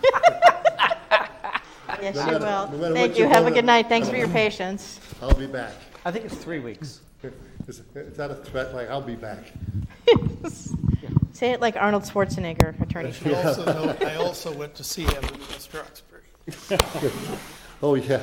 Yes, 2.01 2.15
No 2.15 2.25
you 2.27 2.33
matter- 2.33 2.39
no 2.39 2.49
matter 2.49 2.77
will. 2.77 2.79
what 2.79 2.95
Thank 2.95 3.19
you 3.19 3.25
you. 3.25 3.29
Have 3.29 3.43
a 3.43 3.49
vote 3.49 3.55
good 3.55 3.65
on. 3.65 3.67
night. 3.67 3.89
Thanks 3.89 4.09
for 4.09 4.17
your 4.17 4.29
patience. 4.29 5.01
I'll 5.21 5.35
be 5.35 5.47
back. 5.47 5.73
I 6.05 6.11
think 6.13 6.25
it's 6.25 6.37
three 6.37 6.61
weeks. 6.61 7.01
Is 7.69 7.83
is 7.95 8.17
that 8.17 8.31
a 8.31 8.37
threat, 8.37 8.75
like, 8.75 8.89
I'll 8.89 9.03
be 9.03 9.17
back? 9.17 9.39
Say 11.33 11.51
it 11.51 11.61
like 11.61 11.77
Arnold 11.77 12.05
Schwarzenegger, 12.05 12.81
Attorney 12.81 13.09
I 13.11 13.13
General. 13.13 13.47
also 13.47 13.65
know, 13.65 13.97
I 14.07 14.15
also 14.17 14.53
went 14.53 14.75
to 14.77 14.85
see 14.85 15.03
him 15.05 15.23
in 15.25 15.39
West 15.41 15.73
Roxbury. 15.75 16.10
Oh, 17.83 17.95
yeah. 17.95 18.23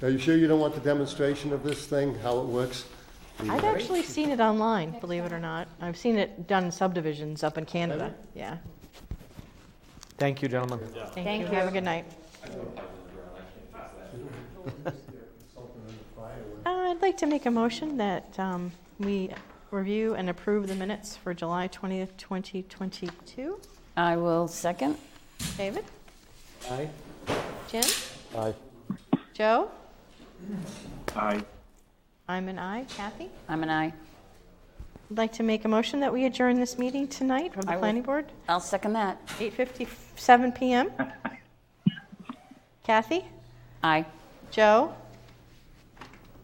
Are 0.00 0.10
you 0.10 0.18
sure 0.18 0.36
you 0.36 0.46
don't 0.46 0.60
want 0.60 0.74
the 0.74 0.80
demonstration 0.80 1.52
of 1.52 1.64
this 1.64 1.86
thing, 1.86 2.16
how 2.20 2.38
it 2.38 2.46
works? 2.46 2.84
The, 3.38 3.50
I've 3.50 3.64
uh, 3.64 3.68
actually 3.68 4.04
seen 4.04 4.30
it 4.30 4.38
online, 4.38 4.98
believe 5.00 5.24
it 5.24 5.32
or 5.32 5.40
not. 5.40 5.66
I've 5.80 5.96
seen 5.96 6.16
it 6.16 6.46
done 6.46 6.66
in 6.66 6.72
subdivisions 6.72 7.42
up 7.42 7.58
in 7.58 7.64
Canada. 7.64 8.14
Yeah. 8.34 8.58
Thank 10.18 10.40
you, 10.40 10.48
gentlemen. 10.48 10.78
Thank 11.14 11.48
you. 11.48 11.54
Have 11.56 11.68
a 11.68 11.72
good 11.72 11.82
night. 11.82 12.04
I'd 16.64 17.02
like 17.02 17.16
to 17.16 17.26
make 17.26 17.46
a 17.46 17.50
motion 17.50 17.96
that 17.96 18.38
um, 18.38 18.70
we 19.00 19.30
review 19.70 20.14
and 20.14 20.30
approve 20.30 20.68
the 20.68 20.74
minutes 20.74 21.16
for 21.16 21.34
July 21.34 21.66
20th, 21.68 22.16
2022. 22.18 23.58
I 23.96 24.16
will 24.16 24.46
second. 24.46 24.96
David? 25.56 25.84
Aye. 26.70 26.88
Jim? 27.68 27.84
Aye. 28.36 28.54
Joe? 29.34 29.70
Aye. 31.16 31.42
I'm 32.28 32.48
an 32.48 32.58
aye. 32.58 32.84
Kathy? 32.96 33.30
I'm 33.48 33.62
an 33.62 33.70
aye. 33.70 33.92
I'd 35.10 35.18
like 35.18 35.32
to 35.34 35.42
make 35.42 35.64
a 35.64 35.68
motion 35.68 36.00
that 36.00 36.12
we 36.12 36.24
adjourn 36.24 36.58
this 36.58 36.78
meeting 36.78 37.06
tonight 37.08 37.52
from 37.52 37.62
the 37.62 37.72
I 37.72 37.74
will- 37.76 37.80
planning 37.80 38.02
board, 38.02 38.32
I'll 38.48 38.60
second 38.60 38.94
that. 38.94 39.18
8:57 39.38 40.54
PM. 40.54 40.90
Kathy? 42.84 43.24
Aye. 43.82 44.04
Joe? 44.50 44.94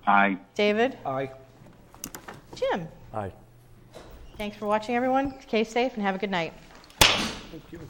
Aye. 0.07 0.39
David? 0.55 0.97
Aye. 1.05 1.31
Jim? 2.55 2.89
Aye. 3.13 3.33
Thanks 4.37 4.57
for 4.57 4.67
watching, 4.67 4.95
everyone. 4.97 5.35
Stay 5.47 5.65
safe 5.65 5.95
and 5.95 6.03
have 6.03 6.15
a 6.15 6.19
good 6.19 6.31
night. 6.31 6.53
Thank 7.01 7.63
you. 7.73 7.81